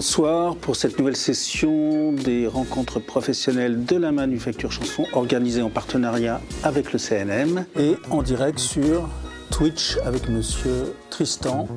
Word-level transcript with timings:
Bonsoir 0.00 0.56
pour 0.56 0.76
cette 0.76 0.98
nouvelle 0.98 1.14
session 1.14 2.14
des 2.14 2.46
rencontres 2.46 3.00
professionnelles 3.00 3.84
de 3.84 3.96
la 3.96 4.12
manufacture 4.12 4.72
chanson 4.72 5.04
organisée 5.12 5.60
en 5.60 5.68
partenariat 5.68 6.40
avec 6.62 6.94
le 6.94 6.98
CNM 6.98 7.66
et 7.78 7.96
en 8.08 8.22
direct 8.22 8.58
sur 8.58 9.10
Twitch 9.50 9.98
avec 10.06 10.30
monsieur 10.30 10.94
Tristan. 11.10 11.68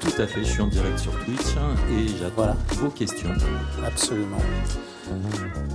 Tout 0.00 0.22
à 0.22 0.26
fait, 0.26 0.42
je 0.42 0.50
suis 0.52 0.62
en 0.62 0.68
direct 0.68 0.98
sur 0.98 1.12
Twitch 1.22 1.48
et 1.90 2.06
j'attends 2.18 2.56
vos 2.76 2.88
questions. 2.88 3.28
Absolument. 3.84 4.38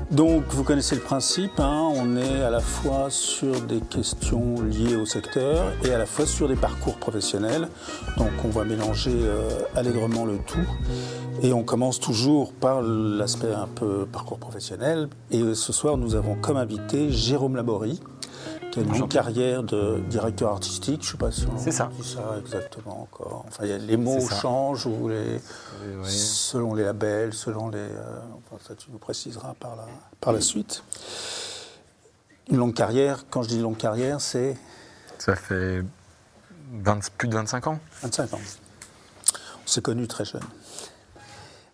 Donc, 0.09 0.43
vous 0.49 0.63
connaissez 0.63 0.95
le 0.95 1.01
principe, 1.01 1.59
hein, 1.59 1.91
on 1.95 2.17
est 2.17 2.41
à 2.41 2.49
la 2.49 2.59
fois 2.59 3.07
sur 3.09 3.61
des 3.61 3.79
questions 3.79 4.61
liées 4.61 4.95
au 4.95 5.05
secteur 5.05 5.71
et 5.83 5.91
à 5.91 5.97
la 5.97 6.05
fois 6.05 6.25
sur 6.25 6.47
des 6.47 6.55
parcours 6.55 6.97
professionnels. 6.97 7.67
Donc, 8.17 8.31
on 8.43 8.49
va 8.49 8.63
mélanger 8.63 9.11
euh, 9.13 9.49
allègrement 9.75 10.25
le 10.25 10.37
tout. 10.45 10.67
Et 11.43 11.51
on 11.51 11.63
commence 11.63 11.99
toujours 11.99 12.53
par 12.53 12.81
l'aspect 12.81 13.53
un 13.53 13.67
peu 13.67 14.05
parcours 14.05 14.39
professionnel. 14.39 15.09
Et 15.29 15.55
ce 15.55 15.73
soir, 15.73 15.97
nous 15.97 16.15
avons 16.15 16.35
comme 16.35 16.55
invité 16.55 17.11
Jérôme 17.11 17.57
Laborie, 17.57 18.01
qui 18.71 18.79
a 18.79 18.83
une 18.83 19.09
carrière 19.09 19.61
de 19.61 20.01
directeur 20.09 20.53
artistique, 20.53 21.03
je 21.03 21.07
ne 21.07 21.11
sais 21.11 21.17
pas 21.17 21.31
si 21.31 21.45
on 21.45 21.55
dit 21.55 21.71
ça 21.71 21.91
exactement 22.39 23.01
encore. 23.01 23.43
Enfin, 23.45 23.65
les 23.65 23.97
mots 23.97 24.25
changent 24.25 24.87
ou 24.87 25.09
les, 25.09 25.41
selon 26.05 26.75
les 26.75 26.83
labels, 26.85 27.33
selon 27.33 27.67
les. 27.67 27.77
Euh, 27.77 28.19
enfin, 28.37 28.63
ça, 28.65 28.73
tu 28.73 28.89
nous 28.89 28.97
préciseras 28.97 29.53
par 29.59 29.75
la, 29.75 29.85
par 30.21 30.31
la 30.31 30.39
suite. 30.39 30.83
Une 32.49 32.57
longue 32.57 32.73
carrière, 32.73 33.25
quand 33.29 33.43
je 33.43 33.49
dis 33.49 33.59
longue 33.59 33.77
carrière, 33.77 34.21
c'est. 34.21 34.55
Ça 35.19 35.35
fait 35.35 35.83
plus 37.17 37.27
de 37.27 37.35
25 37.35 37.67
ans 37.67 37.79
25 38.01 38.33
ans. 38.33 38.39
On 38.39 39.67
s'est 39.67 39.81
connus 39.81 40.07
très 40.07 40.25
jeunes. 40.25 40.41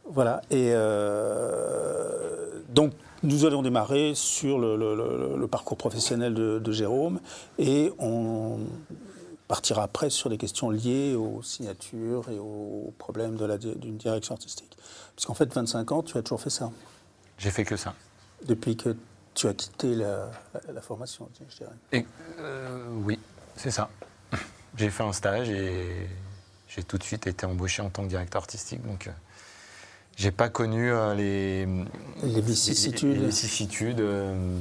Voilà. 0.09 0.41
Et 0.49 0.71
euh, 0.73 2.61
donc, 2.69 2.93
nous 3.23 3.45
allons 3.45 3.61
démarrer 3.61 4.13
sur 4.15 4.59
le, 4.59 5.47
parcours 5.47 5.77
professionnel 5.77 6.33
de, 6.33 6.71
Jérôme 6.71 7.19
et 7.57 7.91
on 7.99 8.59
partira 9.47 9.83
après 9.83 10.09
sur 10.09 10.29
des 10.29 10.37
questions 10.37 10.69
liées 10.69 11.15
aux 11.15 11.41
signatures 11.41 12.29
et 12.29 12.37
aux 12.37 12.93
problèmes 12.97 13.37
d'une 13.57 13.97
direction 13.97 14.35
artistique. 14.35 14.77
Parce 15.15 15.25
qu'en 15.25 15.33
fait, 15.33 15.53
25 15.53 15.91
ans, 15.91 16.03
tu 16.03 16.17
as 16.17 16.21
toujours 16.21 16.41
fait 16.41 16.49
ça. 16.49 16.71
J'ai 17.37 17.51
fait 17.51 17.65
que 17.65 17.75
ça. 17.75 17.93
Depuis 18.45 18.77
que 18.77 18.95
tu 19.33 19.47
as 19.47 19.53
quitté 19.53 19.95
la, 19.95 20.31
formation, 20.81 21.29
je 21.49 21.57
dirais. 21.57 21.71
Et, 21.91 22.05
euh, 22.39 22.87
oui, 23.03 23.19
c'est 23.55 23.71
ça. 23.71 23.89
J'ai 24.77 24.89
fait 24.89 25.03
un 25.03 25.13
stage 25.13 25.49
et 25.49 26.07
j'ai 26.67 26.83
tout 26.83 26.97
de 26.97 27.03
suite 27.03 27.27
été 27.27 27.45
embauché 27.45 27.81
en 27.81 27.89
tant 27.89 28.03
que 28.03 28.09
directeur 28.09 28.41
artistique. 28.41 28.85
Donc, 28.85 29.07
euh, 29.07 29.11
j'ai 30.19 30.31
pas 30.31 30.49
connu 30.49 30.91
euh, 30.91 31.15
les, 31.15 31.65
les 32.23 32.41
vicissitudes. 32.41 33.17
Les, 33.17 33.27
vicissitudes 33.27 34.01
euh, 34.01 34.57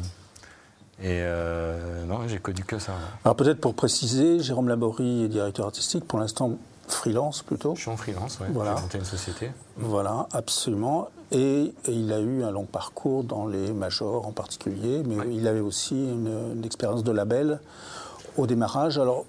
et 1.03 1.19
euh, 1.23 2.05
non, 2.07 2.29
j'ai 2.29 2.39
connu 2.39 2.63
que 2.63 2.79
ça. 2.79 2.93
Alors 3.25 3.35
peut-être 3.35 3.61
pour 3.61 3.75
préciser, 3.75 4.39
Jérôme 4.39 4.69
Laborie 4.69 5.25
est 5.25 5.29
directeur 5.29 5.67
artistique, 5.67 6.05
pour 6.05 6.21
l'instant 6.21 6.53
freelance 6.87 7.43
plutôt. 7.43 7.75
Je 7.75 7.81
suis 7.81 7.91
en 7.91 7.97
freelance, 7.97 8.39
oui. 8.41 8.47
Voilà. 8.53 8.77
J'ai 8.77 8.83
monté 8.83 8.99
une 8.99 9.05
société. 9.05 9.51
Voilà, 9.77 10.29
absolument. 10.33 11.09
Et, 11.33 11.75
il 11.89 12.13
a 12.13 12.21
eu 12.21 12.45
un 12.45 12.53
long 12.53 12.65
parcours 12.65 13.25
dans 13.25 13.49
les 13.49 13.73
majors 13.73 14.27
en 14.29 14.33
particulier, 14.33 15.03
mais 15.05 15.17
il 15.35 15.49
avait 15.49 15.61
aussi 15.61 15.97
une, 15.97 16.55
une 16.55 16.65
expérience 16.65 17.03
de 17.03 17.11
label 17.11 17.59
au 18.37 18.47
démarrage. 18.47 18.97
Alors 18.97 19.25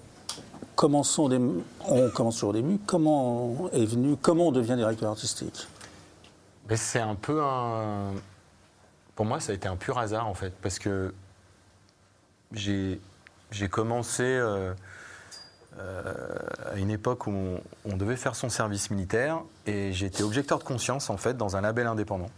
commençons, 0.76 1.28
on 1.88 2.08
commence 2.10 2.42
au 2.44 2.52
début. 2.52 2.78
Comment 2.86 3.68
est 3.72 3.84
venu, 3.84 4.16
comment 4.22 4.46
on 4.46 4.52
devient 4.52 4.76
directeur 4.76 5.10
artistique? 5.10 5.66
C'est 6.76 7.00
un 7.00 7.14
peu 7.14 7.42
un. 7.42 8.12
Pour 9.16 9.26
moi, 9.26 9.40
ça 9.40 9.52
a 9.52 9.54
été 9.54 9.68
un 9.68 9.76
pur 9.76 9.98
hasard, 9.98 10.26
en 10.26 10.34
fait, 10.34 10.52
parce 10.62 10.78
que 10.78 11.12
j'ai 12.52 12.98
commencé 13.70 14.22
euh, 14.22 14.72
euh, 15.78 16.14
à 16.72 16.76
une 16.76 16.90
époque 16.90 17.26
où 17.26 17.58
on, 17.84 17.96
devait 17.96 18.16
faire 18.16 18.34
son 18.34 18.48
service 18.48 18.90
militaire 18.90 19.40
et 19.66 19.92
j'étais 19.92 20.22
objecteur 20.22 20.58
de 20.58 20.64
conscience, 20.64 21.10
en 21.10 21.16
fait, 21.16 21.36
dans 21.36 21.56
un 21.56 21.60
label 21.60 21.86
indépendant. 21.86 22.30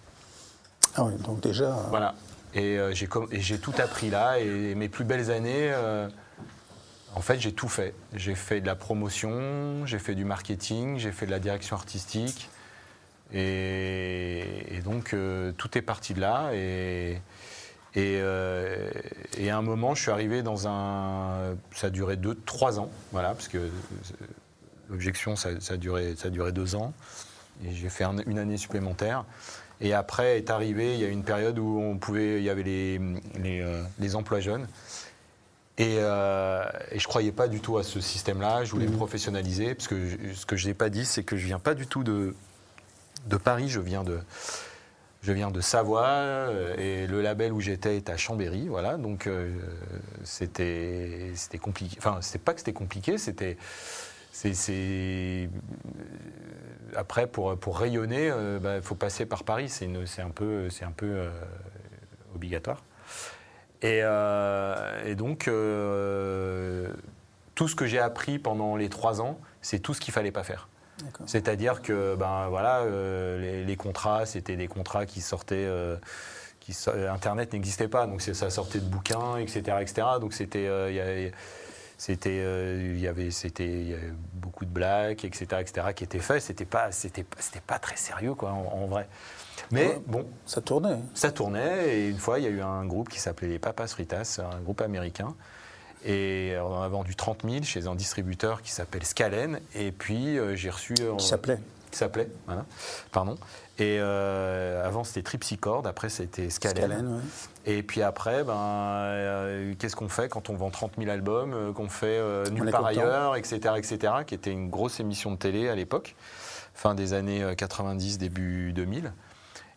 Ah 0.97 1.04
oui, 1.04 1.14
donc 1.22 1.41
déjà. 1.41 1.76
Euh, 1.76 1.82
voilà. 1.88 2.14
Et 2.54 2.78
j'ai 2.94 3.59
tout 3.59 3.75
appris 3.78 4.10
là, 4.10 4.38
et 4.38 4.75
mes 4.75 4.88
plus 4.88 5.04
belles 5.04 5.31
années. 5.31 5.72
En 7.14 7.20
fait, 7.20 7.38
j'ai 7.38 7.53
tout 7.53 7.69
fait. 7.69 7.94
J'ai 8.14 8.34
fait 8.34 8.60
de 8.60 8.66
la 8.66 8.75
promotion, 8.75 9.84
j'ai 9.87 9.99
fait 9.99 10.14
du 10.14 10.25
marketing, 10.25 10.99
j'ai 10.99 11.12
fait 11.12 11.26
de 11.26 11.31
la 11.31 11.38
direction 11.38 11.76
artistique, 11.76 12.49
et, 13.34 14.81
donc, 14.84 15.15
euh, 15.15 15.53
tout 15.53 15.76
est 15.78 15.82
parti 15.82 16.15
de 16.15 16.20
là. 16.20 16.50
Et, 16.53 17.20
euh, 17.97 18.91
et, 19.38 19.50
à 19.50 19.56
un 19.56 19.62
moment, 19.62 19.94
je 19.94 20.03
suis 20.03 20.10
arrivé 20.10 20.43
dans 20.43 20.69
un. 20.69 21.56
Ça 21.75 21.87
a 21.87 21.91
duré 21.91 22.16
deux, 22.16 22.34
trois 22.34 22.78
ans, 22.78 22.91
voilà, 23.10 23.31
parce 23.31 23.48
que 23.48 23.70
l'objection, 24.91 25.37
ça, 25.37 25.50
a 25.70 25.76
duré, 25.76 26.15
ça 26.16 26.28
a 26.28 26.31
duré 26.31 26.53
deux 26.53 26.75
ans. 26.75 26.93
Et 27.65 27.72
j'ai 27.72 27.88
fait 27.88 28.04
une 28.26 28.38
année 28.38 28.56
supplémentaire. 28.56 29.25
Et 29.81 29.94
après 29.94 30.38
est 30.38 30.50
arrivé, 30.50 30.94
il 30.94 31.00
y 31.00 31.04
a 31.04 31.09
une 31.09 31.25
période 31.25 31.59
où 31.59 31.81
on 31.81 31.99
pouvait, 31.99 32.38
il 32.38 32.44
y 32.44 32.50
avait 32.50 32.62
les, 32.62 33.00
les, 33.43 33.60
euh, 33.60 34.14
emplois 34.14 34.41
jeunes. 34.41 34.66
Et, 35.78 35.97
et, 35.97 36.99
je 36.99 37.09
croyais 37.09 37.32
pas 37.32 37.49
du 37.49 37.60
tout 37.60 37.78
à 37.78 37.82
ce 37.82 38.00
système-là. 38.00 38.64
Je 38.64 38.70
voulais 38.70 38.87
mmh. 38.87 38.97
professionnaliser, 38.97 39.75
parce 39.75 39.88
que 39.88 40.09
ce 40.34 40.47
que 40.47 40.56
je 40.56 40.69
n'ai 40.69 40.75
pas 40.75 40.91
dit, 40.91 41.04
c'est 41.04 41.25
que 41.25 41.37
je 41.37 41.47
viens 41.47 41.59
pas 41.59 41.75
du 41.75 41.87
tout 41.87 42.04
de, 42.04 42.34
de 43.26 43.36
Paris, 43.36 43.68
je 43.68 43.80
viens 43.80 44.04
de, 44.04 44.20
je 45.22 45.32
viens 45.32 45.50
de 45.50 45.60
Savoie 45.60 46.06
euh, 46.06 46.76
et 46.76 47.06
le 47.06 47.22
label 47.22 47.52
où 47.52 47.60
j'étais 47.60 47.96
est 47.96 48.10
à 48.10 48.16
Chambéry, 48.16 48.68
voilà. 48.68 48.96
Donc 48.96 49.26
euh, 49.26 49.56
c'était 50.24 51.30
c'était 51.34 51.58
compliqué. 51.58 51.96
Enfin, 51.98 52.18
c'est 52.20 52.42
pas 52.42 52.52
que 52.52 52.60
c'était 52.60 52.72
compliqué, 52.72 53.18
c'était 53.18 53.56
c'est 54.32 55.48
après 56.96 57.26
pour 57.28 57.56
pour 57.56 57.78
rayonner, 57.78 58.26
il 58.26 58.58
bah, 58.60 58.82
faut 58.82 58.96
passer 58.96 59.24
par 59.24 59.44
Paris. 59.44 59.68
C'est 59.68 59.86
un 60.20 60.30
peu 60.30 60.68
c'est 60.70 60.84
un 60.84 60.90
peu 60.90 61.06
euh, 61.06 61.30
obligatoire. 62.34 62.82
Et, 63.82 63.98
et 65.06 65.14
donc 65.16 65.50
tout 67.54 67.68
ce 67.68 67.74
que 67.74 67.84
j'ai 67.86 67.98
appris 67.98 68.38
pendant 68.38 68.76
les 68.76 68.88
trois 68.88 69.20
ans, 69.20 69.40
c'est 69.60 69.80
tout 69.80 69.92
ce 69.92 70.00
qu'il 70.00 70.14
fallait 70.14 70.30
pas 70.30 70.44
faire. 70.44 70.68
C'est-à-dire 71.26 71.82
que 71.82 72.14
ben, 72.14 72.48
voilà, 72.48 72.80
euh, 72.80 73.64
les, 73.64 73.76
contrats, 73.76 74.26
c'était 74.26 74.56
des 74.56 74.69
contrats 74.69 75.06
qui 75.06 75.20
sortaient. 75.20 75.66
Euh, 75.66 75.97
qui, 76.60 76.76
Internet 77.10 77.53
n'existait 77.54 77.88
pas, 77.88 78.06
donc 78.06 78.22
ça 78.22 78.50
sortait 78.50 78.78
de 78.78 78.84
bouquins, 78.84 79.36
etc. 79.36 79.78
etc. 79.81 80.06
donc 80.20 80.32
c'était. 80.32 80.66
Euh, 80.69 81.31
c'était 81.98 82.38
il 82.38 82.98
y 82.98 83.06
avait 83.06 83.31
c'était 83.31 83.97
beaucoup 84.32 84.64
de 84.64 84.70
blagues 84.70 85.25
etc 85.25 85.60
etc 85.60 85.86
qui 85.94 86.02
étaient 86.02 86.19
faits 86.19 86.42
c'était 86.42 86.64
pas 86.64 86.91
c'était 86.91 87.25
c'était 87.38 87.60
pas 87.64 87.78
très 87.78 87.94
sérieux 87.94 88.34
quoi 88.34 88.50
en, 88.50 88.86
vrai 88.86 89.08
mais 89.70 90.00
bon 90.08 90.26
ça 90.44 90.60
tournait 90.60 90.98
ça 91.14 91.31
tournait 91.31 91.97
et 91.97 92.08
une 92.08 92.19
fois 92.19 92.41
il 92.41 92.44
y 92.44 92.48
a 92.48 92.50
eu 92.50 92.60
un 92.60 92.84
groupe 92.86 93.08
qui 93.08 93.20
s'appelait 93.20 93.47
les 93.47 93.60
Papas 93.60 93.86
Fritas 93.86 94.41
un 94.42 94.58
groupe 94.62 94.81
américain 94.81 95.36
et 96.04 96.56
on 96.60 96.82
a 96.82 96.88
vendu 96.88 97.14
30 97.14 97.42
000 97.48 97.62
chez 97.64 97.86
un 97.86 97.94
distributeur 97.94 98.62
qui 98.62 98.72
s'appelle 98.72 99.04
Scalen. 99.04 99.60
Et 99.75 99.93
puis 99.93 100.38
euh, 100.38 100.56
j'ai 100.56 100.70
reçu. 100.70 100.94
Euh, 101.00 101.14
qui 101.16 101.26
s'appelait 101.26 101.58
Qui 101.90 101.99
s'appelait, 101.99 102.28
voilà. 102.46 102.64
Pardon. 103.12 103.37
Et 103.78 103.99
euh, 103.99 104.87
avant 104.87 105.04
c'était 105.04 105.22
Tripsicord, 105.22 105.87
après 105.87 106.08
c'était 106.08 106.50
Scalen. 106.50 106.76
Scalen 106.76 107.20
Et 107.66 107.82
puis 107.82 108.02
après, 108.02 108.44
ben, 108.44 109.75
qu'est-ce 109.78 109.96
qu'on 109.96 110.08
fait 110.08 110.28
quand 110.28 110.50
on 110.50 110.54
vend 110.54 110.70
30 110.70 110.93
000 110.99 111.10
albums, 111.10 111.72
qu'on 111.75 111.88
fait 111.88 112.20
Nulle 112.50 112.70
part 112.70 112.87
ailleurs, 112.87 113.37
etc., 113.37 113.75
etc., 113.76 114.12
qui 114.26 114.34
était 114.34 114.52
une 114.52 114.70
grosse 114.70 115.00
émission 115.00 115.31
de 115.32 115.37
télé 115.37 115.69
à 115.69 115.75
l'époque, 115.75 116.14
fin 116.75 116.94
des 116.94 117.12
années 117.12 117.54
90, 117.56 118.19
début 118.19 118.72
2000. 118.72 119.12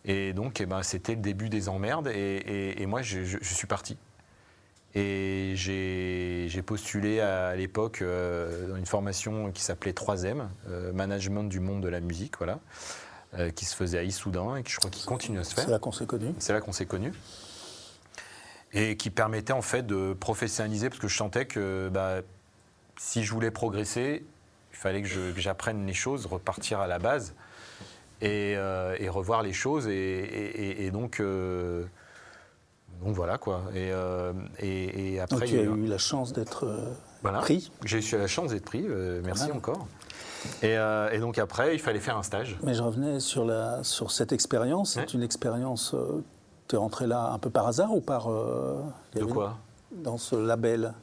Et 0.08 0.34
donc, 0.34 0.62
eh 0.62 0.68
ben, 0.68 0.84
c'était 0.84 1.16
le 1.16 1.22
début 1.22 1.50
des 1.50 1.68
emmerdes. 1.68 2.08
Et, 2.10 2.86
moi, 2.86 3.02
je, 3.02 3.24
je 3.24 3.54
suis 3.54 3.66
parti. 3.66 3.98
Et 4.98 5.52
j'ai 5.58 6.62
postulé 6.62 7.20
à, 7.20 7.54
l'époque 7.56 8.02
euh, 8.02 8.70
dans 8.70 8.78
une 8.78 8.86
formation 8.86 9.52
qui 9.52 9.62
s'appelait 9.62 9.92
3M, 9.92 10.48
euh, 10.70 10.94
Management 10.94 11.44
du 11.44 11.60
monde 11.60 11.82
de 11.82 11.90
la 11.90 12.00
musique, 12.00 12.38
voilà, 12.38 12.60
euh, 13.38 13.52
qui 13.52 13.66
se 13.66 13.76
faisait 13.76 13.98
à 13.98 14.04
Issoudun 14.04 14.56
et 14.56 14.64
qui 14.64 14.72
je 14.72 14.78
crois 14.78 14.90
qu'il 14.90 15.06
continue 15.06 15.40
à 15.40 15.44
se 15.44 15.54
faire. 15.54 15.66
C'est 15.66 15.72
là 15.72 15.80
qu'on 15.80 15.92
s'est 15.92 16.06
connus. 16.06 16.34
C'est 16.40 16.54
là 16.54 16.62
qu'on 16.62 16.72
s'est 16.72 16.86
connus. 16.86 17.12
Et 18.72 18.96
qui 18.96 19.10
permettait 19.10 19.54
en 19.54 19.62
fait 19.62 19.86
de 19.86 20.14
professionnaliser, 20.14 20.90
parce 20.90 21.02
que 21.02 21.10
je 21.10 21.18
sentais 21.18 21.46
que 21.46 21.90
bah, 21.92 22.22
si 22.98 23.26
je 23.26 23.34
voulais 23.34 23.52
progresser, 23.52 24.26
il 24.72 24.78
fallait 24.78 25.02
que 25.02 25.34
j'apprenne 25.36 25.86
les 25.86 25.94
choses, 25.94 26.26
repartir 26.26 26.80
à 26.80 26.88
la 26.88 27.00
base 27.00 27.34
et, 28.22 28.58
revoir 29.10 29.44
les 29.44 29.54
choses. 29.54 29.88
Et, 29.88 30.86
et 30.86 30.92
donc 30.92 31.22
donc 33.04 33.16
voilà 33.16 33.38
quoi. 33.38 33.62
Et, 33.74 33.92
euh, 33.92 34.34
et, 34.60 35.20
après. 35.20 35.46
tu 35.46 35.60
as 35.60 35.64
eu 35.64 35.86
la 35.86 35.98
chance 35.98 36.34
d'être 36.34 36.66
euh, 36.66 36.92
Voilà. 37.22 37.40
Pris. 37.40 37.72
J'ai 37.84 38.00
eu 38.00 38.18
la 38.18 38.28
chance 38.28 38.52
d'être 38.52 38.66
pris, 38.66 38.86
euh, 38.88 39.22
merci 39.24 39.44
Voilà. 39.44 39.56
encore. 39.58 39.88
Et, 40.62 40.74
et 41.16 41.20
donc 41.20 41.40
après, 41.40 41.74
il 41.76 41.80
fallait 41.80 42.00
faire 42.00 42.18
un 42.18 42.24
stage. 42.24 42.56
Mais 42.64 42.76
je 42.76 42.84
revenais 42.84 43.20
sur, 43.20 43.46
la, 43.46 43.84
sur 43.84 44.12
cette 44.12 44.32
expérience. 44.32 44.92
C'est 44.94 45.00
Ouais. 45.00 45.06
une 45.08 45.24
expérience. 45.24 45.96
tu 46.68 46.76
es 46.76 46.78
rentré 46.78 47.08
là 47.08 47.32
un 47.32 47.40
peu 47.40 47.50
par 47.50 47.66
hasard 47.68 47.92
ou 47.96 48.00
par. 48.02 48.30
De 48.30 49.24
quoi 49.26 49.58
Dans 49.92 50.18
ce 50.20 50.36
label? 50.36 50.94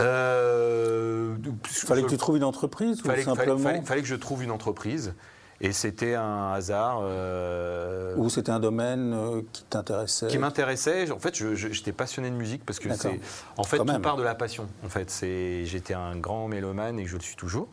euh, 0.00 1.36
Il 1.44 1.70
fallait 1.86 2.02
que 2.02 2.08
tu 2.08 2.16
trouves 2.16 2.36
une 2.36 2.44
entreprise 2.44 3.00
fallait, 3.02 3.22
ou 3.22 3.24
simplement. 3.24 3.58
fallait- 3.58 3.62
fallait- 3.76 3.86
fallait 3.86 4.02
que 4.02 4.08
je 4.08 4.14
trouve 4.14 4.42
une 4.42 4.50
entreprise. 4.50 5.12
Et 5.60 5.72
c'était 5.72 6.14
un 6.14 6.52
hasard 6.52 7.00
euh, 7.02 8.14
Ou 8.16 8.30
c'était 8.30 8.52
un 8.52 8.60
domaine 8.60 9.12
euh, 9.12 9.42
qui 9.52 9.64
t'intéressait 9.64 10.28
qui 10.28 10.38
m'intéressait. 10.38 11.10
En 11.10 11.18
fait, 11.18 11.34
j'étais 11.54 11.90
passionné 11.90 12.30
de 12.30 12.36
musique 12.36 12.64
parce 12.64 12.78
que 12.78 12.94
c'est. 12.94 13.18
En 13.56 13.64
fait, 13.64 13.78
Quand 13.78 13.84
tout 13.84 13.92
même. 13.92 14.02
part 14.02 14.16
de 14.16 14.22
la 14.22 14.36
passion. 14.36 14.68
En 14.84 14.88
fait. 14.88 15.10
J'étais 15.64 15.94
un 15.94 16.14
grand 16.16 16.46
mélomane 16.46 17.00
et 17.00 17.06
je 17.06 17.16
le 17.16 17.22
suis 17.22 17.34
toujours. 17.34 17.68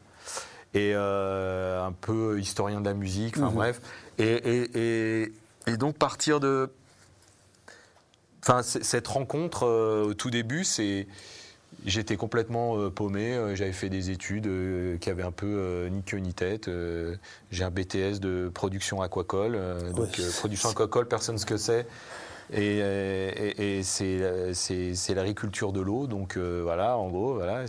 Et 0.74 0.94
euh, 0.96 1.86
un 1.86 1.92
peu 1.92 2.40
historien 2.40 2.82
de 2.82 2.86
la 2.90 2.96
musique. 2.96 3.38
Enfin 3.38 3.50
Mhm. 3.50 3.54
bref. 3.56 3.82
Et, 4.18 4.24
et- 4.34 5.22
et- 5.24 5.34
et 5.68 5.78
donc 5.78 5.96
partir 5.98 6.40
de. 6.40 6.70
Enfin, 8.44 8.62
cette 8.64 9.08
rencontre 9.08 9.66
au 10.08 10.14
tout 10.16 10.30
début, 10.31 10.64
c'est. 10.64 11.08
J'étais 11.86 12.16
complètement 12.18 12.77
euh, 12.77 12.89
paumé. 12.89 13.33
euh, 13.36 13.56
J'avais 13.56 13.72
fait 13.74 13.89
des 13.89 14.10
études 14.12 14.48
euh, 14.48 14.98
qui 14.98 15.10
avaient 15.10 15.24
un 15.24 15.31
peu 15.31 15.88
ni 15.92 16.04
queue 16.04 16.18
ni 16.18 16.33
tête. 16.33 16.69
J'ai 17.51 17.63
un 17.63 17.72
BTS 17.72 18.19
de 18.19 18.50
production 18.54 19.01
aquacole. 19.01 19.57
donc, 19.95 20.16
Ouais. 20.18 20.25
production 20.38 20.69
aquacole, 20.69 21.07
personne 21.07 21.36
ne 21.36 21.39
sait 21.39 21.45
ce 21.45 21.45
que 21.45 21.57
c'est. 21.57 21.88
Et, 22.54 22.77
et- 22.77 23.80
et 23.80 23.83
c'est 23.83 25.13
l'agriculture 25.16 25.74
de 25.74 25.81
l'eau, 25.81 26.06
donc 26.06 26.38
euh, 26.38 26.62
voilà, 26.63 26.95
en 26.95 27.10
gros, 27.10 27.33
voilà. 27.33 27.66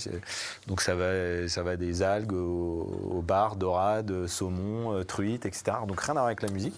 Donc 0.67 0.83
ça 0.83 0.95
va, 0.95 1.49
ça 1.49 1.63
va 1.63 1.77
des 1.77 2.03
algues 2.03 2.35
au, 2.35 3.11
au 3.17 3.23
bar, 3.23 3.57
dorades, 3.57 4.27
saumon, 4.27 5.03
truites, 5.05 5.47
etc. 5.47 5.79
Donc 5.89 6.01
rien 6.03 6.11
à 6.13 6.19
voir 6.21 6.27
avec 6.27 6.43
la 6.43 6.51
musique. 6.51 6.75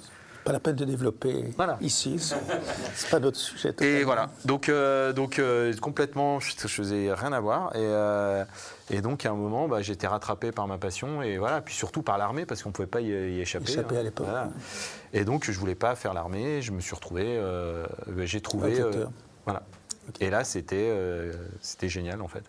Pas 0.48 0.52
la 0.54 0.60
peine 0.60 0.76
de 0.76 0.84
développer 0.86 1.44
Voilà. 1.58 1.76
ici. 1.82 2.18
c'est- 2.18 2.34
pas 3.10 3.20
notre 3.20 3.36
sujet. 3.36 3.74
Et 3.82 4.02
voilà, 4.02 4.30
donc, 4.46 4.70
euh, 4.70 5.12
donc 5.12 5.38
euh, 5.38 5.76
complètement, 5.76 6.40
je, 6.40 6.52
je 6.58 6.66
faisais 6.68 7.12
rien 7.12 7.34
à 7.34 7.40
voir. 7.40 7.76
Et, 7.76 7.80
euh, 7.80 8.46
et 8.88 9.02
donc 9.02 9.26
à 9.26 9.30
un 9.30 9.34
moment, 9.34 9.68
bah, 9.68 9.82
j'étais 9.82 10.06
rattrapé 10.06 10.50
par 10.50 10.66
ma 10.66 10.78
passion 10.78 11.20
et 11.20 11.36
voilà, 11.36 11.60
puis 11.60 11.74
surtout 11.74 12.00
par 12.00 12.16
l'armée 12.16 12.46
parce 12.46 12.62
qu'on 12.62 12.70
ne 12.70 12.72
pouvait 12.72 12.88
pas 12.88 13.02
y, 13.02 13.08
y 13.08 13.40
échapper. 13.42 13.72
Échapper 13.72 13.98
à 13.98 14.02
l'époque, 14.02 14.24
Voilà. 14.26 14.48
Et 15.12 15.26
donc 15.26 15.44
je 15.50 15.52
voulais 15.58 15.74
pas 15.74 15.94
faire 15.96 16.14
l'armée. 16.14 16.62
Je 16.62 16.72
me 16.72 16.80
suis 16.80 16.94
retrouvé, 16.94 17.24
euh, 17.26 17.84
j'ai 18.24 18.40
trouvé, 18.40 18.80
euh, 18.80 19.04
voilà. 19.44 19.62
Et 20.18 20.30
là 20.30 20.44
c'était, 20.44 20.76
euh, 20.78 21.34
c'était 21.60 21.90
génial 21.90 22.22
en 22.22 22.28
fait. 22.28 22.44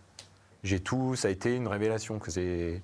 J'ai 0.63 0.79
tout, 0.79 1.17
ça 1.17 1.27
a 1.27 1.31
été 1.31 1.53
une 1.53 1.67
révélation 1.67 2.17
que 2.17 2.31
c'est, 2.31 2.81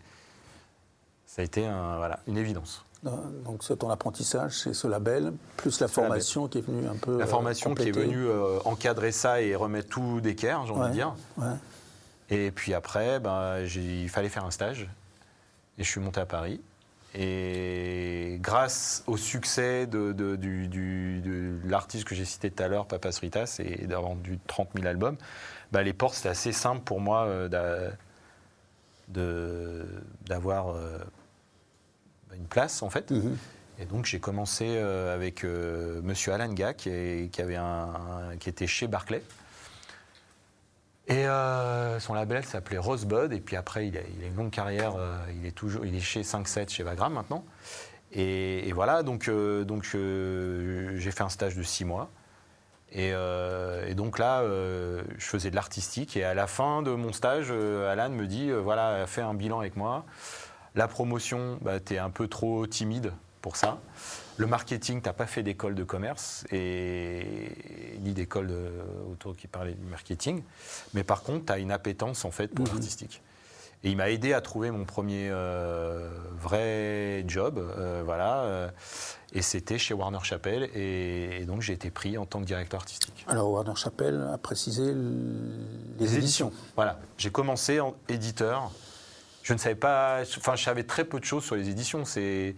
ça 1.26 1.42
a 1.42 1.46
été 1.46 1.66
un, 1.66 1.96
voilà, 1.98 2.20
une 2.28 2.38
évidence. 2.38 2.85
Donc 3.44 3.64
c'est 3.64 3.78
ton 3.78 3.90
apprentissage, 3.90 4.58
c'est 4.60 4.74
ce 4.74 4.88
label, 4.88 5.32
plus 5.58 5.80
la 5.80 5.86
label. 5.88 5.94
formation 5.94 6.48
qui 6.48 6.58
est 6.58 6.62
venue 6.62 6.88
un 6.88 6.96
peu. 6.96 7.18
La 7.20 7.28
formation 7.28 7.76
qui 7.76 7.90
est 7.90 7.92
venue 7.92 8.26
euh, 8.26 8.60
encadrer 8.66 9.12
ça 9.12 9.42
et 9.42 9.56
remettre 9.56 9.90
tout 9.90 10.22
d'équerre, 10.22 10.66
j'ai 10.66 10.72
envie 10.74 10.82
Ouais. 10.82 10.88
de 10.90 10.94
dire. 10.94 11.16
Ouais. 11.38 11.54
Et 12.32 12.50
puis 12.52 12.74
après, 12.74 13.20
ben, 13.20 13.60
il 13.60 14.10
fallait 14.10 14.30
faire 14.30 14.46
un 14.46 14.52
stage. 14.52 14.90
Et 15.78 15.84
je 15.84 15.90
suis 15.90 16.00
monté 16.02 16.20
à 16.20 16.26
Paris. 16.26 16.60
Et 17.14 18.40
grâce 18.42 19.04
au 19.08 19.16
succès 19.18 19.86
de, 19.88 20.12
de- 20.12 20.36
du- 20.36 20.68
du- 20.68 21.22
de 21.22 21.60
l'artiste 21.70 22.06
que 22.06 22.16
j'ai 22.16 22.26
cité 22.26 22.50
tout 22.52 22.64
à 22.64 22.68
l'heure, 22.68 22.88
Papa 22.88 23.12
Sritas, 23.12 23.58
et 23.60 23.86
d'avoir 23.88 24.10
vendu 24.14 24.40
30 24.48 24.70
000 24.76 24.88
albums, 24.88 25.16
ben, 25.72 25.82
les 25.84 25.94
portes, 25.94 26.16
c'était 26.16 26.30
assez 26.30 26.52
simple 26.52 26.82
pour 26.84 27.00
moi 27.00 27.26
euh, 27.26 27.48
d'avoir 30.28 30.70
euh, 30.70 30.98
une 32.38 32.48
place, 32.48 32.82
en 32.84 32.90
fait. 32.90 33.12
Mhm. 33.12 33.38
Et 33.78 33.86
donc 33.86 34.06
j'ai 34.06 34.20
commencé 34.22 34.66
euh, 34.70 35.14
avec 35.14 35.44
euh, 35.44 36.00
Monsieur 36.02 36.32
Alan 36.32 36.48
Gah, 36.54 36.74
qui, 36.74 36.90
est- 36.90 37.30
qui 37.32 37.42
avait 37.42 37.58
un, 37.58 37.64
un- 38.32 38.38
qui 38.38 38.48
était 38.50 38.68
chez 38.68 38.88
Barclay. 38.88 39.22
Et 41.08 41.28
euh, 41.28 42.00
son 42.00 42.14
label 42.14 42.44
s'appelait 42.46 42.78
Rosebud. 42.78 43.32
Et 43.34 43.40
puis 43.40 43.56
après, 43.56 43.88
il 43.88 43.98
a, 43.98 44.02
il 44.18 44.24
a 44.24 44.28
une 44.28 44.36
longue 44.36 44.50
carrière. 44.52 44.96
euh, 44.98 45.18
il 45.40 45.46
est 45.46 45.52
toujours, 45.52 45.86
il 45.86 45.96
est 45.96 46.00
chez 46.00 46.22
5-7 46.22 46.70
chez 46.70 46.84
Vagram 46.84 47.14
maintenant. 47.14 47.44
Et, 48.12 48.68
et 48.68 48.72
voilà, 48.72 49.04
donc, 49.04 49.28
euh, 49.28 49.66
donc 49.66 49.84
j'ai 49.84 51.12
fait 51.12 51.24
un 51.24 51.30
stage 51.30 51.56
de 51.56 51.64
6 51.64 51.86
mois. 51.86 52.10
Et, 52.92 53.10
et 53.10 53.94
donc 53.94 54.20
là, 54.20 54.42
je 54.46 55.26
faisais 55.26 55.50
de 55.50 55.56
l'artistique. 55.56 56.16
Et 56.16 56.24
à 56.24 56.34
la 56.34 56.48
fin 56.48 56.82
de 56.82 56.92
mon 56.92 57.12
stage, 57.12 57.52
Alan 57.52 58.10
me 58.10 58.26
dit 58.26 58.52
voilà, 58.52 59.06
fais 59.06 59.22
un 59.22 59.34
bilan 59.34 59.60
avec 59.60 59.76
moi. 59.76 60.06
La 60.76 60.88
promotion, 60.88 61.58
bah, 61.62 61.80
tu 61.80 61.94
es 61.94 61.98
un 61.98 62.10
peu 62.10 62.28
trop 62.28 62.68
timide 62.68 63.12
pour 63.42 63.56
ça. 63.56 63.78
Le 64.38 64.48
marketing, 64.48 65.02
tu 65.02 65.08
n'as 65.08 65.14
pas 65.14 65.28
fait 65.28 65.44
d'école 65.44 65.76
de 65.76 65.84
commerce 65.84 66.46
et 66.52 67.26
ni 68.02 68.12
d'école 68.14 68.48
de- 68.48 68.72
autour 69.12 69.36
qui 69.38 69.48
parlait 69.48 69.74
du 69.74 69.86
marketing. 69.86 70.44
Mais 70.94 71.04
par 71.04 71.22
contre, 71.24 71.46
tu 71.46 71.52
as 71.54 71.60
une 71.60 71.72
appétence 71.72 72.26
en 72.26 72.32
fait 72.32 72.48
pour 72.50 72.66
Mhm. 72.66 72.74
l'artistique. 72.74 73.22
Et 73.84 73.92
il 73.92 73.98
m'a 73.98 74.10
aidé 74.10 74.34
à 74.34 74.42
trouver 74.42 74.72
mon 74.72 74.84
premier 74.84 75.30
euh, 75.32 76.10
vrai 76.42 77.24
job, 77.28 77.60
euh, 77.60 78.02
voilà. 78.04 78.40
euh, 78.44 78.70
et 79.32 79.42
c'était 79.44 79.78
chez 79.78 79.94
Warner 79.94 80.18
Chappell. 80.24 80.64
Et, 80.74 81.42
et 81.42 81.46
donc 81.46 81.62
j'ai 81.62 81.74
été 81.74 81.92
pris 81.92 82.18
en 82.18 82.26
tant 82.26 82.40
que 82.40 82.46
directeur 82.46 82.80
artistique. 82.82 83.24
Alors 83.28 83.52
Warner 83.52 83.76
Chappell 83.76 84.28
a 84.34 84.38
précisé 84.40 84.92
les, 86.00 86.18
éditions. 86.18 86.52
Voilà. 86.76 87.00
J'ai 87.18 87.30
commencé 87.32 87.80
en 87.80 87.96
éditeur. 88.10 88.72
Je 89.46 89.54
ne 89.54 89.60
savais 89.60 89.76
pas. 89.76 90.22
Enfin, 90.38 90.56
je 90.56 90.64
savais 90.64 90.84
très 90.84 91.06
peu 91.06 91.20
de 91.20 91.24
choses 91.26 91.46
sur 91.46 91.56
les 91.56 91.70
éditions. 91.70 92.04
C'est. 92.04 92.56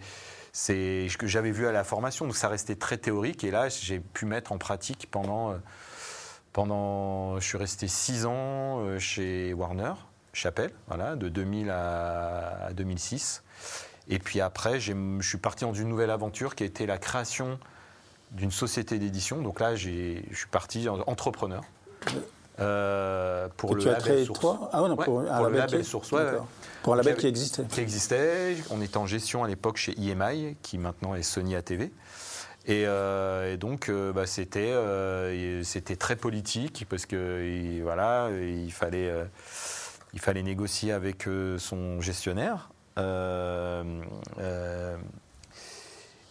Ce 0.54 1.16
que 1.16 1.26
j'avais 1.26 1.52
vu 1.52 1.66
à 1.66 1.72
la 1.72 1.84
formation, 1.84 2.24
donc 2.24 2.34
ça 2.34 2.48
restait 2.48 2.74
très 2.74 2.96
théorique. 2.96 3.44
Et 3.44 3.50
là, 3.50 3.68
j'ai 3.68 4.00
pu 4.00 4.24
mettre 4.24 4.52
en 4.52 4.58
pratique 4.58 5.06
pendant. 5.10 5.52
euh, 5.52 5.58
pendant 6.54 7.38
je 7.38 7.46
suis 7.46 7.58
resté 7.58 7.86
six 7.88 8.24
ans 8.24 8.80
euh, 8.80 8.98
chez 8.98 9.52
Warner, 9.52 9.92
Chapelle, 10.32 10.72
voilà, 10.88 11.14
de 11.14 11.28
2000 11.28 11.70
à, 11.70 12.66
à 12.68 12.72
2006. 12.72 13.44
Et 14.08 14.18
puis 14.18 14.40
après, 14.40 14.80
je 14.80 14.94
suis 15.20 15.38
parti 15.38 15.64
dans 15.64 15.74
une 15.74 15.88
nouvelle 15.88 16.10
aventure 16.10 16.54
qui 16.54 16.62
a 16.62 16.66
été 16.66 16.86
la 16.86 16.96
création 16.96 17.60
d'une 18.30 18.50
société 18.50 18.98
d'édition. 18.98 19.42
Donc 19.42 19.60
là, 19.60 19.76
je 19.76 20.22
suis 20.32 20.48
parti 20.50 20.88
en 20.88 21.00
entrepreneur. 21.06 21.62
Euh, 22.60 23.48
pour 23.56 23.70
que 23.70 23.74
le 23.76 23.82
tu 23.82 23.88
as 23.88 23.92
label 23.92 24.04
créé 24.06 24.24
Source. 24.24 24.40
toi 24.40 24.70
Ah 24.72 24.82
ouais, 24.82 24.88
non, 24.88 24.96
Ouais, 24.96 25.04
pour, 25.04 25.20
un 25.20 25.24
pour 25.24 25.34
le 25.36 25.42
label 25.44 25.58
label 25.60 25.80
qui- 25.80 25.86
Source, 25.86 26.12
ouais. 26.12 26.24
Pour 26.82 26.94
un 26.94 26.96
label 26.96 27.16
qui 27.16 27.26
existait. 27.26 27.64
qui 27.64 27.80
existait. 27.80 28.56
On 28.70 28.80
était 28.80 28.96
en 28.96 29.06
gestion 29.06 29.44
à 29.44 29.48
l'époque 29.48 29.76
chez 29.76 29.92
IMI, 29.98 30.56
qui 30.62 30.78
maintenant 30.78 31.14
est 31.14 31.22
Sony 31.22 31.54
ATV. 31.56 31.90
Et, 32.66 32.84
euh, 32.86 33.54
et 33.54 33.56
donc, 33.56 33.88
euh, 33.88 34.12
bah, 34.12 34.26
c'était 34.26 34.72
euh, 34.72 35.62
très 35.98 36.16
politique 36.16 36.84
parce 36.88 37.06
que 37.06 37.42
il- 37.44 37.82
voilà, 37.82 38.28
il 38.30 38.70
fallait, 38.72 39.10
il 40.12 40.20
fallait 40.20 40.42
négocier 40.42 40.92
avec 40.92 41.26
son 41.58 42.00
gestionnaire. 42.00 42.70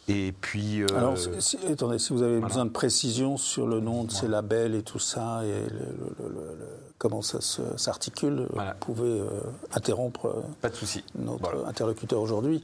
Et 0.09 0.31
puis. 0.31 0.81
euh, 0.83 0.87
Alors, 0.95 1.15
si, 1.39 1.57
attendez, 1.69 1.99
si 1.99 2.13
vous 2.13 2.21
avez 2.21 2.33
voilà. 2.37 2.47
besoin 2.47 2.65
de 2.65 2.69
précision 2.71 3.35
sur 3.37 3.67
le 3.67 3.79
nom 3.81 4.03
de 4.05 4.11
ces 4.11 4.27
labels 4.27 4.73
et 4.75 4.81
tout 4.83 4.99
ça, 4.99 5.41
et 5.43 5.47
le- 5.69 5.69
le- 5.69 6.29
le- 6.29 6.29
le- 6.59 6.67
comment 6.97 7.21
ça 7.21 7.39
s'articule, 7.77 8.47
Voilà. 8.53 8.71
vous 8.73 8.79
pouvez 8.93 9.19
euh, 9.19 9.27
interrompre 9.73 10.27
euh, 10.27 10.41
pas 10.61 10.69
de 10.69 10.75
souci. 10.75 11.03
notre 11.15 11.65
interlocuteur 11.65 12.21
aujourd'hui. 12.21 12.63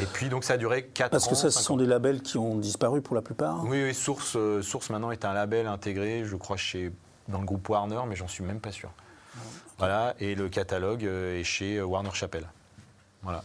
Et 0.00 0.06
puis, 0.06 0.28
donc, 0.28 0.44
ça 0.44 0.54
a 0.54 0.56
duré 0.56 0.86
4 0.86 1.10
Parce 1.10 1.26
ans. 1.26 1.30
que 1.30 1.34
ça, 1.36 1.50
ce 1.50 1.62
sont 1.62 1.74
ans. 1.74 1.76
des 1.78 1.86
labels 1.86 2.22
qui 2.22 2.38
ont 2.38 2.56
disparu 2.56 3.02
pour 3.02 3.16
la 3.16 3.22
plupart. 3.22 3.64
Oui, 3.64 3.82
oui, 3.82 3.92
Source, 3.94 4.34
euh, 4.36 4.62
Source 4.62 4.90
maintenant 4.90 5.10
est 5.10 5.24
un 5.24 5.32
label 5.32 5.66
intégré, 5.66 6.24
je 6.24 6.36
crois, 6.36 6.56
chez, 6.56 6.92
dans 7.28 7.40
le 7.40 7.44
groupe 7.46 7.68
Warner, 7.68 8.00
mais 8.08 8.14
j'en 8.14 8.28
suis 8.28 8.44
même 8.44 8.60
pas 8.60 8.72
sûr. 8.72 8.90
Voilà, 9.78 10.14
et 10.20 10.36
le 10.36 10.48
catalogue 10.48 11.02
est 11.02 11.42
chez 11.42 11.82
Warner 11.82 12.10
Chappell. 12.12 12.46
Voilà. 13.24 13.42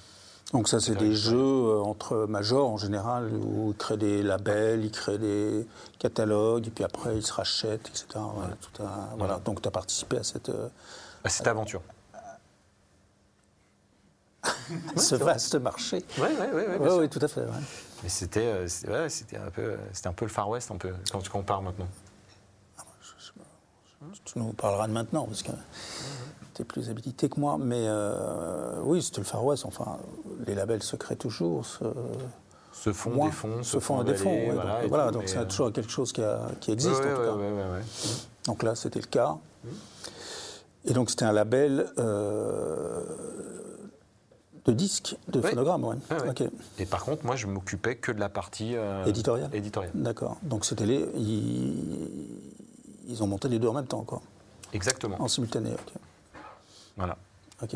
Donc 0.54 0.68
ça, 0.68 0.80
c'est 0.80 0.96
des 0.96 1.16
jeux 1.16 1.38
euh, 1.38 1.80
entre 1.82 2.26
majors 2.28 2.70
en 2.72 2.78
général, 2.78 3.32
où 3.34 3.70
ils 3.72 3.78
créent 3.78 3.98
des 3.98 4.24
labels, 4.24 4.84
ils 4.84 4.92
créent 4.92 5.20
des 5.20 5.68
catalogues, 6.00 6.66
et 6.68 6.72
puis 6.72 6.84
après 6.84 7.16
ils 7.18 7.24
se 7.26 7.34
rachètent, 7.34 7.88
etc. 7.88 8.06
Ouais, 8.16 8.48
tout 8.60 8.82
un- 8.84 8.86
voilà. 8.86 9.16
Voilà. 9.18 9.40
Donc 9.46 9.62
tu 9.62 9.68
as 9.68 9.72
participé 9.72 10.18
à 10.18 10.24
cette, 10.24 10.50
euh, 10.50 10.68
À 11.24 11.30
cette 11.30 11.46
aventure. 11.46 11.82
ce 14.96 15.16
vaste 15.16 15.56
marché. 15.56 16.04
Oui, 16.18 16.28
oui, 16.40 16.64
oui. 16.80 16.88
Oui, 17.00 17.10
tout 17.10 17.20
à 17.22 17.28
fait. 17.28 17.42
ouais. 17.42 17.48
Mais 18.02 18.10
c'était 18.10 18.46
euh, 18.48 18.68
ouais, 18.88 19.10
c'était 19.10 19.38
un, 19.38 19.52
peu, 19.52 19.76
un 20.06 20.14
peu 20.14 20.26
le 20.26 20.32
Far 20.32 20.50
West, 20.50 20.72
un 20.72 20.78
peu, 20.78 20.94
quand 21.12 21.20
tu 21.20 21.30
compares 21.30 21.62
maintenant. 21.62 21.88
Tu 24.26 24.40
nous 24.40 24.54
parleras 24.54 24.88
de 24.88 24.94
maintenant, 24.94 25.26
parce 25.26 25.44
que 25.44 25.52
plus 26.64 26.90
habilité 26.90 27.30
que 27.30 27.40
moi. 27.40 27.58
Mais 27.60 27.84
euh, 27.88 28.80
oui, 28.84 29.02
c'était 29.02 29.20
le 29.22 29.26
Far 29.26 29.44
West. 29.46 29.66
Enfin, 29.66 29.98
les 30.48 30.56
labels 30.56 30.84
se 30.84 30.96
créent 30.96 31.16
toujours. 31.16 31.66
se- 31.66 31.84
Se 32.74 32.94
font 32.94 33.10
moins, 33.12 33.26
des 33.28 33.32
fonds, 33.34 33.64
se 33.64 33.80
font 33.80 34.04
des 34.04 34.16
fonds. 34.16 34.32
ouais. 34.32 34.52
voilà, 34.54 34.80
donc 34.82 34.90
voilà, 34.90 35.12
donc 35.12 35.24
c'est 35.28 35.38
euh, 35.38 35.46
toujours 35.46 35.72
quelque 35.74 35.92
chose 35.92 36.12
qui, 36.14 36.22
a- 36.22 36.48
qui 36.62 36.70
ouais, 36.70 36.74
existe, 36.76 37.00
ouais, 37.04 37.12
en 37.14 37.34
tout 37.34 37.40
cas. 37.40 37.84
Donc 38.46 38.64
là, 38.64 38.76
c'était 38.76 39.00
le 39.02 39.08
cas. 39.08 39.38
Et 40.86 40.94
donc 40.94 41.10
c'était 41.10 41.26
un 41.26 41.34
label 41.34 41.88
euh, 41.98 43.04
de 44.66 44.72
disques, 44.72 45.18
de 45.28 45.42
phonogrammes, 45.42 45.84
ouais. 45.84 45.96
Ouais, 46.12 46.22
ouais. 46.24 46.30
Ok. 46.30 46.44
Et 46.80 46.86
par 46.86 47.04
contre, 47.04 47.26
moi, 47.26 47.36
je 47.36 47.48
m'occupais 47.48 47.96
que 47.96 48.12
de 48.14 48.20
la 48.20 48.30
partie 48.30 48.76
Éditoriale 49.06 49.50
éditoriale. 49.54 49.92
D'accord. 49.94 50.38
Donc 50.44 50.64
c'était 50.66 50.86
les. 50.86 51.06
Ils, 51.16 52.28
ils 53.08 53.24
ont 53.24 53.28
monté 53.28 53.50
les 53.50 53.60
deux 53.60 53.68
en 53.68 53.74
même 53.74 53.88
temps, 53.88 54.04
quoi. 54.04 54.22
Exactement. 54.72 55.18
En 55.20 55.28
simultané, 55.28 55.72
ok. 55.74 55.94
Voilà. 57.00 57.18
Ok. 57.64 57.76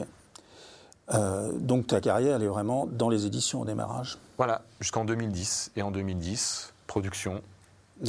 Euh, 1.14 1.52
donc 1.54 1.88
ta 1.88 2.02
carrière, 2.02 2.36
elle 2.36 2.44
est 2.44 2.48
vraiment 2.48 2.86
dans 2.86 3.10
les 3.10 3.26
éditions 3.26 3.62
au 3.62 3.66
démarrage. 3.66 4.18
Voilà, 4.38 4.62
jusqu'en 4.80 5.06
2010. 5.06 5.72
Et 5.76 5.82
en 5.82 5.92
2010, 5.92 6.74
production 6.88 7.42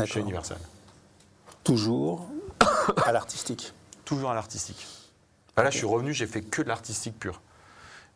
chez. 0.05 0.21
Universal. 0.21 0.59
Toujours 1.63 2.27
à 3.05 3.13
l'artistique. 3.13 3.73
Toujours 4.05 4.31
à 4.31 4.35
l'artistique. 4.35 4.87
Enfin, 5.53 5.63
là, 5.63 5.71
je 5.71 5.79
suis 5.79 5.87
revenu, 5.87 6.13
j'ai 6.13 6.27
fait 6.27 6.43
que 6.43 6.63
de 6.63 6.69
l'artistique 6.69 7.19
pur. 7.19 7.41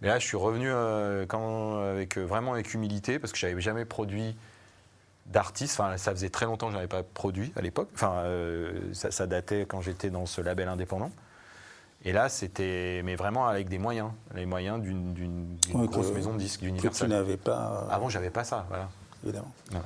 Mais 0.01 0.09
là, 0.09 0.19
je 0.19 0.27
suis 0.27 0.37
revenu 0.37 0.69
euh, 0.69 1.25
quand, 1.27 1.79
avec, 1.81 2.19
euh, 2.19 2.25
vraiment 2.25 2.53
avec 2.53 2.75
humilité, 2.75 3.19
parce 3.19 3.33
que 3.33 3.39
je 3.39 3.47
n'avais 3.47 3.61
jamais 3.61 3.85
produit 3.85 4.37
d'artiste. 5.27 5.79
Enfin, 5.79 5.97
ça 5.97 6.11
faisait 6.13 6.31
très 6.31 6.47
longtemps 6.47 6.67
que 6.67 6.73
je 6.73 6.77
n'avais 6.77 6.89
pas 6.89 7.03
produit 7.03 7.53
à 7.57 7.63
l'époque. 7.63 7.89
Enfin, 7.95 8.25
ça, 8.93 9.11
ça 9.11 9.27
datait 9.27 9.67
quand 9.69 9.83
j'étais 9.83 10.11
dans 10.11 10.27
ce 10.27 10.41
label 10.41 10.69
indépendant. 10.69 11.13
Et 12.05 12.13
là, 12.13 12.29
c'était, 12.29 13.03
mais 13.05 13.17
vraiment 13.17 13.49
avec 13.49 13.69
des 13.69 13.79
moyens, 13.79 14.11
les 14.35 14.47
moyens 14.47 14.81
d'une, 14.81 15.57
Ouais, 15.75 15.87
grosse 15.89 16.13
maison 16.13 16.33
de 16.33 16.39
disques 16.39 16.61
Que 16.61 16.67
tu 16.67 16.71
d'Universal. 16.73 17.09
n'avais 17.09 17.37
pas, 17.37 17.87
euh, 17.89 17.95
Avant, 17.95 18.09
j'avais 18.09 18.31
pas 18.31 18.45
ça, 18.45 18.65
voilà. 18.69 18.89
évidemment. 19.25 19.53
Voilà. 19.71 19.85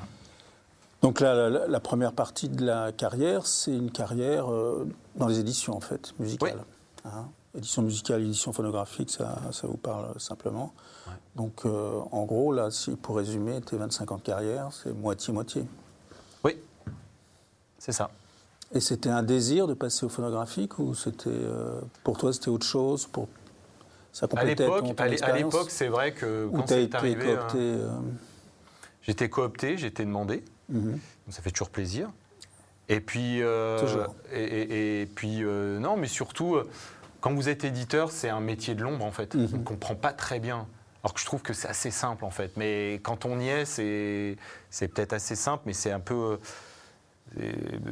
Donc 1.01 1.21
là, 1.21 1.49
la, 1.49 1.81
première 1.81 2.13
partie 2.13 2.49
de 2.49 2.65
la 2.65 2.93
carrière, 2.93 3.47
c'est 3.47 3.73
une 3.73 3.91
carrière 3.91 4.53
euh, 4.53 4.87
dans 5.17 5.27
les 5.27 5.41
éditions, 5.41 5.75
en 5.77 5.81
fait, 5.81 6.13
musicales. 6.21 6.63
Hein? 7.05 7.27
Édition 7.57 7.83
musicale, 7.83 8.23
édition 8.23 8.53
phonographique, 8.53 9.11
ça, 9.11 9.37
ça 9.51 9.67
vous 9.67 9.77
parle 9.77 10.19
simplement. 10.21 10.73
Ouais. 11.09 11.13
Donc, 11.35 11.65
euh, 11.65 11.99
en 12.13 12.25
gros, 12.25 12.53
là, 12.53 12.71
si, 12.71 12.93
pour 12.93 13.17
résumer, 13.17 13.61
tes 13.63 13.77
25 13.77 14.13
ans 14.13 14.17
de 14.19 14.23
carrière, 14.23 14.69
c'est 14.71 14.93
moitié-moitié. 14.93 15.67
Oui, 16.45 16.57
c'est 17.79 17.93
ça. 17.93 18.11
Et 18.75 18.81
c'était 18.81 19.11
un 19.11 19.23
désir 19.23 19.67
de 19.67 19.75
passer 19.75 20.07
au 20.07 20.09
phonographique 20.09 20.79
ou 20.79 20.95
c'était 20.95 21.29
euh, 21.31 21.81
pour 22.05 22.17
toi 22.17 22.33
c'était 22.33 22.49
autre 22.49 22.67
chose 22.67 23.07
pour 23.07 23.29
ça 24.13 24.27
À 24.37 24.45
l'époque, 24.45 24.85
à 24.99 25.33
l'époque, 25.33 25.71
c'est 25.71 25.89
vrai 25.89 26.13
que 26.13 26.49
quand 26.55 26.67
c'est 26.69 26.85
été 26.85 26.97
arrivé, 26.97 27.25
coopté 27.35 27.59
euh, 27.59 27.89
j'étais 29.03 29.29
coopté, 29.31 29.77
j'étais 29.79 30.05
demandé. 30.05 30.45
mhm. 30.69 30.93
Donc 30.93 31.01
ça 31.31 31.41
fait 31.43 31.51
toujours 31.51 31.71
plaisir. 31.71 32.11
Et 32.89 33.01
puis, 33.01 33.41
euh, 33.43 33.81
Toujours. 33.81 34.15
Et, 34.33 34.43
et- 34.43 35.03
et 35.03 35.07
puis 35.07 35.41
non, 35.43 35.97
mais 35.97 36.09
surtout, 36.09 36.59
quand 37.21 37.33
vous 37.35 37.49
êtes 37.49 37.65
éditeur, 37.65 38.11
c'est 38.11 38.29
un 38.29 38.41
métier 38.41 38.75
de 38.75 38.83
l'ombre 38.83 39.05
en 39.05 39.13
fait. 39.13 39.35
Mhm. 39.35 39.49
On 39.55 39.57
ne 39.59 39.65
comprend 39.65 39.95
pas 39.95 40.13
très 40.13 40.41
bien. 40.41 40.67
Alors 41.03 41.15
que 41.15 41.21
je 41.21 41.25
trouve 41.27 41.43
que 41.43 41.53
c'est 41.53 41.69
assez 41.69 41.91
simple 41.91 42.25
en 42.25 42.31
fait. 42.31 42.57
Mais 42.57 43.01
quand 43.03 43.25
on 43.25 43.39
y 43.41 43.49
est, 43.49 43.65
c'est, 43.65 44.37
c'est 44.71 44.89
peut-être 44.89 45.13
assez 45.15 45.37
simple, 45.37 45.63
mais 45.67 45.73
c'est 45.73 45.91
un 45.93 46.01
peu. 46.01 46.39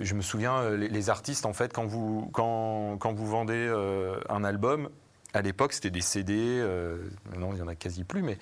Je 0.00 0.14
me 0.14 0.22
souviens, 0.22 0.56
euh, 0.58 0.76
les, 0.76 1.10
artistes, 1.10 1.46
en 1.46 1.52
fait, 1.52 1.72
quand 1.72 1.86
vous, 1.86 2.30
quand, 2.32 2.96
quand 2.98 3.12
vous 3.12 3.26
vendez 3.26 3.54
euh, 3.54 4.18
un 4.28 4.44
album, 4.44 4.90
à 5.32 5.42
l'époque, 5.42 5.72
c'était 5.72 5.90
des 5.90 6.00
CD. 6.00 6.34
euh, 6.36 6.98
non, 7.38 7.52
il 7.52 7.56
n'y 7.56 7.62
en 7.62 7.68
a 7.68 7.74
quasi 7.74 8.04
plus, 8.04 8.22
mais. 8.22 8.38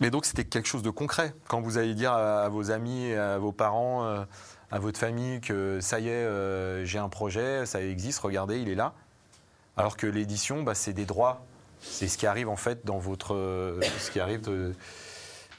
Mais 0.00 0.10
donc, 0.10 0.24
c'était 0.24 0.44
quelque 0.44 0.66
chose 0.66 0.82
de 0.82 0.88
concret. 0.88 1.34
Quand 1.46 1.60
vous 1.60 1.76
allez 1.76 1.94
dire 1.94 2.12
à, 2.12 2.48
vos 2.48 2.70
amis, 2.70 3.12
à 3.12 3.36
vos 3.36 3.52
parents, 3.52 4.06
euh, 4.06 4.24
à 4.70 4.78
votre 4.78 4.98
famille 4.98 5.42
que 5.42 5.78
ça 5.82 6.00
y 6.00 6.08
est, 6.08 6.86
j'ai 6.86 6.98
un 6.98 7.10
projet, 7.10 7.66
ça 7.66 7.82
existe, 7.82 8.20
regardez, 8.20 8.60
il 8.60 8.70
est 8.70 8.74
là. 8.74 8.94
Alors 9.76 9.98
que 9.98 10.06
l'édition, 10.06 10.62
bah, 10.62 10.74
c'est 10.74 10.94
des 10.94 11.04
droits. 11.04 11.44
C'est 11.82 12.08
ce 12.08 12.16
qui 12.16 12.26
arrive 12.26 12.48
en 12.48 12.56
fait 12.56 12.86
dans 12.86 12.96
votre, 12.96 13.34
ce 13.98 14.10
qui 14.10 14.20
arrive 14.20 14.40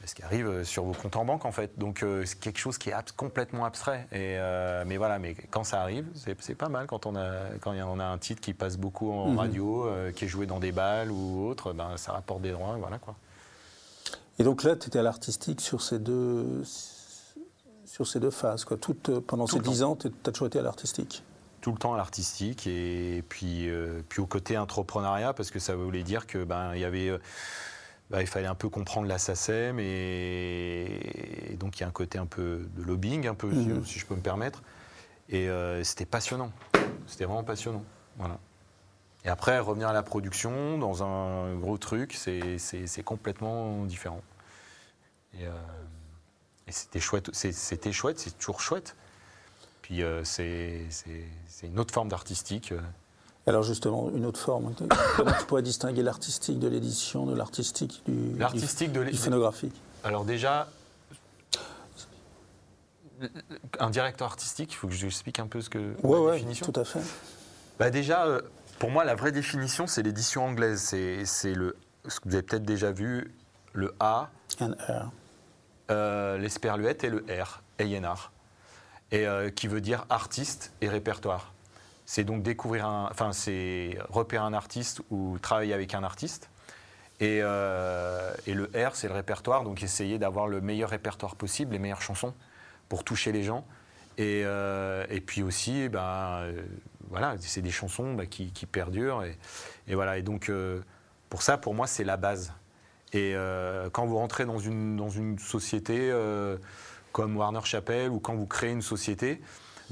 ce 0.05 0.15
qui 0.15 0.23
arrive 0.23 0.47
euh, 0.47 0.63
sur 0.63 0.83
vos 0.83 0.93
comptes 0.93 1.15
en 1.15 1.25
banque 1.25 1.45
en 1.45 1.51
fait. 1.51 1.77
Donc 1.77 2.03
euh, 2.03 2.25
c'est 2.25 2.39
quelque 2.39 2.57
chose 2.59 2.77
qui 2.77 2.89
est 2.89 3.11
complètement 3.15 3.65
abstrait. 3.65 4.07
Et, 4.11 4.37
euh, 4.37 4.83
mais 4.85 4.97
voilà, 4.97 5.19
mais 5.19 5.35
quand 5.49 5.63
ça 5.63 5.81
arrive, 5.81 6.05
c'est 6.39 6.55
pas 6.55 6.69
mal 6.69 6.87
quand 6.87 7.05
on 7.05 7.15
a 7.15 7.31
quand 7.61 7.71
en 7.79 7.99
a 7.99 8.05
un 8.05 8.17
titre 8.17 8.41
qui 8.41 8.53
passe 8.53 8.77
beaucoup 8.77 9.11
en 9.11 9.31
Mhm. 9.31 9.37
radio, 9.37 9.85
euh, 9.87 10.11
qui 10.11 10.25
est 10.25 10.27
joué 10.27 10.45
dans 10.45 10.59
des 10.59 10.71
balles 10.71 11.11
ou 11.11 11.45
autre, 11.47 11.73
ben 11.73 11.97
ça 11.97 12.13
rapporte 12.13 12.41
des 12.41 12.51
droits, 12.51 12.75
voilà 12.77 12.97
quoi. 12.97 13.15
et 14.39 14.43
donc 14.43 14.63
là 14.63 14.75
tu 14.75 14.87
étais 14.87 14.99
à 14.99 15.03
l'artistique 15.03 15.61
sur 15.61 15.81
ces 15.81 15.99
deux 15.99 16.63
sur 17.85 18.07
ces 18.07 18.19
deux 18.19 18.31
phases 18.31 18.63
quoi 18.65 18.77
Toute, 18.77 19.09
euh, 19.09 19.21
pendant 19.21 19.45
Tout 19.45 19.57
ces. 19.57 19.69
10 19.69 19.83
ans 19.83 19.95
tu 19.95 20.07
as 20.25 20.31
toujours 20.31 20.47
été 20.47 20.59
à 20.59 20.63
l'artistique 20.63 21.23
tout 21.61 21.71
le 21.71 21.77
temps 21.77 21.93
à 21.93 21.97
l'artistique 21.97 22.65
et 22.65 23.23
puis, 23.29 23.69
puis 24.09 24.19
au 24.19 24.25
côté 24.25 24.57
entrepreneuriat 24.57 25.33
parce 25.33 25.51
que 25.51 25.59
ça 25.59 25.75
voulait 25.75 26.01
dire 26.01 26.25
que 26.25 26.43
ben 26.43 26.73
il 26.73 26.81
y 26.81 26.85
avait 26.85 27.11
bah, 28.11 28.21
il 28.21 28.27
fallait 28.27 28.47
un 28.47 28.55
peu 28.55 28.67
comprendre 28.69 29.07
la 29.07 29.17
SACEM 29.17 29.79
et, 29.79 31.51
et 31.51 31.55
donc 31.55 31.79
il 31.79 31.81
y 31.81 31.83
a 31.85 31.87
un 31.87 31.91
côté 31.91 32.17
un 32.17 32.25
peu 32.25 32.67
de 32.75 32.83
lobbying 32.83 33.25
un 33.27 33.35
peu 33.35 33.47
Mhm. 33.47 33.83
si, 33.85 33.93
si 33.93 33.99
je 33.99 34.05
peux 34.05 34.15
me 34.15 34.21
permettre. 34.21 34.61
Et 35.29 35.47
euh, 35.49 35.81
c'était 35.83 36.05
passionnant. 36.05 36.51
C'était 37.07 37.23
vraiment 37.25 37.43
passionnant. 37.45 37.83
Voilà. 38.17 38.37
Et 39.23 39.29
après 39.29 39.59
revenir 39.59 39.87
à 39.87 39.93
la 39.93 40.03
production 40.03 40.77
dans 40.77 41.03
un 41.03 41.55
gros 41.55 41.77
truc 41.77 42.13
c'est 42.15 43.03
complètement 43.03 43.85
différent. 43.85 44.21
Et, 45.39 45.45
euh, 45.45 45.51
et 46.67 46.71
c'était 46.71 46.99
chouette 46.99 47.29
c'était 47.33 47.93
chouette 47.93 48.19
c'est 48.19 48.37
toujours 48.37 48.59
chouette. 48.59 48.95
Puis 49.83 50.03
euh, 50.03 50.23
c'est 50.25 50.87
une 51.63 51.79
autre 51.79 51.93
forme 51.93 52.09
d'artistique. 52.09 52.73
Alors 53.47 53.63
justement 53.63 54.09
une 54.15 54.25
autre 54.25 54.39
forme 54.39 54.73
comment 55.15 55.31
tu 55.39 55.45
pourrais 55.45 55.61
distinguer 55.63 56.03
l'artistique 56.03 56.59
de 56.59 56.67
l'édition 56.67 57.25
de 57.25 57.35
l'artistique 57.35 58.01
du, 58.05 58.13
du- 58.33 58.39
L'artistique 58.39 58.91
de 58.91 59.03
du 59.03 59.17
phonographique 59.17 59.73
Alors 60.03 60.25
déjà, 60.25 60.67
un 63.79 63.89
directeur 63.89 64.27
artistique, 64.27 64.71
il 64.73 64.75
faut 64.75 64.87
que 64.87 64.93
je 64.93 65.05
explique 65.05 65.39
un 65.39 65.47
peu 65.47 65.61
ce 65.61 65.69
que 65.69 65.93
ouais 66.03 66.17
la 66.17 66.19
ouais 66.21 66.31
définition. 66.33 66.65
tout 66.71 66.79
à 66.79 66.83
fait 66.83 67.01
Bah 67.79 67.89
déjà, 67.89 68.25
euh, 68.25 68.41
pour 68.79 68.89
moi, 68.89 69.03
la 69.03 69.13
vraie 69.15 69.31
définition, 69.31 69.85
c'est 69.87 70.01
l'édition 70.01 70.45
anglaise. 70.45 70.81
C'est 70.81 71.25
c'est 71.25 71.53
le 71.53 71.75
ce 72.07 72.19
que 72.19 72.29
vous 72.29 72.33
avez 72.35 72.41
peut-être 72.43 72.63
déjà 72.65 72.91
vu, 72.91 73.31
le 73.73 73.93
A, 73.99 74.29
euh, 75.91 76.37
l'esperluette 76.39 77.03
et 77.03 77.09
le 77.09 77.23
R, 77.29 77.61
A&R, 77.79 78.31
et 79.11 79.27
euh, 79.27 79.51
qui 79.51 79.67
veut 79.67 79.81
dire 79.81 80.05
artiste 80.09 80.73
et 80.81 80.89
répertoire. 80.89 81.53
C'est 82.13 82.25
donc 82.25 82.43
découvrir 82.43 82.85
un, 82.85 83.07
enfin 83.09 83.31
c'est 83.31 83.97
repérer 84.09 84.43
un 84.43 84.51
artiste 84.51 85.01
ou 85.11 85.37
travailler 85.41 85.73
avec 85.73 85.93
un 85.95 86.03
artiste. 86.03 86.49
Et, 87.21 87.39
euh, 87.41 88.33
et 88.45 88.53
le 88.53 88.65
R, 88.65 88.97
c'est 88.97 89.07
le 89.07 89.13
répertoire, 89.13 89.63
donc 89.63 89.81
essayer 89.81 90.19
d'avoir 90.19 90.49
le 90.49 90.59
meilleur 90.59 90.89
répertoire 90.89 91.37
possible, 91.37 91.71
les 91.71 91.79
meilleures 91.79 92.01
chansons 92.01 92.33
pour 92.89 93.05
toucher 93.05 93.31
les 93.31 93.43
gens. 93.43 93.65
Et, 94.17 94.41
euh, 94.43 95.05
puis 95.25 95.41
aussi, 95.41 95.87
ben, 95.87 96.01
euh, 96.01 96.61
voilà, 97.09 97.35
c'est 97.39 97.61
des 97.61 97.71
chansons 97.71 98.13
bah, 98.13 98.25
qui, 98.25 98.51
perdurent. 98.69 99.23
Et, 99.23 99.37
et 99.87 99.95
voilà, 99.95 100.17
et 100.17 100.21
donc 100.21 100.51
pour 101.29 101.41
ça, 101.41 101.57
pour 101.57 101.73
moi, 101.73 101.87
c'est 101.87 102.03
la 102.03 102.17
base. 102.17 102.51
Et 103.13 103.35
quand 103.93 104.05
vous 104.05 104.17
rentrez 104.17 104.45
dans 104.45 104.59
une, 104.59 104.97
dans 104.97 105.09
une 105.09 105.39
société 105.39 106.13
comme 107.13 107.37
Warner 107.37 107.63
Chappell 107.63 108.09
ou 108.09 108.19
quand 108.19 108.35
vous 108.35 108.47
créez 108.47 108.71
une 108.71 108.81
société, 108.81 109.39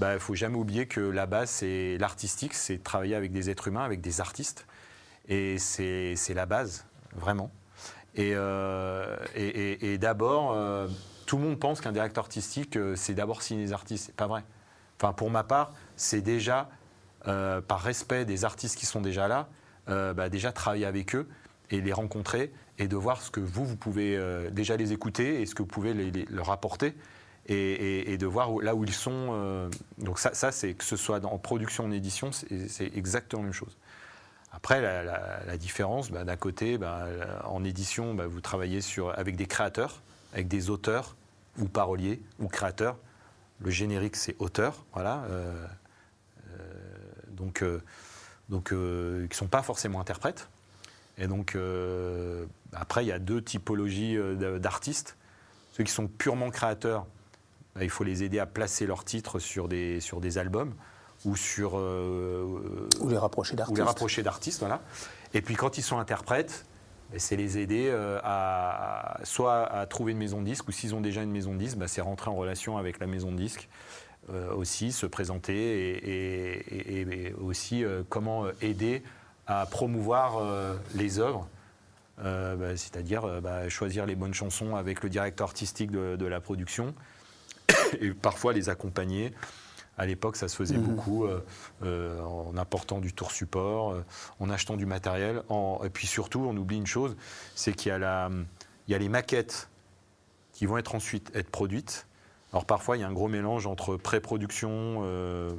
il 0.01 0.13
ne 0.13 0.19
faut 0.19 0.35
jamais 0.35 0.55
oublier 0.57 0.85
que 0.87 1.01
la 1.01 1.25
base, 1.25 1.49
c'est 1.49 1.97
l'artistique, 1.99 2.53
c'est 2.53 2.81
travailler 2.83 3.15
avec 3.15 3.31
des 3.31 3.49
êtres 3.49 3.67
humains, 3.67 3.83
avec 3.83 4.01
des 4.01 4.21
artistes. 4.21 4.65
Et 5.27 5.57
c'est 5.59 6.15
la 6.33 6.45
base, 6.45 6.85
vraiment. 7.15 7.51
Et, 8.15 8.31
euh, 8.33 9.15
d'abord, 9.99 10.53
euh, 10.53 10.87
tout 11.25 11.37
le 11.37 11.43
monde 11.43 11.59
pense 11.59 11.81
qu'un 11.81 11.91
directeur 11.91 12.23
artistique, 12.23 12.75
euh, 12.77 12.95
c'est 12.95 13.13
d'abord 13.13 13.41
signer 13.41 13.65
des 13.65 13.73
artistes. 13.73 14.05
C'est 14.07 14.15
pas 14.15 14.27
vrai. 14.27 14.43
Enfin, 14.99 15.13
pour 15.13 15.29
ma 15.29 15.43
part, 15.43 15.73
c'est 15.95 16.21
déjà, 16.21 16.69
par 17.23 17.79
respect 17.81 18.25
des 18.25 18.43
artistes 18.45 18.77
qui 18.77 18.85
sont 18.85 19.01
déjà 19.01 19.27
là, 19.27 19.47
bah, 19.87 20.29
déjà 20.29 20.51
travailler 20.51 20.85
avec 20.85 21.15
eux 21.15 21.27
et 21.69 21.81
les 21.81 21.93
rencontrer 21.93 22.51
et 22.79 22.87
de 22.87 22.95
voir 22.95 23.21
ce 23.21 23.29
que 23.29 23.39
vous, 23.39 23.65
vous 23.65 23.75
pouvez 23.77 24.19
déjà 24.51 24.75
les 24.77 24.91
écouter 24.93 25.41
et 25.41 25.45
ce 25.45 25.53
que 25.55 25.61
vous 25.61 25.67
pouvez 25.67 25.93
les- 25.93 26.11
les- 26.11 26.25
leur 26.29 26.49
apporter 26.51 26.95
et, 27.49 28.17
de 28.17 28.25
voir 28.25 28.51
là 28.61 28.75
où 28.75 28.83
ils 28.83 28.93
sont. 28.93 29.29
euh, 29.31 29.69
donc 29.97 30.19
ça, 30.19 30.51
c'est 30.51 30.73
que 30.73 30.83
ce 30.83 30.95
soit 30.95 31.23
en 31.25 31.37
production, 31.37 31.85
en 31.85 31.91
édition, 31.91 32.31
c'est 32.31 32.95
exactement 32.95 33.41
la 33.41 33.47
même 33.47 33.53
chose. 33.53 33.77
Après, 34.51 34.81
la, 34.81 35.57
différence, 35.57 36.11
bah, 36.11 36.23
d'un 36.23 36.35
côté, 36.35 36.77
bah, 36.77 37.07
en 37.45 37.63
édition, 37.63 38.13
bah, 38.13 38.27
vous 38.27 38.41
travaillez 38.41 38.79
avec 39.15 39.35
des 39.35 39.45
créateurs, 39.45 40.01
avec 40.33 40.47
des 40.47 40.69
auteurs 40.69 41.15
ou 41.57 41.65
paroliers 41.65 42.21
ou 42.39 42.47
créateurs. 42.47 42.97
Le 43.61 43.69
générique, 43.69 44.15
c'est 44.15 44.35
auteur, 44.39 44.85
voilà. 44.93 45.23
euh, 45.29 45.65
euh, 46.49 46.63
donc, 47.31 47.61
euh, 47.61 47.81
donc 48.49 48.71
euh, 48.71 49.23
qui 49.23 49.31
ne 49.31 49.35
sont 49.35 49.47
pas 49.47 49.61
forcément 49.61 49.99
interprètes. 49.99 50.47
Et 51.17 51.27
donc, 51.27 51.55
euh, 51.55 52.45
après, 52.73 53.03
il 53.03 53.07
y 53.07 53.11
a 53.11 53.19
deux 53.19 53.41
typologies 53.41 54.17
euh, 54.17 54.57
d'artistes. 54.59 55.17
Ceux 55.73 55.83
qui 55.83 55.91
sont 55.91 56.07
purement 56.07 56.49
créateurs, 56.49 57.05
il 57.81 57.89
faut 57.89 58.03
les 58.03 58.23
aider 58.23 58.39
à 58.39 58.45
placer 58.45 58.85
leurs 58.85 59.05
titres 59.05 59.39
sur 59.39 59.67
des, 59.67 59.99
sur 59.99 60.21
des 60.21 60.37
albums 60.37 60.73
ou 61.25 61.35
sur 61.35 61.75
ou 61.75 63.09
les 63.09 63.17
rapprocher 63.17 63.55
d'artistes. 63.55 63.77
Ou 63.77 63.81
les 63.81 63.87
rapprocher 63.87 64.23
d'artistes, 64.23 64.59
voilà. 64.59 64.81
Et 65.33 65.41
puis 65.41 65.55
quand 65.55 65.77
ils 65.77 65.81
sont 65.81 65.99
interprètes, 65.99 66.65
ben, 67.11 67.19
c'est 67.19 67.35
les 67.35 67.57
aider 67.57 67.93
à 68.23 69.19
soit 69.23 69.65
à 69.65 69.85
trouver 69.85 70.13
une 70.13 70.17
maison 70.17 70.39
de 70.39 70.45
disque 70.45 70.67
ou 70.67 70.71
s'ils 70.71 70.95
ont 70.95 71.01
déjà 71.01 71.21
une 71.21 71.31
maison 71.31 71.53
de 71.53 71.59
disque, 71.59 71.77
ben, 71.77 71.87
c'est 71.87 72.01
rentrer 72.01 72.29
en 72.29 72.35
relation 72.35 72.77
avec 72.77 72.99
la 72.99 73.07
maison 73.07 73.31
de 73.31 73.37
disque 73.37 73.69
aussi, 74.55 74.91
se 74.91 75.07
présenter 75.07 75.51
et, 77.01 77.33
aussi 77.41 77.83
comment 78.09 78.45
aider 78.61 79.03
à 79.47 79.65
promouvoir 79.65 80.41
les 80.95 81.19
œuvres 81.19 81.49
euh, 82.23 82.55
bah, 82.55 82.75
c'est-à-dire 82.75 83.23
euh, 83.23 83.39
bah, 83.39 83.69
choisir 83.69 84.05
les 84.05 84.15
bonnes 84.15 84.33
chansons 84.33 84.75
avec 84.75 85.03
le 85.03 85.09
directeur 85.09 85.47
artistique 85.47 85.91
de, 85.91 86.25
la 86.25 86.41
production 86.41 86.93
et 87.99 88.11
parfois 88.11 88.53
les 88.53 88.69
accompagner. 88.69 89.33
À 89.97 90.05
l'époque, 90.05 90.37
ça 90.37 90.47
se 90.47 90.55
faisait 90.55 90.77
mhm. 90.77 90.83
beaucoup 90.83 91.25
euh, 91.25 92.21
en 92.21 92.55
apportant 92.55 92.99
du 92.99 93.13
tour 93.13 93.31
support, 93.31 93.97
en 94.39 94.49
achetant 94.49 94.77
du 94.77 94.85
matériel. 94.85 95.43
et 95.83 95.89
puis 95.89 96.07
surtout, 96.07 96.39
on 96.39 96.55
oublie 96.55 96.77
une 96.77 96.87
chose, 96.87 97.17
c'est 97.53 97.73
qu'il 97.73 97.89
y, 97.89 97.95
a 97.95 98.29
il 98.87 98.91
y 98.91 98.95
a 98.95 98.97
les 98.97 99.09
maquettes 99.09 99.69
qui 100.53 100.65
vont 100.65 100.77
être 100.77 100.95
ensuite 100.95 101.31
être 101.35 101.49
produites. 101.49 102.07
Alors 102.53 102.65
parfois, 102.65 102.95
il 102.95 103.01
y 103.01 103.03
a 103.03 103.07
un 103.07 103.13
gros 103.13 103.27
mélange 103.27 103.67
entre 103.67 103.97
pré-production, 103.97 105.03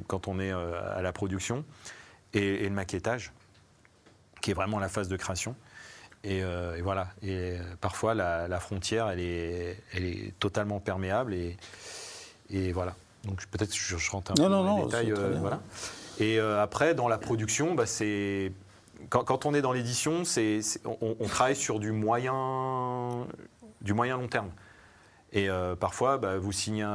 quand 0.07 0.27
on 0.27 0.39
est 0.39 0.51
à 0.51 1.01
la 1.03 1.13
production, 1.13 1.63
et, 2.33 2.65
et, 2.65 2.69
le 2.69 2.75
maquettage, 2.75 3.31
qui 4.41 4.49
est 4.49 4.55
vraiment 4.55 4.79
la 4.79 4.89
phase 4.89 5.07
de 5.07 5.17
création. 5.17 5.55
Euh, 6.25 6.75
et, 6.75 6.81
voilà. 6.81 7.09
Et 7.21 7.57
euh, 7.57 7.63
parfois, 7.79 8.13
la, 8.13 8.59
frontière, 8.59 9.09
elle 9.09 9.19
est, 9.19 9.77
elle 9.93 10.05
est 10.05 10.33
totalement 10.39 10.79
perméable. 10.79 11.33
Et, 11.33 11.57
et 12.51 12.71
voilà. 12.71 12.95
Donc 13.25 13.45
peut-être 13.47 13.75
je, 13.75 13.97
je 13.97 14.11
rentre 14.11 14.31
un 14.31 14.35
peu 14.35 14.43
dans 14.43 14.77
les 14.77 14.85
détails. 14.85 15.11
Euh, 15.11 15.37
voilà. 15.39 15.59
Et 16.19 16.39
après, 16.39 16.93
dans 16.93 17.07
la 17.07 17.17
production, 17.17 17.73
bah, 17.73 17.85
c'est 17.85 18.51
quand, 19.09 19.45
on 19.45 19.53
est 19.53 19.61
dans 19.61 19.73
l'édition, 19.73 20.23
c'est, 20.23 20.61
on, 20.85 21.27
travaille 21.27 21.55
sur 21.55 21.79
du 21.79 21.91
moyen, 21.91 23.25
du 23.81 23.93
moyen 23.93 24.17
long 24.17 24.27
terme. 24.27 24.49
Et 25.33 25.49
parfois, 25.79 26.19
bah, 26.19 26.37
vous 26.37 26.51
signez, 26.51 26.85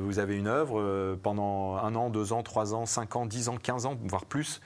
vous 0.00 0.20
avez 0.20 0.36
une 0.36 0.46
œuvre 0.46 1.16
pendant 1.20 1.76
un 1.78 1.96
an, 1.96 2.10
deux 2.10 2.32
ans, 2.32 2.44
trois 2.44 2.74
ans, 2.74 2.86
cinq 2.86 3.16
ans, 3.16 3.26
dix 3.26 3.48
ans, 3.48 3.56
quinze 3.56 3.86
ans, 3.86 3.98
voire 4.04 4.24
plus 4.24 4.60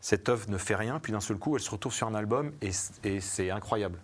cette 0.00 0.28
œuvre 0.28 0.48
ne 0.48 0.58
fait 0.58 0.74
rien, 0.74 0.98
puis 0.98 1.12
d'un 1.12 1.20
seul 1.20 1.36
coup, 1.36 1.56
elle 1.56 1.62
se 1.62 1.70
retrouve 1.70 1.92
sur 1.92 2.06
un 2.06 2.14
album 2.14 2.52
et, 2.62 3.20
c'est 3.20 3.50
incroyable. 3.50 3.98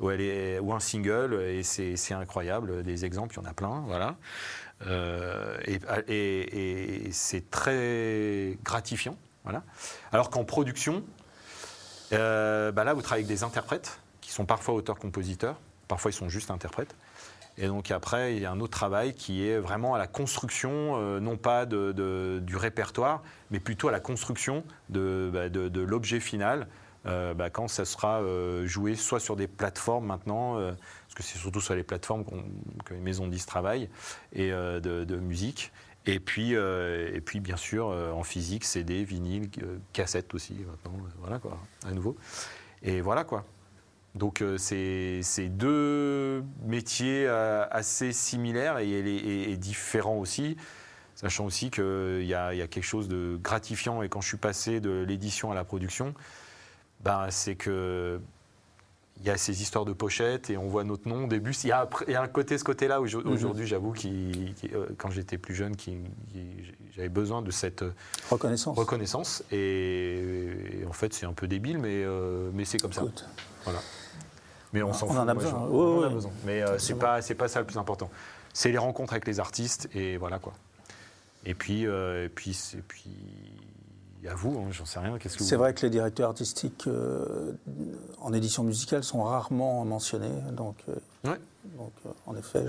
Ou, 0.00 0.10
elle 0.10 0.20
est, 0.20 0.58
ou 0.58 0.72
un 0.72 0.80
single, 0.80 1.34
et 1.34 1.62
c'est 1.62 2.14
incroyable. 2.14 2.82
Des 2.82 3.04
exemples, 3.04 3.34
il 3.34 3.42
y 3.42 3.46
en 3.46 3.50
a 3.50 3.54
plein, 3.54 3.82
voilà. 3.86 4.16
Euh, 4.86 5.56
et, 5.66 7.10
c'est 7.12 7.50
très 7.50 8.58
gratifiant, 8.62 9.16
voilà. 9.44 9.62
Alors 10.12 10.30
qu'en 10.30 10.44
production, 10.44 11.02
euh, 12.12 12.72
bah 12.72 12.84
là, 12.84 12.94
vous 12.94 13.02
travaillez 13.02 13.24
avec 13.24 13.36
des 13.36 13.44
interprètes 13.44 14.00
qui 14.20 14.30
sont 14.30 14.44
parfois 14.44 14.74
auteurs-compositeurs, 14.74 15.56
parfois 15.88 16.10
ils 16.10 16.14
sont 16.14 16.28
juste 16.28 16.50
interprètes. 16.50 16.94
Et 17.60 17.66
donc 17.66 17.90
après, 17.90 18.36
il 18.36 18.42
y 18.42 18.46
a 18.46 18.52
un 18.52 18.60
autre 18.60 18.76
travail 18.76 19.14
qui 19.14 19.44
est 19.48 19.58
vraiment 19.58 19.94
à 19.94 19.98
la 19.98 20.06
construction, 20.06 20.92
euh, 20.96 21.18
non 21.18 21.36
pas 21.36 21.66
du 21.66 22.56
répertoire, 22.56 23.22
mais 23.50 23.58
plutôt 23.58 23.88
à 23.88 23.92
la 23.92 24.00
construction 24.00 24.62
de, 24.90 25.30
bah, 25.32 25.48
l'objet 25.80 26.20
final. 26.20 26.68
Bah, 27.04 27.48
quand 27.48 27.68
ça 27.68 27.86
sera 27.86 28.20
joué 28.66 28.94
soit 28.94 29.18
sur 29.18 29.34
des 29.34 29.46
plateformes 29.46 30.04
maintenant, 30.04 30.60
que 31.18 31.22
c'est 31.22 31.38
surtout 31.38 31.60
sur 31.60 31.74
les 31.74 31.82
plateformes 31.82 32.24
que 32.84 32.94
les 32.94 33.00
maisons 33.00 33.26
de 33.26 33.32
disques 33.32 33.48
travaillent, 33.48 33.88
et 34.32 34.50
de, 34.50 35.16
musique. 35.16 35.72
Et 36.06 36.20
puis, 36.20 36.52
et 36.52 37.20
puis, 37.24 37.40
bien 37.40 37.56
sûr, 37.56 37.88
en 37.88 38.22
physique, 38.22 38.64
CD, 38.64 39.04
vinyle, 39.04 39.50
cassette 39.92 40.32
aussi, 40.34 40.54
maintenant, 40.54 40.98
voilà 41.20 41.38
quoi, 41.38 41.58
à 41.86 41.92
nouveau. 41.92 42.16
Et 42.82 43.00
voilà 43.00 43.24
quoi. 43.24 43.44
Donc 44.14 44.42
euh, 44.42 44.56
c'est 44.58 45.48
deux 45.48 46.42
métiers 46.64 47.26
euh, 47.26 47.64
assez 47.70 48.12
similaires 48.12 48.78
et, 48.78 49.56
différents 49.56 50.16
aussi, 50.16 50.56
sachant 51.14 51.44
aussi 51.44 51.70
qu'il 51.70 52.24
y, 52.24 52.34
a 52.34 52.66
quelque 52.66 52.82
chose 52.82 53.08
de 53.08 53.38
gratifiant. 53.42 54.02
Et 54.02 54.08
quand 54.08 54.20
je 54.20 54.28
suis 54.28 54.36
passé 54.36 54.80
de 54.80 55.04
l'édition 55.06 55.52
à 55.52 55.54
la 55.54 55.64
production, 55.64 56.14
ben, 57.00 57.28
c'est 57.30 57.54
que 57.54 58.20
il 59.20 59.26
y 59.26 59.30
a 59.30 59.36
ces 59.36 59.62
histoires 59.62 59.84
de 59.84 59.92
pochettes 59.92 60.50
et 60.50 60.56
on 60.56 60.68
voit 60.68 60.84
notre 60.84 61.08
nom 61.08 61.24
au 61.24 61.26
début. 61.26 61.52
Il 61.64 61.68
y 61.68 61.72
a, 61.72 61.88
un 62.08 62.28
côté, 62.28 62.56
ce 62.56 62.64
côté-là, 62.64 63.00
mhm. 63.00 63.26
aujourd'hui, 63.26 63.66
j'avoue, 63.66 63.92
qui, 63.92 64.54
euh, 64.72 64.86
quand 64.96 65.10
j'étais 65.10 65.38
plus 65.38 65.54
jeune, 65.54 65.76
qui, 65.76 65.98
j'avais 66.94 67.08
besoin 67.08 67.42
de 67.42 67.50
cette 67.50 67.84
reconnaissance. 68.30 68.78
reconnaissance 68.78 69.44
et, 69.50 70.84
en 70.88 70.92
fait, 70.92 71.12
c'est 71.14 71.26
un 71.26 71.32
peu 71.32 71.48
débile, 71.48 71.78
mais, 71.78 72.04
mais 72.52 72.64
c'est 72.64 72.78
comme 72.78 72.92
ça. 72.92 73.02
Voilà. 73.64 73.80
Mais 74.72 74.82
on 74.82 74.92
s'en 74.92 75.06
fout. 75.06 75.16
En 75.16 75.28
a 75.28 75.34
besoin. 75.34 75.60
on 75.70 75.98
en 75.98 76.02
a 76.02 76.08
besoin. 76.08 76.30
Mais 76.44 76.62
euh, 76.62 76.78
c'est 76.78 76.94
pas 76.94 77.20
pas 77.20 77.48
ça 77.48 77.60
le 77.60 77.66
plus 77.66 77.78
important. 77.78 78.10
C'est 78.52 78.70
les 78.70 78.78
rencontres 78.78 79.12
avec 79.12 79.26
les 79.26 79.40
artistes 79.40 79.88
et 79.94 80.16
voilà 80.16 80.38
quoi. 80.38 80.52
Et 81.44 81.54
puis 81.54 81.86
euh, 81.86 82.26
et 82.26 82.28
puis 82.28 82.58
et 82.74 82.82
puis 82.86 83.10
à 84.26 84.34
vous, 84.34 84.58
hein, 84.58 84.68
j'en 84.70 84.84
sais 84.84 84.98
rien. 84.98 85.16
C'est 85.26 85.56
vrai 85.56 85.74
que 85.74 85.82
les 85.82 85.90
directeurs 85.90 86.28
artistiques 86.28 86.86
euh, 86.86 87.52
en 88.20 88.32
édition 88.32 88.64
musicale 88.64 89.04
sont 89.04 89.22
rarement 89.22 89.84
mentionnés. 89.84 90.32
Donc, 90.52 90.76
ouais. 91.24 91.38
donc 91.76 91.92
en 92.26 92.34
effet, 92.34 92.64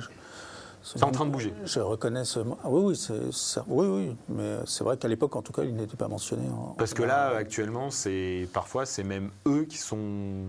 c'est 0.83 1.03
en 1.03 1.11
train 1.11 1.25
de 1.25 1.31
bouger. 1.31 1.53
Je 1.65 1.79
reconnais 1.79 2.25
ce. 2.25 2.39
Ah 2.63 2.69
oui, 2.69 2.95
oui, 3.09 3.19
oui, 3.67 3.87
oui, 3.87 4.15
mais 4.29 4.57
c'est 4.65 4.83
vrai 4.83 4.97
qu'à 4.97 5.07
l'époque, 5.07 5.35
en 5.35 5.41
tout 5.41 5.53
cas, 5.53 5.63
il 5.63 5.75
n'était 5.75 5.97
pas 5.97 6.07
mentionné. 6.07 6.43
Parce 6.77 6.93
que 6.93 7.03
là, 7.03 7.35
actuellement, 7.35 7.91
c'est 7.91 8.47
parfois, 8.53 8.85
c'est 8.85 9.03
même 9.03 9.29
eux 9.45 9.65
qui 9.65 9.77
sont 9.77 10.45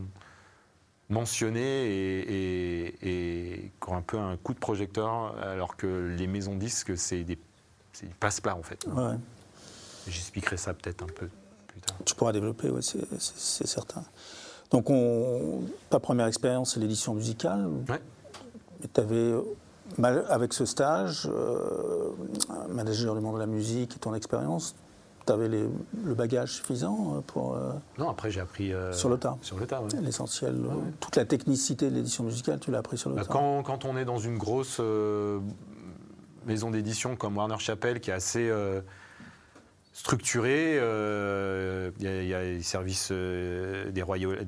mentionnés 1.09 1.61
et, 1.61 2.95
et, 3.03 3.73
qui 3.83 3.91
ont 3.91 3.97
un 3.97 4.03
peu 4.03 4.19
un 4.19 4.37
coup 4.37 4.55
de 4.55 4.61
projecteur, 4.61 5.37
alors 5.43 5.77
que 5.77 6.15
les 6.17 6.27
maisons 6.27 6.55
disques, 6.55 6.97
c'est 6.97 7.25
des, 7.25 7.39
passe-plats 8.21 8.57
en 8.57 8.63
fait. 8.63 8.87
J'expliquerai 10.09 10.57
ça 10.57 10.75
peut-être 10.75 11.03
un 11.03 11.07
peu 11.07 11.29
plus 11.67 11.81
tard. 11.81 11.97
Tu 12.05 12.15
pourras 12.15 12.33
développer, 12.33 12.71
oui, 12.71 12.83
c'est 12.83 13.67
certain. 13.67 14.03
Donc, 14.71 14.89
on, 14.91 15.63
ta 15.89 15.99
première 15.99 16.27
expérience, 16.27 16.75
c'est 16.75 16.81
l'édition 16.81 17.15
musicale. 17.15 17.67
Ouais. 17.89 18.01
Mais 18.81 18.89
tu 18.93 19.01
avais, 19.01 19.35
avec 20.29 20.53
ce 20.53 20.65
stage, 20.65 21.29
euh, 21.33 22.11
manager 22.69 23.15
du 23.15 23.21
monde 23.21 23.35
de 23.35 23.41
la 23.41 23.47
musique 23.47 23.97
et 23.97 23.99
ton 23.99 24.15
expérience, 24.15 24.75
tu 25.27 25.33
avais 25.33 25.49
le 25.49 26.15
bagage 26.15 26.53
suffisant 26.53 27.17
euh, 27.17 27.21
pour. 27.21 27.55
Euh, 27.55 27.73
non, 27.99 28.09
après 28.09 28.31
j'ai 28.31 28.41
appris. 28.41 28.73
Euh, 28.73 28.93
sur 28.93 29.09
le 29.09 29.19
tas. 29.19 29.37
Sur 29.43 29.59
le 29.59 29.67
tas, 29.67 29.83
oui. 29.83 29.91
L'essentiel. 30.03 30.57
Toute 31.01 31.17
la 31.17 31.25
technicité 31.25 31.91
de 31.91 31.95
l'édition 31.95 32.25
musicale, 32.25 32.59
tu 32.61 32.71
l'as 32.71 32.79
appris 32.79 32.99
sur 32.99 33.11
le 33.11 33.17
bah, 33.17 33.23
tas. 33.23 33.33
Quand, 33.33 33.63
quand, 33.63 33.85
on 33.85 33.97
est 33.97 34.05
dans 34.05 34.19
une 34.19 34.39
grosse 34.39 34.81
maison 36.47 36.71
d'édition 36.71 37.17
comme 37.17 37.37
Warner 37.37 37.59
Chappell, 37.59 38.01
qui 38.01 38.11
est 38.11 38.15
assez 38.15 38.51
structurée, 39.93 40.75
il 40.75 42.03
y, 42.03 42.35
a 42.35 42.43
les 42.43 42.63
services 42.63 43.13
des, 43.13 43.91
des, 43.93 44.03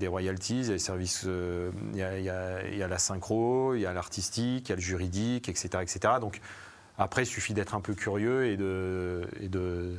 royalties, 0.09 0.61
il 0.61 0.67
y 0.67 0.71
a 0.71 0.73
les 0.73 0.79
services. 0.79 1.27
Il 1.27 1.97
y, 1.97 1.99
y, 1.99 2.31
a 2.31 2.89
la 2.89 2.99
synchro, 2.99 3.75
il 3.75 3.81
y 3.81 3.87
a 3.87 3.93
l'artistique, 3.93 4.69
il 4.69 4.71
y 4.71 4.73
a 4.73 4.77
le 4.77 4.83
juridique, 4.83 5.49
etc. 5.49 5.83
etc. 5.83 6.15
Donc. 6.21 6.41
Après, 6.99 7.23
il 7.23 7.27
suffit 7.27 7.55
d'être 7.55 7.75
un 7.75 7.81
peu 7.81 7.95
curieux 7.95 8.47
et 8.47 8.57
de, 8.59 9.27
et 9.41 9.49
de, 9.49 9.97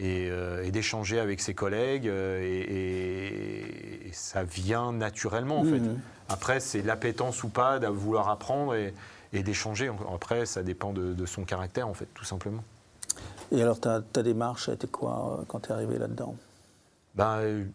euh, 0.00 0.62
et, 0.62 0.70
d'échanger 0.70 1.18
avec 1.20 1.40
ses 1.40 1.54
collègues. 1.54 2.08
Euh, 2.08 2.40
et, 2.42 4.10
ça 4.12 4.42
vient 4.42 4.92
naturellement, 4.92 5.60
en 5.60 5.64
fait. 5.64 5.78
Mhm. 5.78 6.00
Après, 6.28 6.60
c'est 6.60 6.82
l'appétence 6.82 7.44
ou 7.44 7.48
pas 7.48 7.78
de 7.78 7.86
vouloir 7.86 8.28
apprendre 8.28 8.74
et, 8.74 8.92
d'échanger. 9.32 9.90
Après, 10.12 10.46
ça 10.46 10.62
dépend 10.62 10.92
de, 10.92 11.26
son 11.26 11.44
caractère, 11.44 11.86
en 11.86 11.94
fait, 11.94 12.08
tout 12.14 12.24
simplement. 12.24 12.64
Et 13.52 13.62
alors, 13.62 13.80
ta, 13.80 14.00
ta 14.00 14.22
démarche 14.22 14.68
a 14.68 14.74
été 14.74 14.86
quoi 14.86 15.38
euh, 15.40 15.44
quand 15.48 15.60
tu 15.60 15.70
es 15.70 15.72
arrivé 15.72 15.98
là-dedans? 15.98 16.36
Ben, 17.14 17.66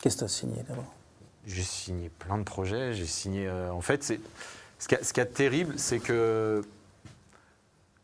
Qu'est-ce 0.00 0.16
que 0.16 0.20
tu 0.20 0.24
as 0.24 0.28
signé 0.28 0.62
d'abord? 0.68 0.92
J'ai 1.46 1.62
signé 1.62 2.08
plein 2.08 2.38
de 2.38 2.44
projets. 2.44 2.92
J'ai 2.92 3.06
signé. 3.06 3.50
en 3.50 3.80
fait, 3.80 4.02
ce 4.78 5.12
qui 5.12 5.20
est 5.20 5.26
terrible, 5.26 5.74
c'est 5.78 6.00
que 6.00 6.62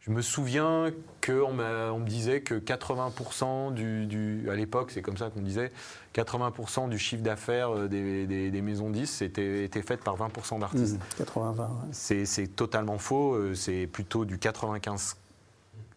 je 0.04 0.10
me 0.10 0.20
souviens 0.20 0.90
qu'on 1.24 1.60
on 1.60 1.98
me 2.00 2.08
disait 2.08 2.40
que 2.40 2.56
80% 2.56 3.72
du, 3.72 4.48
à 4.50 4.54
l'époque, 4.56 4.90
c'est 4.90 5.00
comme 5.00 5.16
ça 5.16 5.30
qu'on 5.30 5.42
disait, 5.42 5.70
80% 6.14 6.88
du 6.88 6.98
chiffre 6.98 7.22
d'affaires 7.22 7.72
euh, 7.72 7.88
des, 7.88 8.62
maisons 8.62 8.90
10 8.90 9.22
était, 9.22 9.64
était 9.64 9.82
fait 9.82 9.98
par 9.98 10.16
20% 10.16 10.58
d'artistes. 10.58 10.98
80-20. 11.20 12.22
Mmh, 12.22 12.24
c'est 12.24 12.48
totalement 12.48 12.98
faux, 12.98 13.34
euh, 13.34 13.54
c'est 13.54 13.86
plutôt 13.86 14.24
du 14.24 14.38
95 14.38 15.16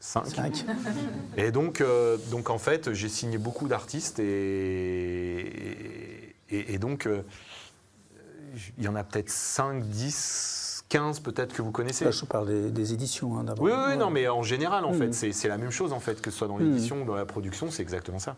5. 0.06 0.66
Et 1.38 1.52
donc, 1.52 1.82
euh, 1.82 2.18
donc 2.32 2.50
en 2.50 2.58
fait, 2.58 2.94
j'ai 2.94 3.10
signé 3.10 3.38
beaucoup 3.38 3.68
d'artistes 3.68 4.20
et, 4.20 5.46
et, 6.50 6.78
donc 6.78 7.10
il 8.78 8.84
y 8.84 8.88
en 8.88 8.96
a 8.96 9.04
peut-être 9.04 9.30
5, 9.30 9.84
10 9.84 10.84
15 10.88 11.20
peut-être 11.22 11.54
que 11.54 11.62
vous 11.64 11.72
connaissez. 11.72 12.06
Là, 12.06 12.12
je 12.12 12.26
parle 12.26 12.48
des, 12.48 12.70
des 12.72 12.94
éditions 12.94 13.38
hein, 13.38 13.44
d'abord. 13.44 13.66
Oui, 13.66 13.72
oui, 13.90 13.98
non, 13.98 14.12
mais 14.12 14.28
en 14.28 14.44
général, 14.44 14.86
en 14.86 14.94
Mm. 14.94 15.12
fait, 15.12 15.34
c'est 15.34 15.48
la 15.48 15.58
même 15.58 15.72
chose, 15.72 15.92
en 15.94 16.00
fait, 16.00 16.22
que 16.22 16.30
ce 16.30 16.38
soit 16.38 16.48
dans 16.48 16.58
l'édition 16.60 17.02
ou 17.02 17.06
dans 17.06 17.16
la 17.16 17.26
production, 17.26 17.72
c'est 17.72 17.82
exactement 17.82 18.20
ça. 18.20 18.36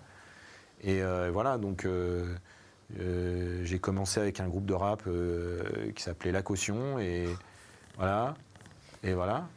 Et 0.81 1.01
euh, 1.01 1.29
voilà, 1.33 1.57
donc 1.57 1.83
euh, 1.85 2.33
euh, 2.99 3.61
j'ai 3.65 3.79
commencé 3.79 4.19
avec 4.21 4.39
un 4.39 4.47
groupe 4.47 4.65
de 4.65 4.73
rap 4.73 5.03
euh, 5.07 5.61
qui 5.95 6.01
s'appelait 6.03 6.31
La 6.31 6.41
Caution, 6.41 6.99
et 6.99 7.27
voilà. 7.97 8.35
Et 9.03 9.13
voilà. 9.13 9.47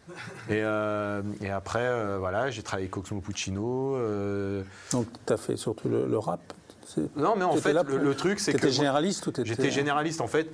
Et, 0.48 0.62
euh, 0.62 1.22
et 1.40 1.50
après, 1.50 1.80
euh, 1.82 2.18
voilà, 2.18 2.50
j'ai 2.50 2.62
travaillé 2.62 2.84
avec 2.84 2.90
Cosmo 2.92 3.20
Puccino. 3.20 3.96
euh, 3.96 4.62
Donc, 4.92 5.06
tu 5.26 5.32
as 5.32 5.36
fait 5.36 5.56
surtout 5.56 5.88
le, 5.88 6.06
le 6.06 6.18
rap? 6.18 6.40
C'est- 6.86 7.14
Non, 7.16 7.34
mais 7.36 7.44
en 7.44 7.50
T'étais 7.50 7.60
fait, 7.68 7.72
là 7.72 7.82
le, 7.82 7.88
pour- 7.88 7.98
le 7.98 8.14
truc, 8.14 8.38
c'est 8.40 8.52
que. 8.52 8.56
T'étais 8.58 8.66
moi- 8.68 8.76
généraliste 8.76 9.26
ou 9.26 9.30
t'étais... 9.30 9.48
J'étais 9.48 9.70
généraliste 9.70 10.20
en 10.20 10.26
fait. 10.26 10.48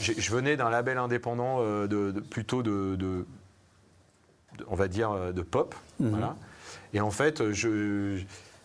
J'ai- 0.00 0.14
Je 0.18 0.30
venais 0.32 0.56
d'un 0.56 0.70
label 0.70 0.98
indépendant 0.98 1.58
euh, 1.60 1.86
de, 1.86 2.12
de- 2.12 2.20
plutôt 2.20 2.62
de, 2.62 2.94
de- 2.96 3.26
de- 4.58 4.64
on 4.68 4.74
va 4.76 4.88
dire, 4.88 5.10
euh, 5.10 5.32
de 5.32 5.42
pop. 5.42 5.74
Mhm. 5.98 6.10
Voilà. 6.10 6.36
Et 6.94 7.00
en 7.00 7.10
fait, 7.10 7.50
je 7.52 8.18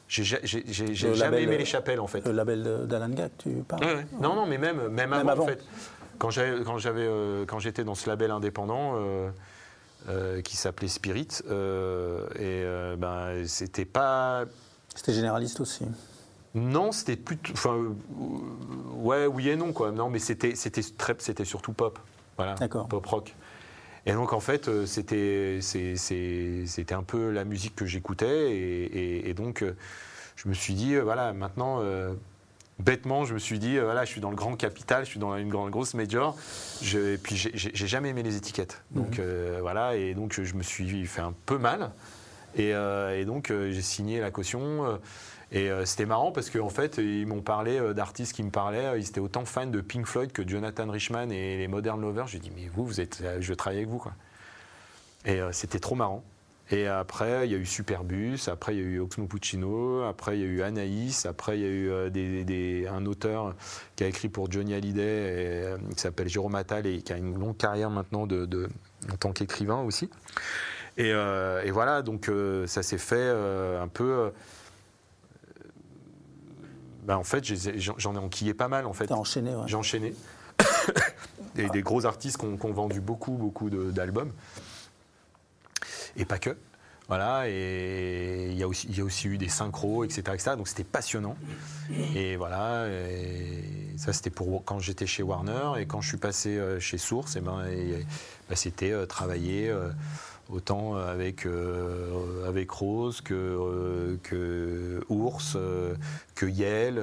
j'ai 0.08 0.24
j'ai- 0.24 0.40
j'ai- 0.44 0.64
j'ai 0.68 1.08
Le 1.10 1.14
jamais 1.16 1.32
label, 1.32 1.44
aimé 1.44 1.56
euh, 1.56 1.60
les 1.60 1.66
chapelles 1.66 2.00
en 2.00 2.08
fait. 2.08 2.26
Le 2.26 2.32
label 2.32 2.64
de- 2.64 2.86
d'Alan 2.86 3.10
Gag, 3.10 3.32
tu 3.40 3.50
parles? 3.68 4.06
Non, 4.22 4.36
non, 4.36 4.46
mais 4.46 4.58
même, 4.60 4.88
même, 4.90 5.12
avant, 5.14 5.30
avant. 5.32 5.44
en 5.44 5.48
fait. 5.48 5.64
Quand 6.20 6.30
j'avais, 6.30 6.64
quand 6.64 6.78
j'avais, 6.78 7.06
euh, 7.06 7.44
quand 7.46 7.60
j'étais 7.60 7.84
dans 7.84 7.96
ce 7.96 8.08
label 8.08 8.32
indépendant 8.32 8.94
euh, 8.96 9.30
euh, 10.10 10.42
qui 10.42 10.56
s'appelait 10.58 10.88
Spirit, 10.88 11.28
euh, 11.50 12.28
et 12.36 12.64
euh, 12.64 12.96
ben 12.96 13.46
c'était 13.48 13.86
pas 13.86 14.46
C'était 14.94 15.14
généraliste 15.14 15.60
aussi. 15.60 15.86
Non, 16.54 16.92
c'était 16.92 17.16
plutôt. 17.18 17.52
Enfin, 17.54 17.78
ouais, 18.96 19.26
oui 19.26 19.50
et 19.50 19.56
non, 19.56 19.74
quoi. 19.74 19.92
Non, 19.92 20.10
mais 20.10 20.20
c'était, 20.20 20.56
c'était, 20.56 20.82
très, 20.98 21.16
c'était 21.20 21.44
surtout 21.46 21.74
pop. 21.74 22.00
Voilà. 22.38 22.56
D'accord. 22.56 22.88
Pop 22.88 23.06
rock. 23.06 23.36
Et 24.06 24.14
donc, 24.14 24.32
en 24.34 24.40
fait, 24.40 24.70
c'était, 24.86 25.60
c'était 25.62 26.94
un 26.94 27.04
peu 27.04 27.32
la 27.32 27.44
musique 27.44 27.76
que 27.76 27.86
j'écoutais. 27.86 28.52
Et, 28.56 28.84
et- 28.86 29.30
et 29.30 29.34
donc, 29.34 29.66
je 30.36 30.48
me 30.48 30.54
suis 30.54 30.76
dit, 30.76 30.96
voilà, 30.98 31.34
maintenant. 31.34 31.82
Bêtement, 32.78 33.24
je 33.24 33.34
me 33.34 33.40
suis 33.40 33.58
dit, 33.58 33.78
euh, 33.78 33.86
voilà, 33.86 34.04
je 34.04 34.10
suis 34.12 34.20
dans 34.20 34.30
le 34.30 34.36
grand 34.36 34.56
capital, 34.58 35.06
je 35.06 35.10
suis 35.12 35.20
dans 35.20 35.36
une 35.38 35.48
grande 35.50 35.72
grosse 35.72 35.94
major, 35.94 36.36
je, 36.82 37.14
et 37.14 37.18
puis 37.18 37.38
j'ai- 37.38 37.52
j'ai 37.56 37.88
jamais 37.88 38.10
aimé 38.10 38.22
les 38.22 38.36
étiquettes. 38.36 38.84
Donc 38.92 39.18
euh, 39.20 39.60
voilà, 39.62 39.96
et 39.96 40.14
donc 40.14 40.42
je 40.42 40.54
me 40.56 40.62
suis 40.62 41.06
fait 41.08 41.22
un 41.22 41.34
peu 41.46 41.58
mal, 41.58 41.92
et, 42.58 42.74
euh, 42.74 43.18
et 43.18 43.24
donc 43.24 43.48
j'ai 43.50 43.82
signé 43.82 44.20
la 44.20 44.30
caution. 44.30 45.00
et 45.54 45.70
euh, 45.70 45.86
c'était 45.86 46.06
marrant 46.06 46.34
parce 46.34 46.50
qu'en 46.50 46.70
fait, 46.70 46.98
ils 46.98 47.26
m'ont 47.26 47.42
parlé 47.42 47.80
d'artistes 47.94 48.34
qui 48.34 48.44
me 48.44 48.50
parlaient. 48.50 49.00
Ils 49.00 49.08
étaient 49.08 49.22
autant 49.22 49.46
fans 49.46 49.68
de 49.68 49.80
Pink 49.80 50.06
Floyd 50.06 50.34
que 50.34 50.46
Jonathan 50.46 50.90
Richman 50.90 51.32
et 51.32 51.58
les 51.58 51.68
Modern 51.70 52.02
Lovers. 52.02 52.28
J'ai 52.28 52.40
dit, 52.40 52.52
mais 52.54 52.68
vous, 52.76 52.86
vous 52.86 53.00
êtes, 53.00 53.24
je 53.40 53.48
veux 53.48 53.56
travailler 53.56 53.82
avec 53.84 53.90
vous, 53.92 54.00
quoi. 54.00 54.12
Et 55.26 55.40
c'était 55.52 55.80
trop 55.80 55.96
marrant. 55.96 56.24
Et 56.72 56.88
après, 56.88 57.48
il 57.48 57.52
y 57.52 57.56
a 57.56 57.60
eu 57.60 57.66
Superbus, 57.66 58.40
après, 58.48 58.76
il 58.76 58.80
y 58.82 58.84
a 58.84 58.86
eu 58.88 59.00
Oxmo 59.00 59.28
Puccino, 59.28 60.02
après, 60.04 60.38
il 60.40 60.42
y 60.42 60.44
a 60.46 60.48
eu 60.48 60.62
Anaïs, 60.64 61.28
après, 61.28 61.60
il 61.60 61.62
y 61.62 61.66
a 61.66 61.70
eu 61.70 61.90
euh, 61.92 62.10
des- 62.10 62.44
des- 62.44 62.88
un 62.88 63.06
auteur 63.06 63.54
qui 63.96 64.04
a 64.04 64.08
écrit 64.08 64.30
pour 64.30 64.52
Johnny 64.52 64.74
Hallyday, 64.74 65.02
et, 65.04 65.64
euh, 65.64 65.78
qui 65.96 66.00
s'appelle 66.02 66.28
Jérôme 66.28 66.56
Attal 66.56 66.88
et 66.88 67.04
qui 67.04 67.14
a 67.14 67.18
une 67.18 67.38
longue 67.38 67.56
carrière 67.58 67.92
maintenant 67.92 68.26
de, 68.26 68.46
de- 68.48 68.68
en 69.14 69.16
tant 69.16 69.32
qu'écrivain 69.32 69.82
aussi. 69.84 70.10
Et, 70.98 71.12
euh, 71.14 71.62
et 71.64 71.70
voilà, 71.72 72.02
donc 72.02 72.30
euh, 72.30 72.66
ça 72.66 72.82
s'est 72.82 72.98
fait 72.98 73.16
euh, 73.20 73.80
un 73.84 73.88
peu. 73.88 74.32
ben, 77.06 77.18
en 77.18 77.24
fait, 77.24 77.44
j'en 77.46 78.16
ai 78.16 78.18
enquillé 78.18 78.54
pas 78.56 78.68
mal 78.70 78.86
en 78.88 78.94
fait. 78.94 79.06
T'as 79.08 79.16
enchaîné, 79.16 79.52
ouais. 79.56 79.64
J'ai 79.68 79.76
enchaîné. 79.76 80.14
Et 81.58 81.70
des 81.70 81.84
gros 81.84 82.06
artistes 82.06 82.38
qui 82.38 82.46
ont, 82.46 82.74
vendu 82.74 83.00
beaucoup, 83.00 83.34
beaucoup 83.34 83.70
d'albums. 83.70 84.32
Et 86.18 86.26
pas 86.26 86.40
que. 86.40 86.56
Voilà, 87.08 87.48
et 87.48 88.50
il 88.50 88.58
y, 88.58 88.64
a 88.64 88.68
aussi, 88.68 89.28
eu 89.28 89.38
des 89.38 89.48
synchros, 89.48 90.04
etc. 90.04 90.24
etc. 90.34 90.52
donc 90.58 90.68
c'était 90.68 90.84
passionnant. 90.84 91.38
Et 92.16 92.36
voilà, 92.36 92.88
ça 93.98 94.12
c'était 94.12 94.32
pour 94.32 94.66
quand 94.66 94.80
j'étais 94.80 95.06
chez 95.06 95.22
Warner. 95.22 95.74
Et 95.80 95.86
quand 95.86 96.02
je 96.02 96.08
suis 96.08 96.18
passé 96.18 96.58
euh, 96.58 96.80
chez 96.80 96.98
Source, 96.98 97.38
ben, 97.38 97.64
ben, 98.50 98.56
c'était 98.56 98.92
euh, 98.92 99.06
travailler 99.06 99.70
euh, 99.70 99.92
autant 100.50 100.96
avec, 100.96 101.48
avec 102.48 102.72
Rose 102.72 103.22
que, 103.22 104.18
que 104.24 105.04
Ours, 105.10 105.58
que 106.34 106.46
Yale. 106.48 107.02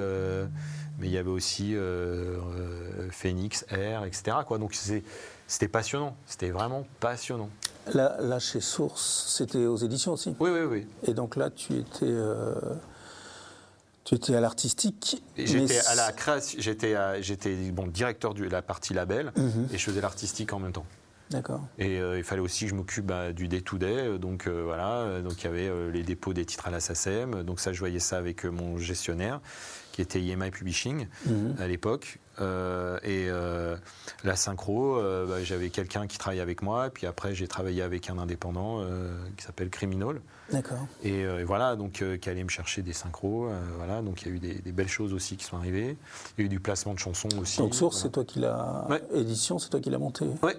mais 0.99 1.07
il 1.07 1.11
y 1.11 1.17
avait 1.17 1.29
aussi 1.29 1.75
Phoenix, 3.11 3.65
Air, 3.69 4.05
etc. 4.05 4.37
Donc 4.57 4.75
c'était 5.47 5.67
passionnant, 5.67 6.15
c'était 6.25 6.51
vraiment 6.51 6.85
passionnant. 6.99 7.49
Là, 7.93 8.15
là, 8.21 8.39
chez 8.39 8.61
Source, 8.61 9.25
c'était 9.27 9.65
aux 9.65 9.75
éditions 9.77 10.13
aussi. 10.13 10.35
Oui, 10.39 10.49
oui, 10.51 10.61
oui. 10.61 10.87
Et 11.05 11.13
donc 11.13 11.35
là, 11.35 11.49
tu 11.49 11.73
étais, 11.77 12.05
euh, 12.05 12.53
tu 14.05 14.15
étais 14.15 14.35
à 14.35 14.39
l'artistique. 14.41 15.21
J'étais 15.37 15.79
à 15.87 15.95
la 15.95 16.11
création, 16.13 16.59
j'étais 16.61 17.71
bon, 17.71 17.87
directeur 17.87 18.33
de 18.33 18.45
la 18.45 18.61
partie 18.61 18.93
label 18.93 19.31
Mhm. 19.35 19.67
et 19.73 19.77
je 19.77 19.83
faisais 19.83 20.01
l'artistique 20.01 20.53
en 20.53 20.59
même 20.59 20.71
temps. 20.71 20.85
Et 21.79 21.99
euh, 21.99 22.17
il 22.17 22.23
fallait 22.23 22.41
aussi 22.41 22.65
que 22.65 22.69
je 22.71 22.75
m'occupe 22.75 23.05
bah, 23.05 23.31
du 23.33 23.47
day-to-day. 23.47 23.85
euh, 23.97 24.17
donc 24.17 24.45
euh, 24.47 24.61
voilà, 24.63 25.21
donc 25.21 25.41
il 25.41 25.45
y 25.45 25.47
avait 25.47 25.67
euh, 25.67 25.89
les 25.91 26.03
dépôts 26.03 26.33
des 26.33 26.45
titres 26.45 26.67
à 26.67 26.71
la 26.71 26.79
SACEM. 26.79 27.43
Donc 27.43 27.59
ça, 27.59 27.73
je 27.73 27.79
voyais 27.79 27.99
ça 27.99 28.17
avec 28.17 28.45
mon 28.45 28.77
gestionnaire, 28.77 29.39
qui 29.93 30.01
était 30.01 30.19
EMI 30.23 30.51
Publishing 30.51 31.07
Mhm. 31.25 31.55
à 31.59 31.67
l'époque. 31.67 32.19
Et 33.03 33.27
la 34.23 34.35
synchro, 34.35 34.95
bah, 35.27 35.43
j'avais 35.43 35.69
quelqu'un 35.69 36.07
qui 36.07 36.17
travaillait 36.17 36.41
avec 36.41 36.61
moi. 36.63 36.89
Puis 36.89 37.05
après, 37.07 37.35
j'ai 37.35 37.47
travaillé 37.47 37.81
avec 37.83 38.09
un 38.09 38.17
indépendant 38.17 38.81
qui 39.37 39.43
s'appelle 39.45 39.69
Criminal. 39.69 40.19
D'accord. 40.51 40.85
Et, 41.03 41.19
et 41.19 41.43
voilà, 41.43 41.75
donc 41.75 42.03
qui 42.21 42.29
allait 42.29 42.43
me 42.43 42.49
chercher 42.49 42.81
des 42.81 42.93
synchros. 42.93 43.49
voilà, 43.77 44.01
donc 44.01 44.23
il 44.23 44.27
y 44.29 44.31
a 44.31 44.35
eu 44.35 44.39
des, 44.39 44.55
des 44.55 44.71
belles 44.71 44.87
choses 44.89 45.13
aussi 45.13 45.37
qui 45.37 45.45
sont 45.45 45.57
arrivées. 45.57 45.95
Il 46.37 46.41
y 46.41 46.43
a 46.43 46.45
eu 46.47 46.49
du 46.49 46.59
placement 46.59 46.93
de 46.95 46.99
chansons 46.99 47.29
aussi. 47.39 47.59
Donc 47.59 47.75
Source, 47.75 47.97
voilà. 47.97 48.03
c'est 48.03 48.11
toi 48.11 48.25
qui 48.25 48.39
l'as. 48.39 48.87
Ouais. 48.89 49.01
Édition, 49.13 49.59
c'est 49.59 49.69
toi 49.69 49.79
qui 49.79 49.91
l'as 49.91 49.99
monté. 49.99 50.25
Ouais. 50.41 50.57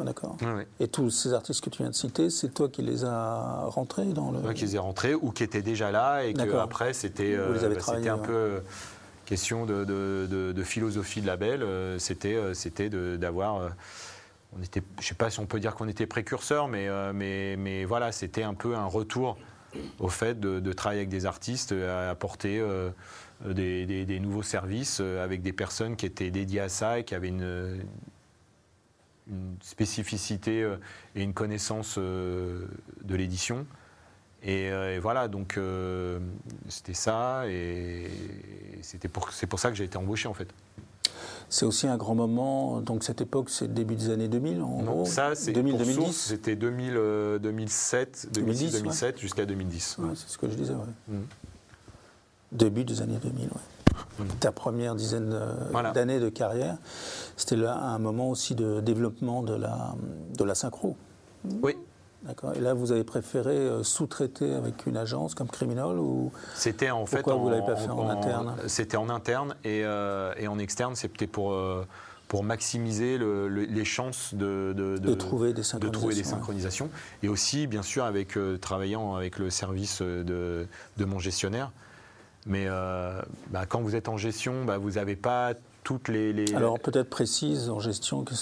Ah, 0.00 0.04
D'accord. 0.04 0.36
Ouais. 0.42 0.66
Et 0.80 0.88
tous 0.88 1.10
ces 1.10 1.32
artistes 1.32 1.62
que 1.62 1.70
tu 1.70 1.82
viens 1.82 1.90
de 1.90 1.94
citer, 1.94 2.30
c'est 2.30 2.48
toi 2.54 2.68
qui 2.68 2.82
les 2.82 3.04
as 3.04 3.64
rentrés 3.68 4.04
dans 4.06 4.30
le. 4.30 4.52
Qui 4.52 4.62
les 4.64 4.76
aient 4.76 4.78
rentrés 4.78 5.14
ou 5.14 5.30
qui 5.30 5.42
étaient 5.42 5.62
déjà 5.62 5.90
là 5.90 6.24
et 6.24 6.32
que 6.34 6.40
après 6.62 6.92
c'était 6.92 7.34
euh, 7.34 7.48
bah, 8.06 8.12
un 8.12 8.18
peu 8.18 8.32
euh, 8.32 8.60
question 9.26 9.66
de, 9.66 9.84
de- 9.84 10.26
de- 10.30 10.52
de 10.52 10.62
philosophie 10.62 11.20
de 11.22 11.26
label. 11.26 11.62
euh, 11.62 11.98
c'était 11.98 12.38
c'était 12.54 12.88
d'avoir 12.90 13.72
on 14.58 14.62
était 14.62 14.82
je 15.00 15.06
sais 15.08 15.14
pas 15.14 15.30
si 15.30 15.40
on 15.40 15.46
peut 15.46 15.58
dire 15.60 15.74
qu'on 15.74 15.88
était 15.88 16.06
précurseur 16.06 16.68
mais 16.68 16.88
mais 17.12 17.56
mais 17.58 17.84
voilà 17.84 18.12
c'était 18.12 18.42
un 18.44 18.54
peu 18.54 18.74
un 18.76 18.84
retour 18.86 19.36
au 19.98 20.08
fait 20.08 20.38
de, 20.38 20.60
de 20.60 20.72
travailler 20.72 21.00
avec 21.00 21.08
des 21.10 21.26
artistes 21.26 21.72
à 21.72 22.10
apporter 22.10 22.60
euh, 22.60 22.90
des, 23.44 23.86
des- 23.86 24.04
des 24.04 24.20
nouveaux 24.20 24.44
services 24.44 24.98
euh, 25.00 25.24
avec 25.24 25.42
des 25.42 25.52
personnes 25.52 25.96
qui 25.96 26.06
étaient 26.06 26.30
dédiées 26.30 26.60
à 26.60 26.68
ça 26.68 27.00
et 27.00 27.04
qui 27.04 27.14
avaient 27.16 27.28
une 27.28 27.80
une 29.30 29.56
spécificité 29.62 30.62
euh, 30.62 30.76
et 31.14 31.22
une 31.22 31.32
connaissance 31.34 31.96
euh, 31.98 32.66
de 33.02 33.14
l'édition. 33.14 33.66
Et, 34.42 34.70
euh, 34.70 34.96
et 34.96 34.98
voilà, 34.98 35.28
donc 35.28 35.58
c'était 36.68 36.92
ça, 36.94 37.44
et 37.48 38.10
c'était 38.82 39.08
pour, 39.08 39.32
c'est 39.32 39.46
pour 39.46 39.58
ça 39.58 39.70
que 39.70 39.76
j'ai 39.76 39.84
été 39.84 39.96
embauché 39.96 40.28
en 40.28 40.34
fait. 40.34 40.48
C'est 41.48 41.64
aussi 41.64 41.86
un 41.86 41.96
grand 41.96 42.14
moment. 42.14 42.80
Donc 42.80 43.04
cette 43.04 43.20
époque, 43.20 43.48
c'est 43.50 43.66
le 43.68 43.72
début 43.74 43.94
des 43.94 44.10
années 44.10 44.28
2000, 44.28 44.60
en 44.60 44.82
Non, 44.82 44.92
gros. 44.92 45.04
ça, 45.06 45.34
c'est 45.34 45.52
2000, 45.52 45.70
pour 45.72 45.78
2010. 45.80 46.02
Source, 46.02 46.16
c'était 46.16 46.56
2000, 46.56 46.94
euh, 46.96 47.38
2007, 47.38 48.28
2006, 48.32 48.72
2010, 48.72 48.72
2007 48.82 49.20
jusqu'à 49.20 49.46
2010. 49.46 49.96
Ouais, 49.98 50.08
c'est 50.14 50.28
ce 50.28 50.38
que 50.38 50.48
je 50.48 50.54
disais, 50.54 50.74
ouais. 50.74 50.80
Mhm. 51.08 51.26
Début 52.52 52.84
des 52.84 53.00
années 53.02 53.18
2000, 53.22 53.44
ouais. 53.46 53.50
Ta 54.40 54.52
première 54.52 54.94
dizaine 54.94 55.32
euh, 55.32 55.52
Voilà. 55.72 55.90
d'années 55.92 56.20
de 56.20 56.28
carrière, 56.28 56.76
c'était 57.36 57.56
là 57.56 57.76
un 57.76 57.98
moment 57.98 58.30
aussi 58.30 58.54
de 58.54 58.80
développement 58.80 59.42
de 59.42 59.54
la, 59.54 59.94
de 60.36 60.44
la 60.44 60.54
synchro. 60.54 60.96
Oui, 61.62 61.76
D'accord. 62.22 62.54
Et 62.56 62.60
là, 62.60 62.72
vous 62.72 62.90
avez 62.90 63.04
préféré 63.04 63.54
euh, 63.54 63.82
sous-traiter 63.82 64.54
avec 64.54 64.86
une 64.86 64.96
agence 64.96 65.34
comme 65.34 65.48
Criminal 65.48 65.98
ou 65.98 66.32
c'était 66.54 66.90
en 66.90 67.04
fait. 67.04 67.16
Pourquoi 67.16 67.34
vous 67.34 67.48
en- 67.48 67.50
l'avez 67.50 67.66
pas 67.66 67.76
fait 67.76 67.90
en 67.90 68.08
interne? 68.08 68.54
C'était 68.66 68.96
en 68.96 69.10
interne 69.10 69.54
et, 69.62 69.82
euh, 69.84 70.32
et 70.38 70.48
en 70.48 70.58
externe, 70.58 70.96
c'était 70.96 71.26
pour, 71.26 71.52
euh, 71.52 71.84
pour 72.28 72.42
maximiser 72.42 73.18
le- 73.18 73.48
le- 73.48 73.64
les 73.64 73.84
chances 73.84 74.32
de, 74.32 74.72
de, 74.74 74.96
de, 74.96 75.12
trouver 75.12 75.48
des 75.48 75.58
de 75.58 75.62
synchronisations 75.62 75.90
trouver 76.00 76.14
des 76.14 76.20
ouais. 76.20 76.24
synchronisations. 76.26 76.88
Et 77.22 77.28
aussi, 77.28 77.66
bien 77.66 77.82
sûr, 77.82 78.04
avec, 78.04 78.38
euh, 78.38 78.56
travaillant 78.56 79.16
avec 79.16 79.38
le 79.38 79.50
service 79.50 80.00
de, 80.00 80.66
de 80.96 81.04
mon 81.04 81.18
gestionnaire. 81.18 81.72
Mais 82.46 82.66
euh, 82.68 83.20
bah, 83.48 83.64
quand 83.66 83.80
vous 83.80 83.96
êtes 83.96 84.08
en 84.08 84.16
gestion, 84.16 84.64
bah, 84.64 84.76
vous 84.78 84.92
n'avez 84.92 85.16
pas 85.16 85.54
toutes 85.82 86.08
les. 86.08 86.32
les- 86.32 86.54
Alors 86.54 86.78
peut-être 86.78 87.08
précise 87.10 87.70
en 87.70 87.80
gestion 87.80 88.22
que 88.24 88.34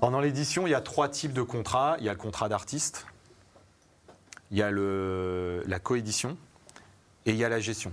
Pendant 0.00 0.20
l'édition, 0.20 0.66
il 0.66 0.70
y 0.70 0.74
a 0.74 0.80
trois 0.80 1.08
types 1.08 1.32
de 1.32 1.42
contrats. 1.42 1.96
Il 1.98 2.04
y 2.04 2.08
a 2.08 2.12
le 2.12 2.18
contrat 2.18 2.48
d'artiste, 2.48 3.06
il 4.50 4.58
y 4.58 4.62
a 4.62 4.70
le, 4.70 5.62
la 5.66 5.78
coédition 5.78 6.36
et 7.26 7.30
il 7.30 7.36
y 7.36 7.44
a 7.44 7.48
la 7.48 7.60
gestion. 7.60 7.92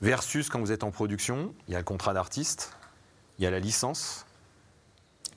Versus 0.00 0.48
quand 0.48 0.58
vous 0.60 0.72
êtes 0.72 0.82
en 0.84 0.90
production, 0.90 1.54
il 1.68 1.72
y 1.72 1.74
a 1.74 1.78
le 1.78 1.84
contrat 1.84 2.12
d'artiste, 2.14 2.72
il 3.38 3.44
y 3.44 3.46
a 3.46 3.50
la 3.50 3.60
licence, 3.60 4.24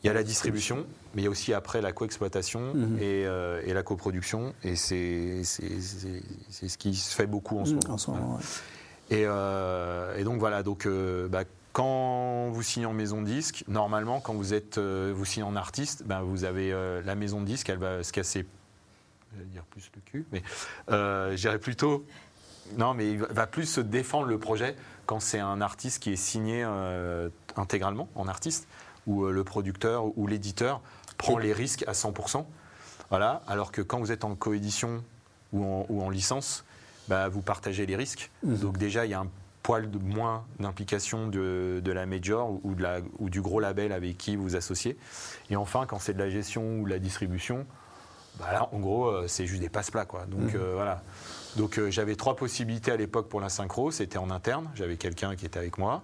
Il 0.03 0.07
y 0.07 0.09
a 0.09 0.13
la 0.13 0.23
distribution, 0.23 0.85
mais 1.15 1.21
il 1.21 1.25
y 1.25 1.27
a 1.27 1.31
aussi 1.31 1.53
après 1.53 1.81
la 1.81 1.91
coexploitation 1.93 2.73
Mhm. 2.75 2.97
et, 2.99 3.25
euh, 3.25 3.61
et 3.65 3.73
la 3.73 3.81
coproduction. 3.83 4.53
Et 4.63 4.75
c'est 4.75 5.43
ce 5.43 6.77
qui 6.77 6.93
se 6.95 7.15
fait 7.15 7.25
beaucoup 7.27 7.57
en 7.57 7.65
ce 7.65 7.71
moment. 7.73 7.93
En 7.93 7.97
ce 7.97 8.11
moment, 8.11 8.35
ouais. 8.35 8.41
Et, 9.11 9.23
euh, 9.25 10.17
et 10.17 10.23
donc 10.23 10.39
voilà, 10.39 10.61
donc, 10.63 10.85
euh, 10.85 11.27
bah, 11.27 11.43
quand 11.73 12.49
vous 12.51 12.61
signez 12.63 12.85
en 12.85 12.93
maison 12.93 13.21
de 13.21 13.27
disque, 13.27 13.63
normalement, 13.67 14.19
quand 14.19 14.33
vous, 14.33 14.53
êtes, 14.53 14.77
vous 14.77 15.25
signez 15.25 15.43
en 15.45 15.55
artiste, 15.55 16.03
bah, 16.05 16.21
vous 16.23 16.43
avez 16.43 16.71
la 17.03 17.15
maison 17.15 17.41
de 17.41 17.45
disque, 17.45 17.69
elle 17.69 17.79
va 17.79 18.01
se 18.03 18.11
casser, 18.13 18.45
je 19.33 19.39
vais 19.39 19.45
dire 19.45 19.63
plus 19.65 19.89
le 19.95 20.01
cul, 20.01 20.25
mais 20.31 20.41
je 20.89 21.35
dirais 21.35 21.59
plutôt. 21.59 22.05
Non, 22.77 22.93
mais 22.95 23.11
il 23.11 23.19
va- 23.19 23.45
plus 23.45 23.65
se 23.65 23.79
défendre 23.81 24.25
le 24.27 24.39
projet 24.39 24.75
quand 25.05 25.19
c'est 25.19 25.39
un 25.39 25.61
artiste 25.61 26.01
qui 26.01 26.13
est 26.13 26.15
signé 26.15 26.63
euh, 26.65 27.29
intégralement 27.57 28.09
en 28.15 28.27
artiste, 28.27 28.67
euh, 29.07 29.29
le 29.31 29.43
producteur 29.43 30.17
ou 30.17 30.25
l'éditeur 30.25 30.81
prend 31.17 31.37
les 31.37 31.53
risques 31.53 31.83
à 31.87 31.93
100%. 31.93 32.45
Voilà, 33.09 33.41
alors 33.47 33.71
que 33.71 33.81
quand 33.81 33.99
vous 33.99 34.11
êtes 34.11 34.23
en 34.23 34.35
coédition 34.35 35.03
ou 35.53 35.63
en, 35.63 35.85
ou 35.89 36.01
en 36.01 36.09
licence, 36.09 36.65
bah, 37.07 37.29
vous 37.29 37.41
partagez 37.41 37.85
les 37.85 37.95
risques. 37.95 38.31
Mhm. 38.43 38.57
Donc 38.57 38.77
déjà, 38.77 39.05
il 39.05 39.11
y 39.11 39.13
a 39.13 39.19
un 39.19 39.27
poil 39.61 39.89
de 39.89 39.97
moins 39.99 40.43
d'implication 40.59 41.27
de, 41.27 41.81
de 41.83 41.91
la 41.91 42.05
major 42.05 42.59
ou, 42.63 42.75
de 42.75 42.81
la- 42.83 42.99
ou 43.19 43.29
du 43.29 43.41
gros 43.41 43.59
label 43.59 43.91
avec 43.91 44.17
qui 44.17 44.35
vous 44.35 44.55
associez. 44.55 44.97
Et 45.49 45.55
enfin, 45.55 45.85
quand 45.87 45.99
c'est 45.99 46.13
de 46.13 46.19
la 46.19 46.29
gestion 46.29 46.79
ou 46.79 46.85
de 46.85 46.89
la 46.89 46.99
distribution, 46.99 47.65
bah 48.39 48.51
là, 48.51 48.69
en 48.73 48.79
gros, 48.79 49.07
euh, 49.07 49.27
c'est 49.27 49.45
juste 49.47 49.61
des 49.61 49.69
passe-plats. 49.69 50.05
Quoi. 50.05 50.25
Donc 50.25 50.53
Mhm. 50.53 50.59
euh, 50.59 50.71
voilà. 50.75 51.01
Donc 51.55 51.77
euh, 51.79 51.89
j'avais 51.89 52.15
trois 52.15 52.35
possibilités 52.35 52.91
à 52.91 52.97
l'époque 52.97 53.29
pour 53.29 53.39
la 53.39 53.49
synchro. 53.49 53.91
C'était 53.91 54.17
en 54.17 54.29
interne, 54.29 54.69
j'avais 54.75 54.97
quelqu'un 54.97 55.35
qui 55.35 55.45
était 55.45 55.59
avec 55.59 55.77
moi. 55.77 56.03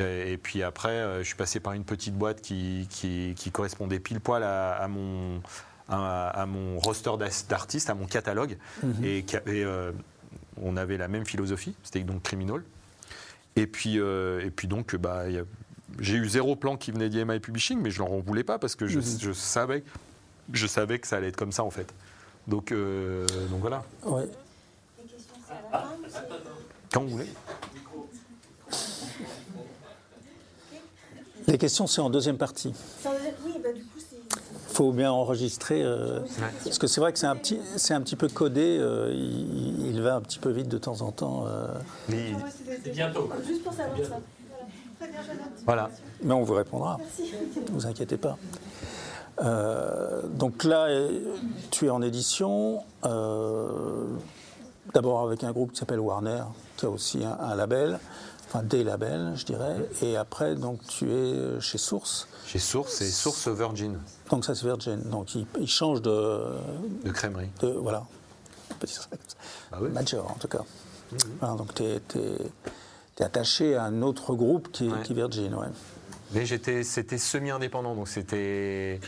Et 0.00 0.38
puis 0.38 0.62
après, 0.62 0.90
euh, 0.90 1.18
je 1.18 1.24
suis 1.24 1.34
passé 1.36 1.60
par 1.60 1.72
une 1.74 1.84
petite 1.84 2.14
boîte 2.14 2.40
qui, 2.40 2.86
qui, 2.90 3.34
qui 3.36 3.50
correspondait 3.50 3.98
pile 4.00 4.20
poil 4.20 4.42
à, 4.42 4.72
à 4.74 4.88
mon, 4.88 5.42
à, 5.88 6.28
à 6.28 6.46
mon 6.46 6.78
roster 6.78 7.10
d'artistes, 7.48 7.90
à 7.90 7.94
mon 7.94 8.06
catalogue, 8.06 8.56
Mhm. 8.82 9.04
et 9.04 9.24
euh, 9.48 9.92
on 10.60 10.76
avait 10.76 10.96
la 10.96 11.08
même 11.08 11.26
philosophie, 11.26 11.74
c'était 11.82 12.00
donc 12.00 12.22
Criminal. 12.22 12.62
Et 13.56 13.66
puis, 13.66 13.98
euh, 14.00 14.40
et 14.44 14.50
puis 14.50 14.66
donc, 14.66 14.96
bah, 14.96 15.28
il 15.28 15.34
y 15.34 15.38
a- 15.38 15.44
j'ai 16.00 16.14
eu 16.16 16.26
zéro 16.26 16.56
plan 16.56 16.78
qui 16.78 16.90
venait 16.90 17.10
d'IMI 17.10 17.38
Publishing, 17.38 17.78
mais 17.82 17.90
je 17.90 17.98
leur 17.98 18.10
en 18.12 18.20
voulais 18.20 18.44
pas 18.44 18.58
parce 18.58 18.74
que 18.76 18.86
je, 18.86 18.98
Mhm. 18.98 19.04
je 19.20 19.32
savais, 19.32 19.84
je 20.54 20.66
savais 20.66 20.98
que 20.98 21.06
ça 21.06 21.16
allait 21.16 21.28
être 21.28 21.36
comme 21.36 21.52
ça 21.52 21.64
en 21.64 21.70
fait. 21.70 21.92
Donc, 22.48 22.72
euh, 22.72 23.26
donc 23.50 23.60
voilà. 23.60 23.84
Ouais. 24.04 24.22
Les 25.02 25.08
questions, 25.10 25.34
c'est 25.46 25.52
à 25.52 25.70
la 25.70 25.78
fin 26.08 26.20
Quand 26.92 27.02
vous 27.02 27.10
voulez. 27.10 27.28
Les 31.46 31.58
questions, 31.58 31.86
c'est 31.86 32.00
en 32.00 32.10
deuxième 32.10 32.36
partie. 32.38 32.72
Oui, 33.44 33.52
bah 33.62 33.72
du 33.72 33.80
coup, 33.82 33.98
c'est. 33.98 34.16
Il 34.70 34.74
faut 34.74 34.92
bien 34.92 35.12
enregistrer. 35.12 35.82
euh, 35.82 36.20
parce 36.64 36.78
que 36.78 36.86
c'est 36.86 37.00
vrai 37.00 37.12
que 37.12 37.18
c'est 37.18 37.26
un, 37.26 37.36
petit, 37.36 37.58
c'est 37.76 37.92
un 37.94 38.00
petit 38.00 38.16
peu 38.16 38.28
codé. 38.28 38.78
euh, 38.80 39.10
il, 39.12 39.86
il 39.88 40.00
va 40.00 40.14
un 40.14 40.20
petit 40.22 40.38
peu 40.38 40.50
vite 40.50 40.68
de 40.68 40.78
temps 40.78 41.02
en 41.02 41.10
temps. 41.12 41.44
euh, 41.46 41.66
Les- 42.08 42.34
C'est 42.82 42.90
bientôt. 42.90 43.28
Juste 43.46 43.62
pour 43.64 43.72
savoir 43.74 43.98
ça. 43.98 44.04
Voilà. 44.08 44.20
Très 44.98 45.08
bien, 45.08 45.20
je 45.22 45.32
note. 45.32 45.48
Voilà. 45.66 45.90
mais 46.22 46.32
on 46.32 46.42
vous 46.42 46.54
répondra. 46.54 46.96
Merci. 46.98 47.34
Ne 47.68 47.72
vous 47.74 47.86
inquiétez 47.86 48.16
pas. 48.16 48.38
Euh, 49.42 50.22
donc 50.28 50.64
là, 50.64 50.88
tu 51.70 51.86
es 51.86 51.90
en 51.90 52.00
édition, 52.02 52.82
euh, 53.04 54.04
d'abord 54.94 55.26
avec 55.26 55.42
un 55.44 55.52
groupe 55.52 55.72
qui 55.72 55.78
s'appelle 55.78 56.00
Warner, 56.00 56.44
qui 56.76 56.86
a 56.86 56.90
aussi 56.90 57.24
un, 57.24 57.36
un 57.40 57.54
label, 57.56 57.98
enfin 58.52 58.62
des 58.62 58.84
labels, 58.84 59.32
je 59.36 59.44
dirais, 59.46 59.76
et 60.02 60.16
après, 60.16 60.54
donc 60.54 60.86
tu 60.86 61.10
es 61.10 61.60
chez 61.60 61.78
Source. 61.78 62.28
Chez 62.46 62.58
Source, 62.58 62.92
c'est 62.92 63.06
Source 63.10 63.48
Virgin 63.48 63.98
Donc 64.30 64.44
ça, 64.44 64.54
c'est 64.54 64.64
Virgin. 64.66 65.00
Donc 65.10 65.34
il, 65.34 65.46
il 65.58 65.68
change 65.68 66.02
de, 66.02 66.40
de 67.04 67.10
crèmerie. 67.10 67.48
de- 67.60 67.68
Voilà. 67.68 68.04
Bah 69.70 69.78
oui. 69.80 69.88
Major, 69.90 70.30
en 70.30 70.34
tout 70.34 70.48
cas. 70.48 70.62
Voilà, 71.40 71.54
donc 71.56 71.72
tu 71.74 71.82
es, 71.84 72.00
attaché 73.24 73.76
à 73.76 73.84
un 73.84 74.02
autre 74.02 74.34
groupe 74.34 74.70
qui 74.72 74.88
Ouais. 74.88 75.00
qui 75.04 75.12
est 75.12 75.16
Virgin, 75.16 75.54
ouais. 75.54 75.68
Mais 76.32 76.44
j'étais, 76.44 76.82
c'était 76.82 77.18
semi-indépendant, 77.18 77.94
donc 77.94 78.08
c'était. 78.08 79.00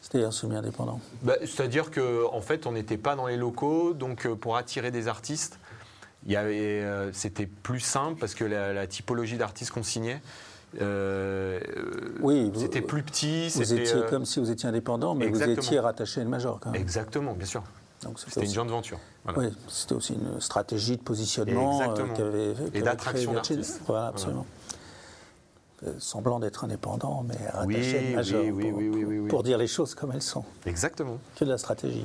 C'est-à-dire 0.00 0.32
semi-indépendant. 0.32 1.00
Bah, 1.22 1.34
c'est-à-dire 1.40 1.90
que 1.90 2.24
en 2.30 2.40
fait, 2.40 2.66
on 2.66 2.72
n'était 2.72 2.98
pas 2.98 3.16
dans 3.16 3.26
les 3.26 3.36
locaux, 3.36 3.94
donc 3.94 4.26
euh, 4.26 4.34
pour 4.34 4.56
attirer 4.56 4.90
des 4.90 5.08
artistes, 5.08 5.58
euh, 6.30 7.10
c'était 7.12 7.46
plus 7.46 7.80
simple 7.80 8.18
parce 8.20 8.34
que 8.34 8.44
la, 8.44 8.72
la 8.72 8.86
typologie 8.86 9.36
d'artistes 9.38 9.70
qu'on 9.72 9.82
signait, 9.82 10.20
euh, 10.80 11.60
euh, 11.76 11.90
Oui, 12.20 12.50
vous- 12.52 12.60
c'était 12.60 12.80
plus 12.80 13.02
petit. 13.02 13.48
Vous 13.50 13.72
étiez 13.74 13.94
euh, 13.96 14.08
comme 14.08 14.24
si 14.24 14.40
vous 14.40 14.50
étiez 14.50 14.68
indépendant, 14.68 15.14
mais 15.14 15.26
Exactement. 15.26 15.56
vous 15.60 15.66
étiez 15.66 15.78
rattaché 15.80 16.20
à 16.20 16.22
une 16.22 16.28
major 16.30 16.58
quand 16.60 16.70
même. 16.70 16.80
Exactement, 16.80 17.34
bien 17.34 17.46
sûr. 17.46 17.62
C'était 18.00 18.14
C'était 18.16 18.40
une 18.40 18.46
aussi, 18.46 18.54
joint 18.54 18.64
venture. 18.64 18.98
Voilà. 19.24 19.38
oui, 19.38 19.54
c'était 19.68 19.94
aussi 19.94 20.14
une 20.14 20.40
stratégie 20.40 20.96
de 20.96 21.02
positionnement 21.02 21.78
euh, 21.80 21.84
Exactement. 21.84 22.14
qu'avait 22.14 22.80
d'attraction 22.82 23.32
d'artistes. 23.32 23.80
Voilà, 23.86 24.06
absolument. 24.08 24.44
Euh, 25.84 25.92
Semblant 25.98 26.40
d'être 26.40 26.64
indépendant, 26.64 27.24
mais 27.28 27.36
rattaché 27.48 27.98
à 27.98 28.02
une 28.02 28.14
major 28.16 28.40
oui, 28.44 28.70
oui, 28.72 29.16
pour, 29.20 29.28
pour 29.28 29.42
dire 29.44 29.58
les 29.58 29.66
choses 29.68 29.94
comme 29.94 30.10
elles 30.12 30.22
sont. 30.22 30.44
Exactement. 30.66 31.18
Que 31.36 31.44
de 31.44 31.50
la 31.50 31.58
stratégie, 31.58 32.04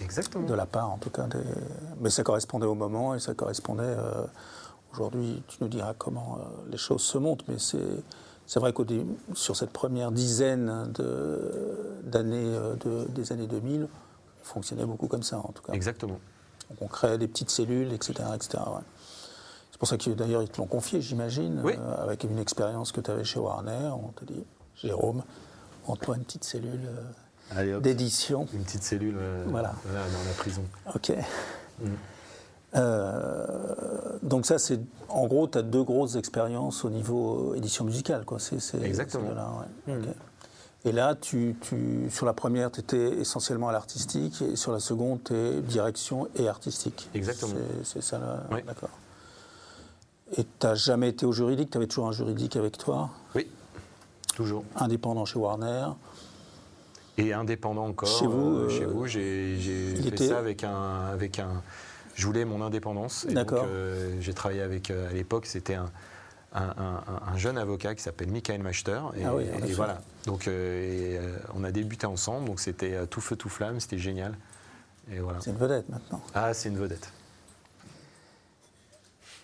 Exactement. 0.00 0.46
de 0.46 0.54
la 0.54 0.66
part 0.66 0.90
en 0.90 0.98
tout 0.98 1.10
cas. 1.10 1.26
Des... 1.26 1.38
Mais 2.00 2.10
ça 2.10 2.22
correspondait 2.22 2.66
au 2.66 2.74
moment 2.74 3.14
et 3.14 3.20
ça 3.20 3.34
correspondait. 3.34 3.82
euh, 3.84 4.24
Aujourd'hui, 4.92 5.42
tu 5.48 5.58
nous 5.60 5.68
diras 5.68 5.92
comment 5.96 6.38
euh, 6.40 6.70
les 6.70 6.78
choses 6.78 7.02
se 7.02 7.18
montent, 7.18 7.44
mais 7.48 7.58
c'est. 7.58 8.02
C'est 8.46 8.60
vrai 8.60 8.72
qu'au 8.72 8.86
sur 9.34 9.54
cette 9.56 9.70
première 9.74 10.10
dizaine 10.10 10.90
d'années 12.04 12.54
euh, 12.56 12.74
de, 12.76 13.04
des 13.10 13.30
années 13.32 13.46
2000, 13.46 13.82
on 13.84 14.44
fonctionnait 14.44 14.86
beaucoup 14.86 15.06
comme 15.06 15.22
ça 15.22 15.36
en 15.38 15.52
tout 15.52 15.62
cas. 15.62 15.74
Exactement. 15.74 16.18
Donc 16.70 16.78
on 16.80 16.86
crée 16.86 17.18
des 17.18 17.28
petites 17.28 17.50
cellules, 17.50 17.92
etc. 17.92 18.14
etc. 18.34 18.58
ouais. 18.68 18.80
C'est 19.70 19.78
pour 19.78 19.86
ça 19.86 19.98
que 19.98 20.08
d'ailleurs 20.10 20.42
ils 20.42 20.48
te 20.48 20.56
l'ont 20.58 20.66
confié, 20.66 21.02
j'imagine, 21.02 21.60
Oui. 21.62 21.74
euh, 21.78 22.02
avec 22.02 22.24
une 22.24 22.38
expérience 22.38 22.90
que 22.90 23.02
tu 23.02 23.10
avais 23.10 23.24
chez 23.24 23.38
Warner. 23.38 23.90
On 23.92 24.08
t'a 24.18 24.24
dit, 24.24 24.42
Jérôme, 24.76 25.22
montre-toi 25.86 26.16
une 26.16 26.24
petite 26.24 26.44
cellule 26.44 26.80
euh. 26.86 27.02
D'édition. 27.80 28.46
Une 28.52 28.62
petite 28.64 28.82
cellule 28.82 29.16
euh, 29.18 29.44
Voilà. 29.48 29.74
dans 29.84 29.92
la 30.26 30.34
prison. 30.36 30.62
Ok. 30.94 31.12
Euh, 32.76 34.18
donc 34.22 34.44
ça, 34.46 34.58
c'est 34.58 34.78
en 35.08 35.26
gros, 35.26 35.48
tu 35.48 35.58
as 35.58 35.62
deux 35.62 35.82
grosses 35.82 36.16
expériences 36.16 36.84
au 36.84 36.90
niveau 36.90 37.54
édition 37.54 37.84
musicale. 37.84 38.24
Quoi. 38.24 38.38
C'est, 38.38 38.60
c'est- 38.60 38.82
Exactement. 38.82 39.32
là, 39.32 39.48
ouais. 39.86 39.94
Ok. 39.96 40.04
Et 40.84 40.92
là, 40.92 41.14
tu, 41.16 41.56
tu- 41.60 42.08
sur 42.10 42.24
la 42.26 42.32
première, 42.34 42.70
tu 42.70 42.80
étais 42.80 43.18
essentiellement 43.18 43.68
à 43.68 43.72
l'artistique, 43.72 44.42
et 44.42 44.54
sur 44.54 44.70
la 44.72 44.80
seconde, 44.80 45.18
tu 45.24 45.34
es 45.34 45.60
direction 45.60 46.28
et 46.36 46.46
artistique. 46.48 47.08
Exactement. 47.14 47.54
C'est, 47.82 48.02
ça, 48.02 48.18
là, 48.18 48.44
Oui. 48.52 48.62
d'accord. 48.66 48.90
Et 50.36 50.44
tu 50.44 50.66
n'as 50.66 50.74
jamais 50.74 51.08
été 51.08 51.26
au 51.26 51.32
juridique, 51.32 51.70
tu 51.70 51.78
avais 51.78 51.86
toujours 51.88 52.06
un 52.08 52.12
juridique 52.12 52.54
avec 52.56 52.78
toi, 52.78 53.10
Oui. 53.34 53.48
Toujours. 54.36 54.62
indépendant 54.76 55.24
chez 55.24 55.38
Warner? 55.38 55.86
Et 57.18 57.32
indépendant 57.32 57.86
encore. 57.86 58.08
Chez 58.08 58.26
vous, 58.26 58.56
euh, 58.56 58.64
euh, 58.66 58.68
chez 58.68 58.84
vous, 58.84 59.06
j'ai 59.06 59.56
fait 59.96 60.08
était- 60.08 60.28
ça 60.28 60.38
avec 60.38 60.62
un, 60.64 61.06
avec 61.12 61.38
un. 61.40 61.62
Je 62.14 62.24
voulais 62.26 62.44
mon 62.44 62.62
indépendance. 62.62 63.26
D'accord. 63.28 63.64
euh, 63.68 64.16
j'ai 64.20 64.32
travaillé 64.34 64.62
avec. 64.62 64.90
à 64.90 65.12
l'époque, 65.12 65.46
c'était 65.46 65.74
un, 65.74 65.90
un, 66.54 66.62
un- 66.78 67.32
un 67.32 67.36
jeune 67.36 67.58
avocat 67.58 67.94
qui 67.96 68.02
s'appelle 68.02 68.30
Michael 68.30 68.62
Machter. 68.62 69.00
Et, 69.16 69.24
Ah 69.24 69.34
oui, 69.34 69.44
et 69.66 69.72
voilà. 69.72 70.00
Donc, 70.26 70.46
euh, 70.46 70.52
et, 71.14 71.18
euh, 71.18 71.36
on 71.54 71.64
a 71.64 71.72
débuté 71.72 72.06
ensemble. 72.06 72.46
Donc, 72.46 72.60
c'était 72.60 72.94
euh, 72.94 73.06
tout 73.06 73.20
feu, 73.20 73.34
tout 73.36 73.48
flamme. 73.48 73.80
C'était 73.80 73.98
génial. 73.98 74.34
Et 75.12 75.18
voilà. 75.18 75.40
C'est 75.40 75.50
une 75.50 75.56
vedette 75.56 75.88
maintenant. 75.88 76.22
Ah, 76.34 76.54
c'est 76.54 76.68
une 76.68 76.78
vedette. 76.78 77.10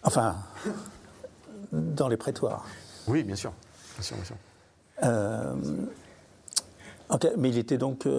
Enfin, 0.04 0.37
dans 1.72 2.06
les 2.08 2.16
prétoires. 2.18 2.66
Oui, 3.08 3.22
bien 3.24 3.37
sûr. 3.37 3.52
Bien 3.96 4.02
sûr, 4.02 4.16
bien 4.16 4.24
sûr. 4.24 4.37
Mais 7.37 7.48
il 7.50 7.59
était 7.59 7.79
donc, 7.79 8.07
euh, 8.07 8.11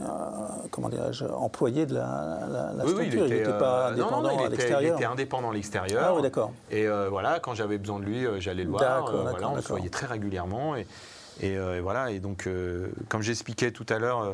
euh, 0.00 0.04
comment 0.70 0.88
dirais-je, 0.88 1.24
employé 1.26 1.86
de 1.86 1.94
la, 1.94 2.40
la, 2.50 2.72
la 2.72 2.84
Oui, 2.84 2.92
oui, 2.96 3.06
structure. 3.06 3.26
il 3.26 3.34
n'était 3.34 3.48
euh, 3.48 3.58
pas 3.58 3.90
non, 3.92 4.22
non, 4.22 4.30
il 4.30 4.30
à 4.30 4.32
était- 4.46 4.48
l'extérieur. 4.50 4.94
Il 4.94 4.96
était 4.96 5.04
indépendant 5.04 5.50
à 5.50 5.54
l'extérieur. 5.54 6.02
Ah 6.04 6.14
oui, 6.14 6.22
d'accord. 6.22 6.52
Et 6.70 6.86
voilà, 7.10 7.38
quand 7.40 7.54
j'avais 7.54 7.78
besoin 7.78 8.00
de 8.00 8.04
lui, 8.04 8.26
j'allais 8.40 8.64
le 8.64 8.70
voir. 8.70 9.10
Voilà, 9.10 9.50
on 9.50 9.60
se 9.60 9.68
voyait 9.68 9.90
très 9.90 10.06
régulièrement. 10.06 10.76
Et, 10.76 10.86
et, 11.40 11.52
et 11.52 11.80
voilà, 11.80 12.10
et 12.10 12.18
donc, 12.18 12.48
comme 13.08 13.22
j'expliquais 13.22 13.70
tout 13.70 13.86
à 13.88 13.98
l'heure, 13.98 14.32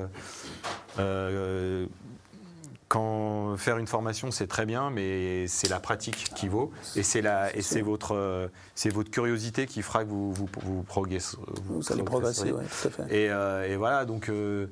quand 2.92 3.56
faire 3.56 3.78
une 3.78 3.86
formation, 3.86 4.30
c'est 4.30 4.46
très 4.46 4.66
bien, 4.66 4.90
mais 4.90 5.46
c'est 5.48 5.70
la 5.70 5.80
pratique 5.80 6.30
qui 6.36 6.46
vaut. 6.46 6.70
Et 6.94 7.02
c'est 7.02 7.22
la, 7.22 7.54
et 7.56 7.62
c'est 7.62 7.80
votre, 7.80 8.14
euh, 8.14 8.48
c'est 8.74 8.90
votre 8.90 9.10
curiosité 9.10 9.64
qui 9.64 9.80
fera 9.80 10.04
que 10.04 10.10
vous 10.10 10.30
vous, 10.34 10.46
vous, 10.60 10.82
progressez- 10.82 11.38
Vous 11.64 11.90
allez 11.90 12.02
progresser, 12.02 12.52
oui, 12.52 12.64
tout 12.82 12.88
à 12.88 12.90
fait. 12.90 13.02
Et, 13.16 13.30
euh, 13.30 13.66
et 13.66 13.76
voilà, 13.76 14.04
donc, 14.04 14.28
euh, 14.28 14.66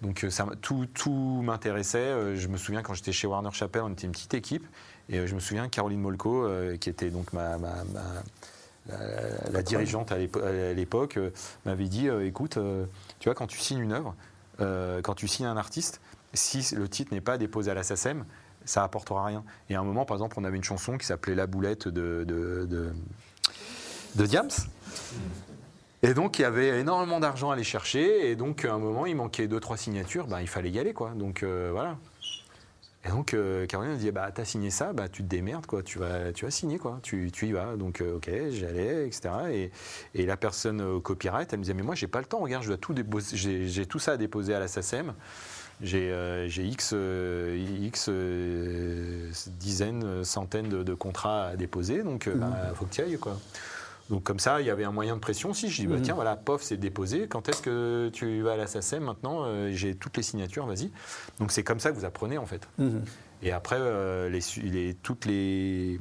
donc 0.00 0.24
ça, 0.30 0.46
tout, 0.62 0.86
tout 0.94 1.42
m'intéressait. 1.44 2.34
Je 2.36 2.48
me 2.48 2.56
souviens 2.56 2.80
quand 2.80 2.94
j'étais 2.94 3.12
chez 3.12 3.26
Warner 3.26 3.50
Chappell, 3.52 3.82
on 3.82 3.90
était 3.92 4.06
une 4.06 4.12
petite 4.12 4.32
équipe. 4.32 4.66
Et 5.10 5.26
je 5.26 5.34
me 5.34 5.40
souviens 5.40 5.68
Caroline 5.68 6.00
Molko, 6.00 6.48
qui 6.80 6.88
était 6.88 7.10
donc 7.10 7.34
ma, 7.34 7.58
ma- 7.58 7.84
ma- 7.92 8.22
la- 8.88 9.50
la 9.50 9.62
dirigeante 9.62 10.12
à 10.12 10.16
l'épo- 10.18 10.40
à 10.42 10.72
l'époque 10.72 11.18
m'avait 11.66 11.88
dit 11.88 12.08
écoute, 12.22 12.56
tu 13.18 13.28
vois, 13.28 13.34
quand 13.34 13.46
tu 13.46 13.58
signes 13.58 13.80
une 13.80 13.92
œuvre, 13.92 14.14
quand 14.58 15.14
tu 15.14 15.28
signes 15.28 15.44
un 15.46 15.58
artiste, 15.58 16.00
si 16.36 16.74
le 16.74 16.88
titre 16.88 17.12
n'est 17.12 17.20
pas 17.20 17.38
déposé 17.38 17.70
à 17.70 17.74
la 17.74 17.82
SACEM, 17.82 18.24
ça 18.64 18.82
apportera 18.82 19.24
rien. 19.24 19.44
Et 19.70 19.74
à 19.74 19.80
un 19.80 19.84
moment, 19.84 20.04
par 20.04 20.16
exemple, 20.16 20.36
on 20.38 20.44
avait 20.44 20.56
une 20.56 20.64
chanson 20.64 20.98
qui 20.98 21.06
s'appelait 21.06 21.34
La 21.34 21.46
boulette 21.46 21.88
de, 21.88 22.24
de, 22.26 22.66
de, 22.66 22.92
de 24.16 24.26
Diams. 24.26 24.50
Et 26.02 26.14
donc, 26.14 26.38
il 26.38 26.42
y 26.42 26.44
avait 26.44 26.80
énormément 26.80 27.20
d'argent 27.20 27.50
à 27.50 27.54
aller 27.54 27.64
chercher. 27.64 28.30
Et 28.30 28.36
donc, 28.36 28.64
à 28.64 28.74
un 28.74 28.78
moment, 28.78 29.06
il 29.06 29.16
manquait 29.16 29.48
deux, 29.48 29.60
trois 29.60 29.76
signatures. 29.76 30.26
Ben, 30.26 30.40
il 30.40 30.48
fallait 30.48 30.70
y 30.70 30.78
aller, 30.78 30.92
quoi. 30.92 31.10
Donc, 31.10 31.42
euh, 31.42 31.70
voilà. 31.72 31.96
Et 33.04 33.08
donc, 33.08 33.34
euh, 33.34 33.66
Caroline 33.66 33.92
me 33.92 33.98
dit 33.98 34.10
bah, 34.10 34.30
T'as 34.34 34.44
signé 34.44 34.70
ça, 34.70 34.92
bah, 34.92 35.08
tu 35.08 35.22
te 35.22 35.28
démerdes, 35.28 35.66
quoi. 35.66 35.82
Tu 35.82 35.98
vas, 35.98 36.32
tu 36.32 36.44
vas 36.44 36.50
signer, 36.50 36.78
quoi. 36.78 36.98
Tu, 37.02 37.30
tu 37.32 37.46
y 37.46 37.52
vas. 37.52 37.76
Donc, 37.76 38.00
euh, 38.00 38.16
OK, 38.16 38.30
j'allais, 38.50 39.06
etc. 39.06 39.30
Et, 39.52 39.70
et 40.14 40.26
la 40.26 40.36
personne 40.36 40.80
au 40.80 41.00
copyright, 41.00 41.52
elle 41.52 41.60
me 41.60 41.64
disait 41.64 41.74
Mais 41.74 41.82
moi, 41.82 41.94
j'ai 41.94 42.08
pas 42.08 42.20
le 42.20 42.26
temps. 42.26 42.40
Regarde, 42.40 42.64
j'ai 43.32 43.86
tout 43.86 43.98
ça 43.98 44.12
à 44.12 44.16
déposer 44.16 44.54
à 44.54 44.60
la 44.60 44.68
SACEM. 44.68 45.14
J'ai, 45.82 46.10
euh, 46.10 46.48
j'ai 46.48 46.64
X, 46.64 46.92
euh, 46.94 47.56
X 47.82 48.06
euh, 48.08 49.30
dizaines, 49.60 50.24
centaines 50.24 50.68
de, 50.70 50.82
de 50.82 50.94
contrats 50.94 51.48
à 51.48 51.56
déposer. 51.56 52.02
Donc, 52.02 52.26
il 52.32 52.74
faut 52.74 52.86
que 52.86 52.94
tu 52.94 53.02
ailles, 53.02 53.18
quoi. 53.18 53.38
Donc 54.08 54.22
comme 54.22 54.38
ça, 54.38 54.60
il 54.60 54.66
y 54.68 54.70
avait 54.70 54.84
un 54.84 54.92
moyen 54.92 55.16
de 55.16 55.20
pression 55.20 55.50
aussi. 55.50 55.68
Je 55.68 55.80
dis, 55.82 55.86
bah, 55.88 55.96
Mhm. 55.96 56.02
tiens, 56.02 56.14
voilà, 56.14 56.36
POF, 56.36 56.62
c'est 56.62 56.76
déposé. 56.76 57.26
Quand 57.26 57.48
est-ce 57.48 57.60
que 57.60 58.08
tu 58.12 58.40
vas 58.40 58.52
à 58.52 58.56
la 58.56 58.68
SACEM 58.68 59.02
maintenant 59.02 59.44
J'ai 59.72 59.96
toutes 59.96 60.16
les 60.16 60.22
signatures, 60.22 60.64
vas-y. 60.64 60.92
Donc 61.40 61.50
c'est 61.50 61.64
comme 61.64 61.80
ça 61.80 61.90
que 61.90 61.96
vous 61.96 62.04
apprenez, 62.04 62.38
en 62.38 62.46
fait. 62.46 62.68
Mhm. 62.78 63.02
Et 63.42 63.50
après, 63.52 63.78
les, 64.30 64.94
toutes 65.02 65.24
les, 65.26 65.98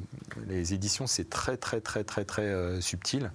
les 0.47 0.73
éditions, 0.75 1.07
c'est 1.07 1.29
très, 1.29 1.57
très, 1.57 1.81
très, 1.81 2.03
très, 2.03 2.23
très 2.25 2.79
subtil. 2.79 3.31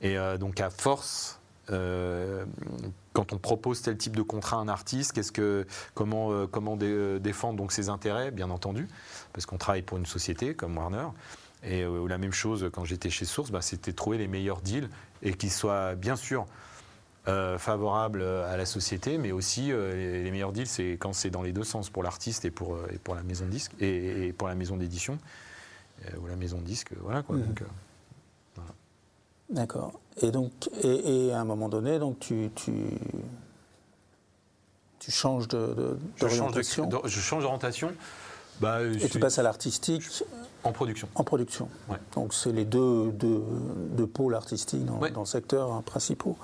Et 0.00 0.16
donc, 0.38 0.60
à 0.60 0.70
force, 0.70 1.40
euh, 1.70 2.44
quand 3.12 3.32
on 3.32 3.38
propose 3.38 3.82
tel 3.82 3.96
type 3.96 4.14
de 4.16 4.22
contrat 4.22 4.58
à 4.58 4.60
un 4.60 4.68
artiste, 4.68 5.12
qu'est-ce 5.12 5.32
que, 5.32 5.66
comment, 5.94 6.32
euh, 6.32 6.46
comment 6.46 6.76
dé- 6.76 6.86
euh, 6.86 7.18
défendre 7.18 7.56
donc 7.56 7.72
ses 7.72 7.88
intérêts, 7.88 8.30
bien 8.30 8.50
entendu, 8.50 8.88
parce 9.32 9.46
qu'on 9.46 9.58
travaille 9.58 9.82
pour 9.82 9.98
une 9.98 10.06
société 10.06 10.54
comme 10.54 10.76
Warner. 10.76 11.08
Et 11.64 11.82
euh, 11.82 12.06
la 12.06 12.18
même 12.18 12.32
chose 12.32 12.70
quand 12.72 12.84
j'étais 12.84 13.10
chez 13.10 13.24
Source, 13.24 13.50
bah, 13.50 13.62
c'était 13.62 13.92
trouver 13.92 14.18
les 14.18 14.28
meilleurs 14.28 14.60
deals 14.60 14.88
et 15.22 15.34
qu'ils 15.34 15.50
soient 15.52 15.94
bien 15.94 16.16
sûr 16.16 16.46
favorables 17.58 18.22
à 18.22 18.56
la 18.56 18.64
société, 18.64 19.18
mais 19.18 19.32
aussi 19.32 19.72
les, 19.72 20.22
les 20.22 20.30
meilleurs 20.30 20.52
deals, 20.52 20.68
c'est 20.68 20.92
quand 20.92 21.12
c'est 21.12 21.28
dans 21.28 21.42
les 21.42 21.50
deux 21.50 21.64
sens 21.64 21.90
pour 21.90 22.04
l'artiste 22.04 22.44
et 22.44 22.52
pour, 22.52 22.78
et 22.92 22.98
pour 22.98 23.16
la 23.16 23.24
maison 23.24 23.46
de 23.46 23.50
disque 23.50 23.72
et, 23.80 24.28
et 24.28 24.32
pour 24.32 24.46
la 24.46 24.54
maison 24.54 24.76
d'édition 24.76 25.18
ou 26.20 26.28
la 26.28 26.36
maison 26.36 26.58
de 26.58 26.62
disque, 26.62 26.92
voilà 27.00 27.24
quoi. 27.24 27.36
Donc, 27.36 27.62
euh, 27.62 27.64
D'accord. 29.50 29.92
Et 30.22 30.30
donc, 30.30 30.50
et, 30.82 31.26
et 31.28 31.32
à 31.32 31.40
un 31.40 31.44
moment 31.44 31.68
donné, 31.68 31.98
donc 31.98 32.18
tu, 32.18 32.50
tu, 32.54 32.72
tu 34.98 35.10
changes 35.10 35.48
de, 35.48 35.58
de- 35.74 35.98
je 36.16 36.26
change 36.26 36.32
de- 36.32 36.36
d'orientation 36.38 36.86
de- 36.86 36.98
je 37.04 37.20
change 37.20 37.42
d'orientation. 37.42 37.92
Bah, 38.60 38.82
et 38.82 38.96
tu 38.96 39.08
suis 39.08 39.18
passes 39.18 39.38
à 39.38 39.42
l'artistique 39.42 40.02
en 40.64 40.72
production. 40.72 41.08
en 41.14 41.24
production. 41.24 41.68
Ouais. 41.90 41.98
Donc 42.14 42.32
c'est 42.32 42.52
les 42.52 42.64
deux, 42.64 43.10
deux, 43.12 43.42
deux 43.90 44.06
pôles 44.06 44.34
artistiques 44.34 44.84
dans, 44.86 44.98
Ouais. 44.98 45.10
dans 45.10 45.20
le 45.20 45.26
secteur 45.26 45.72
hein, 45.72 45.82
principaux. 45.84 46.36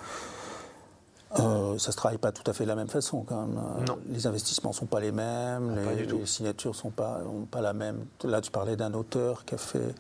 Euh, 1.41 1.79
ça 1.79 1.91
se 1.93 1.97
travaille 1.97 2.19
pas 2.19 2.31
tout 2.31 2.49
à 2.51 2.53
fait 2.53 2.65
de 2.65 2.69
la 2.69 2.75
même 2.75 2.89
façon 2.91 3.23
quand 3.23 3.47
même. 3.47 3.57
Euh, 3.59 3.85
Non. 3.87 3.99
Les 4.11 4.27
investissements 4.27 4.73
sont 4.75 4.85
pas 4.85 5.01
les 5.01 5.13
mêmes, 5.13 5.75
les, 5.97 6.27
signatures 6.27 6.77
sont 6.77 6.91
pas, 6.91 7.23
pas 7.51 7.63
la 7.63 7.73
même. 7.73 8.05
Là, 8.25 8.43
tu 8.43 8.51
parlais 8.51 8.77
d'un 8.77 8.93
auteur 8.93 9.47
qui 9.47 9.55
a 9.55 9.59
fait 9.59 9.95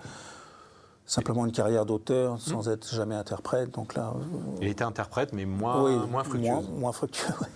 simplement 1.07 1.45
une 1.45 1.53
carrière 1.53 1.85
d'auteur 1.87 2.41
sans 2.41 2.67
Mmh. 2.69 2.73
être 2.73 2.95
jamais 2.95 3.15
interprète. 3.15 3.71
Donc 3.73 3.95
là, 3.95 4.12
euh, 4.17 4.59
Il 4.61 4.69
était 4.69 4.85
interprète, 4.85 5.33
mais 5.33 5.45
moins, 5.45 5.83
oui, 5.83 5.97
moins 6.11 6.25
fructueuse. 6.25 6.49
Moins, 6.51 6.62
moins 6.79 6.93
fructueux, 6.93 7.35
ouais. 7.41 7.49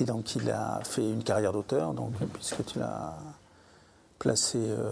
Et 0.00 0.04
donc 0.04 0.36
il 0.36 0.50
a 0.50 0.80
fait 0.84 1.08
une 1.08 1.22
carrière 1.22 1.52
d'auteur, 1.52 1.94
donc 1.94 2.12
puisque 2.34 2.64
tu 2.66 2.78
l'as 2.78 3.16
placé 4.18 4.58
euh, 4.58 4.90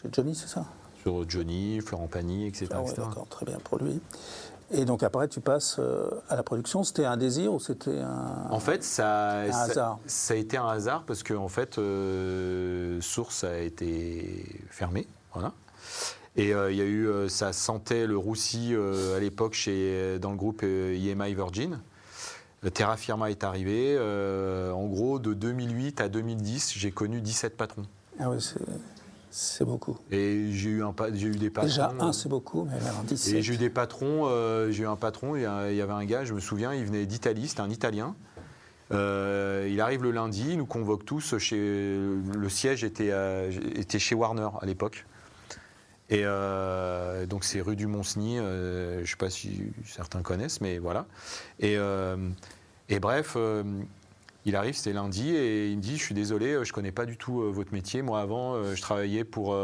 chez 0.00 0.08
Johnny, 0.12 0.34
c'est 0.34 0.48
ça? 0.48 0.64
Sur 1.02 1.28
Johnny, 1.28 1.80
Florent 1.80 2.08
Pagny, 2.08 2.46
etc. 2.46 2.66
Ah 2.72 2.82
ouais, 2.82 2.90
etc. 2.90 3.06
très 3.30 3.46
bien 3.46 3.58
pour 3.62 3.78
lui. 3.78 4.00
Et 4.70 4.84
donc 4.84 5.02
après, 5.02 5.28
tu 5.28 5.40
passes 5.40 5.76
euh, 5.78 6.10
à 6.28 6.36
la 6.36 6.42
production. 6.42 6.82
C'était 6.82 7.04
un 7.04 7.16
désir 7.16 7.54
ou 7.54 7.60
c'était 7.60 8.00
un... 8.00 8.46
En 8.50 8.60
fait, 8.60 8.82
ça, 8.84 9.44
ça, 9.50 9.62
hasard? 9.62 9.98
ça 10.06 10.34
a 10.34 10.36
été 10.36 10.56
un 10.58 10.66
hasard 10.66 11.04
parce 11.06 11.22
que 11.22 11.32
en 11.32 11.48
fait, 11.48 11.78
euh, 11.78 13.00
Source 13.00 13.44
a 13.44 13.58
été 13.60 14.60
fermée, 14.68 15.06
voilà. 15.32 15.52
Et 16.36 16.54
euh, 16.54 16.70
il 16.70 16.76
y 16.78 16.80
a 16.80 16.84
eu, 16.84 17.06
euh, 17.08 17.28
ça 17.28 17.52
sentait 17.52 18.06
le 18.06 18.16
roussi 18.16 18.70
euh, 18.72 19.16
à 19.16 19.20
l'époque 19.20 19.54
chez 19.54 20.18
dans 20.20 20.30
le 20.30 20.36
groupe 20.36 20.60
euh, 20.62 20.94
EMI 20.94 21.34
Virgin. 21.34 21.80
Terra 22.74 22.96
Firma 22.96 23.30
est 23.30 23.44
arrivé. 23.44 23.96
en 23.98 24.86
gros, 24.86 25.18
de 25.20 25.32
2008 25.32 26.00
à 26.00 26.08
2010, 26.08 26.72
j'ai 26.76 26.90
connu 26.90 27.20
17 27.20 27.56
patrons. 27.56 27.84
Ah 28.18 28.30
oui, 28.30 28.38
c'est, 29.30 29.64
beaucoup. 29.64 29.96
Et 30.10 30.48
j'ai 30.50 30.70
eu 30.70 30.82
un, 30.82 30.92
j'ai 31.14 31.28
eu 31.28 31.36
des 31.36 31.50
patrons. 31.50 31.68
Déjà, 31.68 31.92
un, 32.00 32.12
c'est 32.12 32.28
beaucoup, 32.28 32.64
mais 32.64 32.72
alors 32.84 33.04
17. 33.04 33.34
Et 33.34 33.42
j'ai 33.42 33.54
eu 33.54 33.58
des 33.58 33.70
patrons, 33.70 34.28
j'ai 34.70 34.82
eu 34.82 34.86
un 34.88 34.96
patron, 34.96 35.36
il 35.36 35.42
y, 35.42 35.46
a- 35.46 35.70
il 35.70 35.76
y 35.76 35.80
avait 35.80 35.92
un 35.92 36.04
gars, 36.04 36.24
je 36.24 36.34
me 36.34 36.40
souviens, 36.40 36.74
il 36.74 36.84
venait 36.84 37.06
d'Italie, 37.06 37.46
c'était 37.46 37.60
un 37.60 37.70
Italien. 37.70 38.16
Euh, 38.90 39.68
il 39.70 39.80
arrive 39.80 40.02
le 40.02 40.10
lundi, 40.10 40.46
il 40.50 40.58
nous 40.58 40.66
convoque 40.66 41.04
tous 41.04 41.38
chez. 41.38 41.56
Le 41.56 42.48
siège 42.48 42.82
était, 42.82 43.12
à- 43.12 43.44
était 43.76 44.00
chez 44.00 44.16
Warner 44.16 44.48
à 44.60 44.66
l'époque. 44.66 45.06
Et 46.10 46.22
euh, 46.24 47.26
donc 47.26 47.44
c'est 47.44 47.60
rue 47.60 47.76
du 47.76 47.86
Mont-Cenis, 47.86 48.38
euh, 48.38 48.96
je 48.96 49.00
ne 49.00 49.06
sais 49.06 49.16
pas 49.16 49.30
si 49.30 49.62
certains 49.84 50.22
connaissent, 50.22 50.60
mais 50.60 50.78
voilà. 50.78 51.06
Et, 51.60 51.76
euh, 51.76 52.16
bref, 53.00 53.36
il 54.46 54.56
arrive, 54.56 54.74
c'était 54.74 54.94
lundi, 54.94 55.36
et 55.36 55.68
il 55.68 55.76
me 55.76 55.82
dit, 55.82 55.98
je 55.98 56.02
suis 56.02 56.14
désolé, 56.14 56.54
je 56.54 56.70
ne 56.70 56.72
connais 56.72 56.92
pas 56.92 57.04
du 57.04 57.18
tout 57.18 57.52
votre 57.52 57.74
métier. 57.74 58.00
Moi 58.00 58.20
avant, 58.20 58.74
je 58.74 58.80
travaillais 58.80 59.24
pour, 59.24 59.54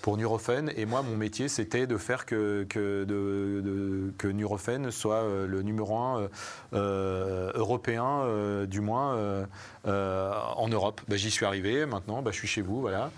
pour 0.00 0.16
Nurofen, 0.16 0.72
et 0.74 0.86
moi 0.86 1.02
mon 1.02 1.14
métier 1.14 1.48
c'était 1.48 1.86
de 1.86 1.98
faire 1.98 2.24
que, 2.24 2.64
que, 2.70 4.26
Nurofen 4.28 4.90
soit 4.90 5.24
le 5.46 5.60
numéro 5.60 5.98
un 5.98 6.30
européen, 6.72 8.64
du 8.66 8.80
moins 8.80 9.46
en 9.84 10.68
Europe. 10.68 11.02
Bah, 11.06 11.16
J'y 11.16 11.30
suis 11.30 11.44
arrivé, 11.44 11.84
maintenant 11.84 12.22
bah, 12.22 12.30
je 12.32 12.38
suis 12.38 12.48
chez 12.48 12.62
vous, 12.62 12.80
voilà. 12.80 13.10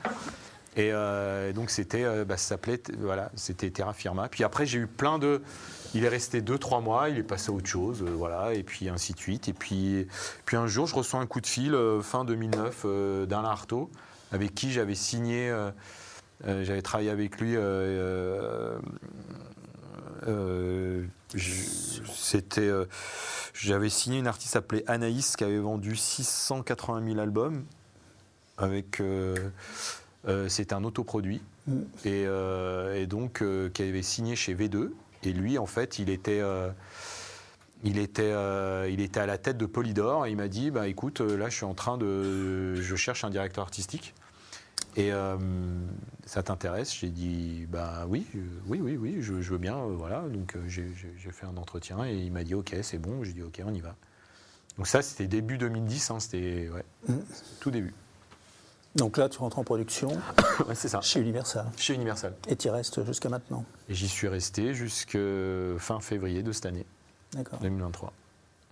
Et 0.79 0.93
euh, 0.93 1.53
donc 1.53 1.71
c'était, 1.71 2.05
euh, 2.05 2.25
bah, 2.25 2.37
s'appelait, 2.37 2.81
voilà, 3.01 3.33
c'était 3.35 3.69
Terra 3.69 3.93
Firma. 3.93 4.29
Puis 4.29 4.45
après 4.45 4.65
j'ai 4.65 4.79
eu 4.79 4.87
plein 4.87 5.19
de, 5.19 5.43
il 5.93 6.05
est 6.05 6.09
resté 6.09 6.41
2-3 6.41 6.85
mois, 6.85 7.09
il 7.09 7.19
est 7.19 7.25
passé 7.25 7.51
à 7.51 7.53
autre 7.53 7.67
chose, 7.67 8.05
euh, 8.05 8.11
voilà, 8.17 8.55
et 8.55 8.63
puis 8.63 8.89
ainsi 8.89 9.13
de 9.13 9.19
suite. 9.19 9.49
Et 9.49 9.53
puis, 9.53 10.07
puis 10.45 10.57
un 10.57 10.69
jour 10.69 10.87
je 10.87 10.95
reçois 10.95 11.19
un 11.19 11.27
coup 11.27 11.41
de 11.41 11.49
fil 11.49 11.77
fin 12.03 12.25
2009 12.25 12.83
euh, 12.85 13.27
d'Alain 13.27 13.49
Artaud, 13.49 13.91
avec 14.31 14.55
qui 14.55 14.71
j'avais 14.71 14.95
signé, 14.95 15.53
j'avais 16.47 16.83
travaillé 16.83 17.11
avec 17.11 17.41
lui. 17.41 17.57
c'était, 22.15 22.71
j'avais 23.53 23.89
signé 23.89 24.21
une 24.21 24.29
artiste 24.29 24.55
appelée 24.55 24.85
Anaïs 24.87 25.35
qui 25.35 25.43
avait 25.43 25.59
vendu 25.59 25.97
680 25.97 27.05
000 27.05 27.19
albums 27.19 27.65
avec. 28.59 29.03
Euh, 30.27 30.49
c'était 30.49 30.75
un 30.75 30.85
autoproduit 30.85 31.43
Mm. 31.67 31.83
et, 32.07 32.23
et 32.97 33.07
donc 33.07 33.43
euh, 33.43 33.69
qui 33.69 33.83
avait 33.83 34.01
signé 34.03 34.37
chez 34.37 34.55
V2 34.55 34.91
et 35.23 35.33
lui 35.35 35.59
en 35.59 35.67
fait 35.67 35.99
il 35.99 36.09
était 36.09 36.41
il 37.85 37.99
était, 37.99 38.23
euh, 38.33 38.89
il 38.91 39.01
était 39.01 39.21
à 39.21 39.27
la 39.27 39.37
tête 39.39 39.59
de 39.59 39.67
Polydor 39.67 40.27
et 40.27 40.31
il 40.31 40.37
m'a 40.37 40.49
dit 40.49 40.71
bah 40.71 40.89
écoute 40.89 41.21
là 41.21 41.49
je 41.51 41.57
suis 41.57 41.65
en 41.67 41.75
train 41.75 41.99
de 41.99 42.75
je 42.77 42.97
cherche 42.97 43.23
un 43.25 43.31
directeur 43.31 43.63
artistique 43.63 44.15
et 44.97 45.13
euh, 45.13 45.37
ça 46.25 46.43
t'intéresse? 46.43 46.93
J'ai 46.95 47.11
dit 47.11 47.67
bah 47.69 48.07
oui, 48.09 48.27
oui, 48.67 48.81
oui, 48.81 48.97
oui, 48.97 49.17
je, 49.21 49.41
je 49.43 49.51
veux 49.51 49.59
bien, 49.59 49.77
euh, 49.77 49.95
voilà. 49.95 50.23
Donc 50.23 50.57
j'ai 50.67 50.87
fait 51.31 51.47
un 51.47 51.57
entretien 51.57 52.05
et 52.07 52.15
il 52.17 52.33
m'a 52.33 52.43
dit 52.43 52.55
ok, 52.55 52.75
c'est 52.83 52.99
bon. 52.99 53.23
J'ai 53.23 53.33
dit 53.35 53.43
ok, 53.43 53.61
on 53.65 53.75
y 53.75 53.81
va. 53.81 53.95
Donc 54.77 54.87
ça 54.87 55.03
c'était 55.03 55.27
début 55.29 55.59
2010, 55.59 56.11
hein, 56.11 56.19
c'était 56.21 56.71
ouais, 56.73 56.85
Mm. 57.09 57.19
tout 57.61 57.71
début. 57.71 57.93
Donc 58.97 59.17
là, 59.17 59.29
tu 59.29 59.39
rentres 59.39 59.59
en 59.59 59.65
production 59.65 60.09
Ouais, 60.69 60.75
c'est 60.75 60.89
ça. 60.89 61.01
chez 61.01 61.21
Universal. 61.21 61.67
Chez 61.77 61.95
Universal. 61.95 62.35
Et 62.49 62.57
tu 62.57 62.69
y 62.69 62.71
restes 62.71 63.05
jusqu'à 63.05 63.29
maintenant. 63.29 63.65
Et 63.89 63.95
j'y 63.95 64.09
suis 64.09 64.29
resté 64.29 64.75
jusqu'à 64.75 65.19
fin 65.79 66.01
février 66.01 66.43
de 66.43 66.53
cette 66.53 66.67
année, 66.67 66.87
D'accord. 67.33 67.59
2023. 67.61 68.13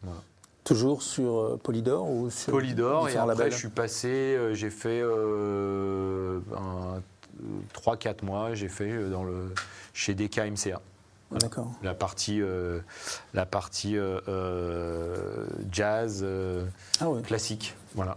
Voilà. 0.02 0.20
Toujours 0.64 1.02
sur 1.02 1.38
euh, 1.38 1.60
Polydor 1.62 2.10
ou 2.10 2.28
sur 2.28 2.50
Polydor 2.52 3.08
et 3.08 3.12
après 3.16 3.26
labels 3.28 3.52
je 3.52 3.56
suis 3.58 3.68
passé, 3.68 4.08
euh, 4.08 4.52
j'ai 4.54 4.70
fait 4.70 5.00
euh, 5.00 6.40
un- 6.56 7.00
3-4 7.74 8.24
mois, 8.24 8.54
j'ai 8.54 8.68
fait 8.68 8.90
euh, 8.90 9.10
dans 9.10 9.22
le, 9.22 9.52
chez 9.92 10.14
DKMCA. 10.14 10.80
D'accord. 11.32 11.70
La 11.82 11.92
partie, 11.94 12.40
euh, 12.40 12.80
la 13.34 13.46
partie 13.46 13.96
euh, 13.96 14.20
euh, 14.28 15.46
jazz 15.70 16.22
euh, 16.24 16.66
Ah 17.00 17.10
oui. 17.10 17.22
classique. 17.22 17.74
Voilà. 17.94 18.16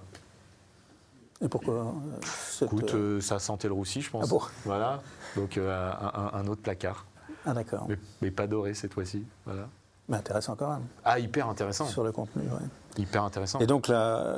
Et 1.42 1.48
pourquoi 1.48 1.74
euh, 1.76 1.84
cette, 2.24 2.68
Écoute, 2.68 2.94
euh, 2.94 3.18
euh, 3.18 3.22
ça 3.22 3.40
sentait 3.40 3.68
le 3.70 3.74
roussi, 3.74 4.02
je 4.02 4.10
pense. 4.10 4.26
Ah 4.26 4.28
bon? 4.30 4.42
Voilà. 4.66 5.02
Donc 5.36 5.58
euh, 5.58 5.92
un, 6.34 6.48
autre 6.48 6.62
placard. 6.62 7.06
Ah 7.46 7.54
d'accord. 7.54 7.86
mais, 7.88 7.98
mais 8.22 8.32
pas 8.32 8.48
doré 8.48 8.74
cette 8.74 8.94
fois-ci. 8.94 9.24
Voilà. 9.46 9.68
Mais 10.10 10.18
intéressant 10.18 10.56
quand 10.56 10.72
même, 10.72 10.86
Ah, 11.06 11.20
hyper 11.20 11.48
intéressant. 11.48 11.86
sur 11.86 12.04
le 12.04 12.12
contenu. 12.12 12.42
ouais. 12.44 12.68
Hyper 12.98 13.24
intéressant. 13.24 13.60
Et 13.60 13.68
donc, 13.68 13.88
là, 13.88 14.36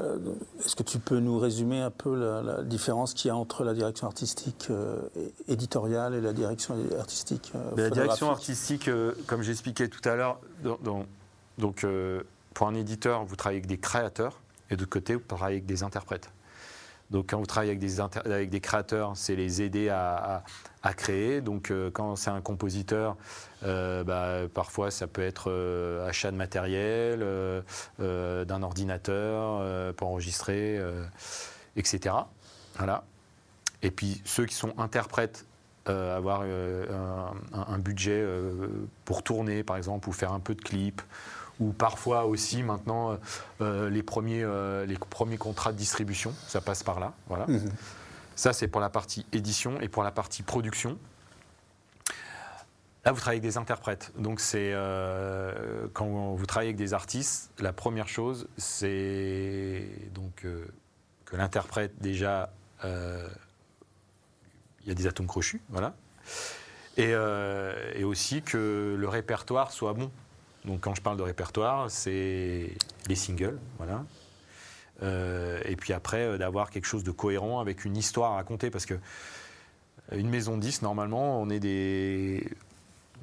est-ce 0.63 0.75
que 0.75 0.83
tu 0.83 0.99
peux 0.99 1.19
nous 1.19 1.39
résumer 1.39 1.79
un 1.81 1.89
peu 1.89 2.13
la, 2.13 2.41
la 2.41 2.61
différence 2.63 3.13
qu'il 3.13 3.29
y 3.29 3.31
a 3.31 3.35
entre 3.37 3.63
la 3.63 3.73
direction 3.73 4.05
artistique 4.05 4.67
euh, 4.69 4.99
éditoriale 5.47 6.13
et 6.13 6.19
la 6.21 6.33
direction 6.33 6.75
artistique 6.99 7.53
euh, 7.55 7.71
la 7.77 7.89
direction 7.89 8.29
artistique, 8.29 8.89
euh, 8.89 9.13
comme 9.27 9.41
j'expliquais 9.41 9.87
tout 9.87 10.07
à 10.07 10.15
l'heure, 10.15 10.39
dans- 10.63 10.77
dans- 10.83 11.05
donc 11.57 11.85
euh, 11.85 12.21
pour 12.53 12.67
un 12.67 12.75
éditeur, 12.75 13.23
vous 13.23 13.37
travaillez 13.37 13.59
avec 13.59 13.69
des 13.69 13.79
créateurs, 13.79 14.41
et 14.69 14.75
de 14.75 14.81
l'autre 14.81 14.91
côté, 14.91 15.15
vous 15.15 15.21
travaillez 15.25 15.55
avec 15.57 15.65
des 15.65 15.83
interprètes. 15.83 16.29
Donc 17.11 17.29
quand 17.29 17.39
vous 17.39 17.45
travaillez 17.45 17.77
avec 18.25 18.49
des, 18.49 18.61
créateurs, 18.61 19.11
c'est 19.15 19.35
les 19.35 19.61
aider 19.61 19.89
à, 19.89 20.43
créer. 20.95 21.41
Donc 21.41 21.69
euh, 21.69 21.91
quand 21.91 22.15
c'est 22.15 22.29
un 22.29 22.41
compositeur, 22.41 23.17
euh, 23.63 24.03
bah, 24.03 24.47
parfois 24.53 24.91
ça 24.91 25.07
peut 25.07 25.21
être 25.21 25.51
euh, 25.51 26.07
achat 26.07 26.31
de 26.31 26.37
matériel, 26.37 27.19
d'un 27.99 28.63
ordinateur 28.63 29.93
pour 29.95 30.07
enregistrer, 30.07 30.79
etc. 31.75 32.15
Voilà. 32.77 33.03
Et 33.83 33.91
puis 33.91 34.21
ceux 34.23 34.45
qui 34.45 34.55
sont 34.55 34.73
interprètes, 34.77 35.45
avoir 35.85 36.43
un, 36.43 37.33
un 37.53 37.77
budget 37.79 38.25
pour 39.03 39.23
tourner, 39.23 39.63
par 39.63 39.75
exemple, 39.75 40.07
ou 40.07 40.13
faire 40.13 40.31
un 40.31 40.39
peu 40.39 40.55
de 40.55 40.61
clips, 40.61 41.01
ou 41.61 41.71
parfois 41.71 42.25
aussi 42.25 42.63
maintenant 42.63 43.11
euh, 43.11 43.17
euh, 43.61 43.89
les, 43.89 44.01
premiers, 44.01 44.43
euh, 44.43 44.85
les 44.85 44.97
premiers 44.97 45.37
contrats 45.37 45.71
de 45.71 45.77
distribution, 45.77 46.33
ça 46.47 46.59
passe 46.59 46.83
par 46.83 46.99
là. 46.99 47.13
Voilà. 47.27 47.45
Mhm. 47.47 47.71
Ça, 48.35 48.51
c'est 48.51 48.67
pour 48.67 48.81
la 48.81 48.89
partie 48.89 49.25
édition 49.31 49.79
et 49.79 49.87
pour 49.87 50.03
la 50.03 50.11
partie 50.11 50.41
production. 50.41 50.97
Là, 53.05 53.11
vous 53.11 53.19
travaillez 53.19 53.39
avec 53.39 53.49
des 53.49 53.57
interprètes. 53.57 54.11
Donc, 54.17 54.39
c'est 54.39 54.71
euh, 54.73 55.87
quand 55.93 56.33
vous 56.33 56.45
travaillez 56.47 56.69
avec 56.69 56.77
des 56.77 56.93
artistes, 56.93 57.51
la 57.59 57.73
première 57.73 58.07
chose, 58.07 58.47
c'est 58.57 59.87
donc 60.13 60.45
que 61.25 61.35
l'interprète 61.35 61.93
déjà, 61.99 62.51
il 62.83 62.89
y 64.87 64.91
a 64.91 64.95
des 64.95 65.07
atomes 65.07 65.27
crochus, 65.27 65.61
voilà, 65.69 65.93
et, 66.97 67.11
et 67.95 68.03
aussi 68.03 68.41
que 68.41 68.95
le 68.97 69.07
répertoire 69.07 69.71
soit 69.71 69.93
bon. 69.93 70.11
Donc, 70.65 70.81
quand 70.81 70.93
je 70.95 71.01
parle 71.01 71.17
de 71.17 71.23
répertoire, 71.23 71.89
c'est 71.89 72.69
les 73.07 73.15
singles, 73.15 73.57
voilà. 73.77 74.03
Euh, 75.03 75.59
et 75.65 75.75
puis 75.75 75.93
après, 75.93 76.21
euh, 76.21 76.37
d'avoir 76.37 76.69
quelque 76.69 76.85
chose 76.85 77.03
de 77.03 77.11
cohérent 77.11 77.59
avec 77.59 77.85
une 77.85 77.97
histoire 77.97 78.33
à 78.33 78.35
raconter, 78.35 78.69
parce 78.69 78.85
que 78.85 78.93
euh, 78.93 80.17
une 80.17 80.29
maison 80.29 80.57
de 80.57 80.61
10, 80.61 80.83
normalement, 80.83 81.41
on 81.41 81.49
est 81.49 81.59
des, 81.59 82.47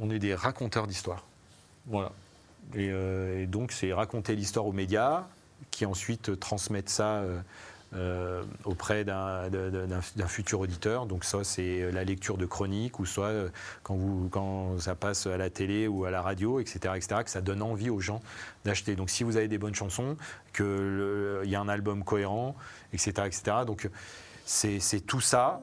on 0.01 0.11
est 0.11 0.18
des 0.18 0.34
raconteurs 0.34 0.86
d'histoire. 0.86 1.24
Voilà. 1.86 2.12
Et 2.74 3.47
donc, 3.47 3.72
c'est 3.72 3.95
raconter 3.95 4.36
l'histoire 4.36 4.66
aux 4.66 4.72
médias, 4.72 5.24
qui 5.70 5.86
ensuite 5.86 6.39
transmettent 6.39 6.91
ça 6.91 7.22
euh, 7.95 8.18
euh, 8.28 8.43
auprès 8.64 9.05
d'un 9.05 10.01
futur 10.28 10.61
auditeur. 10.61 11.07
Donc, 11.07 11.24
ça, 11.24 11.45
c'est 11.45 11.91
la 11.91 12.05
lecture 12.05 12.36
de 12.36 12.47
chroniques, 12.47 13.01
ou 13.01 13.07
soit 13.07 13.26
euh, 13.26 13.49
quand, 13.82 14.78
ça 14.78 14.95
passe 14.95 15.26
à 15.26 15.36
la 15.36 15.51
télé 15.51 15.89
ou 15.89 16.05
à 16.05 16.11
la 16.11 16.22
radio, 16.22 16.61
etc., 16.61 16.95
etc., 16.97 17.22
que 17.24 17.30
ça 17.30 17.41
donne 17.41 17.62
envie 17.62 17.91
aux 17.91 18.01
gens 18.01 18.20
d'acheter. 18.64 18.97
Donc, 18.97 19.11
si 19.11 19.24
vous 19.24 19.36
avez 19.36 19.49
des 19.49 19.59
bonnes 19.59 19.74
chansons, 19.74 20.16
qu'il 20.55 21.43
y 21.45 21.55
a 21.55 21.61
un 21.61 21.68
album 21.68 22.05
cohérent, 22.05 22.57
etc., 22.93 23.12
etc. 23.26 23.43
Donc, 23.66 23.89
c'est 24.45 25.01
tout 25.07 25.20
ça 25.20 25.61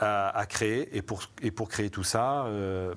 à, 0.00 0.44
créer. 0.48 0.96
Et 0.96 1.02
pour, 1.02 1.68
créer 1.68 1.90
tout 1.90 2.04
ça, 2.04 2.44
euh, 2.46 2.94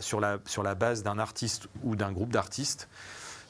sur 0.00 0.20
la 0.20 0.74
base 0.74 1.02
d'un 1.02 1.18
artiste 1.18 1.68
ou 1.82 1.96
d'un 1.96 2.12
groupe 2.12 2.30
d'artistes, 2.30 2.88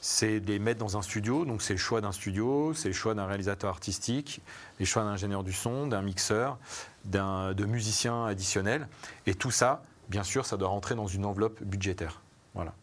c'est 0.07 0.39
de 0.39 0.51
les 0.51 0.59
mettre 0.59 0.79
dans 0.79 0.97
un 0.97 1.01
studio. 1.01 1.45
Donc, 1.45 1.63
c'est 1.63 1.73
le 1.73 1.79
choix 1.79 1.99
d'un 1.99 2.11
studio, 2.11 2.75
c'est 2.75 2.89
le 2.89 2.93
choix 2.93 3.15
d'un 3.15 3.25
réalisateur 3.25 3.71
artistique, 3.71 4.39
les 4.79 4.85
choix 4.85 5.01
d'un 5.01 5.09
ingénieur 5.09 5.43
du 5.43 5.51
son, 5.51 5.87
d'un 5.87 6.03
mixeur, 6.03 6.59
d'un 7.05 7.53
de 7.53 7.65
musiciens 7.65 8.25
additionnels. 8.25 8.87
Et 9.25 9.33
tout 9.33 9.49
ça, 9.49 9.81
bien 10.09 10.21
sûr, 10.21 10.45
ça 10.45 10.57
doit 10.57 10.67
rentrer 10.67 10.93
dans 10.93 11.07
une 11.07 11.25
enveloppe 11.25 11.63
budgétaire. 11.63 12.21
Voilà. 12.53 12.73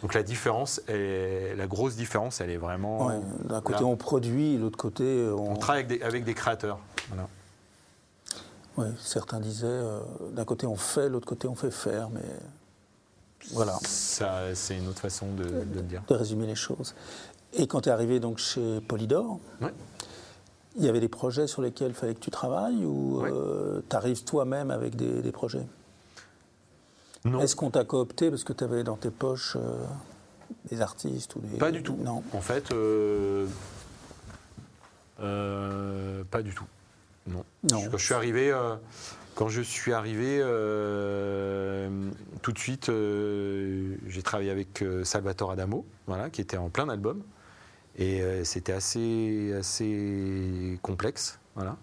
Donc 0.00 0.14
la 0.14 0.22
différence, 0.22 0.80
est, 0.88 1.54
la 1.56 1.66
grosse 1.66 1.94
différence, 1.94 2.40
elle 2.40 2.48
est 2.48 2.56
vraiment. 2.56 3.08
Ouais, 3.08 3.20
D'un 3.44 3.60
côté, 3.60 3.80
là. 3.80 3.86
on 3.86 3.96
produit, 3.96 4.56
de 4.56 4.62
l'autre 4.62 4.78
côté, 4.78 5.28
on. 5.30 5.52
On 5.52 5.56
travaille 5.56 5.84
avec 5.84 5.98
des, 5.98 6.02
avec 6.02 6.24
des 6.24 6.32
créateurs. 6.32 6.78
Voilà. 7.08 7.28
Ouais, 8.78 8.94
certains 8.98 9.40
disaient, 9.40 9.66
euh, 9.66 10.00
d'un 10.32 10.46
côté, 10.46 10.66
on 10.66 10.76
fait, 10.76 11.02
de 11.02 11.08
l'autre 11.08 11.26
côté, 11.26 11.48
on 11.48 11.54
fait 11.54 11.70
faire, 11.70 12.08
mais 12.08 12.22
voilà, 13.52 13.78
Ça, 13.82 14.54
c'est 14.54 14.76
une 14.76 14.88
autre 14.88 15.00
façon 15.00 15.26
de, 15.32 15.44
de 15.44 15.74
le 15.76 15.82
dire. 15.82 16.02
de 16.08 16.14
résumer 16.14 16.46
les 16.46 16.54
choses. 16.54 16.94
Et 17.54 17.66
quand 17.66 17.82
tu 17.82 17.88
es 17.88 17.92
arrivé 17.92 18.20
donc 18.20 18.38
chez 18.38 18.80
Polydor, 18.80 19.38
Ouais. 19.60 19.72
il 20.76 20.84
y 20.84 20.88
avait 20.88 21.00
des 21.00 21.08
projets 21.08 21.46
sur 21.46 21.62
lesquels 21.62 21.88
il 21.88 21.94
fallait 21.94 22.14
que 22.14 22.20
tu 22.20 22.30
travailles 22.30 22.84
ou 22.84 23.20
Ouais. 23.22 23.30
tu 23.88 23.96
arrives 23.96 24.22
toi-même 24.24 24.70
avec 24.70 24.94
des, 24.96 25.20
des 25.22 25.32
projets? 25.32 25.66
Non, 27.24 27.40
Est-ce 27.40 27.54
qu'on 27.56 27.70
t'a 27.70 27.84
coopté 27.84 28.30
parce 28.30 28.44
que 28.44 28.52
tu 28.52 28.64
avais 28.64 28.82
dans 28.84 28.96
tes 28.96 29.10
poches 29.10 29.56
euh, 29.60 29.84
des 30.70 30.80
artistes 30.80 31.34
ou 31.36 31.40
des... 31.40 31.58
pas 31.58 31.70
du 31.72 31.82
tout. 31.82 31.96
Non. 32.02 32.22
En 32.32 32.40
fait, 32.40 32.72
euh, 32.72 33.46
euh, 35.20 36.24
pas 36.30 36.42
du 36.42 36.54
tout. 36.54 36.64
Non. 37.26 37.44
Non. 37.70 37.82
Quand 37.90 37.98
je 37.98 38.04
suis 38.04 38.14
arrivé, 38.14 38.50
euh, 38.50 38.76
quand 39.40 39.48
je 39.48 39.62
suis 39.62 39.94
arrivé, 39.94 40.38
euh, 40.42 42.10
tout 42.42 42.52
de 42.52 42.58
suite, 42.58 42.90
euh, 42.90 43.96
j'ai 44.06 44.22
travaillé 44.22 44.50
avec 44.50 44.82
euh, 44.82 45.02
Salvatore 45.02 45.52
Adamo, 45.52 45.86
voilà, 46.06 46.28
qui 46.28 46.42
était 46.42 46.58
en 46.58 46.68
plein 46.68 46.90
album, 46.90 47.22
et 47.96 48.20
euh, 48.20 48.44
c'était 48.44 48.74
assez, 48.74 49.54
assez 49.58 50.78
complexe, 50.82 51.38
voilà. 51.54 51.78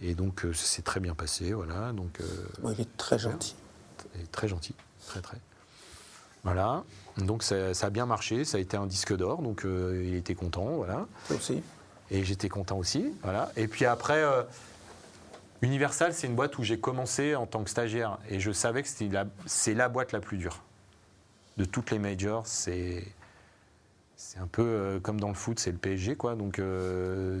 Et 0.00 0.14
donc, 0.14 0.40
ça 0.40 0.54
s'est 0.54 0.80
très 0.80 1.00
bien 1.00 1.14
passé, 1.14 1.52
voilà. 1.52 1.92
Donc, 1.92 2.18
il 2.64 2.80
est 2.80 2.96
très 2.96 3.18
gentil. 3.18 3.54
et 4.18 4.24
très 4.28 4.48
gentil, 4.48 4.74
très 5.06 5.20
très. 5.20 5.36
Voilà, 6.44 6.84
donc 7.18 7.42
ça, 7.42 7.74
ça 7.74 7.88
a 7.88 7.90
bien 7.90 8.06
marché, 8.06 8.46
ça 8.46 8.56
a 8.56 8.60
été 8.60 8.78
un 8.78 8.86
disque 8.86 9.14
d'or, 9.14 9.42
donc 9.42 9.66
il 9.66 10.14
était 10.14 10.34
content, 10.34 10.76
voilà. 10.76 11.06
Aussi 11.28 11.62
Et 12.10 12.24
j'étais 12.24 12.48
content 12.48 12.78
aussi, 12.78 13.12
voilà. 13.22 13.52
Et 13.56 13.68
puis 13.68 13.84
après, 13.84 14.24
Universal, 15.62 16.14
c'est 16.14 16.26
une 16.26 16.34
boîte 16.34 16.56
où 16.58 16.62
j'ai 16.62 16.78
commencé 16.78 17.34
en 17.34 17.46
tant 17.46 17.62
que 17.62 17.70
stagiaire, 17.70 18.18
et 18.28 18.40
je 18.40 18.50
savais 18.50 18.82
que 18.82 18.88
c'est 19.46 19.74
la 19.74 19.88
boîte 19.88 20.12
la 20.12 20.20
plus 20.20 20.38
dure. 20.38 20.62
De 21.58 21.64
toutes 21.66 21.90
les 21.90 21.98
majors, 21.98 22.46
c'est 22.46 23.04
un 24.38 24.46
peu 24.46 24.62
euh, 24.62 25.00
comme 25.00 25.20
dans 25.20 25.28
le 25.28 25.34
foot, 25.34 25.58
c'est 25.58 25.72
le 25.72 25.76
PSG, 25.76 26.16
quoi. 26.16 26.34
Donc 26.34 26.58
euh, 26.58 27.40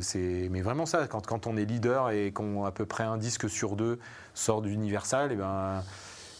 mais 0.50 0.60
vraiment 0.60 0.84
ça, 0.84 1.06
quand, 1.06 1.46
on 1.46 1.56
est 1.56 1.64
leader 1.64 2.10
et 2.10 2.30
qu'on 2.32 2.64
à 2.64 2.72
peu 2.72 2.84
près 2.84 3.04
un 3.04 3.16
disque 3.16 3.48
sur 3.48 3.76
deux 3.76 3.98
sort 4.34 4.60
d'Universal, 4.60 5.32
et 5.32 5.36
ben, 5.36 5.82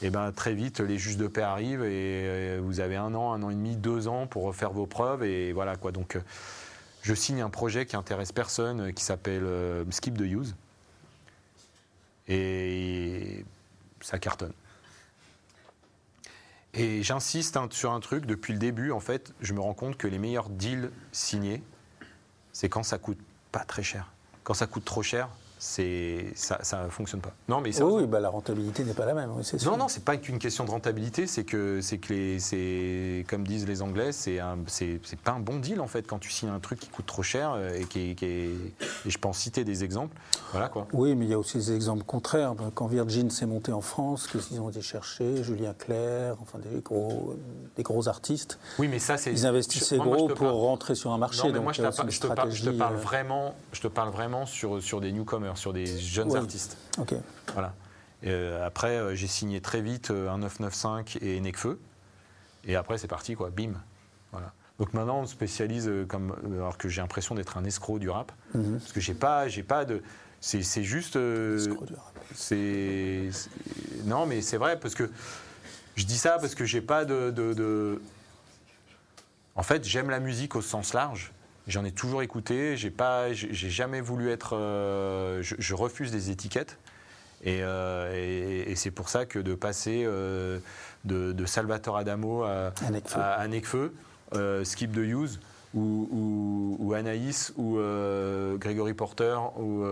et 0.03 0.11
ben 0.11 0.33
très 0.33 0.55
vite 0.55 0.81
les 0.81 0.99
juges 0.99 1.17
de 1.17 1.29
paix 1.29 1.43
arrivent 1.43 1.83
et 1.83 2.27
euh, 2.27 2.61
vous 2.63 2.81
avez 2.81 2.97
un 2.97 3.15
an, 3.15 3.33
un 3.33 3.43
an 3.43 3.51
et 3.51 3.55
demi, 3.55 3.77
deux 3.77 4.07
ans 4.07 4.27
pour 4.27 4.45
refaire 4.45 4.73
vos 4.73 4.87
preuves 4.87 5.23
et 5.23 5.53
voilà 5.55 5.77
quoi. 5.77 5.93
Donc 5.93 6.19
je 7.01 7.15
signe 7.15 7.41
un 7.41 7.51
projet 7.51 7.87
qui 7.87 7.97
intéresse 7.97 8.33
personne, 8.33 8.93
qui 8.93 9.05
s'appelle 9.05 9.47
Skip 9.91 10.19
the 10.19 10.23
Use. 10.23 10.55
Et 12.29 13.45
ça 14.01 14.19
cartonne. 14.19 14.53
Et 16.75 17.03
j'insiste 17.03 17.57
un- 17.57 17.69
sur 17.71 17.93
un 17.93 18.01
truc, 18.01 18.27
depuis 18.27 18.53
le 18.53 18.59
début, 18.59 18.93
en 18.93 19.01
fait, 19.01 19.33
je 19.41 19.53
me 19.55 19.61
rends 19.61 19.75
compte 19.75 19.97
que 19.97 20.07
les 20.07 20.19
meilleurs 20.19 20.49
deals 20.49 20.91
signés, 21.11 21.63
c'est 22.53 22.69
quand 22.69 22.85
ça 22.85 22.99
coûte 22.99 23.19
pas 23.51 23.65
très 23.65 23.83
cher. 23.83 24.13
Quand 24.45 24.55
ça 24.55 24.67
coûte 24.67 24.85
trop 24.85 25.03
cher, 25.03 25.29
ça, 26.35 26.59
ça 26.63 26.89
fonctionne 26.89 27.21
pas. 27.21 27.33
Non, 27.49 27.61
mais 27.61 27.71
ça, 27.73 27.85
Oui, 27.85 28.03
oui, 28.03 28.07
bah, 28.07 28.19
la 28.19 28.31
rentabilité 28.31 28.83
n'est 28.83 28.95
pas 28.95 29.05
la 29.05 29.13
même, 29.15 29.31
oui, 29.37 29.45
sûr. 29.45 29.59
non, 29.71 29.77
non, 29.77 29.89
c'est 29.89 30.05
pas 30.05 30.17
qu'une 30.17 30.39
question 30.39 30.65
de 30.65 30.71
rentabilité, 30.71 31.27
c'est 31.27 31.45
que, 31.45 31.81
c'est 31.83 31.99
que 31.99 32.13
les, 32.15 32.39
c'est, 32.41 33.27
comme 33.29 33.47
disent 33.47 33.67
les 33.67 33.83
Anglais, 33.83 34.13
c'est, 34.13 34.41
c'est, 34.67 34.99
pas 35.23 35.33
un 35.33 35.41
bon 35.41 35.59
deal 35.59 35.81
en 35.83 35.87
fait 35.87 36.07
quand 36.07 36.19
tu 36.19 36.31
signes 36.31 36.49
un 36.49 36.61
truc 36.61 36.81
qui 36.81 36.89
coûte 36.89 37.05
trop 37.07 37.23
cher 37.23 37.53
euh, 37.55 37.75
et 37.79 37.85
qui, 37.85 38.11
est- 38.11 38.15
qui 38.15 38.25
est- 38.25 38.49
et 39.07 39.11
je 39.11 39.19
peux 39.19 39.29
en 39.29 39.35
citer 39.35 39.65
des 39.65 39.85
exemples. 39.85 40.17
Voilà 40.53 40.69
quoi. 40.71 40.87
Oui, 40.95 41.15
mais 41.15 41.27
il 41.27 41.31
y 41.31 41.35
a 41.35 41.39
aussi 41.39 41.59
des 41.59 41.73
exemples 41.75 42.05
contraires. 42.05 42.55
Quand 42.75 42.87
Virgin 42.87 43.29
s'est 43.31 43.45
monté 43.47 43.71
en 43.73 43.83
France, 43.83 44.27
qu'ils 44.29 44.61
ont 44.63 44.71
été 44.71 44.81
chercher, 44.81 45.43
Julien 45.45 45.75
Clerc, 45.75 46.37
enfin 46.41 46.59
des 46.59 46.81
gros, 46.81 47.37
des 47.77 47.83
gros 47.83 48.09
artistes, 48.09 48.59
Oui, 48.79 48.89
mais 48.89 48.99
ça 48.99 49.19
c'est. 49.19 49.31
ils 49.31 49.45
investissaient 49.47 49.99
moi, 49.99 50.17
gros 50.17 50.29
pour 50.29 50.39
parle- 50.39 50.51
rentrer 50.57 50.95
sur 50.95 51.13
un 51.13 51.19
marché. 51.19 51.41
Non, 51.43 51.49
mais 51.49 51.53
donc 51.55 51.65
moi 51.65 51.73
je, 51.75 51.83
te, 51.83 51.87
aussi 51.87 52.01
je 52.09 52.21
te 52.21 52.27
parle, 52.29 52.51
je 52.51 52.65
te 52.65 52.71
parle 52.71 52.95
euh, 52.95 52.99
vraiment, 52.99 53.55
je 53.73 53.81
te 53.83 53.89
parle 53.89 54.11
vraiment 54.11 54.47
sur, 54.47 54.83
sur 54.83 55.01
des 55.03 55.13
newcomers, 55.13 55.50
sur 55.57 55.73
des 55.73 55.87
jeunes 55.87 56.29
artistes. 56.37 56.77
Ok. 56.99 57.15
Voilà. 57.55 57.75
Euh, 58.27 58.67
après, 58.67 58.97
euh, 58.99 59.15
j'ai 59.15 59.27
signé 59.27 59.61
très 59.61 59.81
vite 59.81 60.11
euh, 60.11 60.29
un 60.29 60.39
995 60.39 61.17
et 61.23 61.41
Necfeu. 61.41 61.81
Et 62.67 62.77
après, 62.77 62.99
c'est 62.99 63.09
parti, 63.09 63.35
quoi. 63.35 63.51
Bim. 63.51 63.73
Voilà. 64.33 64.53
Donc 64.79 64.93
maintenant, 64.95 65.21
on 65.21 65.27
se 65.27 65.33
spécialise 65.33 65.91
comme. 66.09 66.35
Alors 66.55 66.77
que 66.79 66.89
j'ai 66.89 67.01
l'impression 67.01 67.35
d'être 67.35 67.57
un 67.57 67.65
escroc 67.65 67.99
du 67.99 68.11
rap. 68.11 68.33
Mhm. 68.55 68.79
Parce 68.79 68.93
que 68.93 69.01
j'ai 69.01 69.15
pas, 69.15 69.47
pas 69.67 69.85
de. 69.85 70.03
C'est 70.41 70.83
juste. 70.83 71.17
euh, 71.17 71.59
c'est. 72.35 73.29
c'est- 73.33 73.51
Non, 74.05 74.27
mais 74.27 74.41
c'est 74.43 74.57
vrai, 74.59 74.79
parce 74.79 74.95
que. 74.95 75.11
Je 75.97 76.05
dis 76.07 76.17
ça 76.17 76.39
parce 76.39 76.55
que 76.55 76.65
j'ai 76.65 76.81
pas 76.81 77.05
de, 77.05 77.31
de- 77.31 77.53
de- 77.53 78.01
En 79.57 79.63
fait, 79.63 79.85
j'aime 79.85 80.09
la 80.09 80.21
musique 80.21 80.57
au 80.57 80.63
sens 80.63 80.95
large. 80.95 81.33
J'en 81.71 81.85
ai 81.85 81.93
toujours 81.93 82.21
écouté. 82.23 82.77
J'ai 82.77 82.91
pas, 82.91 83.33
j'ai 83.33 83.71
jamais 83.71 84.01
voulu 84.01 84.31
être. 84.31 84.57
euh, 84.57 85.41
je, 85.43 85.55
je 85.59 85.75
refuse 85.75 86.11
des 86.11 86.31
étiquettes. 86.31 86.79
Et, 87.45 87.61
euh, 87.63 88.13
et- 88.15 88.71
et 88.73 88.77
c'est 88.77 88.91
pour 88.91 89.09
ça 89.09 89.25
que 89.25 89.39
de 89.39 89.55
passer 89.55 90.03
euh, 90.05 90.59
de, 91.05 91.33
de 91.33 91.47
Salvatore 91.47 91.97
Adamo 91.97 92.43
à, 92.43 92.73
À 93.17 93.49
Necfeu. 93.49 93.95
Skip 94.65 94.93
the 94.93 94.97
Use 94.99 95.41
ou, 95.73 96.09
ou- 96.11 96.77
ou 96.81 96.93
Anaïs 96.95 97.53
ou 97.57 97.79
Gregory 98.59 98.95
Porter 98.95 99.37
ou 99.59 99.85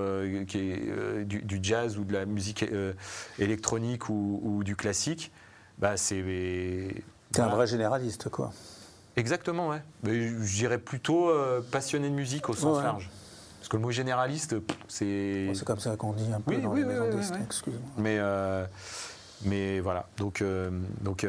qui 0.47 0.59
est, 0.59 1.25
du, 1.25 1.41
du 1.43 1.61
jazz 1.63 1.97
ou 1.97 2.05
de 2.05 2.13
la 2.13 2.27
musique 2.27 2.65
électronique 3.39 4.09
ou, 4.09 4.41
ou 4.45 4.65
du 4.65 4.75
classique, 4.77 5.31
bah 5.79 5.97
c'est 5.97 6.23
T'es 7.33 7.41
un 7.41 7.45
voilà. 7.45 7.55
vrai 7.57 7.67
généraliste, 7.67 8.29
quoi. 8.31 8.53
Exactement, 9.19 9.69
ouais. 9.69 9.83
Mais 10.05 10.29
je 10.29 10.55
dirais 10.57 10.79
plutôt 10.79 11.29
euh, 11.31 11.61
passionné 11.61 12.09
de 12.09 12.15
musique 12.15 12.49
au 12.49 12.55
sens 12.55 12.79
Ouais. 12.79 12.85
large. 12.85 13.11
Parce 13.59 13.69
que 13.69 13.77
le 13.77 13.83
mot 13.83 13.91
généraliste, 13.91 14.55
c'est. 14.87 15.47
Bon, 15.49 15.55
c'est 15.55 15.65
comme 15.65 15.81
ça 15.81 15.97
qu'on 15.97 16.13
dit 16.13 16.33
un 16.33 16.41
peu 16.41 16.55
Oui, 16.55 16.63
dans 16.63 16.71
oui, 16.71 16.81
les 16.81 16.87
oui, 16.99 17.17
maisons 17.17 17.35
excuse-moi. 17.45 17.81
Mais, 17.99 18.17
euh, 18.19 18.65
mais 19.45 19.81
voilà. 19.81 20.09
Donc, 20.17 20.41
euh, 20.41 20.71
donc, 21.01 21.27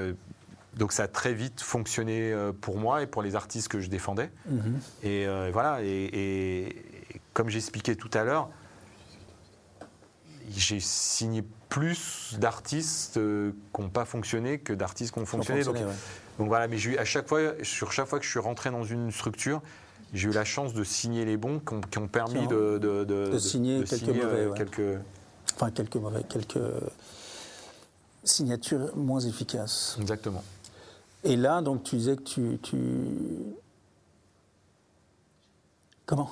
donc 0.78 0.92
ça 0.94 1.04
a 1.04 1.08
très 1.08 1.34
vite 1.34 1.62
fonctionné 1.62 2.34
pour 2.62 2.78
moi 2.78 3.02
et 3.02 3.08
pour 3.08 3.24
les 3.24 3.36
artistes 3.36 3.68
que 3.68 3.80
je 3.80 3.90
défendais. 3.90 4.30
Mhm. 4.48 4.80
Et 5.04 5.26
voilà. 5.52 5.82
Et, 5.82 5.88
et- 5.88 6.68
et 7.16 7.22
comme 7.34 7.50
j'expliquais 7.50 7.96
tout 7.96 8.12
à 8.14 8.24
l'heure, 8.24 8.50
j'ai 10.56 10.80
signé 10.80 11.44
plus 11.70 12.36
d'artistes 12.40 13.18
euh, 13.18 13.52
qui 13.74 13.82
n'ont 13.82 13.90
pas 13.90 14.06
fonctionné 14.06 14.60
que 14.60 14.74
d'artistes 14.74 15.14
qui 15.14 15.20
ont 15.20 15.26
fonctionné. 15.26 15.64
Donc, 15.64 15.76
fonctionner, 15.76 15.92
ouais. 15.92 15.98
donc 16.40 16.48
voilà, 16.48 16.68
mais 16.68 16.78
j'ai 16.78 16.92
eu 16.92 16.98
à 16.98 17.06
chaque 17.06 17.28
fois, 17.30 17.40
sur 17.64 17.92
chaque 17.92 18.08
fois 18.08 18.20
que 18.20 18.26
je 18.26 18.30
suis 18.30 18.40
rentré 18.40 18.72
dans 18.72 18.84
une 18.84 19.12
structure, 19.12 19.62
j'ai 20.14 20.30
eu 20.30 20.32
la 20.32 20.46
chance 20.46 20.74
de 20.74 20.84
signer 20.84 21.26
les 21.26 21.38
bons 21.38 21.60
qui 21.60 21.74
ont, 21.74 21.82
qui 21.82 21.98
ont 22.00 22.08
permis 22.08 22.48
de, 22.48 22.80
de, 22.80 23.38
signer 23.38 23.84
quelques 23.84 24.08
mauvais, 24.08 24.22
euh, 24.24 24.50
ouais. 24.50 24.58
quelques- 24.58 25.00
Enfin, 25.56 25.72
quelques 25.72 25.96
mauvais, 25.98 26.24
quelques 26.24 26.60
signatures 28.24 28.96
moins 28.96 29.20
efficaces. 29.20 29.98
Exactement. 30.00 30.44
Et 31.24 31.36
là, 31.36 31.62
donc, 31.62 31.84
tu 31.84 31.98
disais 31.98 32.16
que 32.16 32.22
tu. 32.22 32.60
tu... 32.64 32.78
Comment? 36.06 36.32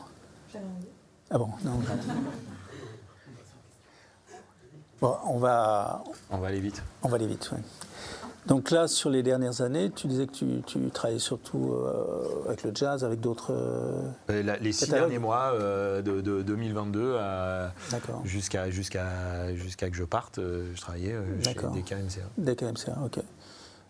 Ah 1.30 1.38
bon, 1.38 1.50
non. 1.64 1.80
Bon, 5.02 5.16
on 5.28 5.38
va, 5.38 6.04
On 6.32 6.38
va 6.38 6.48
aller 6.48 6.60
vite. 6.60 6.82
on 7.04 7.08
va 7.10 7.16
aller 7.16 7.28
vite. 7.28 7.52
Donc 8.48 8.72
là, 8.72 8.88
sur 8.88 9.10
les 9.10 9.24
dernières 9.24 9.60
années, 9.62 9.92
tu 9.92 10.08
disais 10.08 10.26
que 10.26 10.32
tu, 10.32 10.62
tu 10.66 10.80
travaillais 10.90 11.20
surtout 11.20 11.74
euh, 11.74 12.46
avec 12.48 12.64
le 12.64 12.72
jazz, 12.74 13.04
avec 13.04 13.20
d'autres. 13.20 13.52
euh, 13.52 14.10
les 14.62 14.72
six 14.72 14.90
derniers 14.90 15.20
mois 15.20 15.52
euh, 15.54 16.02
de, 16.02 16.22
de 16.22 16.42
2022 16.44 17.18
à- 17.18 17.74
D'accord. 17.92 18.22
jusqu'à 18.24 18.70
jusqu'à 18.70 19.54
jusqu'à 19.56 19.90
que 19.90 19.98
je 19.98 20.06
parte, 20.06 20.40
je 20.40 20.80
travaillais 20.80 21.14
chez. 21.44 21.54
DKMCA. 21.54 22.22
Des 22.38 22.56
KMCA, 22.56 22.98
ok. 23.04 23.20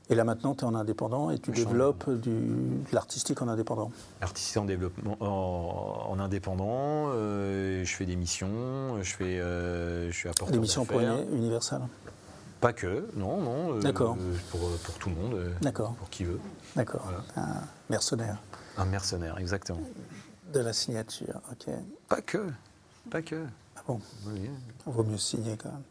Et 0.10 0.16
là 0.16 0.24
maintenant, 0.24 0.56
tu 0.56 0.62
es 0.62 0.64
en 0.68 0.74
indépendant 0.76 1.32
et 1.32 1.38
tu 1.40 1.52
Je 1.52 1.58
suis 1.58 1.66
en 1.66 1.70
développes 1.70 2.10
du, 2.10 2.30
de 2.32 2.86
l'artistique 2.94 3.42
en 3.42 3.48
indépendant. 3.50 3.92
Artiste 4.22 4.56
en 4.58 4.64
développement, 4.66 5.18
en, 5.20 6.08
en 6.12 6.20
indépendant, 6.20 7.10
euh, 7.14 7.84
je 7.84 7.94
fais 7.96 8.06
des 8.06 8.16
missions, 8.16 9.02
je 9.02 9.14
fais, 9.16 9.40
euh, 9.40 10.08
je 10.10 10.16
suis 10.16 10.30
apporteur 10.30 10.54
Des 10.54 10.60
missions 10.60 10.86
pour 10.86 11.02
Universal. 11.02 11.82
Pas 12.62 12.74
que, 12.74 13.08
non, 13.16 13.42
non. 13.42 13.74
euh, 13.76 13.82
D'accord. 13.82 14.18
pour, 14.50 14.62
pour 14.84 14.96
tout 14.96 15.10
le 15.10 15.16
monde, 15.16 15.34
euh, 15.36 15.52
D'accord, 15.62 15.94
pour 15.96 16.10
qui 16.10 16.24
veut. 16.24 16.40
d'accord. 16.76 17.02
Voilà. 17.04 17.24
Un 17.36 17.62
mercenaire 17.90 18.38
Un 18.78 18.86
mercenaire, 18.86 19.38
exactement. 19.40 19.82
de 20.54 20.60
la 20.62 20.72
signature, 20.74 21.42
ok. 21.52 21.74
Pas 22.08 22.22
que, 22.22 22.48
pas 23.12 23.22
que. 23.22 23.44
Ah 23.76 23.82
bon, 23.88 24.00
Oui. 24.28 24.50
vaut 24.86 25.04
mieux 25.04 25.18
signer 25.20 25.56
quand 25.58 25.70
même. 25.70 25.84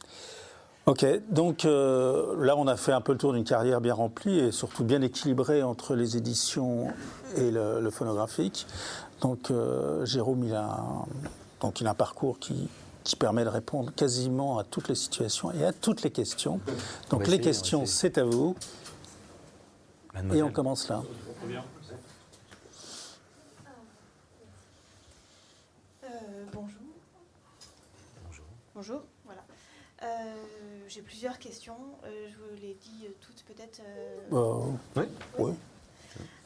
Ok, 0.89 1.05
donc 1.31 1.65
euh, 1.65 2.45
là 2.45 2.57
on 2.57 2.69
a 2.69 2.77
fait 2.77 2.93
un 2.93 3.01
peu 3.01 3.11
le 3.11 3.19
tour 3.19 3.33
d'une 3.33 3.43
carrière 3.43 3.81
bien 3.81 3.93
remplie 3.93 4.39
et 4.39 4.53
surtout 4.53 4.85
bien 4.85 5.03
équilibrée 5.03 5.65
entre 5.65 5.97
les 5.97 6.17
éditions 6.17 6.93
et 7.35 7.51
le, 7.51 7.81
le 7.81 7.91
phonographique. 7.91 8.69
Donc 9.21 9.51
euh, 9.51 10.07
Jérôme, 10.07 10.45
il 10.45 10.55
a, 10.55 10.63
un, 10.63 11.07
donc 11.61 11.81
il 11.81 11.89
a 11.89 11.91
un 11.91 11.95
parcours 11.95 12.39
qui, 12.39 12.69
qui 13.03 13.17
permet 13.17 13.43
de 13.43 13.49
répondre 13.49 13.93
quasiment 13.97 14.59
à 14.59 14.65
toutes 14.65 14.87
les 14.87 14.95
situations 14.95 15.51
et 15.51 15.65
à 15.65 15.73
toutes 15.73 16.03
les 16.03 16.13
questions. 16.13 16.61
Donc 17.11 17.27
les 17.27 17.41
questions, 17.41 17.85
c'est 17.85 18.17
à 18.17 18.25
vous. 18.25 18.55
Et 20.33 20.41
on 20.41 20.53
commence 20.53 20.89
là. 20.89 21.03
Euh, 26.05 26.09
bonjour. 26.53 26.81
Bonjour. 28.25 28.45
Bonjour, 28.73 29.03
voilà. 29.25 29.43
J'ai 30.89 31.03
plusieurs 31.03 31.39
questions. 31.39 31.77
Euh, 32.05 32.29
je 32.31 32.37
vous 32.37 32.61
les 32.61 32.75
dis 32.75 33.07
euh, 33.07 33.11
toutes 33.21 33.43
peut-être. 33.45 33.81
euh, 33.85 34.19
Euh, 34.33 34.73
Oui. 34.97 35.05
oui. 35.39 35.53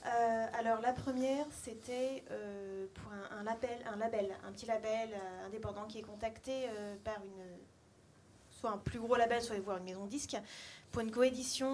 Euh, 0.07 0.47
alors 0.59 0.81
la 0.81 0.93
première, 0.95 1.45
c'était 1.63 2.25
euh, 2.31 2.87
pour 2.95 3.13
un, 3.13 3.39
un 3.41 3.43
label, 3.45 3.79
un 3.93 3.97
label, 3.97 4.31
un 4.49 4.53
petit 4.53 4.65
label 4.67 5.11
euh, 5.13 5.47
indépendant 5.47 5.85
qui 5.87 5.99
est 5.99 6.03
contacté 6.03 6.69
euh, 6.69 6.95
par 7.05 7.17
une, 7.23 7.45
soit 8.51 8.71
un 8.71 8.79
plus 8.79 8.99
gros 8.99 9.17
label, 9.17 9.43
soit 9.43 9.59
voir 9.61 9.77
une 9.77 9.85
maison 9.85 10.05
de 10.07 10.11
disque 10.11 10.37
pour 10.91 11.03
une 11.03 11.11
coédition 11.11 11.69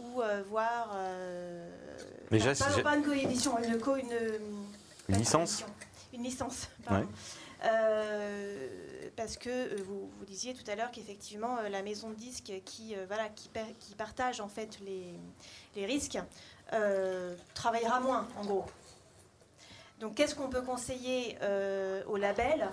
ou 0.00 0.22
euh, 0.22 0.44
voir. 0.48 0.92
euh, 0.94 1.68
non, 2.30 2.38
si 2.54 2.62
pas, 2.62 2.82
pas 2.82 2.96
une 2.96 3.02
coédition, 3.04 3.58
une 3.62 3.78
co, 3.80 3.96
une, 3.96 4.08
licence 5.08 5.64
Une 6.14 6.22
licence. 6.22 6.68
Pardon. 6.84 7.00
Ouais. 7.04 7.12
Euh, 7.64 8.68
parce 9.14 9.36
que 9.36 9.48
euh, 9.50 9.76
vous, 9.86 10.10
vous 10.18 10.24
disiez 10.24 10.52
tout 10.54 10.68
à 10.68 10.74
l'heure 10.74 10.90
qu'effectivement 10.90 11.58
euh, 11.58 11.68
la 11.68 11.82
maison 11.82 12.10
de 12.10 12.16
disques 12.16 12.52
qui 12.64 12.96
voilà 13.06 13.28
qui, 13.28 13.48
per- 13.50 13.74
qui 13.78 13.94
partage 13.94 14.40
en 14.40 14.48
fait 14.48 14.80
les, 14.84 15.04
les 15.76 15.86
risques 15.86 16.18
travaillera 17.54 18.00
moins 18.00 18.26
en 18.36 18.44
gros. 18.44 18.64
Donc 20.00 20.16
qu'est-ce 20.16 20.34
qu'on 20.34 20.48
peut 20.48 20.62
conseiller 20.62 21.36
euh, 21.42 22.02
au 22.06 22.16
label 22.16 22.68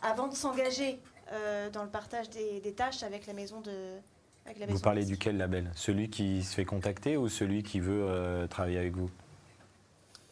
avant 0.00 0.26
de 0.26 0.34
s'engager 0.34 0.98
euh, 1.30 1.70
dans 1.70 1.84
le 1.84 1.90
partage 1.90 2.28
des, 2.30 2.60
des 2.60 2.72
tâches 2.72 3.04
avec 3.04 3.26
la 3.26 3.34
maison 3.34 3.60
de 3.60 3.98
avec 4.46 4.58
la 4.58 4.66
maison 4.66 4.72
Vous 4.74 4.80
de 4.80 4.84
parlez 4.84 5.02
disques? 5.02 5.12
duquel 5.18 5.36
label? 5.36 5.70
Celui 5.76 6.10
qui 6.10 6.42
se 6.42 6.54
fait 6.54 6.64
contacter 6.64 7.16
ou 7.16 7.28
celui 7.28 7.62
qui 7.62 7.78
veut 7.78 8.04
euh, 8.08 8.48
travailler 8.48 8.78
avec 8.78 8.94
vous? 8.96 9.10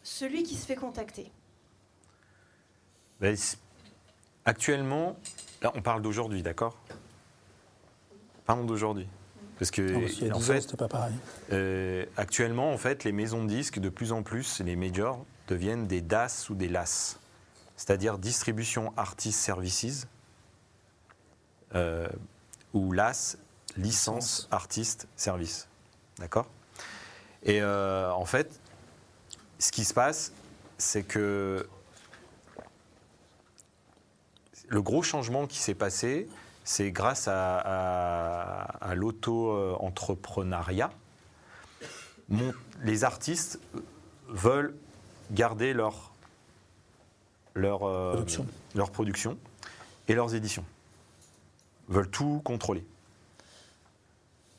Celui 0.03 0.43
qui 0.43 0.55
se 0.55 0.65
fait 0.65 0.75
contacter. 0.75 1.31
Ben, 3.21 3.37
Actuellement, 4.43 5.15
là 5.61 5.71
on 5.75 5.81
parle 5.81 6.01
d'aujourd'hui, 6.01 6.41
d'accord? 6.41 6.75
Parlons 8.45 8.65
d'aujourd'hui. 8.65 9.07
Parce 9.59 9.69
que, 9.69 9.81
Non, 9.83 10.01
parce 10.01 10.21
a 10.23 10.25
en 10.25 10.39
10 10.39 10.49
ans, 10.49 10.53
fait, 10.55 10.75
pas 10.77 10.87
pareil. 10.87 11.13
euh, 11.53 12.03
actuellement, 12.17 12.73
en 12.73 12.77
fait, 12.77 13.03
les 13.03 13.11
maisons 13.11 13.43
de 13.43 13.49
disques, 13.49 13.77
de 13.77 13.89
plus 13.89 14.11
en 14.11 14.23
plus, 14.23 14.59
les 14.61 14.75
majors, 14.75 15.23
deviennent 15.47 15.85
des 15.85 16.01
DAS 16.01 16.49
ou 16.49 16.55
des 16.55 16.67
LAS. 16.67 17.19
C'est-à-dire 17.75 18.17
Distribution 18.17 18.91
Artist 18.97 19.39
Services, 19.39 20.07
euh, 21.75 22.07
ou 22.73 22.91
LAS, 22.91 23.37
Licence 23.77 24.47
Artist 24.49 25.07
Service. 25.15 25.67
D'accord? 26.17 26.47
Et 27.43 27.61
euh, 27.61 28.11
en 28.11 28.25
fait, 28.25 28.59
ce 29.59 29.71
qui 29.71 29.85
se 29.85 29.93
passe, 29.93 30.33
c'est 30.79 31.03
que 31.03 31.67
le 34.71 34.81
gros 34.81 35.03
changement 35.03 35.45
qui 35.47 35.59
s'est 35.59 35.75
passé, 35.75 36.29
c'est 36.63 36.91
grâce 36.91 37.27
à, 37.27 37.57
à- 37.59 38.61
à 38.89 38.95
l'auto-entrepreneuriat. 38.95 40.89
Les 42.81 43.03
artistes 43.03 43.59
veulent 44.29 44.73
garder 45.31 45.73
leur, 45.73 46.13
leur, 47.53 47.83
euh, 47.83 48.13
Production. 48.13 48.47
leur 48.73 48.91
production 48.91 49.37
et 50.07 50.13
leurs 50.15 50.33
éditions. 50.35 50.63
Veulent 51.89 52.09
tout 52.09 52.41
contrôler. 52.45 52.85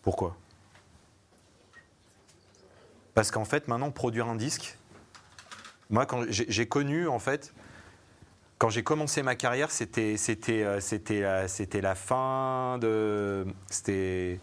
Pourquoi? 0.02 0.36
Parce 3.14 3.30
qu'en 3.30 3.46
fait, 3.46 3.66
maintenant, 3.68 3.90
produire 3.90 4.26
un 4.28 4.36
disque, 4.36 4.76
moi, 5.88 6.04
quand 6.04 6.24
j'ai 6.28 6.68
connu, 6.68 7.08
en 7.08 7.18
fait, 7.18 7.54
quand 8.62 8.70
j'ai 8.70 8.84
commencé 8.84 9.24
ma 9.24 9.34
carrière, 9.34 9.72
c'était 9.72 10.16
c'était 10.16 10.62
euh, 10.62 10.78
c'était 10.78 11.20
la- 11.22 11.48
c'était 11.48 11.80
la 11.80 11.96
fin 11.96 12.78
de 12.80 13.44
c'était 13.68 14.38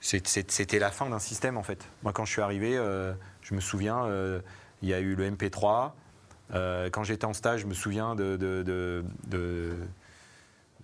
c'était 0.00 0.78
la 0.78 0.92
fin 0.92 1.10
d'un 1.10 1.18
système 1.18 1.56
en 1.56 1.64
fait. 1.64 1.84
Moi, 2.04 2.12
quand 2.12 2.24
je 2.24 2.30
suis 2.30 2.42
arrivé, 2.42 2.76
euh, 2.76 3.12
je 3.42 3.56
me 3.56 3.60
souviens, 3.60 4.04
euh, 4.04 4.38
il 4.82 4.88
y 4.88 4.94
a 4.94 5.00
eu 5.00 5.16
le 5.16 5.24
MP3. 5.32 5.96
Euh, 6.54 6.90
quand 6.90 7.02
j'étais 7.02 7.24
en 7.24 7.32
stage, 7.32 7.62
je 7.62 7.66
me 7.66 7.74
souviens 7.74 8.14
de 8.14 8.36
de 8.36 8.62
de, 9.26 9.74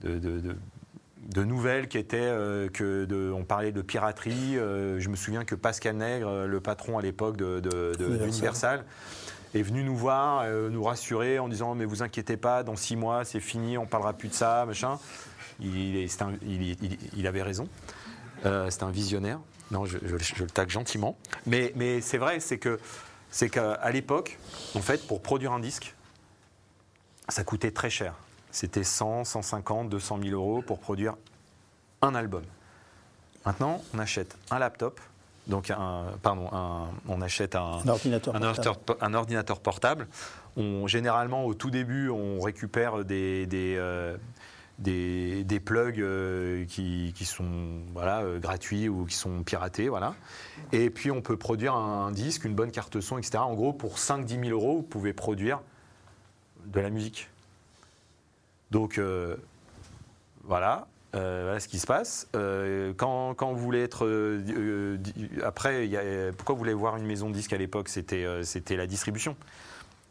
de, 0.02 1.44
nouvelles 1.44 1.86
qui 1.86 1.98
étaient 1.98 2.18
euh, 2.18 2.68
que 2.68 3.04
de, 3.04 3.30
on 3.32 3.44
parlait 3.44 3.70
de 3.70 3.80
piraterie. 3.80 4.58
Euh, 4.58 4.98
je 4.98 5.08
me 5.08 5.14
souviens 5.14 5.44
que 5.44 5.54
Pascal 5.54 5.94
Nègre, 5.94 6.46
le 6.48 6.60
patron 6.60 6.98
à 6.98 7.02
l'époque 7.02 7.36
de 7.36 7.92
Universal. 8.26 8.84
Est 9.54 9.62
venu 9.62 9.82
nous 9.82 9.96
voir, 9.96 10.42
euh, 10.44 10.70
nous 10.70 10.84
rassurer 10.84 11.38
en 11.38 11.48
disant 11.48 11.74
mais 11.74 11.84
vous 11.84 12.02
inquiétez 12.02 12.36
pas, 12.36 12.62
dans 12.62 12.76
six 12.76 12.94
mois 12.96 13.24
c'est 13.24 13.40
fini, 13.40 13.78
on 13.78 13.86
parlera 13.86 14.12
plus 14.12 14.28
de 14.28 14.34
ça, 14.34 14.64
machin. 14.66 14.98
Il, 15.60 17.26
avait 17.26 17.42
raison. 17.42 17.68
Euh, 18.46 18.70
c'est 18.70 18.82
un 18.82 18.90
visionnaire. 18.90 19.40
Non, 19.70 19.84
je, 19.84 19.98
le 19.98 20.46
tag 20.46 20.70
gentiment. 20.70 21.16
Mais, 21.46 22.00
c'est 22.00 22.18
vrai, 22.18 22.40
c'est 22.40 22.60
c'est 23.30 23.48
qu'à 23.48 23.90
l'époque, 23.90 24.38
en 24.74 24.80
fait, 24.80 25.06
pour 25.06 25.22
produire 25.22 25.52
un 25.52 25.60
disque, 25.60 25.94
ça 27.28 27.44
coûtait 27.44 27.70
très 27.70 27.90
cher. 27.90 28.14
C'était 28.50 28.82
100, 28.82 29.24
150, 29.24 29.88
200 29.88 30.18
000 30.22 30.34
euros 30.34 30.62
pour 30.62 30.80
produire 30.80 31.14
un 32.02 32.14
album. 32.14 32.42
Maintenant, 33.46 33.82
on 33.94 33.98
achète 33.98 34.36
un 34.50 34.58
laptop, 34.58 35.00
donc 35.46 35.70
un, 35.70 36.04
pardon, 36.22 36.48
un- 36.52 36.88
on 37.08 37.20
achète 37.22 37.54
un, 37.56 37.78
Un 37.84 37.88
ordinateur. 37.88 38.34
un 38.36 38.40
portable. 38.40 38.46
ordinateur, 38.68 38.96
un 39.00 39.14
ordinateur 39.14 39.60
portable. 39.60 40.08
On, 40.56 40.86
généralement, 40.86 41.44
au 41.44 41.54
tout 41.54 41.70
début, 41.70 42.08
on 42.08 42.40
récupère 42.40 43.04
des, 43.04 43.46
des, 43.46 43.76
euh, 43.78 44.16
des, 44.78 45.42
des 45.44 45.60
plugs 45.60 46.00
euh, 46.00 46.64
qui, 46.66 47.12
qui 47.16 47.24
sont 47.24 47.82
voilà, 47.92 48.20
euh, 48.20 48.38
gratuits 48.38 48.88
ou 48.88 49.06
qui 49.06 49.14
sont 49.14 49.42
piratés. 49.42 49.88
Voilà. 49.88 50.14
Et 50.72 50.90
puis, 50.90 51.10
on 51.10 51.20
peut 51.22 51.36
produire 51.36 51.74
un, 51.74 52.10
disque, 52.12 52.44
une 52.44 52.54
bonne 52.54 52.70
carte 52.70 53.00
son, 53.00 53.18
etc. 53.18 53.38
En 53.38 53.54
gros, 53.54 53.72
pour 53.72 53.96
5-10 53.96 54.44
000 54.48 54.50
euros, 54.50 54.76
vous 54.76 54.82
pouvez 54.82 55.12
produire 55.12 55.60
de 56.66 56.80
la 56.80 56.90
musique. 56.90 57.28
Donc, 58.70 59.00
voilà. 60.44 60.86
Euh, 61.14 61.42
voilà 61.44 61.60
ce 61.60 61.68
qui 61.68 61.78
se 61.78 61.86
passe. 61.86 62.28
Euh, 62.36 62.92
quand, 62.96 63.34
vous 63.40 63.58
voulez 63.58 63.82
être. 63.82 64.06
euh, 64.06 64.96
après, 65.44 65.88
pourquoi 66.36 66.54
vous 66.54 66.60
voulez 66.60 66.74
voir 66.74 66.96
une 66.96 67.06
maison 67.06 67.28
de 67.28 67.34
disque 67.34 67.52
à 67.52 67.58
l'époque 67.58 67.88
C'était 67.88 68.76
la 68.76 68.86
distribution. 68.86 69.36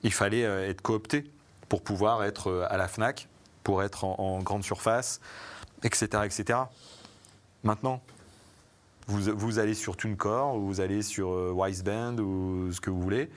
Il 0.03 0.13
fallait 0.13 0.41
être 0.41 0.81
coopté 0.81 1.29
pour 1.67 1.83
pouvoir 1.83 2.23
être 2.23 2.67
à 2.69 2.77
la 2.77 2.87
Fnac, 2.87 3.27
pour 3.63 3.83
être 3.83 4.03
en, 4.05 4.39
grande 4.39 4.63
surface, 4.63 5.21
etc. 5.83 6.23
etc. 6.25 6.59
Maintenant, 7.63 8.01
vous, 9.07 9.35
vous 9.35 9.59
allez 9.59 9.73
sur 9.73 9.97
TuneCore, 9.97 10.55
ou 10.55 10.67
vous 10.67 10.81
allez 10.81 11.01
sur 11.01 11.29
Wiseband 11.55 12.17
ou 12.19 12.71
ce 12.71 12.81
que 12.81 12.89
vous 12.89 13.01
voulez. 13.01 13.29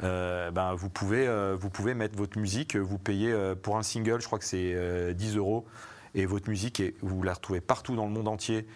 ben, 0.00 0.74
vous, 0.74 0.88
pouvez, 0.88 1.54
vous 1.54 1.70
pouvez 1.70 1.94
mettre 1.94 2.16
votre 2.16 2.38
musique, 2.38 2.76
vous 2.76 2.98
payez 2.98 3.34
pour 3.62 3.76
un 3.76 3.82
single, 3.82 4.20
je 4.20 4.26
crois 4.26 4.38
que 4.38 4.44
c'est 4.44 4.72
euh, 4.74 5.12
10 5.12 5.36
euros, 5.36 5.66
et 6.14 6.26
votre 6.26 6.48
musique, 6.48 6.82
vous 7.00 7.22
la 7.22 7.34
retrouvez 7.34 7.60
partout 7.60 7.96
dans 7.96 8.04
le 8.04 8.12
monde 8.12 8.28
entier 8.28 8.66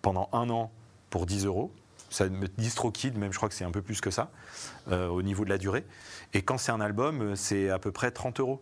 pendant 0.00 0.28
un 0.32 0.48
an 0.50 0.70
pour 1.10 1.26
10 1.26 1.46
euros. 1.46 1.70
Ça 2.10 2.28
me 2.28 2.46
DistroKid, 2.46 3.16
même 3.16 3.32
je 3.32 3.38
crois 3.38 3.48
que 3.48 3.54
c'est 3.54 3.64
un 3.64 3.70
peu 3.70 3.82
plus 3.82 4.00
que 4.00 4.10
ça, 4.10 4.30
euh, 4.90 5.08
au 5.08 5.22
niveau 5.22 5.44
de 5.44 5.50
la 5.50 5.58
durée. 5.58 5.84
Et 6.34 6.42
quand 6.42 6.58
c'est 6.58 6.72
un 6.72 6.80
album, 6.80 7.22
euh, 7.22 7.36
c'est 7.36 7.70
à 7.70 7.78
peu 7.78 7.92
près 7.92 8.10
30 8.10 8.40
euros. 8.40 8.60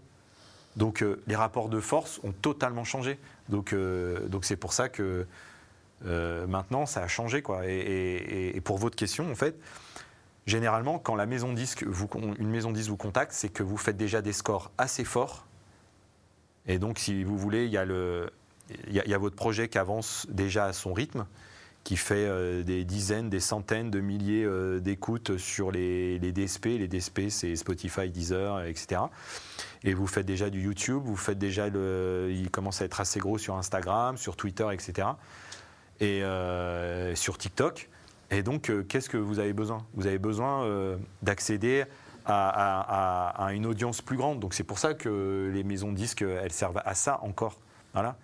Donc 0.77 1.03
euh, 1.03 1.21
les 1.27 1.35
rapports 1.35 1.69
de 1.69 1.81
force 1.81 2.21
ont 2.23 2.33
totalement 2.33 2.85
changé. 2.85 3.19
Donc 3.49 3.75
c'est 4.43 4.57
pour 4.57 4.73
ça 4.73 4.89
que 4.89 5.27
maintenant 6.05 6.87
ça 6.87 7.03
a 7.03 7.09
changé. 7.09 7.43
Et, 7.67 8.61
pour 8.65 8.79
votre 8.79 8.95
question 8.95 9.31
en 9.31 9.35
fait, 9.35 9.59
généralement 10.47 11.01
quand 11.01 11.17
la 11.17 11.27
maison 11.27 11.53
disque 11.53 11.85
une 12.39 12.49
maison 12.49 12.71
disque 12.71 12.91
vous 12.91 12.97
contacte, 12.97 13.33
c'est 13.33 13.49
que 13.49 13.65
vous 13.65 13.77
faites 13.77 13.97
déjà 13.97 14.23
des 14.23 14.33
scores 14.33 14.71
assez 14.79 15.05
forts. 15.05 15.45
Et 16.67 16.79
donc 16.79 16.99
si 16.99 17.25
vous 17.25 17.39
voulez, 17.39 17.67
il 17.67 17.73
y 17.73 17.77
a 17.77 19.19
votre 19.19 19.37
projet 19.37 19.69
qui 19.69 19.79
avance 19.79 20.27
déjà 20.31 20.67
à 20.67 20.73
son 20.73 20.93
rythme 20.93 21.27
qui 21.85 21.97
fait 21.97 22.27
euh, 22.27 22.63
des 22.63 22.85
dizaines, 22.85 23.31
des 23.31 23.41
centaines 23.41 23.91
de 23.91 24.01
milliers 24.01 24.45
euh, 24.45 24.81
d'écoutes 24.81 25.39
sur 25.39 25.71
les, 25.71 26.19
DSP. 26.19 26.67
Les 26.67 26.89
DSP, 26.89 27.29
c'est 27.29 27.57
Spotify, 27.57 28.11
Deezer, 28.11 28.65
etc. 28.65 29.03
Et 29.83 29.95
vous 29.95 30.07
faites 30.07 30.27
déjà 30.27 30.51
du 30.51 30.63
YouTube, 30.63 31.03
vous 31.05 31.17
faites 31.17 31.39
déjà. 31.39 31.69
Il 31.69 32.51
commence 32.51 32.83
à 32.83 32.85
être 32.85 33.01
assez 33.01 33.19
gros 33.19 33.39
sur 33.39 33.57
Instagram, 33.57 34.17
sur 34.17 34.37
Twitter, 34.37 34.69
etc. 34.73 35.09
Et 36.01 36.23
euh, 36.23 37.15
sur 37.15 37.39
TikTok. 37.39 37.89
Et 38.31 38.43
donc, 38.43 38.71
qu'est-ce 38.89 39.09
que 39.09 39.17
vous 39.17 39.39
avez 39.41 39.53
besoin? 39.53 39.85
Vous 39.95 40.07
avez 40.07 40.19
besoin 40.19 40.97
d'accéder 41.23 41.85
à, 42.27 42.49
à- 42.49 43.31
à- 43.43 43.47
à 43.47 43.53
une 43.53 43.67
audience 43.67 44.01
plus 44.03 44.17
grande. 44.17 44.41
Donc, 44.41 44.55
c'est 44.55 44.65
pour 44.65 44.79
ça 44.79 44.95
que 44.95 45.51
les 45.53 45.65
maisons 45.65 45.91
de 45.93 45.97
disques, 45.97 46.23
elles 46.23 46.53
servent 46.53 46.83
à 46.85 46.95
ça 46.95 47.21
encore. 47.23 47.59
Voilà 47.93 48.17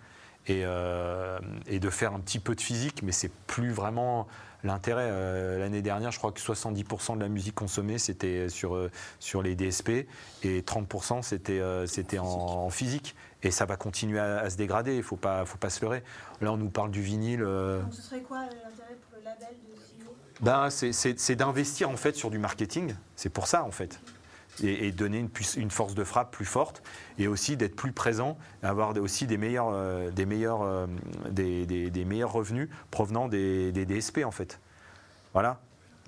et, 0.49 0.61
euh, 0.63 1.39
et 1.67 1.79
de 1.79 1.89
faire 1.89 2.13
un 2.13 2.19
petit 2.21 2.39
peu 2.39 2.55
de 2.55 2.61
physique, 2.61 3.03
mais 3.03 3.11
c'est 3.11 3.29
plus 3.47 3.71
vraiment 3.71 4.27
l'intérêt. 4.63 5.09
Euh, 5.11 5.59
L'année 5.59 5.81
dernière, 5.81 6.11
je 6.11 6.17
crois 6.19 6.31
que 6.31 6.39
70% 6.39 7.15
de 7.17 7.19
la 7.21 7.27
musique 7.27 7.53
consommée, 7.55 7.97
c'était 7.97 8.47
sur, 8.47 8.73
euh, 8.75 8.89
sur 9.19 9.41
les 9.41 9.55
DSP, 9.55 10.07
et 10.43 10.61
30% 10.61 11.21
c'était 11.21 11.61
c'était 11.85 12.19
en, 12.19 12.25
en 12.25 12.69
physique. 12.69 13.13
Et 13.43 13.51
ça 13.51 13.65
va 13.65 13.75
continuer 13.75 14.19
à, 14.19 14.37
à 14.39 14.49
se 14.49 14.55
dégrader, 14.55 14.93
il 14.93 14.97
ne 14.99 15.01
faut 15.03 15.17
pas, 15.17 15.45
faut 15.45 15.57
pas 15.57 15.69
se 15.69 15.81
leurrer. 15.81 16.01
Là, 16.39 16.53
on 16.53 16.57
nous 16.57 16.69
parle 16.69 16.91
du 16.91 17.01
vinyle. 17.01 17.41
Donc 17.41 17.93
ce 17.93 18.01
serait 18.01 18.21
quoi 18.21 18.43
l'intérêt 18.45 18.95
pour 19.09 19.19
le 19.19 19.25
label 19.25 19.49
de 19.69 19.75
ben, 20.41 20.69
c'est- 20.69 21.35
d'investir 21.35 21.89
en 21.89 21.97
fait 21.97 22.15
sur 22.15 22.29
du 22.29 22.37
marketing. 22.37 22.95
C'est 23.15 23.29
pour 23.29 23.47
ça 23.47 23.63
en 23.63 23.71
fait. 23.71 23.99
Et, 24.63 24.87
et 24.87 24.91
donner 24.91 25.23
une, 25.55 25.69
force 25.69 25.93
de 25.93 26.03
frappe 26.03 26.31
plus 26.31 26.45
forte 26.45 26.81
et 27.19 27.27
aussi 27.27 27.57
d'être 27.57 27.75
plus 27.75 27.91
présent, 27.91 28.39
avoir 28.63 28.97
aussi 28.97 29.27
des 29.27 29.37
meilleurs, 29.37 29.69
euh, 29.71 30.09
des 30.09 30.25
meilleurs, 30.25 30.63
euh, 30.63 30.87
des, 31.29 32.05
meilleurs 32.05 32.31
revenus 32.31 32.67
provenant 32.89 33.27
des, 33.27 33.71
DSP 33.71 34.19
en 34.25 34.31
fait. 34.31 34.59
Voilà. 35.33 35.59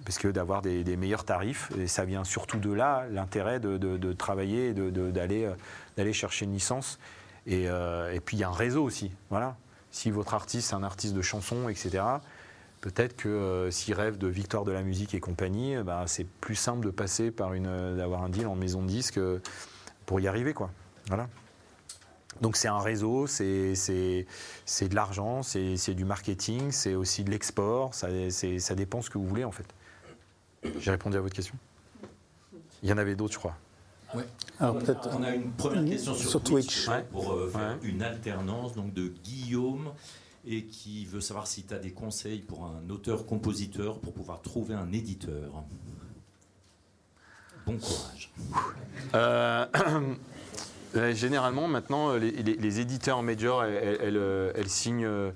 Parce 0.03 0.17
que 0.17 0.27
d'avoir 0.29 0.61
des, 0.63 0.97
meilleurs 0.97 1.25
tarifs, 1.25 1.71
ça 1.85 2.05
vient 2.05 2.23
surtout 2.23 2.57
de 2.57 2.71
là 2.71 3.05
l'intérêt 3.11 3.59
de, 3.59 3.77
de- 3.77 3.97
de 3.97 4.13
travailler 4.13 4.73
d'aller 4.73 5.43
euh, 5.45 5.53
d'aller 5.97 6.13
chercher 6.13 6.45
une 6.45 6.53
licence. 6.53 6.97
Et, 7.45 7.67
puis 8.25 8.37
il 8.37 8.39
y 8.39 8.43
a 8.43 8.49
un 8.49 8.53
réseau 8.53 8.83
aussi. 8.83 9.11
Voilà. 9.29 9.57
Si 9.91 10.09
votre 10.11 10.33
artiste, 10.33 10.69
c'est 10.69 10.75
un 10.75 10.83
artiste 10.83 11.13
de 11.13 11.21
chanson, 11.21 11.67
etc., 11.67 12.03
Peut-être 12.81 13.15
que 13.17 13.27
euh, 13.27 13.71
s'il 13.71 13.93
rêve 13.93 14.17
de 14.17 14.27
victoire 14.27 14.63
de 14.63 14.71
la 14.71 14.81
musique 14.83 15.13
et 15.13 15.19
compagnie, 15.19 15.75
euh, 15.75 15.83
bah, 15.83 16.05
c'est 16.07 16.25
plus 16.25 16.55
simple 16.55 16.85
de 16.85 16.91
passer 16.91 17.29
par 17.29 17.53
une, 17.53 17.67
euh, 17.67 17.97
d'avoir 17.97 18.23
un 18.23 18.29
deal 18.29 18.47
en 18.47 18.55
maison 18.55 18.81
de 18.81 18.87
disque 18.87 19.19
pour 20.05 20.19
y 20.21 20.27
arriver, 20.27 20.53
quoi. 20.53 20.71
Voilà. 21.07 21.27
Donc 22.41 22.55
c'est 22.55 22.69
un 22.69 22.79
réseau, 22.79 23.27
c'est, 23.27 23.75
c'est, 23.75 24.25
c'est 24.65 24.87
de 24.87 24.95
l'argent, 24.95 25.43
c'est, 25.43 25.75
c'est 25.75 25.93
du 25.93 26.05
marketing, 26.05 26.71
c'est 26.71 26.95
aussi 26.95 27.25
de 27.25 27.31
l'export, 27.31 27.93
ça, 27.93 28.07
c'est- 28.29 28.59
ça 28.59 28.75
dépend 28.75 29.01
ce 29.01 29.09
que 29.09 29.17
vous 29.17 29.27
voulez 29.27 29.43
en 29.43 29.51
fait. 29.51 29.65
J'ai 30.79 30.91
répondu 30.91 31.17
à 31.17 31.21
votre 31.21 31.35
question. 31.35 31.55
Il 32.81 32.87
y 32.89 32.93
en 32.93 32.97
avait 32.97 33.15
d'autres, 33.15 33.33
je 33.33 33.39
crois. 33.39 33.57
Ouais. 34.15 34.23
Alors, 34.59 34.75
on, 34.75 34.79
peut-être- 34.79 35.07
a, 35.09 35.17
on 35.17 35.23
a 35.23 35.31
une 35.35 35.51
première 35.51 35.83
question 35.83 36.13
sur, 36.13 36.29
Sur 36.29 36.41
Twitch. 36.43 36.85
Twitch, 36.85 37.01
pour 37.11 37.33
euh, 37.33 37.49
faire 37.49 37.77
Ouais. 37.81 37.89
une 37.89 38.01
alternance 38.01 38.73
donc 38.73 38.93
de 38.93 39.09
Guillaume 39.23 39.91
et 40.45 40.63
qui 40.65 41.05
veut 41.05 41.21
savoir 41.21 41.47
si 41.47 41.63
tu 41.63 41.73
as 41.73 41.79
des 41.79 41.91
conseils 41.91 42.39
pour 42.39 42.65
un 42.65 42.89
auteur-compositeur 42.89 43.99
pour 43.99 44.13
pouvoir 44.13 44.41
trouver 44.41 44.73
un 44.73 44.91
éditeur. 44.91 45.63
Bon 47.65 47.77
courage. 47.77 48.31
Euh, 49.13 49.65
euh, 50.95 51.13
généralement, 51.13 51.67
maintenant, 51.67 52.13
les, 52.15 52.31
les- 52.31 52.79
éditeurs 52.79 53.21
majors, 53.21 53.63
elles, 53.63 53.99
elles- 54.01 54.17
euh, 54.17 54.63
signent. 54.67 55.05
euh, 55.05 55.31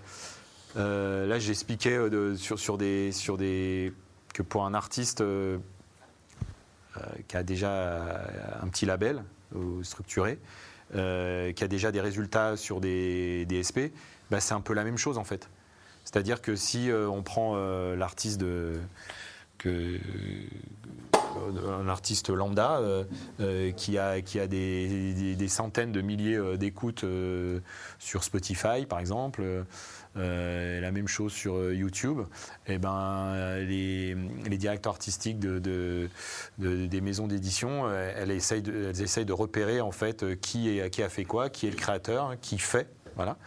euh, 0.78 1.28
là, 1.28 1.38
j'expliquais 1.38 1.95
euh, 1.97 2.36
sur, 2.36 2.78
des, 2.78 3.93
que 4.34 4.41
pour 4.41 4.66
un 4.66 4.74
artiste 4.74 5.22
euh, 5.22 5.60
euh, 6.97 7.01
qui 7.28 7.38
a 7.38 7.43
déjà 7.43 7.70
euh, 7.72 8.18
un 8.62 8.68
petit 8.70 8.88
label 8.88 9.24
euh, 9.56 9.84
structuré, 9.84 10.39
euh, 10.95 11.51
qui 11.51 11.64
a 11.64 11.68
déjà 11.68 11.91
des 11.91 12.01
résultats 12.01 12.58
sur 12.58 12.82
des, 12.82 13.45
des 13.45 13.62
SP, 13.62 13.93
bah, 14.34 14.39
c'est 14.39 14.55
un 14.55 14.61
peu 14.61 14.73
la 14.73 14.84
même 14.84 14.97
chose 14.97 15.19
en 15.19 15.23
fait. 15.23 15.47
C'est-à-dire 16.05 16.41
que 16.41 16.55
si 16.55 16.89
euh, 16.89 17.07
on 17.07 17.21
prend 17.21 17.53
euh, 17.55 17.95
l'artiste 17.95 18.41
euh, 18.41 18.81
un 19.63 19.99
artiste 21.88 22.31
lambda 22.31 22.81
qui 23.77 23.99
a, 23.99 24.19
des, 24.47 25.47
centaines 25.47 25.91
de 25.91 26.01
milliers 26.01 26.57
d'écoutes 26.57 27.05
sur 27.99 28.23
Spotify, 28.23 28.88
par 28.89 28.99
exemple, 28.99 29.43
la 30.15 30.91
même 30.91 31.07
chose 31.07 31.31
sur 31.31 31.71
YouTube, 31.71 32.23
et 32.67 32.77
ben, 32.77 33.57
les, 33.59 34.17
directeurs 34.57 34.91
artistiques 34.91 35.39
de, 35.39 35.59
de- 35.59 36.09
de- 36.57 36.88
des 36.88 36.99
maisons 36.99 37.27
d'édition, 37.27 37.89
elles, 37.89 38.31
essayent 38.31 38.61
de, 38.61 39.34
repérer 39.34 39.79
en 39.79 39.93
fait 39.93 40.38
qui 40.41 40.81
a 40.81 41.09
fait 41.09 41.23
quoi, 41.23 41.49
qui 41.49 41.67
est 41.67 41.71
le 41.71 41.77
créateur, 41.77 42.25
hein, 42.25 42.36
qui 42.41 42.57
fait, 42.57 42.89
voilà. 43.16 43.38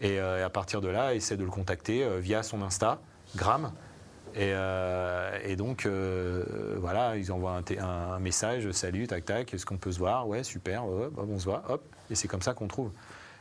Et, 0.00 0.18
euh, 0.20 0.38
et 0.38 0.42
à 0.42 0.50
partir 0.50 0.80
de 0.80 0.88
là, 0.88 1.14
essaient 1.14 1.36
de 1.36 1.44
le 1.44 1.50
contacter 1.50 2.04
euh, 2.04 2.18
via 2.18 2.42
son 2.42 2.62
Insta, 2.62 2.98
Gram. 3.36 3.72
Et, 4.34 4.52
euh, 4.52 5.38
et 5.42 5.56
donc, 5.56 5.86
euh, 5.86 6.44
voilà, 6.78 7.16
ils 7.16 7.32
envoient 7.32 7.52
un, 7.56 7.62
té- 7.62 7.78
un- 7.80 7.86
un 7.86 8.18
message, 8.18 8.70
salut, 8.72 9.06
tac, 9.06 9.24
tac, 9.24 9.54
est-ce 9.54 9.64
qu'on 9.66 9.78
peut 9.78 9.90
se 9.90 9.98
voir? 9.98 10.28
Ouais, 10.28 10.44
super, 10.44 10.86
ouais, 10.86 11.04
ouais, 11.04 11.08
bah, 11.10 11.22
on 11.28 11.38
se 11.38 11.44
voit, 11.44 11.62
hop, 11.68 11.82
et 12.10 12.14
c'est 12.14 12.28
comme 12.28 12.42
ça 12.42 12.52
qu'on 12.54 12.68
trouve. 12.68 12.90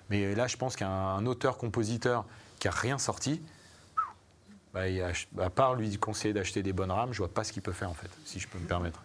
Mais 0.09 0.33
là, 0.33 0.47
je 0.47 0.55
pense 0.55 0.75
qu'un 0.77 1.25
auteur-compositeur 1.25 2.25
qui 2.59 2.67
a 2.69 2.71
rien 2.71 2.97
sorti, 2.97 3.41
bah, 4.73 4.81
à 5.41 5.49
part 5.49 5.75
lui 5.75 5.97
conseiller 5.97 6.33
d'acheter 6.33 6.63
des 6.63 6.71
bonnes 6.73 6.91
rames, 6.91 7.11
je 7.11 7.17
vois 7.17 7.27
pas 7.33 7.43
ce 7.43 7.51
qu'il 7.51 7.61
peut 7.61 7.73
faire 7.73 7.89
en 7.89 7.93
fait, 7.93 8.09
si 8.25 8.39
je 8.39 8.47
peux 8.47 8.57
me 8.57 8.65
permettre. 8.67 9.01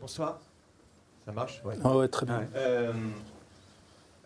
Bonsoir. 0.00 0.38
Ça 1.26 1.32
marche? 1.32 1.60
Ouais. 1.64 1.74
Ah 1.82 2.08
très 2.08 2.26
bien. 2.26 2.46
Euh, 2.54 2.92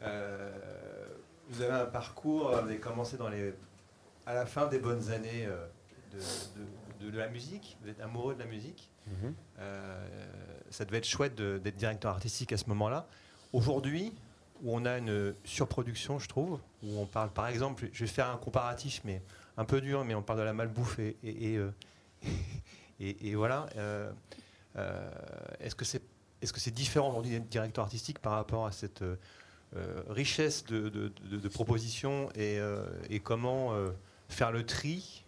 vous 0.01 1.63
avez 1.63 1.73
un 1.73 1.87
parcours, 1.87 2.51
vous 2.51 2.57
avez 2.57 2.79
commencé 2.79 3.17
dans 3.17 3.29
les, 3.29 3.55
à 4.27 4.35
la 4.35 4.47
fin 4.47 4.67
des 4.67 4.79
bonnes 4.79 5.11
années 5.11 5.47
euh, 5.47 5.67
de, 7.01 7.17
la 7.17 7.29
musique, 7.29 7.79
vous 7.83 7.89
êtes 7.89 8.01
amoureux 8.01 8.35
de 8.35 8.41
la 8.41 8.47
musique. 8.47 8.91
Mhm. 9.07 9.35
ça 10.69 10.85
devait 10.85 10.99
être 10.99 11.07
chouette 11.07 11.35
d'être 11.35 11.77
directeur 11.77 12.13
artistique 12.13 12.53
à 12.53 12.59
ce 12.59 12.67
moment-là. 12.67 13.07
Aujourd'hui, 13.55 14.13
où 14.63 14.77
on 14.77 14.85
a 14.85 14.99
une 14.99 15.35
surproduction, 15.45 16.19
je 16.19 16.29
trouve, 16.29 16.61
où 16.83 16.99
on 16.99 17.07
parle, 17.07 17.31
par 17.31 17.47
exemple, 17.49 17.89
je 17.91 18.05
vais 18.05 18.11
faire 18.11 18.29
un 18.29 18.37
comparatif, 18.37 19.01
mais 19.05 19.23
un 19.57 19.65
peu 19.65 19.81
dur, 19.81 20.05
mais 20.05 20.15
on 20.15 20.23
parle 20.23 20.41
de 20.41 20.45
la 20.45 20.53
malbouffe 20.53 20.99
et, 20.99 21.17
et, 21.23 21.59
et, 23.01 23.35
voilà. 23.35 23.67
Est-ce 25.61 25.75
que 25.75 25.87
c'est 25.87 26.03
est-ce 26.43 26.53
que 26.53 26.61
c'est 26.61 26.71
différent 26.71 27.11
aujourd'hui 27.11 27.33
d'être 27.33 27.49
directeur 27.49 27.85
artistique 27.85 28.19
par 28.19 28.33
rapport 28.33 28.67
à 28.67 28.73
cette 28.73 29.03
euh, 29.03 29.17
richesse 30.09 30.65
de, 30.65 31.49
propositions 31.49 32.31
et, 32.35 32.59
euh, 32.59 32.85
comment 33.23 33.75
euh, 33.75 33.91
faire 34.29 34.53
le 34.53 34.65
tri 34.65 35.25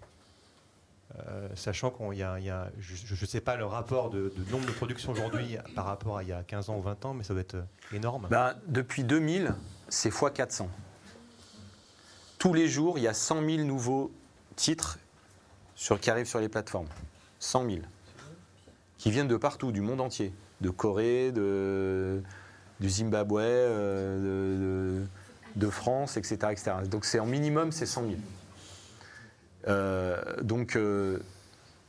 sachant 1.56 1.90
qu'il 1.90 2.18
y, 2.18 2.22
a, 2.22 2.70
je 2.78 3.20
ne 3.20 3.26
sais 3.26 3.40
pas 3.40 3.56
le 3.56 3.66
rapport 3.66 4.10
de, 4.10 4.32
nombre 4.50 4.66
de 4.66 4.72
productions 4.72 5.10
aujourd'hui 5.10 5.56
par 5.74 5.84
rapport 5.84 6.18
à 6.18 6.22
il 6.22 6.28
y 6.28 6.32
a 6.32 6.44
15 6.44 6.70
ans 6.70 6.78
ou 6.78 6.82
20 6.82 7.04
ans, 7.04 7.14
mais 7.14 7.24
ça 7.24 7.34
doit 7.34 7.40
être 7.40 7.56
énorme. 7.92 8.28
Bah, 8.30 8.54
depuis 8.68 9.02
2000, 9.02 9.54
c'est 9.88 10.08
x 10.08 10.24
400. 10.32 10.70
Tous 12.38 12.54
les 12.54 12.68
jours, 12.68 12.96
il 12.96 13.02
y 13.02 13.08
a 13.08 13.12
100 13.12 13.44
000 13.44 13.64
nouveaux 13.64 14.12
titres 14.54 15.00
qui 16.00 16.10
arrivent 16.10 16.28
sur 16.28 16.38
les 16.38 16.48
plateformes. 16.48 16.88
100 17.40 17.68
000. 17.68 17.82
Qui 18.96 19.10
viennent 19.10 19.28
de 19.28 19.36
partout, 19.36 19.72
du 19.72 19.80
monde 19.80 20.00
entier 20.00 20.32
de 20.60 20.70
Corée, 20.70 21.32
de, 21.32 22.22
du 22.80 22.88
Zimbabwe, 22.88 23.40
euh, 23.40 25.04
de, 25.56 25.70
France, 25.70 26.16
etc., 26.16 26.36
etc. 26.50 26.72
Donc 26.86 27.04
c'est 27.04 27.20
en 27.20 27.26
minimum, 27.26 27.72
c'est 27.72 27.86
100 27.86 28.02
000. 28.02 28.14
Euh, 29.68 30.16
donc 30.40 30.76
euh, 30.76 31.18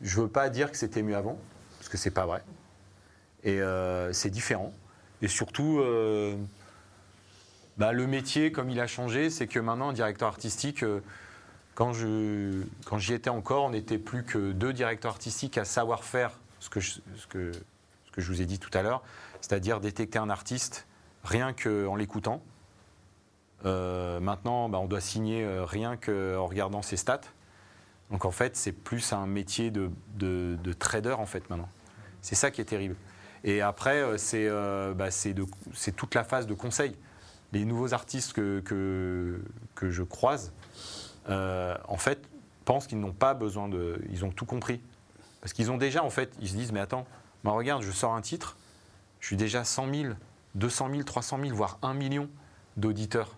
je 0.01 0.17
ne 0.17 0.23
veux 0.23 0.29
pas 0.29 0.49
dire 0.49 0.71
que 0.71 0.77
c'était 0.77 1.01
mieux 1.01 1.15
avant, 1.15 1.37
parce 1.77 1.89
que 1.89 1.97
c'est 1.97 2.11
pas 2.11 2.25
vrai. 2.25 2.43
Et 3.43 3.59
c'est 4.11 4.29
différent. 4.29 4.71
Et 5.23 5.27
surtout, 5.27 5.81
bah, 7.77 7.91
le 7.91 8.05
métier, 8.05 8.51
comme 8.51 8.69
il 8.69 8.79
a 8.79 8.85
changé, 8.85 9.31
c'est 9.31 9.47
que 9.47 9.57
maintenant, 9.59 9.91
directeur 9.91 10.27
artistique, 10.27 10.85
quand, 11.73 11.91
je, 11.93 12.61
quand 12.85 12.99
j'y 12.99 13.13
étais 13.13 13.31
encore, 13.31 13.63
on 13.63 13.69
n'était 13.71 13.97
plus 13.97 14.23
que 14.23 14.51
deux 14.51 14.73
directeurs 14.73 15.13
artistiques 15.13 15.57
à 15.57 15.65
savoir 15.65 16.03
faire 16.03 16.37
ce 16.59 16.69
que 16.69 16.81
ce 18.11 18.11
que 18.11 18.21
je 18.21 18.31
vous 18.31 18.41
ai 18.41 18.45
dit 18.45 18.59
tout 18.59 18.69
à 18.77 18.83
l'heure, 18.83 19.01
c'est-à-dire 19.41 19.79
détecter 19.79 20.19
un 20.19 20.29
artiste 20.29 20.87
rien 21.23 21.53
qu'en 21.53 21.95
l'écoutant. 21.95 22.41
Euh, 23.65 24.19
maintenant, 24.19 24.69
bah, 24.69 24.79
on 24.79 24.87
doit 24.87 25.01
signer 25.01 25.43
euh, 25.43 25.65
rien 25.65 25.97
qu'en 25.97 26.45
regardant 26.47 26.81
ses 26.81 26.97
stats. 26.97 27.21
Donc 28.09 28.25
en 28.25 28.31
fait, 28.31 28.55
c'est 28.55 28.71
plus 28.71 29.13
un 29.13 29.25
métier 29.25 29.71
de, 29.71 29.89
trader 30.79 31.13
en 31.13 31.25
fait 31.25 31.49
maintenant. 31.49 31.69
C'est 32.21 32.35
ça 32.35 32.51
qui 32.51 32.61
est 32.61 32.65
terrible. 32.65 32.95
Et 33.43 33.61
après, 33.61 34.03
euh, 34.03 34.93
bah, 34.93 35.11
c'est 35.11 35.91
toute 35.95 36.15
la 36.15 36.23
phase 36.23 36.47
de 36.47 36.53
conseil. 36.53 36.95
Les 37.53 37.65
nouveaux 37.65 37.93
artistes 37.93 38.33
que 38.33 39.41
je 39.81 40.03
croise, 40.03 40.53
en 41.27 41.97
fait, 41.97 42.19
pensent 42.65 42.87
qu'ils 42.87 42.99
n'ont 42.99 43.13
pas 43.13 43.33
besoin 43.33 43.67
de... 43.67 44.01
Ils 44.09 44.23
ont 44.23 44.31
tout 44.31 44.45
compris. 44.45 44.81
Parce 45.41 45.53
qu'ils 45.53 45.71
ont 45.71 45.77
déjà, 45.77 46.03
en 46.03 46.09
fait, 46.09 46.33
ils 46.39 46.49
se 46.49 46.55
disent, 46.55 46.71
mais 46.71 46.79
attends, 46.79 47.05
bah, 47.43 47.51
regarde, 47.51 47.81
je 47.81 47.91
sors 47.91 48.13
un 48.13 48.21
titre, 48.21 48.55
je 49.21 49.27
suis 49.27 49.37
déjà 49.37 49.63
100 49.63 49.93
000, 49.93 50.13
200 50.55 50.89
000, 50.91 51.03
300 51.03 51.39
000, 51.41 51.55
voire 51.55 51.79
1 51.81 51.93
million 51.93 52.29
d'auditeurs 52.75 53.37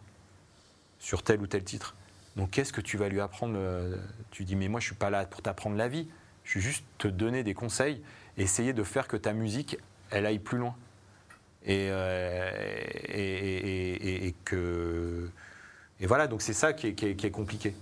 sur 1.00 1.22
tel 1.22 1.42
ou 1.42 1.48
tel 1.48 1.64
titre. 1.64 1.96
Donc 2.36 2.50
qu'est-ce 2.52 2.74
que 2.74 2.82
tu 2.82 2.98
vas 2.98 3.10
lui 3.10 3.22
apprendre 3.22 3.56
euh, 3.58 3.96
Tu 4.32 4.46
dis, 4.46 4.56
mais 4.56 4.68
moi 4.68 4.80
je 4.80 4.86
ne 4.86 4.90
suis 4.90 4.96
pas 4.96 5.10
là 5.10 5.26
pour 5.26 5.42
t'apprendre 5.42 5.76
la 5.76 5.88
vie, 5.88 6.08
je 6.44 6.52
suis 6.52 6.62
juste 6.62 6.84
te 6.98 7.08
donner 7.08 7.44
des 7.44 7.54
conseils, 7.54 8.02
essayer 8.38 8.74
de 8.74 8.84
faire 8.84 9.08
que 9.08 9.18
ta 9.18 9.34
musique, 9.34 9.78
elle 10.10 10.26
aille 10.26 10.40
plus 10.40 10.58
loin. 10.58 10.76
Et, 11.66 11.88
euh, 11.92 12.52
et, 13.08 14.34
que... 14.44 15.30
Et 16.00 16.08
voilà, 16.08 16.28
donc 16.28 16.42
c'est 16.42 16.54
ça 16.54 16.74
qui 16.74 16.88
est, 16.88 17.32
compliqué. 17.32 17.74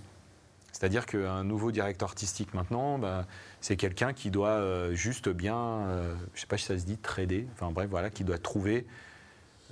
C'est-à-dire 0.82 1.06
qu'un 1.06 1.44
nouveau 1.44 1.70
directeur 1.70 2.08
artistique 2.08 2.54
maintenant, 2.54 2.98
bah, 2.98 3.24
c'est 3.60 3.76
quelqu'un 3.76 4.12
qui 4.12 4.32
doit 4.32 4.48
euh, 4.48 4.94
juste 4.94 5.28
bien, 5.28 5.56
euh, 5.56 6.12
je 6.34 6.38
ne 6.38 6.40
sais 6.40 6.48
pas 6.48 6.58
si 6.58 6.64
ça 6.64 6.76
se 6.76 6.84
dit, 6.84 6.96
trader, 6.96 7.46
enfin 7.52 7.70
bref, 7.70 7.86
voilà, 7.88 8.10
qui 8.10 8.24
doit 8.24 8.38
trouver. 8.38 8.84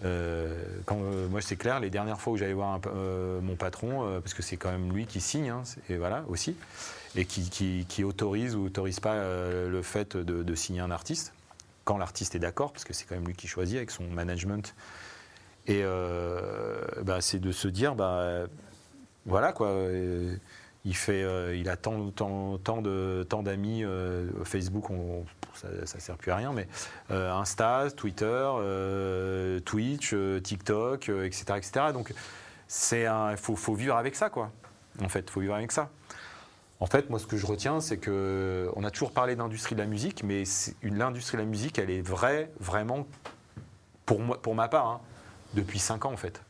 Euh, 0.05 0.55
moi, 1.29 1.41
c'est 1.41 1.57
clair, 1.57 1.81
les 1.81 1.91
dernières 1.91 2.21
fois 2.21 2.35
où 2.35 2.37
j'allais 2.37 2.53
voir 2.53 2.79
mon 3.43 3.57
patron, 3.57 4.21
parce 4.21 4.35
que 4.35 4.43
c'est 4.43 4.57
quand 4.57 4.71
même 4.71 4.93
lui 4.93 5.05
qui 5.07 5.21
signe, 5.21 5.49
hein, 5.49 5.65
et 5.89 5.97
voilà 5.97 6.25
aussi, 6.29 6.55
et 7.17 7.25
qui, 7.25 8.05
autorise 8.05 8.55
ou 8.55 8.67
autorise 8.67 9.01
pas 9.01 9.17
le 9.17 9.83
fait 9.83 10.17
de, 10.17 10.55
signer 10.55 10.81
un 10.81 10.93
artiste, 10.93 11.33
quand 11.83 11.99
l'artiste 11.99 12.37
est 12.37 12.39
d'accord, 12.39 12.71
parce 12.73 12.85
que 12.85 12.93
c'est 12.93 13.05
quand 13.05 13.17
même 13.17 13.27
lui 13.27 13.35
qui 13.35 13.49
choisit 13.49 13.79
avec 13.79 13.91
son 13.91 14.05
management. 14.05 14.77
Et 15.67 15.83
bah, 17.03 17.21
c'est 17.21 17.41
de 17.41 17.51
se 17.51 17.67
dire, 17.67 17.97
bah, 17.97 18.45
voilà 19.27 19.53
quoi 19.53 19.75
euh, 20.87 21.57
il 21.57 21.69
a 21.69 21.77
tant, 21.77 22.11
tant, 22.11 23.43
d'amis. 23.43 23.85
Euh, 23.85 24.29
Facebook, 24.45 24.87
ça 25.55 25.69
ne 25.69 25.85
sert 26.01 26.17
plus 26.17 26.31
à 26.31 26.37
rien, 26.37 26.53
mais 26.53 26.69
euh, 27.11 27.33
Insta, 27.33 27.89
Twitter, 27.95 28.51
Twitch, 29.65 30.15
TikTok, 30.43 31.09
etc., 31.09 31.45
etc. 31.57 31.81
Donc, 31.93 32.13
il 32.93 33.37
faut, 33.37 33.75
vivre 33.75 33.97
avec 33.97 34.15
ça, 34.17 34.31
quoi. 34.31 34.51
En 35.03 35.09
fait, 35.09 35.29
faut 35.31 35.41
vivre 35.41 35.55
avec 35.55 35.73
ça. 35.73 35.91
En 36.81 36.87
fait, 36.87 37.11
moi, 37.11 37.19
ce 37.19 37.27
que 37.27 37.37
je 37.37 37.45
retiens, 37.45 37.81
c'est 37.81 37.99
que 37.99 38.71
on 38.75 38.85
a 38.85 38.91
toujours 38.91 39.13
parlé 39.13 39.37
d'industrie 39.37 39.75
de 39.75 39.81
la 39.81 39.87
musique, 39.87 40.25
mais 40.25 40.45
l'industrie 40.83 41.37
de 41.37 41.43
la 41.43 41.49
musique, 41.49 41.79
elle 41.79 41.91
est 41.91 42.01
vraie, 42.01 42.51
vraiment, 42.59 43.07
pour, 44.07 44.55
ma 44.55 44.69
part, 44.69 44.87
hein, 44.87 45.01
depuis 45.55 45.79
5 45.79 46.07
ans, 46.07 46.13
en 46.13 46.17
fait. 46.17 46.43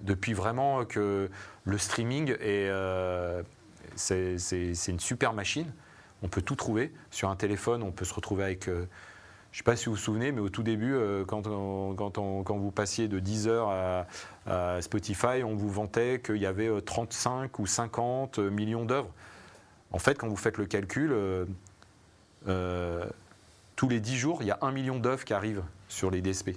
Depuis 0.00 0.34
vraiment 0.34 0.84
que 0.84 1.30
le 1.64 1.78
streaming 1.78 2.36
est, 2.40 2.70
c'est 3.96 4.88
une 4.88 5.00
super 5.00 5.32
machine. 5.32 5.72
On 6.22 6.28
peut 6.28 6.42
tout 6.42 6.56
trouver. 6.56 6.92
Sur 7.10 7.28
un 7.28 7.36
téléphone, 7.36 7.82
on 7.82 7.92
peut 7.92 8.04
se 8.04 8.14
retrouver 8.14 8.44
avec. 8.44 8.68
Euh, 8.68 8.86
je 9.52 9.56
ne 9.56 9.58
sais 9.58 9.64
pas 9.64 9.76
si 9.76 9.86
vous 9.86 9.92
vous 9.92 9.96
souvenez, 9.96 10.32
mais 10.32 10.40
au 10.40 10.50
tout 10.50 10.62
début, 10.62 10.94
euh, 10.94 11.24
quand, 11.24 11.44
quand, 11.44 12.56
vous 12.58 12.70
passiez 12.70 13.08
de 13.08 13.18
Deezer 13.18 13.68
à, 13.68 14.06
à 14.46 14.82
Spotify, 14.82 15.42
on 15.44 15.54
vous 15.54 15.70
vantait 15.70 16.20
qu'il 16.22 16.36
y 16.36 16.46
avait 16.46 16.68
35 16.82 17.44
euh, 17.44 17.62
ou 17.62 17.66
50 17.66 18.38
millions 18.38 18.84
d'œuvres. 18.84 19.10
En 19.92 19.98
fait, 19.98 20.18
quand 20.18 20.28
vous 20.28 20.36
faites 20.36 20.58
le 20.58 20.66
calcul, 20.66 21.14
tous 23.76 23.88
les 23.88 24.00
10 24.00 24.16
jours, 24.16 24.42
il 24.42 24.48
y 24.48 24.50
a 24.50 24.58
1 24.60 24.72
million 24.72 24.98
d'œuvres 24.98 25.24
qui 25.24 25.32
arrivent 25.32 25.62
sur 25.88 26.10
les 26.10 26.20
DSP. 26.20 26.50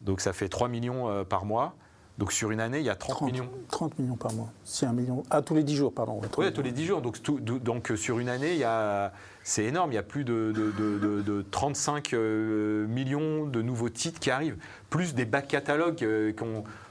Donc 0.00 0.20
ça 0.20 0.32
fait 0.32 0.48
3 0.48 0.68
millions 0.68 1.24
par 1.26 1.44
mois. 1.44 1.74
Donc 2.18 2.32
sur 2.32 2.50
une 2.50 2.58
année, 2.58 2.80
il 2.80 2.84
y 2.84 2.90
a 2.90 2.96
30, 2.96 3.22
millions. 3.22 3.48
30 3.68 3.98
millions 4.00 4.16
par 4.16 4.32
mois. 4.32 4.50
C'est 4.64 4.86
un 4.86 4.92
million. 4.92 5.22
Ah, 5.30 5.40
tous 5.40 5.54
les 5.54 5.62
10 5.62 5.76
jours, 5.76 5.92
pardon. 5.92 6.20
Oui, 6.36 6.52
tous 6.52 6.62
les 6.62 6.72
10 6.72 6.84
jours. 6.84 7.00
Donc, 7.00 7.18
donc 7.62 7.92
sur 7.94 8.18
une 8.18 8.28
année, 8.28 8.54
il 8.54 8.58
y 8.58 8.64
a, 8.64 9.12
c'est 9.44 9.64
énorme. 9.64 9.92
Il 9.92 9.94
y 9.94 9.98
a 9.98 10.02
plus 10.02 10.24
de, 10.24 10.52
de, 10.52 11.44
35 11.52 12.12
euh, 12.12 12.88
millions 12.88 13.46
de 13.46 13.62
nouveaux 13.62 13.88
titres 13.88 14.18
qui 14.18 14.32
arrivent, 14.32 14.56
plus 14.90 15.14
des 15.14 15.26
back 15.26 15.46
catalogues 15.46 16.02
euh, 16.02 16.32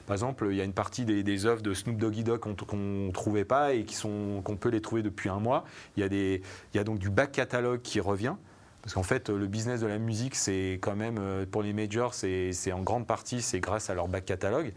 Par 0.06 0.14
exemple, 0.14 0.48
il 0.50 0.56
y 0.56 0.62
a 0.62 0.64
une 0.64 0.72
partie 0.72 1.04
des, 1.04 1.22
des 1.22 1.44
œuvres 1.44 1.60
de 1.60 1.74
Snoop 1.74 1.98
Doggy 1.98 2.24
Dogg 2.24 2.40
qu'on 2.40 2.76
ne 2.76 3.12
trouvait 3.12 3.44
pas 3.44 3.74
et 3.74 3.84
qu'on 3.84 4.56
peut 4.58 4.70
les 4.70 4.80
trouver 4.80 5.02
depuis 5.02 5.28
un 5.28 5.40
mois. 5.40 5.66
Il 5.98 6.00
y 6.00 6.04
a, 6.04 6.08
des, 6.08 6.40
il 6.72 6.78
y 6.78 6.80
a 6.80 6.84
donc 6.84 6.98
du 6.98 7.10
back 7.10 7.32
catalogue 7.32 7.82
qui 7.82 8.00
revient. 8.00 8.34
Parce 8.80 8.94
qu'en 8.94 9.02
fait, 9.02 9.28
le 9.28 9.46
business 9.46 9.80
de 9.80 9.86
la 9.86 9.98
musique, 9.98 10.34
c'est 10.34 10.78
quand 10.80 10.96
même, 10.96 11.18
euh, 11.18 11.44
pour 11.44 11.62
les 11.62 11.74
majors, 11.74 12.14
c'est 12.14 12.72
en 12.72 12.80
grande 12.80 13.06
partie, 13.06 13.42
c'est 13.42 13.60
grâce 13.60 13.90
à 13.90 13.94
leur 13.94 14.08
back 14.08 14.24
catalogue. 14.24 14.72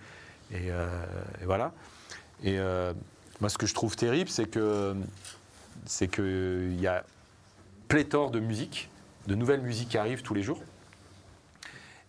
Euh, 0.53 0.87
et, 1.41 1.45
voilà. 1.45 1.71
Et 2.43 2.57
euh, 2.57 2.93
moi, 3.39 3.49
ce 3.49 3.57
que 3.57 3.65
je 3.65 3.73
trouve 3.73 3.95
terrible, 3.95 4.29
c'est 4.29 4.49
que 4.49 4.95
c'est 5.85 6.07
qu'il 6.07 6.79
y 6.79 6.87
a 6.87 7.03
pléthore 7.87 8.31
de 8.31 8.39
musique, 8.39 8.89
de 9.27 9.35
nouvelles 9.35 9.61
musiques 9.61 9.89
qui 9.89 9.97
arrivent 9.97 10.21
tous 10.21 10.33
les 10.33 10.43
jours. 10.43 10.61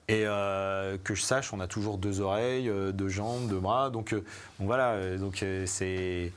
Et 0.09 0.25
euh, 0.27 0.99
que 1.03 1.15
je 1.15 1.23
sache, 1.23 1.53
on 1.53 1.61
a 1.61 1.67
toujours 1.67 1.97
deux 1.97 2.21
oreilles, 2.21 2.71
deux 2.93 3.09
jambes, 3.09 3.49
deux 3.49 3.61
bras. 3.61 3.91
Donc, 3.91 4.15
voilà, 4.59 5.17
donc 5.17 5.45
c'est 5.67 6.33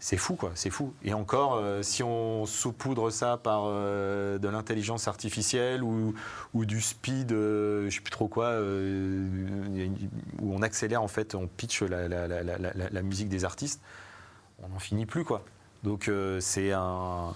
c'est 0.00 0.16
fou, 0.16 0.34
quoi, 0.36 0.52
c'est 0.54 0.70
fou. 0.70 0.92
Et 1.02 1.12
encore, 1.12 1.54
euh, 1.56 1.82
si 1.82 2.02
on 2.02 2.46
saupoudre 2.46 3.10
ça 3.10 3.36
par 3.36 3.64
euh, 3.66 4.38
de 4.38 4.48
l'intelligence 4.48 5.08
artificielle 5.08 5.82
ou, 5.82 6.14
ou 6.54 6.64
du 6.64 6.80
speed, 6.80 7.32
euh, 7.32 7.80
je 7.82 7.86
ne 7.86 7.90
sais 7.90 8.00
plus 8.00 8.10
trop 8.12 8.28
quoi, 8.28 8.52
où 8.60 10.54
on 10.54 10.62
accélère 10.62 11.02
en 11.02 11.08
fait, 11.08 11.34
on 11.34 11.46
pitch 11.48 11.82
la, 11.82 12.08
la- 12.08 13.02
musique 13.02 13.28
des 13.28 13.44
artistes, 13.44 13.80
on 14.62 14.68
n'en 14.68 14.78
finit 14.78 15.06
plus, 15.06 15.24
quoi. 15.24 15.42
Donc 15.84 16.10
c'est 16.40 16.72
un. 16.72 17.34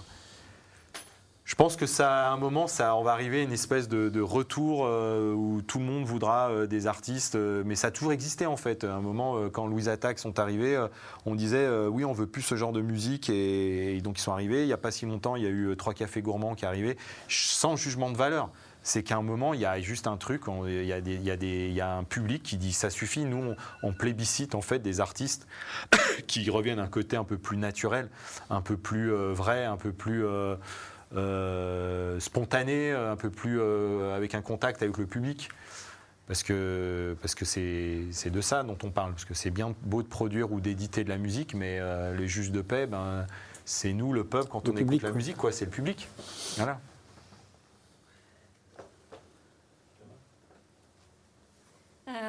Je 1.53 1.55
pense 1.55 1.75
que 1.75 1.85
ça, 1.85 2.29
à 2.29 2.31
un 2.31 2.37
moment, 2.37 2.65
ça, 2.65 2.95
on 2.95 3.03
va 3.03 3.11
arriver 3.11 3.41
à 3.41 3.43
une 3.43 3.51
espèce 3.51 3.87
de, 3.87 4.09
de 4.09 4.21
retour 4.21 4.87
euh, 4.87 5.35
où 5.35 5.61
tout 5.61 5.77
le 5.77 5.85
monde 5.85 6.03
voudra 6.03 6.49
euh, 6.49 6.65
des 6.65 6.87
artistes, 6.87 7.35
euh, 7.35 7.61
mais 7.63 7.75
ça 7.75 7.89
a 7.89 7.91
toujours 7.91 8.11
existé 8.11 8.47
en 8.47 8.57
fait. 8.57 8.83
À 8.83 8.95
un 8.95 9.01
moment, 9.01 9.37
quand 9.51 9.67
Louise 9.67 9.87
Attaque 9.87 10.17
sont 10.17 10.39
arrivés, 10.39 10.83
on 11.27 11.35
disait 11.35 11.69
oui, 11.89 12.05
on 12.05 12.11
veut 12.11 12.25
plus 12.25 12.41
ce 12.41 12.55
genre 12.55 12.71
de 12.71 12.81
musique, 12.81 13.29
et, 13.29 14.01
donc 14.01 14.17
ils 14.17 14.21
sont 14.23 14.31
arrivés. 14.31 14.63
Il 14.63 14.65
n'y 14.65 14.73
a 14.73 14.77
pas 14.77 14.89
si 14.89 15.05
longtemps, 15.05 15.35
il 15.35 15.43
y 15.43 15.45
a 15.45 15.49
eu 15.51 15.75
trois 15.77 15.93
cafés 15.93 16.23
gourmands 16.23 16.55
qui 16.55 16.65
arrivaient, 16.65 16.97
sans 17.29 17.75
jugement 17.75 18.09
de 18.09 18.17
valeur. 18.17 18.49
C'est 18.81 19.03
qu'à 19.03 19.17
un 19.17 19.21
moment, 19.21 19.53
il 19.53 19.59
y 19.61 19.65
a 19.65 19.79
juste 19.79 20.07
un 20.07 20.17
truc, 20.17 20.41
il 20.65 20.83
y, 20.85 20.91
a 20.91 21.01
des- 21.01 21.13
il 21.13 21.23
y 21.23 21.31
a 21.31 21.37
des- 21.37 21.67
il 21.67 21.73
y 21.73 21.81
a 21.81 21.95
un 21.95 22.03
public 22.03 22.41
qui 22.41 22.57
dit 22.57 22.73
ça 22.73 22.89
suffit. 22.89 23.25
Nous, 23.25 23.55
on, 23.81 23.89
on 23.89 23.93
plébiscite 23.93 24.55
en 24.55 24.61
fait 24.61 24.79
des 24.79 24.99
artistes 25.01 25.47
qui 26.27 26.49
reviennent 26.49 26.79
à 26.79 26.83
un 26.83 26.87
côté 26.87 27.15
un 27.15 27.23
peu 27.23 27.37
plus 27.37 27.57
naturel, 27.57 28.09
un 28.49 28.61
peu 28.61 28.75
plus 28.75 29.13
euh, 29.13 29.31
vrai, 29.31 29.63
un 29.65 29.77
peu 29.77 29.91
plus 29.93 30.25
euh, 30.25 30.55
euh, 31.15 32.19
spontané, 32.19 32.91
un 32.91 33.15
peu 33.15 33.29
plus 33.29 33.59
euh, 33.59 34.15
avec 34.15 34.35
un 34.35 34.41
contact 34.41 34.81
avec 34.81 34.97
le 34.97 35.05
public. 35.05 35.49
Parce 36.27 36.41
que 36.41 37.17
parce 37.21 37.35
que 37.35 37.43
c'est 37.43 38.29
de 38.29 38.41
ça 38.41 38.63
dont 38.63 38.77
on 38.83 38.91
parle. 38.91 39.11
Parce 39.11 39.25
que 39.25 39.33
c'est 39.33 39.49
bien 39.51 39.75
beau 39.83 40.01
de 40.01 40.07
produire 40.07 40.51
ou 40.51 40.61
d'éditer 40.61 41.03
de 41.03 41.09
la 41.09 41.17
musique, 41.17 41.53
mais 41.53 41.79
euh, 41.79 42.15
les 42.15 42.27
juges 42.27 42.51
de 42.51 42.61
paix, 42.61 42.87
ben, 42.87 43.25
c'est 43.65 43.93
nous, 43.93 44.13
le 44.13 44.23
peuple, 44.23 44.47
quand 44.49 44.65
Le 44.65 44.71
on 44.71 44.75
public, 44.75 44.93
écoute 44.97 45.03
la 45.03 45.09
quoi. 45.09 45.17
musique, 45.17 45.37
quoi, 45.37 45.51
c'est 45.51 45.65
le 45.65 45.71
public. 45.71 46.07
Voilà. 46.57 46.79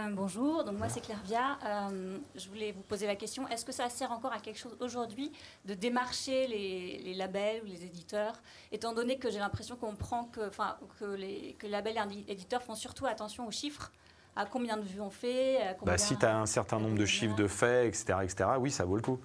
Euh, 0.04 0.10
bonjour, 0.12 0.64
donc 0.64 0.78
moi 0.78 0.88
c'est 0.88 1.00
Claire 1.00 1.22
Via. 1.24 1.58
Euh, 1.64 2.18
je 2.34 2.48
voulais 2.48 2.72
vous 2.72 2.82
poser 2.82 3.06
la 3.06 3.16
question 3.16 3.48
est-ce 3.48 3.64
que 3.64 3.72
ça 3.72 3.88
sert 3.88 4.12
encore 4.12 4.32
à 4.32 4.38
quelque 4.38 4.58
chose 4.58 4.76
aujourd'hui 4.80 5.32
de 5.64 5.74
démarcher 5.74 6.46
les, 6.46 7.00
les 7.04 7.14
labels 7.14 7.62
ou 7.62 7.66
les 7.66 7.84
éditeurs, 7.84 8.34
étant 8.72 8.92
donné 8.92 9.18
que 9.18 9.30
j'ai 9.30 9.38
l'impression 9.38 9.76
qu'on 9.76 9.94
prend 9.94 10.24
que, 10.24 10.48
enfin, 10.48 10.76
que 10.98 11.04
les 11.04 11.56
que 11.58 11.66
les 11.66 11.72
labels 11.72 11.98
et 12.26 12.32
éditeurs 12.32 12.62
font 12.62 12.74
surtout 12.74 13.06
attention 13.06 13.46
aux 13.46 13.50
chiffres, 13.50 13.92
à 14.36 14.46
combien 14.46 14.76
de 14.76 14.82
vues 14.82 15.00
on 15.00 15.10
fait, 15.10 15.60
à 15.62 15.74
combien, 15.74 15.94
Bah, 15.94 15.98
si 15.98 16.16
tu 16.16 16.26
as 16.26 16.36
un 16.36 16.46
certain 16.46 16.78
nombre 16.78 16.98
de 16.98 17.06
chiffres 17.06 17.36
de 17.36 17.46
faits, 17.46 17.88
etc., 17.88 18.18
etc., 18.22 18.50
oui, 18.58 18.70
ça 18.70 18.84
vaut 18.84 18.96
le 18.96 19.02
coup. 19.02 19.20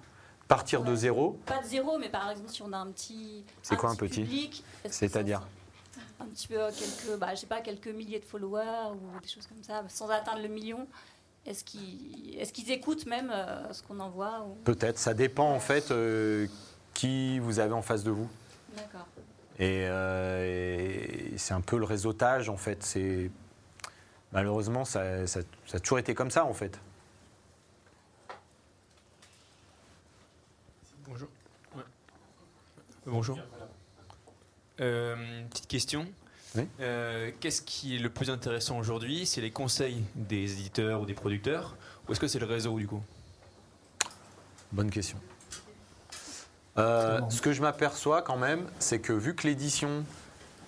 Partir 0.48 0.82
de 0.82 0.94
zéro, 0.96 1.38
Pas 1.46 1.58
de 1.58 1.66
zéro, 1.66 1.96
mais 1.98 2.08
par 2.08 2.28
exemple 2.30 2.50
si 2.50 2.62
on 2.62 2.72
a 2.72 2.78
un 2.78 2.90
petit. 2.90 3.44
C'est 3.62 3.76
quoi 3.76 3.90
un 3.90 3.96
petit 3.96 4.64
C'est-à-dire 4.88 5.46
un 6.20 6.26
petit 6.26 6.48
peu 6.48 6.58
quelques, 6.70 7.18
bah, 7.18 7.34
je 7.34 7.40
sais 7.40 7.46
pas, 7.46 7.60
quelques 7.60 7.88
milliers 7.88 8.20
de 8.20 8.24
followers 8.24 8.92
ou 8.94 9.20
des 9.20 9.28
choses 9.28 9.46
comme 9.46 9.62
ça, 9.62 9.82
sans 9.88 10.08
atteindre 10.10 10.42
le 10.42 10.48
million. 10.48 10.86
Est-ce 11.46 11.64
qu'ils 11.64 12.38
est 12.38 12.52
qu'ils 12.52 12.70
écoutent 12.70 13.06
même 13.06 13.30
euh, 13.32 13.72
ce 13.72 13.82
qu'on 13.82 13.98
envoie 14.00 14.44
ou... 14.46 14.54
peut-être. 14.64 14.98
Ça 14.98 15.14
dépend 15.14 15.50
en 15.50 15.60
fait 15.60 15.90
euh, 15.90 16.46
qui 16.92 17.38
vous 17.38 17.58
avez 17.60 17.72
en 17.72 17.80
face 17.82 18.04
de 18.04 18.10
vous. 18.10 18.28
D'accord. 18.76 19.06
Et, 19.58 19.86
euh, 19.88 20.44
et 21.32 21.38
c'est 21.38 21.54
un 21.54 21.60
peu 21.62 21.78
le 21.78 21.84
réseautage, 21.84 22.48
en 22.50 22.56
fait. 22.58 22.82
C'est 22.82 23.30
malheureusement 24.32 24.84
ça, 24.84 25.26
ça- 25.26 25.40
ça 25.66 25.76
a 25.78 25.80
toujours 25.80 25.98
été 25.98 26.14
comme 26.14 26.30
ça, 26.30 26.44
en 26.44 26.52
fait. 26.54 26.78
Bonjour. 31.06 31.28
Ouais. 31.76 31.82
Bonjour. 33.06 33.38
Euh, 34.80 35.14
petite 35.50 35.66
question. 35.66 36.06
Oui. 36.56 36.66
Euh, 36.80 37.30
Qu'est-ce 37.40 37.62
qui 37.62 37.96
est 37.96 37.98
le 37.98 38.10
plus 38.10 38.30
intéressant 38.30 38.78
aujourd'hui? 38.78 39.26
C'est 39.26 39.40
les 39.40 39.50
conseils 39.50 40.02
des 40.14 40.52
éditeurs 40.52 41.00
ou 41.00 41.06
des 41.06 41.14
producteurs? 41.14 41.76
Ou 42.08 42.12
est-ce 42.12 42.20
que 42.20 42.26
c'est 42.28 42.38
le 42.38 42.46
réseau 42.46 42.78
du 42.78 42.86
coup? 42.86 43.02
Bonne 44.72 44.90
question. 44.90 45.18
Euh, 46.78 47.20
ce 47.28 47.42
que 47.42 47.52
je 47.52 47.60
m'aperçois 47.60 48.22
quand 48.22 48.36
même, 48.38 48.66
c'est 48.78 49.00
que 49.00 49.12
vu 49.12 49.34
que 49.34 49.46
l'édition, 49.46 50.04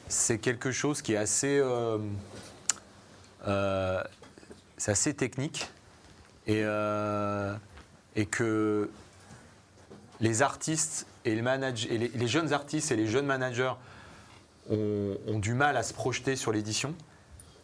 c'est 0.08 0.38
quelque 0.38 0.72
chose 0.72 1.00
qui 1.00 1.14
est 1.14 1.16
assez, 1.16 1.58
euh, 1.58 1.98
euh, 3.46 4.02
c'est 4.76 4.90
assez 4.90 5.14
technique, 5.14 5.68
et, 6.46 6.62
euh, 6.64 7.54
et 8.16 8.26
que 8.26 8.90
les 10.20 10.42
artistes 10.42 11.06
et, 11.24 11.34
le 11.36 11.42
manage- 11.42 11.86
et 11.86 11.98
les, 11.98 12.08
les 12.08 12.28
jeunes 12.28 12.52
artistes 12.52 12.90
et 12.90 12.96
les 12.96 13.06
jeunes 13.06 13.26
managers 13.26 13.72
ont, 14.70 15.38
du 15.38 15.54
mal 15.54 15.76
à 15.76 15.82
se 15.82 15.92
projeter 15.92 16.36
sur 16.36 16.52
l'édition. 16.52 16.94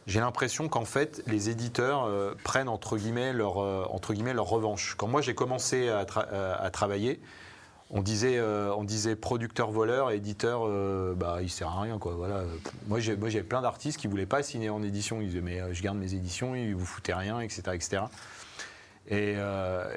J'ai 0.07 0.21
l'impression 0.21 0.69
qu'en 0.69 0.85
fait, 0.87 1.23
les 1.27 1.51
éditeurs 1.51 2.05
euh, 2.05 2.33
prennent 2.43 2.69
entre 2.69 2.97
guillemets, 2.97 3.33
leur, 3.35 3.59
euh, 3.63 3.85
entre 3.91 4.15
guillemets 4.15 4.33
leur 4.33 4.47
revanche. 4.47 4.95
Quand 4.97 5.07
moi 5.07 5.21
j'ai 5.21 5.35
commencé 5.35 5.91
à, 5.91 6.07
euh, 6.33 6.71
travailler, 6.71 7.21
on 7.91 8.03
disait, 8.03 8.39
on 8.41 8.85
disait 8.85 9.17
producteur 9.17 9.71
voleur, 9.71 10.11
éditeur, 10.11 10.67
bah 11.17 11.39
il 11.41 11.49
sert 11.49 11.69
à 11.69 11.81
rien 11.81 11.99
quoi. 11.99 12.13
Voilà. 12.17 12.43
Moi 12.87 13.01
j'ai 13.01 13.43
plein 13.43 13.63
d'artistes 13.63 13.99
qui 13.99 14.09
voulaient 14.09 14.27
pas 14.27 14.43
signer 14.43 14.69
en 14.69 14.83
édition. 14.83 15.23
Ils 15.23 15.29
disaient 15.29 15.41
mais 15.41 15.63
je 15.75 15.83
garde 15.83 15.97
mes 15.97 16.13
éditions, 16.13 16.55
ils 16.55 16.75
vous 16.75 16.85
foutez 16.85 17.15
rien, 17.15 17.41
etc., 17.41 17.63
etc. 17.73 18.03
Et 19.09 19.37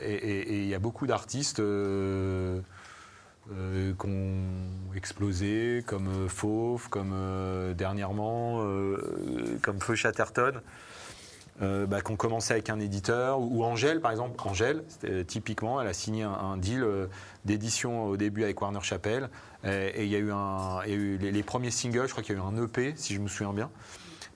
et- 0.02 0.14
et- 0.14 0.54
et 0.54 0.62
il 0.62 0.68
y 0.68 0.74
a 0.76 0.80
beaucoup 0.80 1.06
d'artistes. 1.06 1.62
Euh, 3.52 3.94
ont 4.04 4.96
explosé, 4.96 5.84
comme 5.86 6.08
euh, 6.08 6.28
Fauve, 6.28 6.90
comme 6.90 7.12
euh, 7.14 7.74
dernièrement, 7.74 8.62
euh, 8.64 9.58
comme 9.62 9.80
Feu 9.80 9.96
Chatterton, 9.96 10.62
euh, 11.62 11.86
bah, 11.86 12.02
qui 12.02 12.12
ont 12.12 12.16
commencé 12.16 12.54
avec 12.54 12.70
un 12.70 12.80
éditeur, 12.80 13.40
ou, 13.40 13.64
Angèle 13.64 14.00
par 14.00 14.12
exemple. 14.12 14.40
Angèle, 14.48 14.84
typiquement, 15.28 15.82
elle 15.82 15.88
a 15.88 15.94
signé 15.94 16.24
un, 16.24 16.58
deal 16.58 16.86
d'édition 17.46 18.06
au 18.06 18.18
début 18.18 18.44
avec 18.44 18.62
Warner 18.62 18.82
Chappell, 18.82 19.30
et 19.64 20.04
il 20.04 20.10
y 20.10 20.16
a 20.16 20.88
eu, 20.88 21.18
les, 21.18 21.44
premiers 21.44 21.72
singles, 21.72 22.08
je 22.08 22.12
crois 22.12 22.24
qu'il 22.24 22.36
y 22.36 22.40
a 22.40 22.42
eu 22.42 22.46
un 22.46 22.64
EP, 22.64 22.94
si 22.96 23.14
je 23.14 23.20
me 23.20 23.28
souviens 23.28 23.54
bien. 23.54 23.70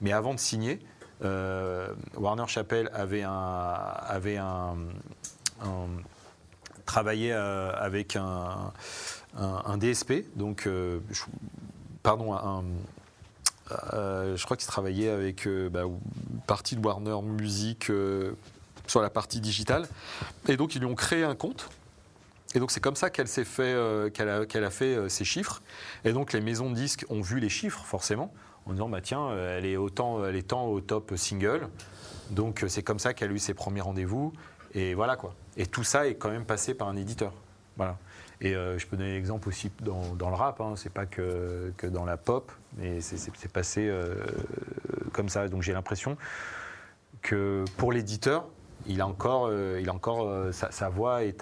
Mais 0.01 0.11
avant 0.11 0.33
de 0.33 0.39
signer, 0.39 0.79
Warner 1.21 2.47
Chappell 2.47 2.89
avait 2.93 3.23
un, 3.23 3.31
avait 3.31 4.37
un- 4.37 4.75
travaillait 6.85 7.33
euh, 7.33 7.71
avec 7.73 8.15
un, 8.15 8.71
DSP, 9.77 10.25
donc 10.35 10.65
euh, 10.65 10.99
pardon, 12.03 12.37
euh, 13.93 14.37
je 14.37 14.45
crois 14.45 14.55
qu'il 14.55 14.67
travaillait 14.67 15.09
avec 15.09 15.47
bah, 15.71 15.83
partie 16.47 16.75
de 16.75 16.85
Warner 16.85 17.21
Music 17.21 17.91
sur 18.87 19.01
la 19.01 19.09
partie 19.09 19.41
digitale, 19.41 19.87
et 20.47 20.55
donc 20.55 20.75
ils 20.75 20.79
lui 20.79 20.87
ont 20.87 20.95
créé 20.95 21.23
un 21.23 21.35
compte. 21.35 21.69
Et 22.53 22.59
donc 22.59 22.71
c'est 22.71 22.79
comme 22.79 22.95
ça 22.95 23.09
qu'elle 23.09 23.27
s'est 23.27 23.43
fait, 23.43 23.75
qu'elle 24.13 24.29
a, 24.29 24.67
a 24.67 24.69
fait 24.69 25.09
ses 25.09 25.25
chiffres. 25.25 25.61
Et 26.05 26.13
donc 26.13 26.31
les 26.31 26.39
maisons 26.39 26.69
de 26.69 26.75
disques 26.75 27.05
ont 27.09 27.19
vu 27.19 27.41
les 27.41 27.49
chiffres 27.49 27.83
forcément, 27.83 28.33
en 28.65 28.71
disant 28.71 28.87
bah 28.87 29.01
tiens, 29.01 29.35
elle 29.35 29.65
est 29.65 29.75
autant, 29.75 30.23
elle 30.23 30.37
est 30.37 30.47
tant 30.47 30.67
au 30.67 30.79
top 30.79 31.13
single. 31.17 31.67
Donc 32.29 32.63
c'est 32.69 32.83
comme 32.83 32.99
ça 32.99 33.13
qu'elle 33.13 33.31
a 33.31 33.33
eu 33.33 33.39
ses 33.39 33.53
premiers 33.53 33.81
rendez-vous. 33.81 34.31
Et 34.75 34.93
voilà 34.93 35.15
quoi. 35.15 35.33
Et 35.57 35.65
tout 35.65 35.83
ça 35.83 36.05
est 36.05 36.15
quand 36.15 36.29
même 36.29 36.45
passé 36.45 36.75
par 36.75 36.87
un 36.89 36.97
éditeur. 36.97 37.33
Voilà. 37.77 37.97
Et 38.41 38.53
euh, 38.55 38.77
je 38.77 38.85
peux 38.85 38.97
donner 38.97 39.13
l'exemple 39.13 39.47
aussi 39.47 39.71
dans, 39.79 40.29
le 40.29 40.35
rap, 40.35 40.59
hein. 40.59 40.73
c'est 40.75 40.91
pas 40.91 41.05
que, 41.05 41.73
que 41.77 41.87
dans 41.87 42.05
la 42.05 42.17
pop, 42.17 42.51
mais 42.77 42.99
c'est- 42.99 43.47
passé 43.47 43.87
euh, 43.87 44.15
comme 45.13 45.29
ça. 45.29 45.47
Donc 45.47 45.61
j'ai 45.61 45.73
l'impression 45.73 46.17
que 47.21 47.63
pour 47.77 47.93
l'éditeur, 47.93 48.45
il 48.85 48.99
a 49.01 49.07
encore, 49.07 49.47
euh, 49.47 49.79
il 49.81 49.89
a 49.89 49.93
encore 49.93 50.53
sa, 50.53 50.89
voix 50.89 51.23
est, 51.23 51.41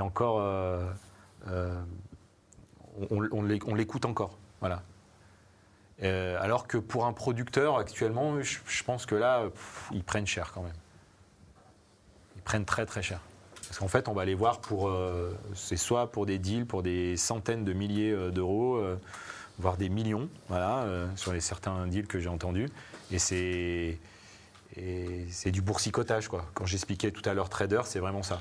encore. 0.00 0.38
on 3.10 3.28
on 3.30 3.42
l'é- 3.42 3.60
on 3.66 3.74
l'écoute 3.74 4.04
encore. 4.04 4.36
Voilà. 4.60 4.82
Alors 6.02 6.66
que 6.66 6.76
pour 6.78 7.06
un 7.06 7.12
producteur, 7.12 7.78
actuellement, 7.78 8.40
je, 8.42 8.82
pense 8.82 9.06
que 9.06 9.14
là, 9.14 9.44
ils 9.92 10.02
prennent 10.04 10.26
cher 10.26 10.50
quand 10.52 10.62
même. 10.62 10.72
Prennent 12.44 12.64
très 12.64 12.86
très 12.86 13.02
cher. 13.02 13.20
Parce 13.66 13.78
qu'en 13.78 13.88
fait, 13.88 14.08
on 14.08 14.12
va 14.12 14.24
les 14.24 14.34
voir 14.34 14.60
pour. 14.60 14.88
euh, 14.88 15.36
c'est 15.54 15.76
soit 15.76 16.12
pour 16.12 16.26
des 16.26 16.38
deals 16.38 16.66
pour 16.66 16.82
des 16.82 17.16
centaines 17.16 17.64
de 17.64 17.72
milliers 17.72 18.12
euh, 18.12 18.30
d'euros, 18.30 18.76
euh, 18.76 18.96
voire 19.58 19.76
des 19.76 19.88
millions, 19.88 20.28
voilà, 20.48 20.82
euh, 20.82 21.06
sur 21.16 21.32
les 21.32 21.40
certains 21.40 21.86
deals 21.86 22.06
que 22.06 22.20
j'ai 22.20 22.28
entendus. 22.28 22.68
Et 23.10 23.18
c'est. 23.18 23.98
Et 24.76 25.26
c'est 25.30 25.52
du 25.52 25.62
boursicotage, 25.62 26.28
quoi. 26.28 26.46
Quand 26.52 26.66
j'expliquais 26.66 27.12
tout 27.12 27.22
à 27.28 27.32
l'heure 27.32 27.48
trader, 27.48 27.82
c'est 27.84 28.00
vraiment 28.00 28.24
ça. 28.24 28.40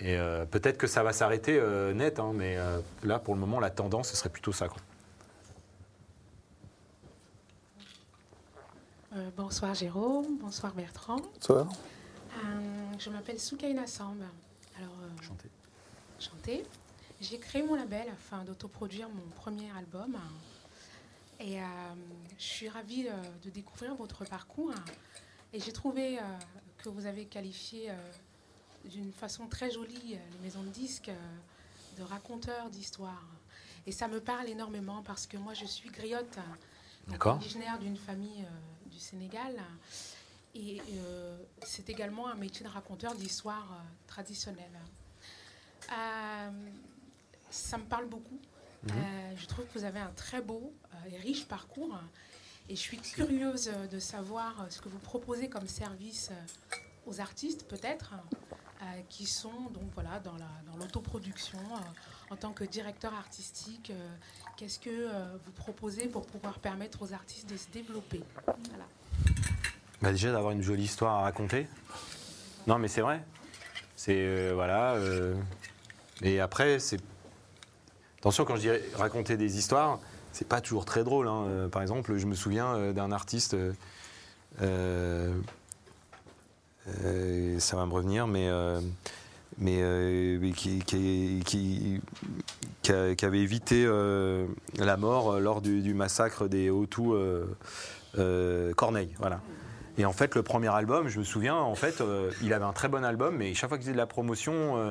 Et 0.00 0.16
euh, 0.18 0.44
peut-être 0.44 0.78
que 0.78 0.86
ça 0.86 1.02
va 1.02 1.12
s'arrêter 1.12 1.58
euh, 1.60 1.92
net, 1.92 2.18
hein, 2.18 2.32
mais 2.34 2.56
euh, 2.56 2.80
là, 3.04 3.18
pour 3.18 3.34
le 3.34 3.40
moment, 3.40 3.60
la 3.60 3.70
tendance, 3.70 4.08
ce 4.08 4.16
serait 4.16 4.30
plutôt 4.30 4.52
ça, 4.52 4.66
quoi. 4.66 4.78
Euh, 9.16 9.28
bonsoir 9.36 9.74
Jérôme, 9.74 10.38
bonsoir 10.40 10.72
Bertrand. 10.72 11.20
Va 11.48 11.66
Euh, 12.36 12.92
je 12.98 13.10
m'appelle 13.10 13.38
Soukaina 13.40 13.86
Samb. 13.86 14.22
Alors, 14.78 14.92
euh, 15.02 15.22
Chanter. 15.22 15.50
chanter. 16.18 16.66
J'ai 17.20 17.38
créé 17.38 17.62
mon 17.62 17.74
label 17.74 18.08
afin 18.08 18.44
d'autoproduire 18.44 19.08
mon 19.08 19.28
premier 19.36 19.70
album. 19.76 20.16
Et 21.38 21.60
euh, 21.60 21.64
je 22.38 22.44
suis 22.44 22.68
ravie 22.68 23.08
de 23.42 23.50
découvrir 23.50 23.94
votre 23.94 24.24
parcours. 24.24 24.72
Et 25.52 25.60
j'ai 25.60 25.72
trouvé 25.72 26.18
que 26.78 26.88
vous 26.88 27.06
avez 27.06 27.24
qualifié 27.26 27.90
d'une 28.84 29.12
façon 29.12 29.46
très 29.48 29.70
jolie 29.70 30.18
les 30.32 30.38
maisons 30.42 30.62
de 30.62 30.68
disques 30.68 31.10
de 31.98 32.02
raconteurs 32.02 32.70
d'histoires. 32.70 33.26
Et 33.86 33.92
ça 33.92 34.06
me 34.06 34.20
parle 34.20 34.48
énormément 34.48 35.02
parce 35.02 35.26
que 35.26 35.36
moi 35.36 35.52
je 35.54 35.64
suis 35.64 35.90
griotte, 35.90 36.38
originaire 37.24 37.78
d'une 37.78 37.96
famille 37.96 38.46
du 38.86 38.98
Sénégal. 38.98 39.56
Et 40.54 40.80
euh, 40.80 41.38
c'est 41.62 41.88
également 41.90 42.28
un 42.28 42.34
métier 42.34 42.64
de 42.66 42.70
raconteur 42.70 43.14
d'histoire 43.14 43.72
euh, 43.72 43.82
traditionnelle. 44.06 44.80
Euh, 45.92 46.50
ça 47.50 47.78
me 47.78 47.84
parle 47.84 48.06
beaucoup. 48.06 48.38
Mhm. 48.82 48.92
Euh, 48.92 49.36
je 49.36 49.46
trouve 49.46 49.66
que 49.66 49.78
vous 49.78 49.84
avez 49.84 50.00
un 50.00 50.10
très 50.10 50.40
beau 50.40 50.72
et 51.10 51.16
riche 51.18 51.46
parcours. 51.46 51.98
Et 52.68 52.76
je 52.76 52.80
suis 52.80 52.98
curieuse 52.98 53.70
de 53.90 53.98
savoir 53.98 54.66
ce 54.70 54.80
que 54.80 54.88
vous 54.88 54.98
proposez 54.98 55.48
comme 55.48 55.66
service 55.66 56.30
aux 57.04 57.20
artistes, 57.20 57.66
peut-être, 57.66 58.14
qui 59.08 59.26
sont 59.26 59.70
donc 59.70 59.90
voilà 59.94 60.20
dans 60.20 60.36
la 60.36 60.48
dans 60.70 60.76
l'autoproduction 60.76 61.58
en 62.30 62.36
tant 62.36 62.52
que 62.52 62.62
directeur 62.62 63.12
artistique. 63.12 63.92
Qu'est-ce 64.56 64.78
que 64.78 65.08
vous 65.44 65.52
proposez 65.52 66.06
pour 66.06 66.26
pouvoir 66.26 66.60
permettre 66.60 67.02
aux 67.02 67.12
artistes 67.12 67.50
de 67.50 67.56
se 67.56 67.68
développer? 67.70 68.22
Voilà. 68.68 68.86
Bah, 70.02 70.12
déjà 70.12 70.32
d'avoir 70.32 70.52
une 70.52 70.62
jolie 70.62 70.84
histoire 70.84 71.18
à 71.18 71.22
raconter. 71.22 71.66
Non, 72.66 72.78
mais 72.78 72.88
c'est 72.88 73.00
vrai. 73.02 73.22
C'est 73.96 74.16
euh, 74.16 74.52
voilà. 74.54 74.94
euh, 74.94 75.34
et 76.22 76.40
après, 76.40 76.78
c'est 76.78 77.00
attention 78.18 78.44
quand 78.44 78.56
je 78.56 78.60
dis 78.60 78.70
raconter 78.94 79.36
des 79.36 79.58
histoires, 79.58 79.98
c'est 80.32 80.48
pas 80.48 80.60
toujours 80.60 80.84
très 80.84 81.04
drôle. 81.04 81.28
hein. 81.28 81.44
Euh, 81.48 81.68
par 81.68 81.82
exemple, 81.82 82.16
je 82.16 82.26
me 82.26 82.34
souviens 82.34 82.92
d'un 82.92 83.12
artiste. 83.12 83.56
ça 84.58 84.66
va 87.76 87.86
me 87.86 87.92
revenir, 87.92 88.26
mais 88.26 88.48
mais 89.58 90.52
qui, 90.56 90.78
qui, 91.44 92.00
avait 93.22 93.40
évité 93.40 93.86
la 94.78 94.96
mort 94.96 95.40
lors 95.40 95.60
du, 95.60 95.92
massacre 95.94 96.48
des 96.48 96.70
euh, 98.18 98.72
Corneille, 98.74 99.14
voilà. 99.18 99.40
Et 99.98 100.04
en 100.04 100.12
fait, 100.12 100.34
le 100.34 100.42
premier 100.42 100.68
album, 100.68 101.08
je 101.08 101.18
me 101.18 101.24
souviens, 101.24 101.56
en 101.56 101.74
fait, 101.74 102.00
euh, 102.00 102.30
il 102.42 102.52
avait 102.52 102.64
un 102.64 102.72
très 102.72 102.88
bon 102.88 103.04
album, 103.04 103.36
mais 103.36 103.54
chaque 103.54 103.68
fois 103.68 103.78
qu'il 103.78 103.84
faisait 103.84 103.92
de 103.92 103.98
la 103.98 104.06
promotion, 104.06 104.78
euh, 104.78 104.90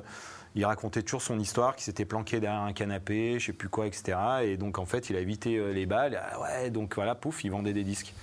il 0.56 0.66
racontait 0.66 1.04
toujours 1.04 1.22
son 1.22 1.40
histoire, 1.40 1.76
qu'il 1.76 1.86
s'était 1.86 2.06
planqué 2.06 2.40
derrière 2.40 2.62
un 2.62 2.74
canapé, 2.74 3.40
je 3.40 3.48
sais 3.48 3.54
plus 3.54 3.70
quoi, 3.70 3.88
etc. 3.88 4.18
Et 4.44 4.58
donc, 4.58 4.78
en 4.78 4.86
fait, 4.86 5.10
il 5.10 5.16
a 5.16 5.20
évité 5.20 5.58
euh, 5.58 5.72
les 5.72 5.86
balles. 5.86 6.22
Ah 6.32 6.42
ouais, 6.42 6.70
donc 6.70 6.96
voilà, 6.96 7.16
pouf, 7.16 7.44
il 7.44 7.52
vendait 7.52 7.74
des 7.74 7.84
disques. 7.84 8.14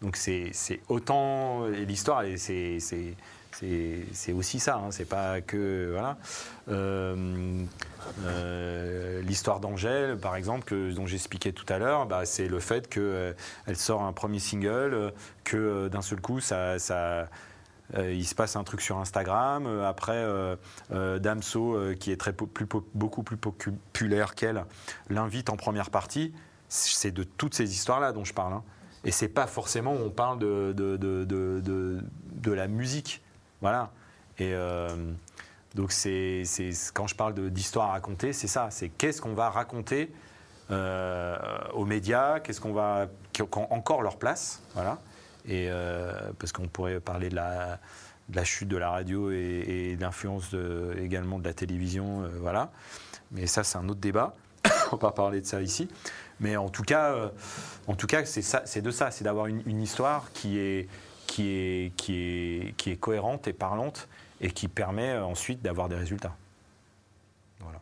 Donc 0.00 0.16
c'est 0.16 0.50
autant 0.88 1.68
l'histoire, 1.68 2.24
c'est 2.36 2.78
c'est 3.52 4.32
aussi 4.32 4.58
ça. 4.60 4.76
hein, 4.76 4.90
c'est 4.90 5.04
pas 5.04 5.40
que 5.40 5.90
voilà. 5.92 6.16
Euh, 6.68 7.64
euh, 8.24 9.22
l'histoire 9.22 9.60
d'Angèle, 9.60 10.18
par 10.18 10.36
exemple, 10.36 10.64
que- 10.64 10.92
dont 10.92 11.06
j'expliquais 11.06 11.52
tout 11.52 11.66
à 11.68 11.78
l'heure, 11.78 12.06
bah, 12.06 12.24
c'est 12.24 12.48
le 12.48 12.60
fait 12.60 12.88
qu'elle 12.88 13.34
elle 13.66 13.76
sort 13.76 14.02
un 14.02 14.12
premier 14.12 14.38
single, 14.38 14.94
euh, 14.94 15.10
que 15.44 15.56
euh, 15.56 15.88
d'un 15.88 16.02
seul 16.02 16.20
coup, 16.20 16.40
ça, 16.40 16.78
ça, 16.78 17.28
euh, 17.94 18.12
il 18.12 18.26
se 18.26 18.34
passe 18.34 18.56
un 18.56 18.64
truc 18.64 18.80
sur 18.80 18.98
Instagram. 18.98 19.66
euh, 19.66 19.86
après, 19.88 20.12
euh, 20.16 20.56
euh, 20.92 21.18
Damso, 21.18 21.74
euh, 21.76 21.94
qui 21.94 22.10
est 22.12 22.16
très 22.16 22.34
beaucoup 22.94 23.22
plus 23.22 23.36
populaire 23.36 24.34
qu'elle, 24.34 24.64
l'invite 25.10 25.50
en 25.50 25.56
première 25.56 25.90
partie. 25.90 26.32
C'est 26.68 27.10
de 27.12 27.22
toutes 27.22 27.54
ces 27.54 27.70
histoires-là 27.74 28.12
dont 28.12 28.24
je 28.24 28.32
parle. 28.32 28.54
hein. 28.54 28.62
Et 29.04 29.10
c'est 29.10 29.28
pas 29.28 29.46
forcément 29.46 29.92
où 29.94 29.98
on 29.98 30.10
parle 30.10 30.38
de, 30.38 30.72
de, 30.72 30.96
de- 30.96 32.00
de 32.32 32.52
la 32.52 32.66
musique. 32.68 33.20
Voilà. 33.62 33.90
Et 34.38 34.52
euh, 34.52 34.88
donc, 35.74 35.94
quand 36.92 37.06
je 37.06 37.14
parle 37.14 37.50
d'histoire 37.50 37.88
à 37.88 37.92
raconter, 37.92 38.32
c'est 38.34 38.48
ça. 38.48 38.68
C'est 38.70 38.90
qu'est-ce 38.90 39.22
qu'on 39.22 39.34
va 39.34 39.48
raconter 39.48 40.12
euh, 40.70 41.38
aux 41.72 41.86
médias, 41.86 42.40
qu'est-ce 42.40 42.60
qu'on 42.60 42.72
va. 42.72 43.06
qui 43.32 43.42
ont 43.42 43.72
encore 43.72 44.02
leur 44.02 44.18
place. 44.18 44.60
Voilà. 44.74 44.98
Et 45.46 45.68
euh, 45.70 46.12
parce 46.38 46.52
qu'on 46.52 46.68
pourrait 46.68 47.00
parler 47.00 47.28
de 47.28 47.36
la, 47.36 47.78
de 48.28 48.36
la 48.36 48.44
chute 48.44 48.68
de 48.68 48.76
la 48.76 48.90
radio 48.90 49.30
et, 49.30 49.64
et 49.66 49.96
de 49.96 50.00
l'influence 50.00 50.54
également 50.98 51.38
de 51.38 51.44
la 51.44 51.54
télévision. 51.54 52.28
voilà. 52.40 52.70
Mais 53.30 53.46
ça, 53.46 53.64
c'est 53.64 53.78
un 53.78 53.88
autre 53.88 54.00
débat. 54.00 54.34
On 54.92 54.96
va 54.96 54.98
pas 54.98 55.12
parler 55.12 55.40
de 55.40 55.46
ça 55.46 55.62
ici. 55.62 55.88
Mais 56.40 56.56
en 56.56 56.68
tout 56.68 56.82
cas, 56.82 57.30
en 57.86 57.94
tout 57.94 58.08
cas, 58.08 58.24
c'est 58.24 58.82
de 58.82 58.90
ça, 58.90 59.10
c'est 59.12 59.24
d'avoir 59.24 59.46
une, 59.46 59.62
une 59.66 59.80
histoire 59.80 60.32
qui 60.32 60.58
est, 60.58 60.88
qui 61.32 61.48
est, 61.48 61.92
qui 61.96 62.14
est, 62.14 62.76
qui 62.76 62.90
est 62.90 62.96
cohérente 62.96 63.48
et 63.48 63.54
parlante 63.54 64.06
et 64.42 64.50
qui 64.50 64.68
permet 64.68 65.12
euh, 65.12 65.24
ensuite 65.24 65.62
d'avoir 65.62 65.88
des 65.88 65.96
résultats. 65.96 66.36
Voilà. 67.60 67.80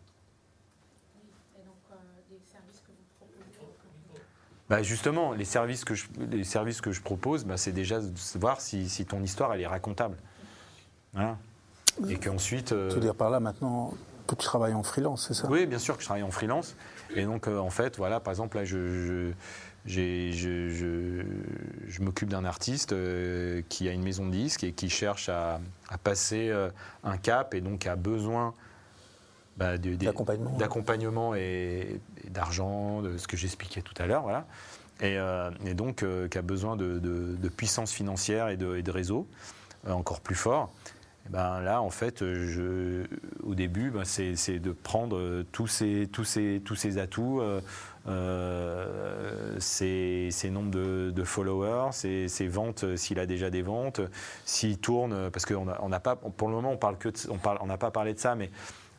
Et 1.58 1.64
donc, 1.66 1.74
euh, 1.90 1.96
des 2.30 2.38
services 2.48 2.80
que 2.86 2.92
vous 2.92 3.26
proposez 3.26 4.22
Bah 4.68 4.84
justement, 4.84 5.32
les 5.32 5.44
services 5.44 5.84
que 5.84 5.96
je, 5.96 6.06
les 6.30 6.44
services 6.44 6.80
que 6.80 6.92
je 6.92 7.00
propose, 7.02 7.44
bah, 7.44 7.56
c'est 7.56 7.72
déjà 7.72 7.98
de 7.98 8.38
voir 8.38 8.60
si, 8.60 8.88
si 8.88 9.04
ton 9.04 9.20
histoire 9.20 9.52
elle 9.52 9.62
est 9.62 9.66
racontable. 9.66 10.16
Voilà. 11.12 11.36
Et 12.08 12.18
qu'ensuite. 12.18 12.70
euh, 12.70 12.88
Tu 12.88 12.94
veux 12.94 13.00
dire 13.00 13.16
par 13.16 13.30
là 13.30 13.40
maintenant 13.40 13.92
que 14.28 14.36
tu 14.36 14.44
travailles 14.44 14.74
en 14.74 14.84
freelance, 14.84 15.26
c'est 15.26 15.34
ça? 15.34 15.48
Oui, 15.50 15.66
bien 15.66 15.80
sûr 15.80 15.96
que 15.96 16.02
je 16.02 16.06
travaille 16.06 16.22
en 16.22 16.30
freelance. 16.30 16.76
Et 17.16 17.24
donc, 17.24 17.48
euh, 17.48 17.58
en 17.58 17.70
fait, 17.70 17.96
voilà, 17.96 18.20
par 18.20 18.30
exemple, 18.30 18.58
là, 18.58 18.64
je, 18.64 19.32
je- 19.86 20.68
je- 20.68 21.24
je 21.88 22.02
m'occupe 22.02 22.28
d'un 22.28 22.44
artiste 22.44 22.92
euh, 22.92 23.62
qui 23.68 23.88
a 23.88 23.92
une 23.92 24.02
maison 24.02 24.26
de 24.26 24.30
disques 24.32 24.64
et 24.64 24.72
qui 24.72 24.88
cherche 24.90 25.28
à, 25.28 25.60
à 25.88 25.98
passer 25.98 26.48
euh, 26.50 26.68
un 27.04 27.16
cap 27.16 27.54
et 27.54 27.60
donc 27.60 27.86
a 27.86 27.96
besoin 27.96 28.54
bah, 29.56 29.76
D'accompagnement. 29.78 31.34
et, 31.34 32.00
et 32.24 32.30
d'argent, 32.30 33.02
de 33.02 33.18
ce 33.18 33.26
que 33.28 33.36
j'expliquais 33.36 33.82
tout 33.82 33.94
à 33.98 34.06
l'heure, 34.06 34.22
voilà. 34.22 34.46
Et, 35.00 35.16
euh, 35.18 35.50
et 35.64 35.74
donc, 35.74 36.04
qui 36.30 36.38
a 36.38 36.42
besoin 36.42 36.76
de, 36.76 36.98
de- 36.98 37.36
de 37.36 37.48
puissance 37.48 37.90
financière 37.92 38.48
et 38.48 38.56
de, 38.56 38.76
et 38.76 38.82
de 38.82 38.90
réseau 38.90 39.26
encore 39.88 40.20
plus 40.20 40.34
fort. 40.34 40.70
Ben 41.30 41.60
là, 41.60 41.80
en 41.80 41.90
fait, 41.90 42.18
je, 42.20 43.04
au 43.42 43.54
début, 43.54 43.90
ben, 43.90 44.04
c'est 44.04 44.58
de 44.58 44.72
prendre 44.72 45.42
tous 45.52 45.66
ces, 45.68 46.08
tous 46.10 46.24
ces, 46.24 46.60
tous 46.64 46.74
ces 46.74 46.98
atouts, 46.98 47.40
euh, 47.40 47.60
euh, 48.08 49.56
ces, 49.58 50.28
ces 50.30 50.50
nombres 50.50 50.70
de, 50.70 51.10
de 51.14 51.24
followers, 51.24 51.90
ces 51.92 52.48
ventes, 52.48 52.84
euh, 52.84 52.96
s'il 52.96 53.18
a 53.18 53.26
déjà 53.26 53.50
des 53.50 53.62
ventes, 53.62 54.00
s'il 54.44 54.78
tourne, 54.78 55.12
euh, 55.12 55.30
parce 55.30 55.44
qu'on 55.46 55.64
n'a 55.66 55.78
on 55.82 55.90
pas, 55.90 56.16
pour 56.16 56.48
le 56.48 56.54
moment, 56.54 56.72
on 56.72 56.76
parle 56.76 56.96
que, 56.98 57.08
de- 57.08 57.30
on 57.30 57.36
parle, 57.38 57.58
on 57.60 57.66
n'a 57.66 57.78
pas 57.78 57.90
parlé 57.90 58.14
de 58.14 58.18
ça, 58.18 58.34
mais 58.34 58.50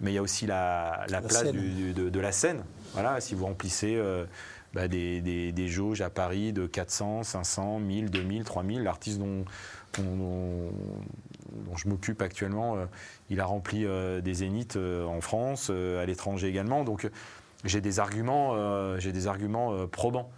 mais 0.04 0.12
il 0.12 0.16
y 0.16 0.18
a 0.18 0.22
aussi 0.24 0.48
la, 0.48 1.06
la 1.10 1.20
La 1.20 1.22
place 1.22 1.44
scène. 1.44 1.52
du- 1.52 1.70
du- 1.70 1.94
de, 1.94 2.10
de 2.10 2.20
la 2.20 2.32
scène. 2.32 2.64
Voilà, 2.94 3.22
si 3.22 3.36
vous 3.36 3.46
remplissez 3.46 3.96
euh, 3.96 4.26
bah, 4.74 4.88
des, 4.88 5.22
des- 5.22 5.52
des 5.52 5.68
jauges 5.68 6.02
à 6.02 6.10
Paris 6.10 6.54
de 6.54 6.66
400, 6.66 7.22
500, 7.24 7.80
1000, 7.80 8.10
2000, 8.10 8.44
3000, 8.44 8.82
l'artiste 8.84 9.20
dont, 9.20 9.46
dont, 10.00 10.72
je 11.76 11.88
m'occupe 11.88 12.22
actuellement, 12.22 12.78
euh, 12.78 12.86
il 13.30 13.40
a 13.40 13.46
rempli 13.46 13.86
euh, 13.86 14.22
des 14.22 14.34
zéniths 14.34 14.76
euh, 14.76 15.06
en 15.06 15.22
France, 15.22 15.68
euh, 15.72 16.02
à 16.02 16.06
l'étranger 16.06 16.48
également. 16.48 16.84
Donc 16.84 17.06
euh, 17.06 17.10
j'ai 17.64 17.82
des 17.82 18.00
arguments, 18.00 18.52
euh, 18.56 18.98
des 19.00 19.28
arguments 19.28 19.74
euh, 19.74 19.88
probants. 19.88 20.32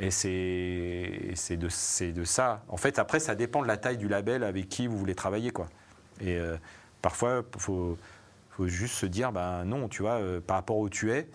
Et 0.00 0.10
c'est 0.10 1.56
de, 1.56 1.68
de 2.12 2.24
ça. 2.24 2.62
En 2.68 2.76
fait, 2.76 2.98
après, 2.98 3.20
ça 3.20 3.34
dépend 3.34 3.60
de 3.60 3.66
la 3.66 3.76
taille 3.76 3.98
du 3.98 4.08
label 4.08 4.44
avec 4.44 4.68
qui 4.68 4.86
vous 4.86 4.96
voulez 4.96 5.14
travailler. 5.14 5.50
Quoi. 5.50 5.68
Et 6.20 6.38
euh, 6.38 6.56
parfois, 7.02 7.42
il 7.54 7.60
faut, 7.60 7.98
faut 8.50 8.66
juste 8.66 8.94
se 8.94 9.04
dire, 9.06 9.30
ben 9.30 9.64
non, 9.64 9.88
tu 9.88 10.02
vois, 10.02 10.20
par 10.46 10.56
rapport 10.56 10.78
où 10.78 10.88
tu 10.88 11.12
es, 11.12 11.28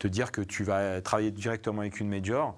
te 0.00 0.08
dire 0.08 0.32
que 0.32 0.40
tu 0.40 0.64
vas 0.64 1.00
travailler 1.00 1.30
directement 1.30 1.82
avec 1.82 2.00
une 2.00 2.08
major, 2.08 2.56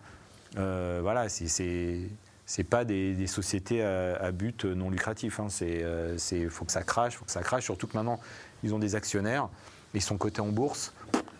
voilà, 0.54 1.28
c'est- 1.28 2.08
c'est 2.46 2.64
pas 2.64 2.86
des, 2.86 3.26
sociétés 3.26 3.82
à, 3.82 4.30
but 4.32 4.64
non 4.64 4.88
lucratif. 4.88 5.40
C'est- 5.50 6.48
faut 6.48 6.64
que 6.64 6.72
ça 6.72 6.84
crache, 6.84 7.16
faut 7.16 7.26
que 7.26 7.30
ça 7.30 7.42
crache. 7.42 7.64
Surtout 7.64 7.86
que 7.86 7.98
maintenant, 7.98 8.18
ils 8.62 8.72
ont 8.74 8.78
des 8.78 8.94
actionnaires, 8.94 9.50
ils 9.92 10.00
sont 10.00 10.16
cotés 10.16 10.40
en 10.40 10.48
bourse, 10.48 10.94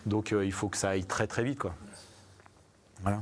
donc 0.05 0.31
euh, 0.33 0.45
il 0.45 0.51
faut 0.51 0.69
que 0.69 0.77
ça 0.77 0.89
aille 0.89 1.05
très 1.05 1.27
très 1.27 1.43
vite, 1.43 1.59
quoi. 1.59 1.75
Voilà. 3.01 3.21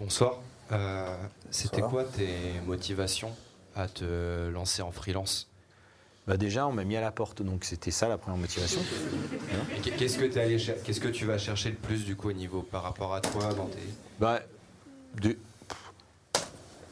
Bonsoir. 0.00 0.38
Euh, 0.72 1.16
C'était 1.50 1.80
quoi 1.82 2.04
tes 2.04 2.60
motivations 2.66 3.34
à 3.74 3.88
te 3.88 4.48
lancer 4.50 4.82
en 4.82 4.90
freelance? 4.92 5.48
Bah 6.26 6.36
déjà, 6.36 6.66
on 6.66 6.72
m'a 6.72 6.82
mis 6.82 6.96
à 6.96 7.00
la 7.00 7.12
porte, 7.12 7.42
donc 7.42 7.64
c'était 7.64 7.92
ça 7.92 8.08
la 8.08 8.18
première 8.18 8.38
motivation. 8.38 8.80
Qu'est- 9.82 9.92
Qu'est-ce 9.92 10.18
que, 10.18 10.38
allé 10.38 10.56
qu'est-ce 10.84 11.00
que 11.00 11.06
tu 11.08 11.24
vas 11.24 11.38
chercher 11.38 11.70
le 11.70 11.76
plus 11.76 12.04
du 12.04 12.16
coup 12.16 12.30
au 12.30 12.32
niveau 12.32 12.62
par 12.62 12.82
rapport 12.82 13.14
à 13.14 13.20
toi 13.20 13.54
dans 13.54 13.66
tes... 13.66 13.78
Bah, 14.18 14.40
de- 15.14 15.38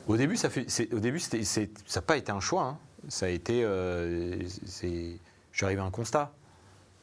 Au 0.06 0.16
début, 0.16 0.36
ça 0.36 0.50
fait, 0.50 0.66
au 0.94 1.00
début, 1.00 1.18
ça 1.18 1.60
n'a 1.96 2.02
pas 2.02 2.16
été 2.16 2.30
un 2.30 2.38
choix. 2.40 2.62
hein. 2.62 2.78
Ça 3.08 3.26
a 3.26 3.28
été, 3.28 3.62
euh, 3.64 4.38
je 5.54 5.64
à 5.66 5.82
un 5.82 5.90
constat. 5.90 6.32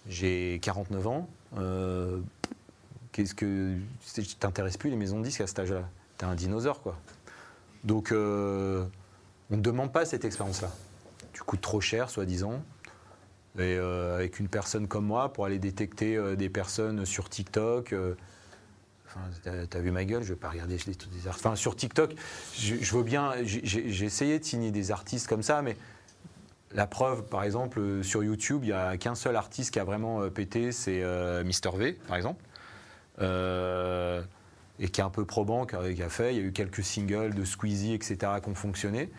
J'ai 0.07 0.59
49 0.61 1.07
ans. 1.07 1.29
euh, 1.57 2.19
Qu'est-ce 3.11 3.33
que. 3.33 3.75
T'intéresses 4.39 4.77
plus 4.77 4.89
les 4.89 4.95
maisons 4.95 5.19
de 5.19 5.25
disques 5.25 5.41
à 5.41 5.47
cet 5.47 5.59
âge-là 5.59 5.87
T'es 6.17 6.25
un 6.25 6.35
dinosaure, 6.35 6.81
quoi. 6.81 6.97
Donc, 7.83 8.11
euh, 8.11 8.85
on 9.49 9.57
ne 9.57 9.61
demande 9.61 9.91
pas 9.91 10.05
cette 10.05 10.25
expérience-là. 10.25 10.71
Tu 11.33 11.43
coûtes 11.43 11.61
trop 11.61 11.81
cher, 11.81 12.09
soi-disant. 12.09 12.61
Et 13.57 13.75
euh, 13.77 14.15
avec 14.15 14.39
une 14.39 14.47
personne 14.47 14.87
comme 14.87 15.05
moi, 15.05 15.33
pour 15.33 15.45
aller 15.45 15.59
détecter 15.59 16.35
des 16.35 16.49
personnes 16.49 17.05
sur 17.05 17.29
TikTok. 17.29 17.93
Enfin, 19.07 19.65
t'as- 19.69 19.79
vu 19.79 19.91
ma 19.91 20.05
gueule, 20.05 20.23
je 20.23 20.29
vais 20.33 20.39
pas 20.39 20.49
regarder 20.49 20.77
les, 20.87 20.93
des 20.93 21.27
artistes. 21.27 21.45
Enfin, 21.45 21.55
sur 21.55 21.75
TikTok, 21.75 22.15
je, 22.57 22.95
veux 22.95 23.03
bien. 23.03 23.33
J'ai 23.43 24.05
essayé 24.05 24.39
de 24.39 24.43
signer 24.45 24.71
des 24.71 24.91
artistes 24.91 25.27
comme 25.27 25.43
ça, 25.43 25.61
mais 25.61 25.75
la 26.73 26.87
preuve, 26.87 27.23
par 27.23 27.43
exemple, 27.43 27.79
euh, 27.79 28.03
sur 28.03 28.23
YouTube, 28.23 28.61
il 28.63 28.67
n'y 28.67 28.73
a 28.73 28.97
qu'un 28.97 29.15
seul 29.15 29.35
artiste 29.35 29.71
qui 29.71 29.79
a 29.79 29.83
vraiment 29.83 30.21
euh, 30.21 30.29
pété, 30.29 30.71
c'est 30.71 31.01
euh, 31.03 31.43
Mister 31.43 31.69
V, 31.75 31.93
par 32.07 32.15
exemple. 32.15 32.43
Euh, 33.19 34.21
et 34.79 34.87
qui 34.89 35.01
est 35.01 35.03
un 35.03 35.09
peu 35.09 35.25
probant, 35.25 35.65
qui 35.65 35.75
a, 35.75 36.09
fait. 36.09 36.33
Il 36.33 36.41
y 36.41 36.43
a 36.43 36.47
eu 36.47 36.51
quelques 36.51 36.83
singles 36.83 37.35
de 37.35 37.45
Squeezie, 37.45 37.93
etc., 37.93 38.17
qui 38.41 38.49
ont 38.49 38.55
fonctionné. 38.55 39.11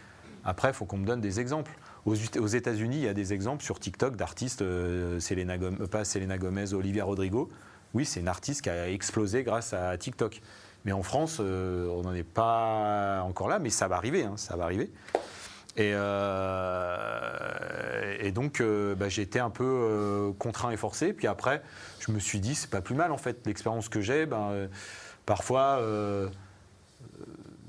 Après, 0.44 0.68
il 0.68 0.74
faut 0.74 0.86
qu'on 0.86 0.96
me 0.96 1.06
donne 1.06 1.20
des 1.20 1.38
exemples. 1.38 1.72
Aux, 2.04 2.14
États-Unis, 2.14 2.96
il 2.96 3.04
y 3.04 3.08
a 3.08 3.14
des 3.14 3.32
exemples 3.32 3.62
sur 3.62 3.78
TikTok 3.78 4.16
d'artistes, 4.16 4.58
Selena 4.58 5.56
Gom- 5.58 5.80
euh, 5.80 5.86
pas 5.86 6.04
Selena 6.04 6.36
Gomez, 6.36 6.72
Olivia 6.72 7.04
Rodrigo. 7.04 7.48
Oui, 7.94 8.04
c'est 8.04 8.18
une 8.18 8.28
artiste 8.28 8.62
qui 8.62 8.70
a 8.70 8.88
explosé 8.90 9.44
grâce 9.44 9.72
à 9.72 9.96
TikTok. 9.96 10.40
Mais 10.84 10.90
en 10.90 11.04
France, 11.04 11.38
on 11.38 12.02
n'en 12.02 12.14
est 12.14 12.24
pas 12.24 13.22
encore 13.22 13.48
là, 13.48 13.60
mais 13.60 13.70
ça 13.70 13.86
va 13.86 13.96
arriver, 13.96 14.24
hein, 14.24 14.32
ça 14.36 14.56
va 14.56 14.64
arriver. 14.64 14.90
Et, 15.76 15.92
euh, 15.94 17.48
et 18.20 18.30
donc, 18.32 18.60
euh, 18.60 18.94
bah, 18.94 19.08
j'ai 19.08 19.22
été 19.22 19.40
un 19.40 19.50
peu 19.50 19.64
euh, 19.64 20.32
contraint 20.38 20.70
et 20.70 20.76
forcé. 20.76 21.12
Puis 21.12 21.26
après, 21.26 21.62
je 22.00 22.12
me 22.12 22.18
suis 22.18 22.40
dit, 22.40 22.54
c'est 22.54 22.70
pas 22.70 22.80
plus 22.82 22.94
mal 22.94 23.12
en 23.12 23.18
fait. 23.18 23.38
L'expérience 23.46 23.88
que 23.88 24.00
j'ai, 24.00 24.26
ben, 24.26 24.68
parfois, 25.26 25.80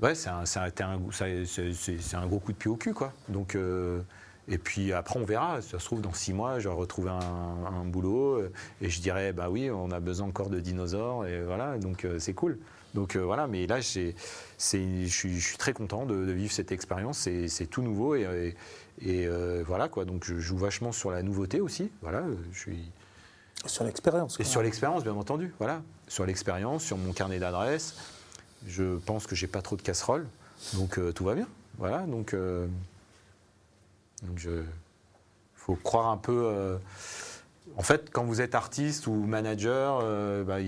ouais, 0.02 0.14
c'est 0.14 0.28
un, 0.28 0.42
un- 0.42 2.26
gros 2.26 2.38
coup 2.40 2.52
de 2.52 2.58
pied 2.58 2.70
au 2.70 2.76
cul, 2.76 2.92
quoi. 2.92 3.12
Donc, 3.28 3.56
et 4.48 4.58
puis 4.58 4.92
après, 4.92 5.18
on 5.18 5.24
verra. 5.24 5.62
Ça 5.62 5.78
se 5.78 5.84
trouve, 5.84 6.00
dans 6.00 6.12
six 6.12 6.32
mois, 6.32 6.58
j'aurai 6.60 6.76
retrouvé 6.76 7.10
un, 7.10 7.18
un 7.18 7.84
boulot 7.84 8.34
euh, 8.36 8.52
et 8.80 8.90
je 8.90 9.00
dirais, 9.00 9.32
bah 9.32 9.48
oui, 9.50 9.70
on 9.70 9.90
a 9.90 10.00
besoin 10.00 10.26
encore 10.28 10.50
de 10.50 10.60
dinosaures 10.60 11.26
et 11.26 11.42
voilà. 11.42 11.78
Donc, 11.78 12.04
euh, 12.04 12.18
c'est 12.18 12.34
cool. 12.34 12.58
Donc 12.94 13.16
euh, 13.16 13.20
voilà, 13.24 13.48
mais 13.48 13.66
là, 13.66 13.80
je 13.80 14.12
suis, 14.58 15.56
très 15.58 15.72
content 15.72 16.06
de, 16.06 16.14
de 16.26 16.32
vivre 16.32 16.52
cette 16.52 16.70
expérience. 16.72 17.28
C'est 17.48 17.66
tout 17.66 17.82
nouveau 17.82 18.14
et, 18.14 18.22
et- 18.22 18.54
et, 19.02 19.26
euh, 19.26 19.64
voilà 19.66 19.88
quoi. 19.88 20.04
Donc 20.04 20.22
je 20.24 20.38
joue 20.38 20.56
vachement 20.56 20.92
sur 20.92 21.10
la 21.10 21.22
nouveauté 21.24 21.60
aussi. 21.60 21.90
Voilà, 22.02 22.22
je 22.52 22.56
suis 22.58 22.92
Sur 23.66 23.82
l'expérience. 23.82 24.38
et 24.38 24.44
sur 24.44 24.62
l'expérience, 24.62 25.02
bien 25.02 25.14
entendu. 25.14 25.52
Voilà, 25.58 25.82
sur 26.06 26.24
l'expérience, 26.24 26.84
sur 26.84 26.96
mon 26.96 27.12
carnet 27.12 27.40
d'adresses. 27.40 27.96
Je 28.68 28.96
pense 28.98 29.26
que 29.26 29.34
j'ai 29.34 29.48
pas 29.48 29.62
trop 29.62 29.74
de 29.74 29.82
casseroles, 29.82 30.28
donc 30.74 31.00
tout 31.14 31.24
va 31.24 31.34
bien. 31.34 31.48
Voilà, 31.78 32.02
donc 32.02 32.36
donc 34.24 34.38
je 34.38 34.62
faut 35.54 35.76
croire 35.76 36.08
un 36.08 36.16
peu. 36.16 36.42
euh, 36.44 36.76
en 37.76 37.82
fait, 37.82 38.10
quand 38.12 38.24
vous 38.24 38.40
êtes 38.40 38.54
artiste 38.54 39.06
ou 39.06 39.14
manager, 39.14 40.00
euh, 40.02 40.44
bah, 40.44 40.58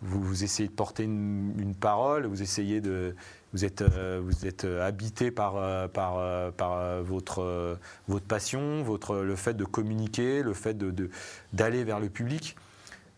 vous, 0.00 0.44
essayez 0.44 0.68
de 0.68 0.74
porter 0.74 1.02
une, 1.02 1.74
parole, 1.74 2.26
vous 2.26 2.40
essayez 2.40 2.80
de, 2.80 3.16
vous 3.52 3.64
êtes, 3.64 3.82
euh, 3.82 4.20
vous 4.22 4.46
êtes 4.46 4.64
habité 4.64 5.32
par, 5.32 5.54
par, 5.90 6.52
par 6.52 7.02
votre, 7.02 7.76
votre 8.06 8.24
passion, 8.24 8.82
votre, 8.84 9.16
le 9.16 9.34
fait 9.34 9.54
de 9.54 9.64
communiquer, 9.64 10.42
le 10.44 10.54
fait 10.54 10.74
de, 10.74 10.92
de- 10.92 11.10
d'aller 11.52 11.82
vers 11.82 11.98
le 11.98 12.08
public. 12.08 12.56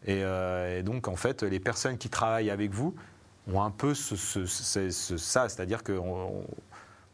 Et, 0.06 0.22
donc, 0.82 1.06
en 1.06 1.16
fait, 1.16 1.42
les 1.42 1.60
personnes 1.60 1.98
qui 1.98 2.08
travaillent 2.08 2.50
avec 2.50 2.72
vous 2.72 2.94
ont 3.52 3.60
un 3.62 3.70
peu 3.70 3.92
ça, 3.94 5.48
c'est-à-dire 5.48 5.82
que 5.82 5.92
on- 5.92 6.38
on- 6.40 6.44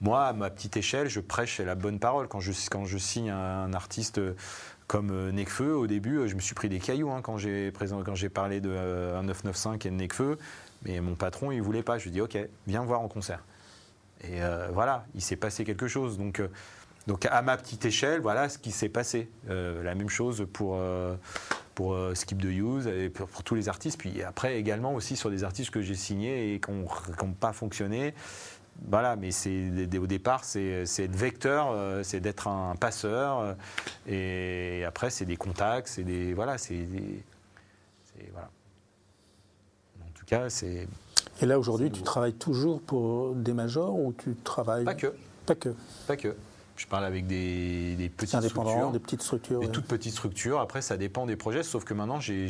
moi, 0.01 0.27
à 0.27 0.33
ma 0.33 0.51
petite 0.51 0.77
échelle, 0.77 1.09
je 1.09 1.21
prêche 1.21 1.59
la 1.61 1.75
bonne 1.75 1.99
parole. 1.99 2.29
Quand 2.29 2.41
je, 2.41 2.99
signe 2.99 3.31
un, 3.31 3.73
artiste 3.73 4.21
comme 4.87 5.11
euh, 5.11 5.33
Necfeu, 5.33 5.75
au 5.75 5.87
début, 5.87 6.19
euh, 6.19 6.29
je 6.29 6.35
me 6.35 6.41
suis 6.41 6.55
pris 6.55 6.69
des 6.69 6.79
cailloux 6.79 7.11
hein, 7.11 7.23
quand 7.23 7.39
j'ai 7.39 7.73
parlé 8.33 8.61
de 8.61 8.71
euh, 8.71 9.19
un 9.19 9.23
995 9.25 9.87
et 9.87 9.91
de 9.91 9.97
Necfeu. 9.97 10.39
Mais 10.85 11.01
mon 11.01 11.15
patron, 11.15 11.51
il 11.51 11.63
voulait 11.63 11.83
pas. 11.83 11.99
Je 11.99 12.05
lui 12.05 12.11
ai 12.11 12.13
dit, 12.13 12.21
OK, 12.21 12.39
viens 12.67 12.85
voir 12.85 13.01
en 13.01 13.09
concert. 13.09 13.43
Et 14.23 14.43
euh, 14.43 14.69
voilà, 14.73 15.07
il 15.15 15.23
s'est 15.23 15.37
passé 15.37 15.65
quelque 15.65 15.89
chose. 15.89 16.19
Donc, 16.19 16.41
à 17.29 17.43
ma 17.43 17.57
petite 17.57 17.85
échelle, 17.85 18.21
voilà 18.21 18.49
ce 18.49 18.59
qui 18.59 18.71
s'est 18.71 18.89
passé. 18.89 19.31
La 19.49 19.95
même 19.95 20.09
chose 20.09 20.47
pour, 20.53 20.79
Skip 22.15 22.41
the 22.41 22.45
Use 22.45 22.87
et 22.87 23.09
pour 23.09 23.43
tous 23.43 23.55
les 23.55 23.69
artistes. 23.69 23.99
Puis 23.99 24.23
après 24.23 24.59
également 24.59 24.95
aussi 24.95 25.17
sur 25.17 25.31
des 25.31 25.45
artistes 25.45 25.71
que 25.71 25.83
j'ai 25.83 25.95
signés 25.95 26.55
et 26.55 26.61
qui 26.61 26.71
n'ont 26.71 27.33
pas 27.33 27.53
fonctionné. 27.53 28.15
Voilà, 28.89 29.17
mais 29.17 29.31
c'est 29.33 29.71
au 29.99 30.07
départ, 30.07 30.45
c'est 30.45 30.85
être 30.99 31.17
vecteur, 31.17 31.71
euh, 31.73 32.03
c'est 32.03 32.21
d'être 32.21 32.47
un 32.47 32.77
passeur. 32.77 33.41
euh, 33.41 33.55
et 34.07 34.85
après, 34.85 35.11
c'est 35.11 35.25
des 35.25 35.37
contacts, 35.37 35.89
c'est 35.89 36.05
des 36.05 36.35
voilà, 36.35 36.57
c'est 36.59 36.87
voilà. 38.33 38.51
En 40.03 40.11
tout 40.15 40.25
cas, 40.27 40.49
c'est 40.51 40.87
Et 41.43 41.47
là, 41.47 41.59
aujourd'hui, 41.59 41.91
tu 41.91 42.03
travailles 42.03 42.35
toujours 42.35 42.81
pour 42.81 43.35
des 43.35 43.53
majors 43.53 43.95
ou 43.99 44.13
tu 44.13 44.35
travailles. 44.37 44.85
pas 44.85 44.95
que, 44.95 45.13
Pas 45.47 45.55
que. 45.55 45.75
pas 46.07 46.17
que. 46.17 46.37
Je 46.77 46.87
parle 46.87 47.05
avec 47.07 47.27
des, 47.27 47.97
des 47.97 48.09
petites 48.11 48.39
structures. 48.43 48.91
des 48.93 48.99
petites 48.99 49.23
structures. 49.23 49.61
Des 49.61 49.67
ouais. 49.67 49.73
toutes 49.73 49.87
petites 49.87 50.13
structures. 50.13 50.61
Après, 50.61 50.83
ça 50.83 50.97
dépend 50.99 51.25
des 51.27 51.37
projets, 51.37 51.63
sauf 51.63 51.85
que 51.85 51.95
maintenant, 51.95 52.21
j'ai- 52.21 52.49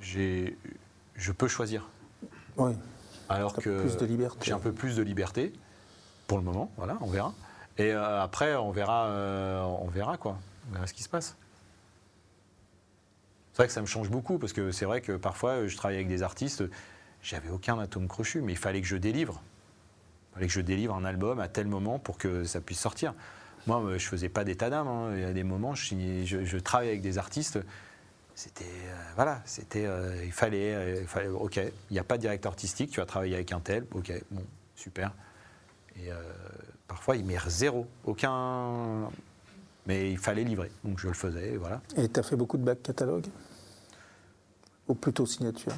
je 0.00 1.32
peux 1.32 1.48
choisir. 1.48 1.88
Oui, 2.58 2.72
Alors 3.28 3.54
que 3.54 3.82
j'ai 4.42 4.52
un 4.52 4.58
peu 4.58 4.72
plus 4.72 4.96
de 4.96 5.02
liberté 5.02 5.52
pour 6.26 6.38
le 6.38 6.44
moment. 6.44 6.70
Voilà, 6.76 6.96
on 7.00 7.06
verra. 7.06 7.34
Et 7.78 7.92
euh, 7.92 8.22
après, 8.22 8.54
on 8.56 8.70
verra, 8.70 9.06
euh, 9.06 9.62
on 9.62 9.88
verra 9.88 10.16
quoi. 10.16 10.38
On 10.70 10.74
verra 10.74 10.86
ce 10.86 10.94
qui 10.94 11.02
se 11.02 11.08
passe. 11.08 11.36
C'est 13.52 13.58
vrai 13.62 13.66
que 13.68 13.72
ça 13.72 13.80
me 13.80 13.86
change 13.86 14.10
beaucoup 14.10 14.38
parce 14.38 14.52
que 14.52 14.70
c'est 14.70 14.84
vrai 14.84 15.00
que 15.00 15.12
parfois, 15.12 15.66
je 15.66 15.76
travaille 15.76 15.96
avec 15.96 16.08
des 16.08 16.22
artistes. 16.22 16.64
J'avais 17.22 17.48
aucun 17.48 17.78
atome 17.78 18.06
crochu, 18.06 18.42
mais 18.42 18.52
il 18.52 18.58
fallait 18.58 18.80
que 18.80 18.86
je 18.86 18.96
délivre. 18.96 19.42
Il 20.30 20.34
fallait 20.34 20.46
que 20.46 20.52
je 20.52 20.60
délivre 20.60 20.94
un 20.94 21.04
album 21.04 21.40
à 21.40 21.48
tel 21.48 21.66
moment 21.66 21.98
pour 21.98 22.18
que 22.18 22.44
ça 22.44 22.60
puisse 22.60 22.80
sortir. 22.80 23.14
Moi, 23.66 23.82
euh, 23.82 23.98
je 23.98 24.06
faisais 24.06 24.28
pas 24.28 24.44
d'état 24.44 24.70
d'âme. 24.70 24.86
hein. 24.86 25.10
Il 25.14 25.20
y 25.22 25.24
a 25.24 25.32
des 25.32 25.42
moments, 25.42 25.74
je, 25.74 25.94
je, 26.24 26.44
je 26.44 26.58
travaillais 26.58 26.90
avec 26.92 27.02
des 27.02 27.18
artistes. 27.18 27.58
C'était 28.38 28.64
euh, 28.64 28.94
voilà, 29.14 29.40
c'était 29.46 29.86
euh, 29.86 30.22
il 30.22 30.30
fallait, 30.30 30.74
euh, 30.74 30.98
il 31.00 31.06
fallait 31.08 31.28
ok, 31.28 31.56
il 31.56 31.92
n'y 31.94 31.98
a 31.98 32.04
pas 32.04 32.18
de 32.18 32.20
directeur 32.20 32.52
artistique, 32.52 32.90
tu 32.90 33.00
vas 33.00 33.06
travailler 33.06 33.34
avec 33.34 33.50
un 33.50 33.60
tel, 33.60 33.86
ok, 33.94 34.12
bon, 34.30 34.42
super. 34.74 35.10
Et 35.98 36.10
parfois 36.86 37.16
il 37.16 37.24
met 37.24 37.38
zéro, 37.48 37.86
aucun, 38.04 39.08
mais 39.86 40.12
il 40.12 40.18
fallait 40.18 40.44
livrer, 40.44 40.70
donc 40.84 40.98
je 40.98 41.08
le 41.08 41.14
faisais, 41.14 41.54
et 41.54 41.56
voilà. 41.56 41.80
Et 41.96 42.06
tu 42.10 42.20
as 42.20 42.22
fait 42.22 42.36
beaucoup 42.36 42.58
de 42.58 42.62
bacs 42.62 42.82
catalogues? 42.82 43.24
Ou 44.86 44.94
plutôt 44.94 45.24
signature 45.24 45.72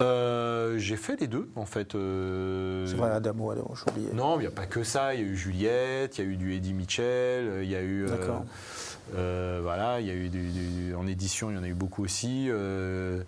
Euh, 0.00 0.78
j'ai 0.78 0.96
fait 0.96 1.20
les 1.20 1.26
deux 1.28 1.50
en 1.54 1.66
fait. 1.66 1.94
euh, 1.94 2.86
C'est 2.86 2.96
vrai, 2.96 3.10
Adamo, 3.10 3.50
alors 3.50 3.76
j'ai 3.76 3.90
oublié. 3.92 4.08
Non, 4.14 4.38
il 4.38 4.40
n'y 4.40 4.46
a 4.46 4.50
pas 4.50 4.64
que 4.66 4.82
ça. 4.82 5.14
Il 5.14 5.20
y 5.20 5.22
a 5.22 5.26
eu 5.26 5.36
Juliette, 5.36 6.16
il 6.16 6.24
y 6.24 6.26
a 6.26 6.30
eu 6.30 6.36
du 6.38 6.54
Eddie 6.54 6.72
Mitchell, 6.72 7.60
il 7.62 7.68
y 7.68 7.76
a 7.76 7.82
eu. 7.82 8.06
D'accord. 8.06 8.40
euh, 8.46 8.89
voilà, 9.12 10.00
il 10.00 10.06
y 10.06 10.10
a 10.10 10.14
eu 10.14 10.28
du- 10.28 10.50
du- 10.50 10.94
en 10.94 11.06
édition, 11.06 11.50
il 11.50 11.56
y 11.56 11.58
en 11.58 11.62
a 11.62 11.68
eu 11.68 11.74
beaucoup 11.74 12.04
aussi. 12.04 12.46
euh, 12.48 13.22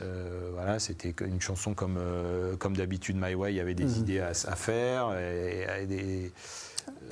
euh, 0.00 0.50
voilà, 0.54 0.78
c'était 0.78 1.14
une 1.26 1.40
chanson 1.40 1.74
comme, 1.74 1.96
euh, 1.98 2.56
comme 2.56 2.76
d'habitude, 2.76 3.16
My 3.18 3.34
Way, 3.34 3.52
il 3.52 3.56
y 3.56 3.60
avait 3.60 3.74
des 3.74 3.84
Mhm. 3.84 3.96
idées 3.98 4.20
à, 4.20 4.28
à 4.30 4.56
faire. 4.56 5.12
Et, 5.18 5.66
et 5.82 5.86
des, 5.86 6.32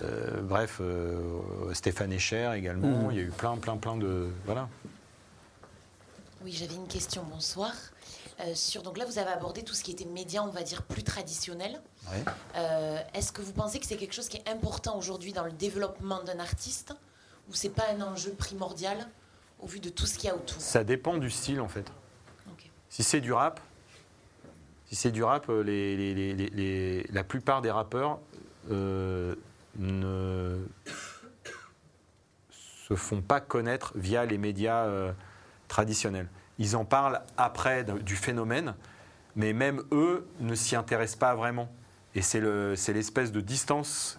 euh, 0.02 0.40
bref, 0.42 0.78
euh, 0.80 1.20
Stéphane 1.74 2.12
Echer 2.12 2.50
également. 2.56 3.04
Mhm. 3.04 3.10
Il 3.12 3.16
y 3.16 3.20
a 3.20 3.22
eu 3.24 3.30
plein, 3.30 3.56
plein, 3.58 3.76
plein 3.76 3.96
de. 3.96 4.28
Voilà. 4.46 4.68
Oui, 6.42 6.52
j'avais 6.52 6.74
une 6.74 6.88
question. 6.88 7.22
Bonsoir. 7.30 7.72
Euh, 8.40 8.54
sur, 8.54 8.82
donc 8.82 8.96
là, 8.96 9.04
vous 9.04 9.18
avez 9.18 9.30
abordé 9.30 9.62
tout 9.62 9.74
ce 9.74 9.84
qui 9.84 9.90
était 9.90 10.06
média, 10.06 10.42
on 10.42 10.48
va 10.48 10.62
dire, 10.62 10.82
plus 10.82 11.02
traditionnel. 11.02 11.78
Ouais. 12.10 12.24
Euh, 12.56 12.98
Est-ce 13.12 13.30
que 13.32 13.42
vous 13.42 13.52
pensez 13.52 13.78
que 13.78 13.84
c'est 13.86 13.96
quelque 13.98 14.14
chose 14.14 14.28
qui 14.28 14.38
est 14.38 14.48
important 14.48 14.96
aujourd'hui 14.96 15.34
dans 15.34 15.44
le 15.44 15.52
développement 15.52 16.22
d'un 16.22 16.38
artiste? 16.38 16.94
Ou 17.50 17.54
c'est 17.54 17.70
pas 17.74 17.84
un 17.92 18.00
enjeu 18.00 18.32
primordial 18.32 18.96
au 19.58 19.66
vu 19.66 19.80
de 19.80 19.88
tout 19.90 20.06
ce 20.06 20.16
qu'il 20.16 20.28
y 20.28 20.30
a 20.32 20.36
autour 20.36 20.60
Ça 20.60 20.84
dépend 20.84 21.18
du 21.18 21.30
style 21.30 21.60
en 21.60 21.68
fait. 21.68 21.90
Si 22.88 23.02
c'est 23.04 23.20
du 23.20 23.32
rap, 23.32 23.60
si 24.88 24.96
c'est 24.96 25.10
du 25.12 25.22
rap, 25.22 25.48
euh, 25.48 25.62
les, 25.62 25.96
les- 25.96 26.14
les- 26.14 26.34
les- 26.34 26.48
les- 26.50 27.02
la 27.12 27.22
plupart 27.22 27.62
des 27.62 27.70
rappeurs 27.70 28.18
euh, 28.70 29.34
ne 29.78 30.58
se 32.50 32.94
font 32.94 33.20
pas 33.22 33.40
connaître 33.40 33.92
via 33.94 34.24
les 34.26 34.38
médias 34.38 34.86
euh, 34.86 35.12
traditionnels. 35.68 36.28
Ils 36.58 36.76
en 36.76 36.84
parlent 36.84 37.20
après 37.36 37.84
du 37.84 38.16
phénomène, 38.16 38.74
mais 39.36 39.52
même 39.52 39.82
eux 39.92 40.26
ne 40.40 40.54
s'y 40.56 40.74
intéressent 40.76 41.18
pas 41.18 41.34
vraiment. 41.36 41.70
Et 42.16 42.22
c'est 42.22 42.40
le- 42.40 42.74
c'est 42.76 42.92
l'espèce 42.92 43.30
de 43.30 43.40
distance 43.40 44.18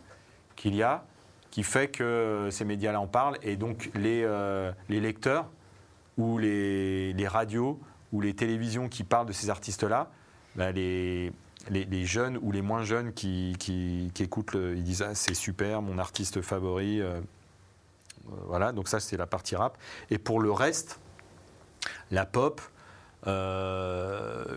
qu'il 0.55 0.75
y 0.75 0.81
a 0.83 1.03
qui 1.51 1.63
fait 1.63 1.89
que 1.89 2.47
ces 2.49 2.65
médias-là 2.65 2.99
en 2.99 3.07
parlent. 3.07 3.37
Et 3.43 3.57
donc, 3.57 3.91
les, 3.93 4.23
euh, 4.23 4.71
les 4.89 4.99
lecteurs 4.99 5.49
ou 6.17 6.37
les, 6.37 7.13
les 7.13 7.27
radios 7.27 7.79
ou 8.11 8.21
les 8.21 8.33
télévisions 8.33 8.89
qui 8.89 9.03
parlent 9.03 9.27
de 9.27 9.33
ces 9.33 9.49
artistes-là, 9.49 10.09
bah, 10.55 10.71
les, 10.71 11.31
les, 11.69 12.05
jeunes 12.05 12.39
ou 12.41 12.51
les 12.51 12.61
moins 12.61 12.83
jeunes 12.83 13.13
qui, 13.13 13.55
qui- 13.59 14.11
écoutent, 14.19 14.55
ils 14.55 14.83
disent 14.83 15.01
ah, 15.03 15.13
c'est 15.13 15.33
super, 15.33 15.81
mon 15.81 15.97
artiste 15.97 16.41
favori. 16.41 17.01
euh, 17.01 17.19
euh, 18.29 18.35
voilà, 18.47 18.71
donc 18.71 18.87
ça 18.87 18.99
c'est 18.99 19.17
la 19.17 19.27
partie 19.27 19.55
rap. 19.55 19.77
Et 20.09 20.17
pour 20.17 20.39
le 20.39 20.51
reste, 20.51 20.99
la 22.11 22.25
pop, 22.25 22.61
que 23.23 23.29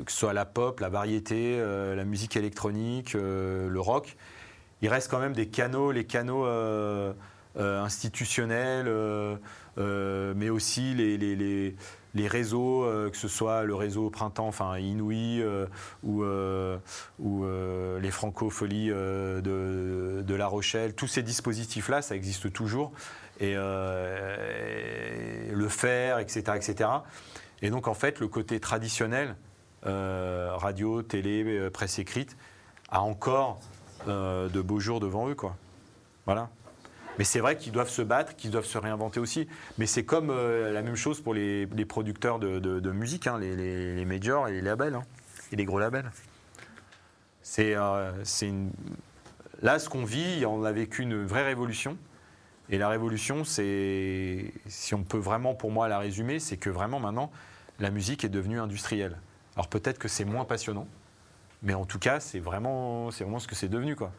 ce 0.06 0.16
soit 0.16 0.32
la 0.32 0.44
pop, 0.44 0.80
la 0.80 0.88
variété, 0.88 1.58
la 1.58 2.04
musique 2.04 2.36
électronique, 2.36 3.14
le 3.14 3.78
rock, 3.80 4.16
il 4.84 4.88
reste 4.88 5.10
quand 5.10 5.18
même 5.18 5.32
des 5.32 5.48
canaux, 5.48 5.92
les 5.92 6.04
canaux 6.04 6.44
euh, 6.44 7.14
euh, 7.56 7.80
institutionnels, 7.80 8.86
euh, 8.86 10.34
mais 10.36 10.50
aussi 10.50 10.92
les, 10.92 12.28
réseaux, 12.28 12.84
que 13.10 13.16
ce 13.16 13.28
soit 13.28 13.64
le 13.64 13.74
réseau 13.74 14.10
Printemps, 14.10 14.46
enfin 14.46 14.76
Inouï, 14.76 15.42
ou, 16.02 16.22
les 16.22 18.10
Francopholies 18.10 18.90
euh, 18.90 19.40
de, 19.40 20.34
La 20.34 20.48
Rochelle, 20.48 20.94
tous 20.94 21.06
ces 21.06 21.22
dispositifs-là, 21.22 22.02
ça 22.02 22.14
existe 22.14 22.52
toujours. 22.52 22.92
Et, 23.40 23.52
et 23.52 23.56
le 25.52 25.68
faire, 25.68 26.18
etc., 26.18 26.42
etc. 26.56 26.90
Et 27.62 27.70
donc, 27.70 27.88
en 27.88 27.94
fait, 27.94 28.20
le 28.20 28.28
côté 28.28 28.60
traditionnel, 28.60 29.34
radio, 29.82 31.02
télé, 31.02 31.70
presse 31.70 31.98
écrite, 31.98 32.36
a 32.90 33.00
encore 33.00 33.60
euh, 34.08 34.48
de 34.48 34.60
beaux 34.60 34.80
jours 34.80 35.00
devant 35.00 35.28
eux, 35.28 35.34
quoi. 35.34 35.56
Voilà. 36.26 36.50
Mais 37.18 37.24
c'est 37.24 37.40
vrai 37.40 37.56
qu'ils 37.56 37.72
doivent 37.72 37.90
se 37.90 38.02
battre, 38.02 38.34
qu'ils 38.34 38.50
doivent 38.50 38.64
se 38.64 38.78
réinventer 38.78 39.20
aussi. 39.20 39.46
Mais 39.78 39.86
c'est 39.86 40.04
comme 40.04 40.30
euh, 40.30 40.72
la 40.72 40.82
même 40.82 40.96
chose 40.96 41.20
pour 41.20 41.34
les, 41.34 41.66
producteurs 41.86 42.38
de, 42.38 42.90
musique, 42.90 43.26
hein, 43.26 43.38
les, 43.38 43.54
les- 43.54 44.04
majors 44.04 44.48
et 44.48 44.52
les 44.52 44.60
labels, 44.60 44.94
hein, 44.94 45.04
et 45.52 45.56
les 45.56 45.64
gros 45.64 45.78
labels. 45.78 46.10
C'est 47.42 47.74
euh. 47.76 48.10
Là, 49.62 49.78
ce 49.78 49.88
qu'on 49.88 50.04
vit, 50.04 50.44
on 50.44 50.64
a 50.64 50.72
vécu 50.72 51.02
une 51.02 51.24
vraie 51.24 51.44
révolution. 51.44 51.96
Et 52.70 52.78
la 52.78 52.88
révolution, 52.88 53.44
c'est, 53.44 54.52
si 54.66 54.94
on 54.94 55.04
peut 55.04 55.18
vraiment 55.18 55.54
pour 55.54 55.70
moi 55.70 55.88
la 55.88 55.98
résumer, 55.98 56.38
c'est 56.38 56.56
que 56.56 56.70
vraiment 56.70 56.98
maintenant, 56.98 57.30
la 57.78 57.90
musique 57.90 58.24
est 58.24 58.28
devenue 58.28 58.58
industrielle. 58.58 59.18
Alors 59.54 59.68
peut-être 59.68 59.98
que 59.98 60.08
c'est 60.08 60.24
moins 60.24 60.44
passionnant, 60.44 60.86
mais 61.64 61.74
en 61.74 61.86
tout 61.86 61.98
cas, 61.98 62.20
c'est 62.20 62.38
vraiment, 62.38 63.10
c'est 63.10 63.24
vraiment 63.24 63.40
ce 63.40 63.48
que 63.48 63.54
c'est 63.54 63.68
devenu. 63.68 63.96
Quoi. 63.96 64.12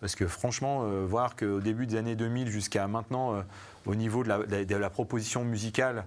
Parce 0.00 0.14
que 0.14 0.26
franchement, 0.26 0.84
euh, 0.84 1.04
voir 1.04 1.36
qu'au 1.36 1.60
début 1.60 1.86
des 1.86 1.96
années 1.96 2.16
2000 2.16 2.48
jusqu'à 2.48 2.86
maintenant, 2.86 3.34
euh, 3.34 3.42
au 3.86 3.94
niveau 3.94 4.24
de 4.24 4.74
la, 4.74 4.90
proposition 4.90 5.44
musicale, 5.44 6.06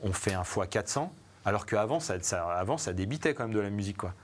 on 0.00 0.12
fait 0.12 0.34
un 0.34 0.44
fois 0.44 0.66
400, 0.66 1.12
alors 1.44 1.66
qu'avant, 1.66 2.00
ça, 2.00 2.16
avant, 2.56 2.78
ça 2.78 2.92
débitait 2.92 3.34
quand 3.34 3.44
même 3.44 3.54
de 3.54 3.60
la 3.60 3.70
musique. 3.70 3.98
Quoi. 3.98 4.14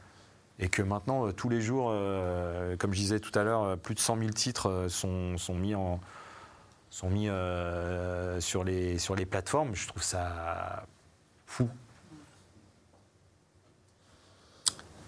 Et 0.59 0.69
que 0.69 0.83
maintenant, 0.83 1.27
euh, 1.27 1.33
tous 1.33 1.49
les 1.49 1.61
jours, 1.61 1.91
comme 2.79 2.93
je 2.93 2.99
disais 2.99 3.21
tout 3.21 3.37
à 3.39 3.45
l'heure, 3.45 3.79
plus 3.79 3.95
de 3.95 4.01
100 4.01 4.19
000 4.19 4.31
titres 4.31 4.87
sont, 4.89 5.37
mis, 5.55 5.75
sur 8.41 8.65
les 8.65 9.27
plateformes. 9.27 9.75
Je 9.75 9.87
trouve 9.87 10.03
ça 10.03 10.87
fou. 11.47 11.69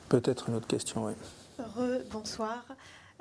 Peut-être 0.08 0.48
une 0.48 0.54
autre 0.56 0.66
question, 0.66 1.06
oui. 1.06 1.12
Re, 1.58 2.02
bonsoir. 2.10 2.64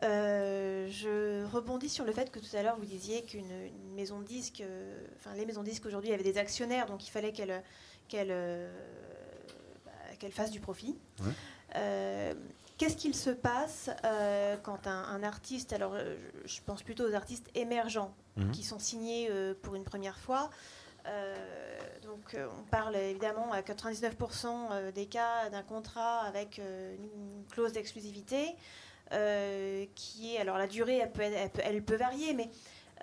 Euh, 0.03 0.87
je 0.89 1.45
rebondis 1.45 1.87
sur 1.89 2.03
le 2.03 2.11
fait 2.11 2.29
que 2.29 2.39
tout 2.39 2.53
à 2.55 2.61
l'heure 2.61 2.75
vous 2.77 2.85
disiez 2.85 3.23
qu'une 3.23 3.49
une 3.49 3.93
maison 3.95 4.19
de 4.19 4.25
disques, 4.25 4.59
euh, 4.61 4.97
enfin 5.17 5.33
les 5.35 5.45
maisons 5.45 5.63
de 5.63 5.69
disques 5.69 5.85
aujourd'hui 5.85 6.11
avaient 6.11 6.23
des 6.23 6.37
actionnaires, 6.37 6.85
donc 6.85 7.07
il 7.07 7.11
fallait 7.11 7.31
qu'elles 7.31 7.63
qu'elles, 8.09 8.27
euh, 8.31 8.69
bah, 9.85 9.91
fassent 10.31 10.51
du 10.51 10.59
profit. 10.59 10.97
Ouais. 11.21 11.31
Euh, 11.75 12.33
Qu'est-ce 12.77 12.97
qu'il 12.97 13.15
se 13.15 13.29
passe 13.29 13.89
euh, 14.03 14.57
quand 14.61 14.85
un, 14.85 15.03
un 15.05 15.23
artiste, 15.23 15.71
alors 15.71 15.95
je 15.97 16.55
je 16.55 16.59
pense 16.65 16.83
plutôt 16.83 17.09
aux 17.09 17.13
artistes 17.13 17.47
émergents 17.55 18.13
Mhm. 18.37 18.51
qui 18.51 18.63
sont 18.63 18.79
signés 18.79 19.29
euh, 19.31 19.53
pour 19.61 19.75
une 19.75 19.85
première 19.85 20.17
fois, 20.19 20.49
euh, 20.49 20.49
donc 22.03 22.33
euh, 22.33 22.47
on 22.59 22.63
parle 22.63 22.95
évidemment 22.95 23.51
à 23.51 23.61
99% 23.61 24.47
euh, 24.71 24.91
des 24.91 25.05
cas 25.05 25.49
d'un 25.49 25.61
contrat 25.63 26.21
avec 26.21 26.59
euh, 26.59 26.95
une 26.97 27.45
clause 27.51 27.73
d'exclusivité 27.73 28.55
euh, 29.11 29.85
qui 29.95 30.35
est 30.35 30.39
alors 30.39 30.57
la 30.57 30.67
durée 30.67 30.97
elle 30.97 31.11
peut, 31.11 31.21
être- 31.21 31.35
elle 31.37 31.49
peut, 31.51 31.61
elle 31.63 31.83
peut 31.83 31.95
varier 31.95 32.33
mais 32.33 32.49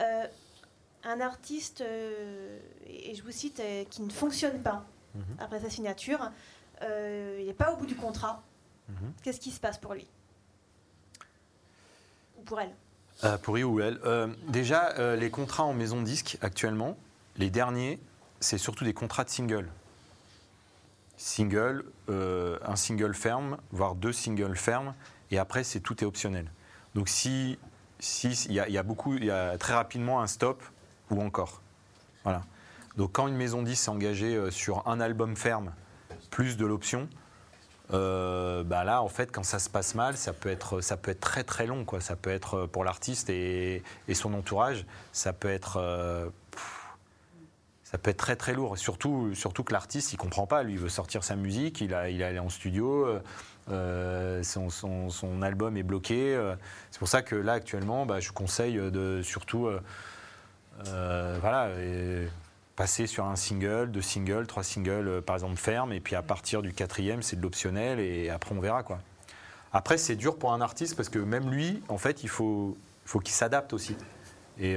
euh, 0.00 0.26
un 1.04 1.20
artiste 1.20 1.80
euh, 1.80 2.58
et 2.86 3.14
je 3.14 3.22
vous 3.22 3.30
cite 3.32 3.60
euh, 3.60 3.84
qui 3.90 4.02
ne 4.02 4.10
fonctionne 4.10 4.62
pas 4.62 4.84
Mhm. 5.14 5.36
après 5.40 5.60
sa 5.60 5.68
signature 5.68 6.30
euh, 6.82 7.36
il 7.40 7.46
n'est 7.46 7.52
pas 7.54 7.72
au 7.72 7.76
bout 7.76 7.86
du 7.86 7.94
contrat 7.96 8.42
Mhm. 8.88 9.12
qu'est-ce 9.22 9.38
qui 9.40 9.50
se 9.52 9.60
passe 9.60 9.78
pour 9.78 9.94
lui? 9.94 10.06
Ou 12.38 12.42
pour 12.42 12.60
elle? 12.60 12.72
Euh, 13.24 13.38
pour 13.38 13.54
lui 13.56 13.62
ou 13.62 13.78
elle. 13.80 13.98
Euh, 14.04 14.26
déjà, 14.48 14.90
euh, 14.98 15.14
les 15.16 15.30
contrats 15.30 15.64
en 15.64 15.72
maison 15.72 16.00
de 16.00 16.04
disque 16.06 16.38
actuellement, 16.42 16.96
les 17.36 17.50
derniers, 17.50 17.98
c'est 18.40 18.58
surtout 18.58 18.84
des 18.84 18.94
contrats 18.94 19.24
de 19.24 19.30
single. 19.30 19.68
Single, 21.16 21.84
euh, 22.08 22.58
un 22.64 22.76
single 22.76 23.14
ferme, 23.14 23.58
voire 23.70 23.94
deux 23.94 24.12
singles 24.12 24.56
fermes, 24.56 24.94
et 25.30 25.38
après, 25.38 25.64
c'est 25.64 25.80
tout 25.80 26.02
est 26.02 26.06
optionnel. 26.06 26.50
Donc, 26.94 27.08
si 27.08 27.58
il 28.48 28.52
y, 28.52 28.78
a- 28.78 28.82
beaucoup, 28.82 29.14
il 29.14 29.24
y 29.24 29.30
a 29.30 29.56
très 29.58 29.74
rapidement 29.74 30.20
un 30.20 30.26
stop 30.26 30.62
ou 31.10 31.22
encore. 31.22 31.62
Donc, 32.96 33.12
quand 33.12 33.28
une 33.28 33.36
maison 33.36 33.62
de 33.62 33.68
disque 33.68 33.84
s'est 33.84 33.90
engagée 33.90 34.34
euh, 34.34 34.50
sur 34.50 34.86
un 34.86 35.00
album 35.00 35.36
ferme 35.36 35.72
plus 36.30 36.56
de 36.56 36.66
l'option, 36.66 37.08
euh, 37.92 38.62
bah 38.64 38.84
là, 38.84 39.02
en 39.02 39.08
fait, 39.08 39.30
quand 39.32 39.44
ça 39.44 39.58
se 39.58 39.70
passe 39.70 39.94
mal, 39.94 40.16
ça 40.16 40.32
peut 40.32 40.50
être, 40.50 40.80
très 41.14 41.44
très 41.44 41.66
long. 41.66 41.86
Ça 42.00 42.16
peut 42.16 42.30
être 42.30 42.66
pour 42.66 42.84
l'artiste 42.84 43.30
et, 43.30 43.82
son 44.12 44.34
entourage, 44.34 44.84
ça 45.12 45.32
peut 45.32 45.48
être, 45.50 46.32
ça 47.92 47.98
peut 47.98 48.10
être 48.10 48.16
très 48.16 48.36
très 48.36 48.54
lourd. 48.54 48.78
Surtout, 48.78 49.34
surtout 49.34 49.64
que 49.64 49.72
l'artiste, 49.72 50.14
il 50.14 50.16
comprend 50.16 50.46
pas. 50.46 50.62
Lui, 50.62 50.72
il 50.72 50.78
veut 50.78 50.88
sortir 50.88 51.22
sa 51.22 51.36
musique, 51.36 51.82
il 51.82 51.92
est 51.92 52.38
en 52.38 52.48
studio, 52.48 53.06
euh, 53.06 53.20
euh, 53.70 54.42
son, 54.42 55.42
album 55.42 55.76
est 55.76 55.82
bloqué. 55.82 56.34
euh. 56.34 56.56
C'est 56.90 56.98
pour 56.98 57.08
ça 57.08 57.20
que 57.20 57.36
là, 57.36 57.52
actuellement, 57.52 58.06
bah, 58.06 58.18
je 58.18 58.32
conseille 58.32 58.76
de 58.76 59.20
surtout, 59.22 59.68
voilà. 60.86 61.68
passer 62.76 63.06
sur 63.06 63.26
un 63.26 63.36
single, 63.36 63.90
deux 63.90 64.00
singles, 64.00 64.46
trois 64.46 64.62
singles, 64.62 65.20
par 65.20 65.36
exemple, 65.36 65.56
ferme, 65.56 65.92
et 65.92 66.00
puis 66.00 66.16
à 66.16 66.22
partir 66.22 66.62
du 66.62 66.72
quatrième, 66.72 67.22
c'est 67.22 67.36
de 67.36 67.42
l'optionnel, 67.42 68.00
et 68.00 68.30
après, 68.30 68.54
on 68.54 68.60
verra, 68.60 68.82
quoi. 68.82 69.00
Après, 69.74 69.98
c'est 69.98 70.16
dur 70.16 70.38
pour 70.38 70.54
un 70.54 70.62
artiste, 70.62 70.96
parce 70.96 71.10
que 71.10 71.18
même 71.18 71.50
lui, 71.50 71.82
en 71.88 71.98
fait, 71.98 72.22
il 72.24 72.30
faut, 72.30 72.74
faut 73.04 73.20
qu'il 73.20 73.34
s'adapte 73.34 73.74
aussi. 73.74 73.96
Et 74.58 74.76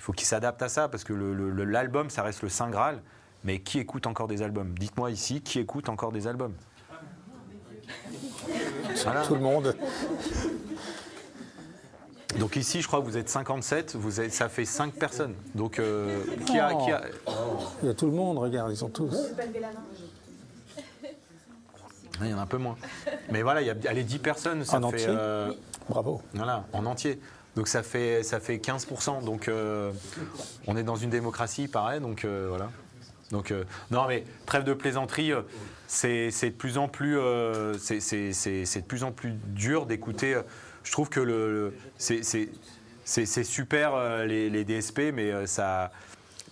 il 0.00 0.02
faut 0.02 0.12
qu'il 0.14 0.26
s'adapte 0.26 0.62
à 0.62 0.70
ça, 0.70 0.88
parce 0.88 1.04
que 1.04 1.12
le- 1.12 1.34
le- 1.34 1.50
le- 1.50 1.64
l'album, 1.64 2.08
ça 2.08 2.22
reste 2.22 2.40
le 2.42 2.48
Saint 2.48 2.70
Graal, 2.70 3.02
mais 3.44 3.58
qui 3.60 3.78
écoute 3.78 4.06
encore 4.06 4.28
des 4.28 4.40
albums? 4.40 4.72
Dites-moi 4.78 5.10
ici, 5.10 5.42
qui 5.42 5.58
écoute 5.58 5.90
encore 5.90 6.10
des 6.10 6.26
albums? 6.26 6.54
Voilà. 9.04 9.26
Tout 9.26 9.34
le 9.34 9.42
monde. 9.42 9.76
Donc 12.38 12.56
ici, 12.56 12.80
je 12.80 12.86
crois 12.86 13.00
que 13.00 13.04
vous 13.04 13.18
êtes 13.18 13.28
57, 13.28 13.94
vous 13.94 14.22
êtes, 14.22 14.32
ça 14.32 14.48
fait 14.48 14.64
5 14.64 14.94
personnes. 14.94 15.34
Donc, 15.54 15.78
euh, 15.78 16.24
qui 16.46 16.58
a- 16.58 16.72
qui 16.76 16.92
a, 16.92 17.02
Il 17.82 17.88
y 17.88 17.90
a 17.90 17.94
tout 17.94 18.06
le 18.06 18.12
monde, 18.12 18.38
regarde, 18.38 18.70
ils 18.72 18.76
sont 18.78 18.88
tous. 18.88 19.14
Il 22.22 22.26
y 22.28 22.34
en 22.34 22.38
a 22.38 22.42
un 22.42 22.46
peu 22.46 22.56
moins. 22.58 22.76
Mais 23.30 23.42
voilà, 23.42 23.60
il 23.60 23.66
y 23.66 23.70
a 23.70 23.74
allez, 23.90 24.04
10 24.04 24.18
personnes, 24.18 24.64
ça 24.64 24.78
En 24.78 24.90
fait. 24.90 24.96
entier 24.96 25.06
euh, 25.08 25.52
Bravo. 25.90 26.22
voilà, 26.32 26.64
en 26.72 26.86
entier. 26.86 27.20
Donc 27.56 27.68
ça 27.68 27.82
fait, 27.82 28.22
ça 28.22 28.40
fait 28.40 28.56
15%. 28.56 29.24
Donc 29.24 29.48
euh, 29.48 29.92
on 30.66 30.76
est 30.76 30.82
dans 30.82 30.96
une 30.96 31.10
démocratie, 31.10 31.68
pareil. 31.68 32.00
Donc 32.00 32.24
euh, 32.24 32.46
voilà. 32.48 32.70
Donc 33.30 33.50
euh, 33.50 33.64
non, 33.90 34.06
mais 34.08 34.24
trêve 34.46 34.64
de 34.64 34.72
plaisanterie, 34.74 35.32
c'est 35.86 36.30
de 36.30 36.48
plus 36.50 36.78
en 36.78 36.88
plus, 36.88 37.16
c'est- 37.78 38.00
de 38.80 38.84
plus 38.86 39.04
en 39.04 39.12
plus 39.12 39.32
dur 39.46 39.86
d'écouter. 39.86 40.40
Je 40.84 40.92
trouve 40.92 41.08
que 41.08 41.20
le, 41.20 41.52
le- 41.52 41.74
c'est- 41.98 43.44
super 43.44 44.24
les, 44.26 44.48
les 44.50 44.64
DSP, 44.64 45.12
mais 45.12 45.46
ça 45.46 45.90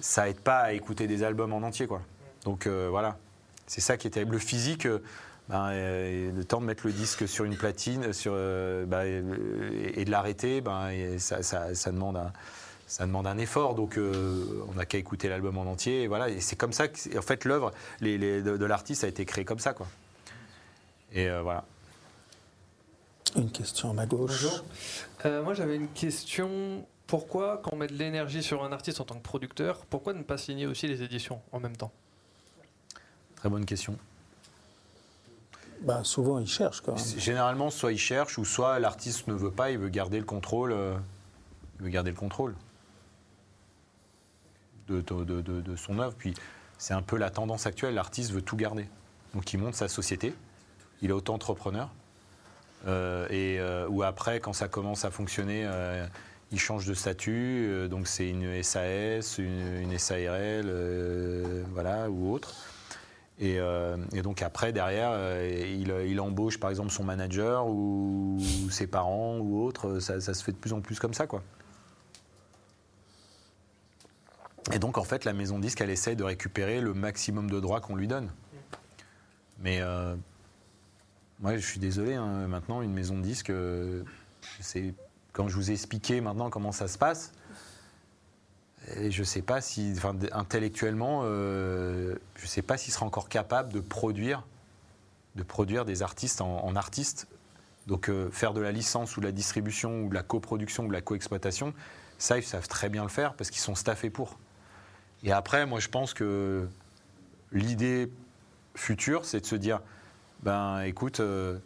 ça 0.00 0.28
aide 0.28 0.38
pas 0.40 0.58
à 0.58 0.72
écouter 0.72 1.08
des 1.08 1.24
albums 1.24 1.52
en 1.52 1.62
entier, 1.62 1.86
quoi. 1.88 2.00
Donc 2.44 2.66
voilà, 2.68 3.16
c'est 3.66 3.80
ça 3.80 3.96
qui 3.96 4.06
terrible. 4.10 4.32
Le 4.34 4.38
physique. 4.38 4.86
Ben, 5.48 5.70
euh, 5.70 6.30
le 6.32 6.44
temps 6.44 6.60
de 6.60 6.66
mettre 6.66 6.86
le 6.86 6.92
disque 6.92 7.26
sur 7.28 7.44
une 7.44 7.56
platine 7.56 8.12
sur, 8.12 8.32
euh, 8.34 8.84
ben, 8.86 9.02
et, 9.04 10.00
et 10.00 10.04
de 10.04 10.10
l'arrêter, 10.10 10.60
ben, 10.60 10.88
et 10.90 11.18
ça, 11.18 11.42
ça- 11.42 11.74
ça 11.74 11.90
demande 11.90 12.16
un, 12.16 12.32
ça 12.86 13.06
demande 13.06 13.26
un 13.26 13.38
effort. 13.38 13.74
Donc 13.74 13.96
euh, 13.98 14.64
on 14.68 14.74
n'a 14.74 14.84
qu'à 14.86 14.98
écouter 14.98 15.28
l'album 15.28 15.56
en 15.58 15.62
entier. 15.66 16.02
Et 16.02 16.06
voilà, 16.06 16.28
et 16.28 16.40
c'est 16.40 16.56
comme 16.56 16.72
ça 16.72 16.88
que, 16.88 17.18
en 17.18 17.22
fait, 17.22 17.44
l'œuvre 17.44 17.72
les- 18.00 18.18
les- 18.18 18.42
de, 18.42 18.56
de 18.56 18.64
l'artiste 18.66 19.04
a 19.04 19.08
été 19.08 19.24
créée 19.24 19.44
comme 19.44 19.58
ça. 19.58 19.72
Quoi. 19.72 19.86
Et 21.12 21.28
euh, 21.28 21.40
voilà. 21.42 21.64
Une 23.36 23.50
question 23.50 23.90
à 23.90 23.92
ma 23.92 24.06
gauche. 24.06 24.42
Bonjour. 24.42 24.64
Euh, 25.26 25.42
moi, 25.42 25.54
j'avais 25.54 25.76
une 25.76 25.88
question. 25.88 26.84
Pourquoi, 27.06 27.60
quand 27.62 27.70
on 27.72 27.76
met 27.76 27.86
de 27.86 27.94
l'énergie 27.94 28.42
sur 28.42 28.62
un 28.64 28.72
artiste 28.72 29.00
en 29.00 29.04
tant 29.04 29.14
que 29.14 29.22
producteur, 29.22 29.78
pourquoi 29.88 30.12
ne 30.12 30.22
pas 30.22 30.36
signer 30.36 30.66
aussi 30.66 30.86
les 30.86 31.02
éditions 31.02 31.40
en 31.52 31.60
même 31.60 31.76
temps? 31.76 31.90
Très 33.36 33.48
bonne 33.48 33.64
question. 33.64 33.96
Bah, 35.82 36.00
souvent, 36.04 36.38
ils 36.38 36.46
cherchent 36.48 36.80
quand 36.80 36.94
même. 36.94 37.18
Généralement, 37.18 37.70
soit 37.70 37.92
il 37.92 37.98
cherche, 37.98 38.36
ou 38.38 38.44
soit 38.44 38.78
l'artiste 38.78 39.28
ne 39.28 39.34
veut 39.34 39.50
pas, 39.50 39.70
il 39.70 39.78
veut 39.78 39.88
garder 39.88 40.18
le 40.18 40.24
contrôle. 40.24 40.72
euh, 40.72 40.96
il 41.78 41.84
veut 41.84 41.90
garder 41.90 42.10
le 42.10 42.16
contrôle 42.16 42.54
de, 44.88 45.00
de- 45.00 45.40
de- 45.60 45.76
son 45.76 45.98
œuvre. 45.98 46.14
Puis 46.18 46.34
c'est 46.78 46.94
un 46.94 47.02
peu 47.02 47.16
la 47.16 47.30
tendance 47.30 47.66
actuelle, 47.66 47.94
l'artiste 47.94 48.32
veut 48.32 48.42
tout 48.42 48.56
garder. 48.56 48.88
Donc 49.34 49.52
il 49.52 49.58
monte 49.58 49.74
sa 49.74 49.88
société, 49.88 50.34
il 51.02 51.10
est 51.10 51.12
auto-entrepreneur. 51.12 51.88
euh, 52.86 53.26
et 53.30 53.58
euh, 53.60 53.86
ou 53.88 54.02
après, 54.02 54.40
quand 54.40 54.52
ça 54.52 54.68
commence 54.68 55.04
à 55.04 55.10
fonctionner, 55.10 55.68
il 56.50 56.58
change 56.58 56.86
de 56.86 56.94
statut, 56.94 57.86
donc 57.90 58.08
c'est 58.08 58.28
une 58.30 58.62
SAS, 58.62 59.38
une, 59.38 59.82
une 59.82 59.98
SARL, 59.98 60.66
voilà, 61.72 62.08
ou 62.10 62.32
autre. 62.32 62.54
Et, 63.40 63.60
euh, 63.60 63.96
et 64.12 64.22
donc 64.22 64.42
après, 64.42 64.72
derrière, 64.72 65.10
euh, 65.12 66.06
il, 66.06 66.20
embauche 66.20 66.58
par 66.58 66.70
exemple 66.70 66.90
son 66.90 67.04
manager 67.04 67.68
ou 67.68 68.38
ses 68.70 68.88
parents 68.88 69.38
ou 69.38 69.62
autre. 69.62 70.00
Ça, 70.00 70.20
se 70.20 70.42
fait 70.42 70.52
de 70.52 70.56
plus 70.56 70.72
en 70.72 70.80
plus 70.80 70.98
comme 70.98 71.14
ça, 71.14 71.26
quoi. 71.26 71.42
Et 74.72 74.78
donc 74.78 74.98
en 74.98 75.04
fait, 75.04 75.24
la 75.24 75.32
maison 75.32 75.58
disque, 75.58 75.80
elle 75.80 75.90
essaye 75.90 76.16
de 76.16 76.24
récupérer 76.24 76.80
le 76.80 76.94
maximum 76.94 77.48
de 77.48 77.60
droits 77.60 77.80
qu'on 77.80 77.96
lui 77.96 78.08
donne. 78.08 78.28
Mais 79.60 79.80
euh, 79.80 80.14
moi, 81.40 81.56
je 81.56 81.64
suis 81.64 81.80
désolé. 81.80 82.14
hein, 82.14 82.48
maintenant, 82.48 82.82
une 82.82 82.92
maison 82.92 83.18
disque, 83.18 83.50
euh, 83.50 84.02
c'est 84.60 84.94
quand 85.32 85.48
je 85.48 85.54
vous 85.54 85.70
ai 85.70 85.74
expliqué 85.74 86.20
maintenant 86.20 86.50
comment 86.50 86.72
ça 86.72 86.88
se 86.88 86.98
passe. 86.98 87.32
Et 88.96 89.10
je 89.10 89.20
ne 89.20 89.24
sais 89.24 89.42
pas 89.42 89.60
si, 89.60 89.92
enfin, 89.96 90.16
intellectuellement, 90.32 91.22
euh, 91.24 92.14
je 92.36 92.42
ne 92.42 92.48
sais 92.48 92.62
pas 92.62 92.76
s'il 92.76 92.92
sera 92.92 93.06
encore 93.06 93.28
capable 93.28 93.72
de 93.72 93.80
produire, 93.80 94.44
de 95.36 95.42
produire 95.42 95.84
des 95.84 96.02
artistes 96.02 96.40
en, 96.40 96.64
en 96.64 96.76
artistes. 96.76 97.26
Donc 97.86 98.10
euh, 98.10 98.30
faire 98.30 98.52
de 98.52 98.60
la 98.60 98.70
licence 98.70 99.16
ou 99.16 99.20
de 99.20 99.26
la 99.26 99.32
distribution 99.32 100.02
ou 100.02 100.08
de 100.10 100.14
la 100.14 100.22
coproduction 100.22 100.84
ou 100.84 100.88
de 100.88 100.92
la 100.92 101.00
coexploitation, 101.00 101.72
ça 102.18 102.36
ils 102.36 102.42
savent 102.42 102.68
très 102.68 102.90
bien 102.90 103.02
le 103.02 103.08
faire 103.08 103.34
parce 103.34 103.50
qu'ils 103.50 103.62
sont 103.62 103.74
staffés 103.74 104.10
pour. 104.10 104.38
Et 105.24 105.32
après, 105.32 105.64
moi 105.64 105.80
je 105.80 105.88
pense 105.88 106.12
que 106.12 106.68
l'idée 107.50 108.10
future, 108.74 109.24
c'est 109.24 109.40
de 109.40 109.46
se 109.46 109.56
dire, 109.56 109.80
ben 110.42 110.82
écoute, 110.82 111.20
euh, 111.20 111.58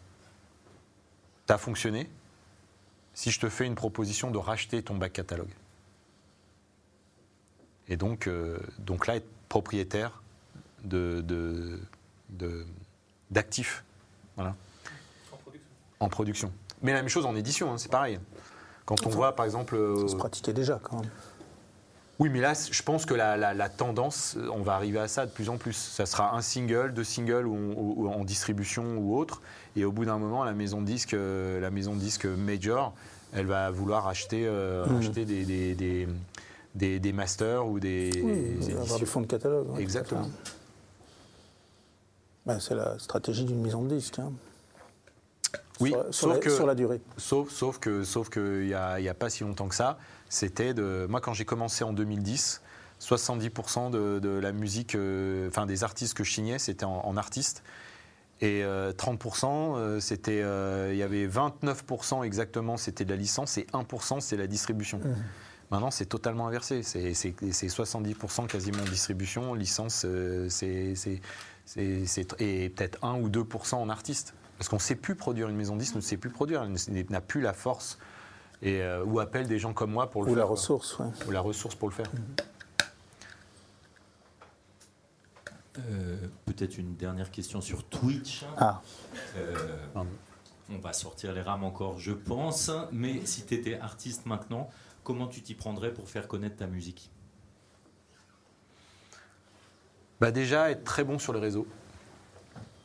t'as 1.45 1.57
fonctionné. 1.57 2.09
Si 3.13 3.29
je 3.29 3.39
te 3.39 3.49
fais 3.49 3.65
une 3.65 3.75
proposition 3.75 4.31
de 4.31 4.37
racheter 4.37 4.81
ton 4.81 4.95
bac 4.95 5.13
catalogue. 5.13 5.53
Et 7.89 7.97
donc, 7.97 8.27
euh, 8.27 8.57
donc 8.79 9.07
là, 9.07 9.15
être 9.17 9.27
propriétaire 9.49 10.21
de, 10.83 11.21
de- 11.21 11.79
de- 12.29 12.65
d'actifs. 13.31 13.83
Voilà. 14.35 14.55
En 15.99 16.09
production. 16.09 16.51
Mais 16.81 16.91
la 16.93 16.99
même 16.99 17.09
chose 17.09 17.25
en 17.25 17.35
édition, 17.35 17.71
hein, 17.71 17.77
c'est 17.77 17.91
pareil. 17.91 18.19
Quand 18.85 19.05
on 19.05 19.09
voit, 19.09 19.35
par 19.35 19.45
exemple. 19.45 19.77
Ça 20.01 20.07
se 20.09 20.15
pratiquait 20.15 20.53
déjà 20.53 20.79
quand 20.81 20.99
même. 21.01 21.09
Oui, 22.19 22.29
mais 22.29 22.41
là, 22.41 22.53
je 22.53 22.83
pense 22.83 23.05
que 23.05 23.13
la, 23.13 23.37
la- 23.37 23.53
la 23.53 23.69
tendance, 23.69 24.37
on 24.53 24.61
va 24.61 24.75
arriver 24.75 24.99
à 24.99 25.07
ça 25.07 25.25
de 25.25 25.31
plus 25.31 25.49
en 25.49 25.57
plus. 25.57 25.73
Ça 25.73 26.05
sera 26.05 26.35
un 26.35 26.41
single, 26.41 26.93
deux 26.93 27.03
singles 27.03 27.47
ou, 27.47 27.55
ou- 27.55 27.93
ou 28.05 28.09
en 28.09 28.23
distribution 28.23 28.97
ou 28.97 29.17
autre. 29.17 29.41
Et 29.75 29.83
au 29.85 29.91
bout 29.91 30.05
d'un 30.05 30.17
moment, 30.19 30.43
la 30.43 30.53
maison 30.53 30.81
de 30.81 30.85
disque, 30.85 31.13
euh, 31.15 31.59
la 31.59 31.71
maison 31.71 31.95
de 31.95 31.99
disque 31.99 32.25
major, 32.25 32.93
elle 33.33 33.47
va 33.47 33.71
vouloir 33.71 34.07
acheter, 34.07 34.43
euh, 34.45 34.85
Mhm. 34.85 34.97
acheter 34.99 35.25
des, 35.25 35.43
des, 35.45 35.73
des, 35.75 36.07
des- 36.75 36.99
des 36.99 37.13
masters 37.13 37.65
ou 37.67 37.79
des, 37.79 38.11
Oui, 38.23 38.67
y 38.67 38.71
avoir 38.71 38.99
fonds 39.05 39.21
de 39.21 39.27
catalogue. 39.27 39.69
ouais, 39.71 39.81
Exactement. 39.81 40.29
Bah, 42.45 42.59
c'est 42.59 42.75
la 42.75 42.99
stratégie 42.99 43.45
d'une 43.45 43.61
maison 43.61 43.83
de 43.83 43.95
disque. 43.95 44.19
hein. 44.19 44.31
Oui, 45.79 45.89
sur, 45.89 46.03
sur 46.03 46.13
sauf 46.13 46.33
la, 46.33 46.39
que, 46.39 46.49
sur 46.49 46.65
la 46.67 46.75
durée. 46.75 47.01
Sauf, 47.17 47.49
sauf 47.51 47.79
que, 47.79 48.03
sauf 48.03 48.29
que 48.29 48.61
il 48.63 48.69
y 48.69 48.73
a, 48.73 48.99
il 48.99 49.03
y 49.05 49.09
a 49.09 49.13
pas 49.13 49.29
si 49.29 49.43
longtemps 49.43 49.67
que 49.67 49.75
ça, 49.75 49.97
c'était 50.29 50.73
de. 50.73 51.07
Moi, 51.09 51.19
quand 51.21 51.33
j'ai 51.33 51.45
commencé 51.45 51.83
en 51.83 51.93
2010, 51.93 52.61
70% 53.01 53.89
de, 53.91 54.19
de 54.19 54.29
la 54.29 54.51
musique, 54.51 54.95
euh, 54.95 55.47
enfin 55.47 55.65
des 55.65 55.83
artistes 55.83 56.13
que 56.15 56.23
je 56.23 56.31
signais, 56.33 56.59
c'était 56.59 56.85
en, 56.85 57.01
en 57.05 57.17
artiste. 57.17 57.63
Et 58.41 58.63
euh, 58.63 58.91
30%, 58.91 59.77
euh, 59.77 59.99
c'était, 59.99 60.41
euh, 60.43 60.89
il 60.91 60.97
y 60.97 61.03
avait 61.03 61.27
29% 61.27 62.23
exactement, 62.23 62.75
c'était 62.77 63.05
de 63.05 63.09
la 63.11 63.15
licence, 63.15 63.57
et 63.57 63.65
1% 63.73 64.19
c'est 64.19 64.35
la 64.37 64.47
distribution. 64.47 64.99
Maintenant, 65.73 65.89
c'est 65.89 66.05
totalement 66.05 66.45
inversé. 66.47 66.83
C'est 66.83 67.15
c'est- 67.15 67.33
c'est 67.51 67.67
70% 67.67 68.45
quasiment 68.45 68.83
distribution, 68.83 69.55
licence, 69.55 70.03
euh, 70.05 70.47
c'est 70.47 70.93
et 72.39 72.69
peut-être 72.69 72.99
1 73.03 73.15
ou 73.19 73.27
2% 73.27 73.81
en 73.81 73.89
artiste. 73.89 74.35
Parce 74.59 74.69
qu'on 74.69 74.75
ne 74.75 74.81
sait 74.81 74.93
plus 74.93 75.15
produire, 75.15 75.49
une 75.49 75.55
maison 75.55 75.73
de 75.73 75.79
disque 75.79 75.95
ne 75.95 76.01
sait 76.01 76.15
plus 76.17 76.29
produire, 76.29 76.61
elle 76.61 77.05
n'a 77.09 77.21
plus 77.21 77.41
la 77.41 77.53
force. 77.53 77.97
Et, 78.61 78.83
euh, 78.83 79.03
ou 79.03 79.19
appelle 79.19 79.47
des 79.47 79.57
gens 79.57 79.73
comme 79.73 79.89
moi 79.91 80.11
pour 80.11 80.23
le 80.23 80.27
Ou 80.29 80.35
faire. 80.35 80.41
la 80.43 80.45
quoi. 80.45 80.51
ressource, 80.57 80.99
ouais. 80.99 81.07
Ou 81.27 81.31
la 81.31 81.41
ressource 81.41 81.73
pour 81.73 81.89
le 81.89 81.95
faire. 81.95 82.05
Euh, 85.79 86.17
Peut-être 86.45 86.77
une 86.77 86.95
dernière 86.95 87.31
question 87.31 87.61
sur 87.61 87.83
Twitch. 87.85 88.45
Ah. 88.57 88.83
Euh, 89.37 89.55
on 90.69 90.77
va 90.77 90.93
sortir 90.93 91.33
les 91.33 91.41
rames 91.41 91.63
encore, 91.63 91.97
je 91.97 92.11
pense. 92.11 92.69
Mais 92.91 93.25
si 93.25 93.43
tu 93.43 93.55
étais 93.55 93.79
artiste 93.79 94.27
maintenant, 94.27 94.69
comment 95.03 95.27
tu 95.27 95.41
t'y 95.41 95.53
prendrais 95.55 95.93
pour 95.93 96.09
faire 96.09 96.27
connaître 96.27 96.57
ta 96.57 96.67
musique? 96.67 97.11
Bah 100.21 100.31
déjà, 100.31 100.71
être 100.71 100.83
très 100.83 101.03
bon 101.03 101.19
sur 101.19 101.33
les 101.33 101.39
réseaux. 101.39 101.67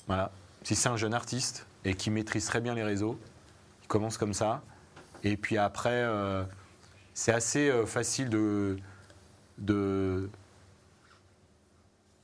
Voilà. 0.06 0.32
Si 0.62 0.74
c'est 0.74 0.88
un 0.88 0.96
jeune 0.96 1.14
artiste 1.14 1.66
et 1.84 1.94
qui 1.94 2.10
maîtrise 2.10 2.46
très 2.46 2.60
bien 2.60 2.74
les 2.74 2.82
réseaux, 2.82 3.18
il 3.82 3.88
commence 3.88 4.18
comme 4.18 4.34
ça. 4.34 4.62
Et 5.22 5.36
puis 5.36 5.56
après, 5.58 5.90
euh, 5.92 6.44
c'est 7.14 7.32
assez 7.32 7.68
euh, 7.68 7.86
facile 7.86 8.28
de. 8.28 8.76
de 9.58 10.28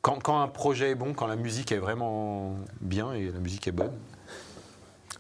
quand, 0.03 0.23
quand 0.23 0.41
un 0.43 0.49
projet 0.49 0.91
est 0.91 0.95
bon, 0.95 1.15
quand 1.15 1.27
la 1.27 1.37
musique 1.37 1.73
est 1.73 1.79
vraiment 1.79 2.57
bien 2.81 3.13
et 3.13 3.31
la 3.31 3.39
musique 3.39 3.67
est 3.69 3.73
bonne. 3.73 3.93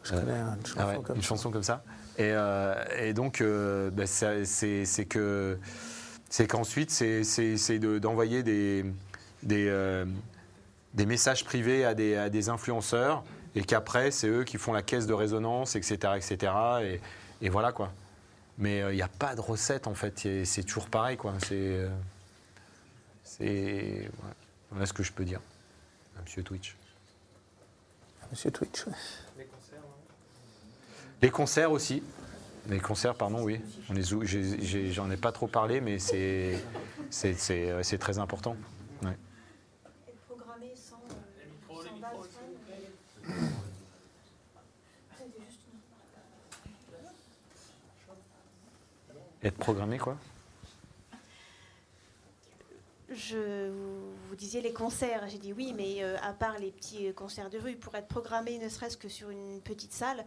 Je 0.02 0.10
connais 0.10 0.32
une 0.32 0.66
chanson 0.66 0.76
Ah 0.78 0.86
ouais, 0.88 1.02
comme 1.02 1.16
une 1.16 1.22
ça. 1.22 1.28
chanson 1.28 1.50
comme 1.50 1.62
ça. 1.62 1.82
Et, 2.18 2.30
euh, 2.32 2.84
et 2.98 3.12
donc, 3.12 3.40
euh, 3.40 3.90
bah, 3.90 4.06
c'est 4.06 4.44
c'est 4.44 5.04
que 5.06 5.58
c'est 6.30 6.46
qu'ensuite, 6.46 6.90
c'est 6.90 7.24
c'est- 7.24 7.56
c'est 7.56 7.78
de- 7.78 7.98
d'envoyer 7.98 8.42
euh, 9.50 10.06
des 10.94 11.06
messages 11.06 11.44
privés 11.44 11.84
à 11.84 11.94
des, 11.94 12.48
influenceurs 12.48 13.24
et 13.56 13.62
qu'après, 13.64 14.10
c'est 14.10 14.28
eux 14.28 14.44
qui 14.44 14.58
font 14.58 14.72
la 14.72 14.82
caisse 14.82 15.06
de 15.06 15.12
résonance, 15.14 15.76
etc. 15.76 16.14
etc. 16.16 16.52
Et, 17.40 17.48
voilà 17.50 17.72
quoi. 17.72 17.92
Mais 18.58 18.78
il 18.90 18.94
n'y 18.96 19.02
a 19.02 19.08
pas 19.08 19.34
de 19.34 19.40
recette 19.40 19.86
en 19.88 19.94
fait, 19.94 20.26
c'est 20.44 20.62
toujours 20.62 20.88
pareil 20.88 21.16
quoi. 21.16 21.34
C'est. 21.40 21.86
c'est. 23.24 24.08
Voilà. 24.18 24.34
Voilà 24.70 24.86
ce 24.86 24.92
que 24.92 25.02
je 25.02 25.12
peux 25.12 25.24
dire. 25.24 25.40
Monsieur 26.22 26.42
Twitch. 26.42 26.76
Monsieur 28.30 28.50
Twitch. 28.50 28.86
ouais. 28.86 28.92
Les 31.24 31.30
concerts 31.30 31.72
aussi. 31.72 32.02
Les 32.68 32.78
concerts, 32.78 33.14
pardon, 33.14 33.44
oui. 33.44 33.58
J'en 34.90 35.10
ai, 35.10 35.16
pas 35.16 35.32
trop 35.32 35.46
parlé, 35.46 35.80
mais 35.80 35.98
c'est 35.98 36.60
euh, 37.24 37.82
très 37.98 38.18
important. 38.18 38.56
Euh, 39.04 39.10
Être 49.42 49.56
programmé, 49.56 49.96
quoi 49.96 50.18
Je 53.08 53.70
vous, 53.70 54.36
disiez 54.36 54.60
les 54.60 54.74
concerts. 54.74 55.26
J'ai 55.28 55.38
dit 55.38 55.54
oui, 55.54 55.72
mais 55.74 56.02
euh, 56.02 56.18
à 56.22 56.34
part 56.34 56.58
les 56.58 56.70
petits 56.70 57.14
concerts 57.14 57.48
de 57.48 57.56
rue, 57.56 57.76
pour 57.76 57.94
être 57.94 58.08
programmé 58.08 58.58
ne 58.58 58.68
serait-ce 58.68 58.98
que 58.98 59.08
sur 59.08 59.30
une 59.30 59.62
petite 59.62 59.94
salle, 59.94 60.18
euh, 60.20 60.22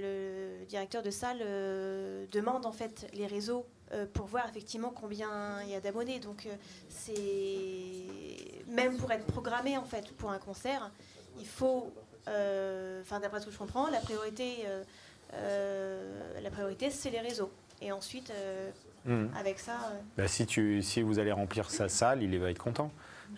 le 0.00 0.64
directeur 0.66 1.02
de 1.02 1.10
salle 1.10 1.38
euh, 1.42 2.26
demande 2.32 2.66
en 2.66 2.72
fait 2.72 3.06
les 3.14 3.26
réseaux 3.26 3.66
euh, 3.92 4.06
pour 4.12 4.26
voir 4.26 4.48
effectivement 4.48 4.90
combien 4.90 5.62
il 5.62 5.70
y 5.70 5.74
a 5.74 5.80
d'abonnés. 5.80 6.20
Donc 6.20 6.46
euh, 6.46 6.54
c'est 7.34 8.64
même 8.72 8.96
pour 8.96 9.10
être 9.12 9.26
programmé 9.26 9.76
en 9.76 9.84
fait 9.84 10.10
pour 10.12 10.30
un 10.30 10.38
concert, 10.38 10.90
il 11.38 11.46
faut, 11.46 11.92
euh, 12.28 13.00
enfin 13.02 13.20
d'après 13.20 13.40
ce 13.40 13.46
que 13.46 13.52
je 13.52 13.58
comprends, 13.58 13.88
la 13.90 14.00
priorité, 14.00 14.58
euh, 14.66 14.82
euh, 15.34 16.40
la 16.40 16.50
priorité 16.50 16.90
c'est 16.90 17.10
les 17.10 17.20
réseaux. 17.20 17.50
Et 17.82 17.92
ensuite, 17.92 18.30
euh, 18.30 18.70
Mhm. 19.06 19.30
avec 19.34 19.58
ça. 19.58 19.72
euh, 19.92 20.00
Bah, 20.18 20.28
si, 20.28 20.44
tu, 20.44 20.82
si 20.82 21.00
vous 21.00 21.18
allez 21.18 21.32
remplir 21.32 21.70
sa 21.70 21.88
salle, 21.88 22.22
il 22.22 22.38
va 22.38 22.50
être 22.50 22.58
content. 22.62 22.90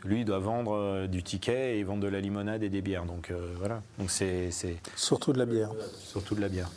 Lui, 0.04 0.20
il 0.20 0.24
doit 0.24 0.38
vendre 0.40 0.72
euh, 0.74 1.06
du 1.06 1.22
ticket 1.22 1.78
et 1.78 1.84
vendre 1.84 2.02
de 2.02 2.08
la 2.08 2.20
limonade 2.20 2.62
et 2.62 2.68
des 2.68 2.82
bières. 2.82 3.04
Donc 3.04 3.30
euh, 3.30 3.54
voilà. 3.58 3.82
Donc 3.98 4.10
c'est 4.10 4.50
c'est 4.50 4.76
Surtout 4.96 5.32
de 5.32 5.38
la 5.38 5.46
bière. 5.46 5.70
surtout 5.98 6.34
de 6.34 6.40
la 6.40 6.48
bière. 6.48 6.70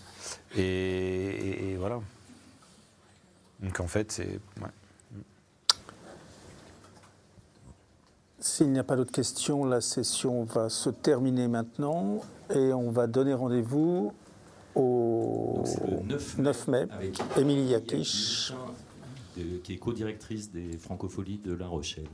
Et, 0.56 0.62
et- 0.62 1.72
et 1.72 1.76
voilà. 1.76 2.00
Donc 3.62 3.80
en 3.80 3.88
fait, 3.88 4.12
c'est 4.12 4.40
ouais. 4.62 4.70
S'il 8.40 8.72
n'y 8.72 8.80
a 8.80 8.84
pas 8.84 8.96
d'autres 8.96 9.12
questions, 9.12 9.66
la 9.66 9.82
session 9.82 10.44
va 10.44 10.70
se 10.70 10.90
terminer 10.90 11.48
maintenant 11.48 12.22
et 12.54 12.74
on 12.74 12.92
va 12.92 13.08
donner 13.08 13.34
rendez-vous 13.34 14.14
au 14.76 15.64
Donc, 15.64 15.68
c'est 15.68 15.88
le 15.90 16.04
9 16.04 16.38
mai, 16.38 16.44
9 16.44 16.68
mai. 16.68 16.88
avec 16.92 17.20
Émilie 17.38 17.66
Yakish. 17.70 18.54
qui 19.64 19.74
est 19.74 19.78
co-directrice 19.78 20.52
des 20.52 20.78
Francopholies 20.78 21.40
de 21.44 21.54
La 21.54 21.66
Rochelle. 21.68 22.06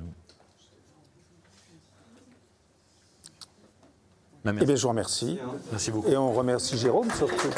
Bah, 4.44 4.52
Eh 4.60 4.66
bien, 4.66 4.76
je 4.76 4.82
vous 4.82 4.90
remercie. 4.90 5.40
Merci 5.72 5.92
beaucoup. 5.92 6.10
Et 6.10 6.18
on 6.18 6.32
remercie 6.34 6.78
Jérôme 6.78 7.10
surtout. 7.12 7.50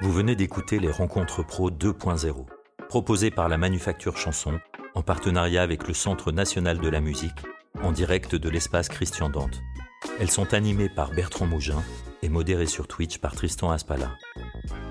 Vous 0.00 0.12
venez 0.12 0.34
d'écouter 0.34 0.78
les 0.78 0.90
Rencontres 0.90 1.42
Pro 1.42 1.70
2.0, 1.70 2.46
proposées 2.88 3.30
par 3.30 3.50
la 3.50 3.58
Manufacture 3.58 4.16
Chanson, 4.16 4.58
en 4.94 5.02
partenariat 5.02 5.62
avec 5.62 5.86
le 5.86 5.92
Centre 5.92 6.32
national 6.32 6.78
de 6.78 6.88
la 6.88 7.00
musique, 7.02 7.38
en 7.82 7.92
direct 7.92 8.34
de 8.34 8.48
l'espace 8.48 8.88
Christian 8.88 9.28
Dante. 9.28 9.60
Elles 10.18 10.30
sont 10.30 10.54
animées 10.54 10.88
par 10.88 11.10
Bertrand 11.10 11.46
Mougin 11.46 11.82
et 12.22 12.28
modérées 12.28 12.66
sur 12.66 12.86
Twitch 12.86 13.18
par 13.18 13.34
Tristan 13.34 13.70
Aspala. 13.70 14.16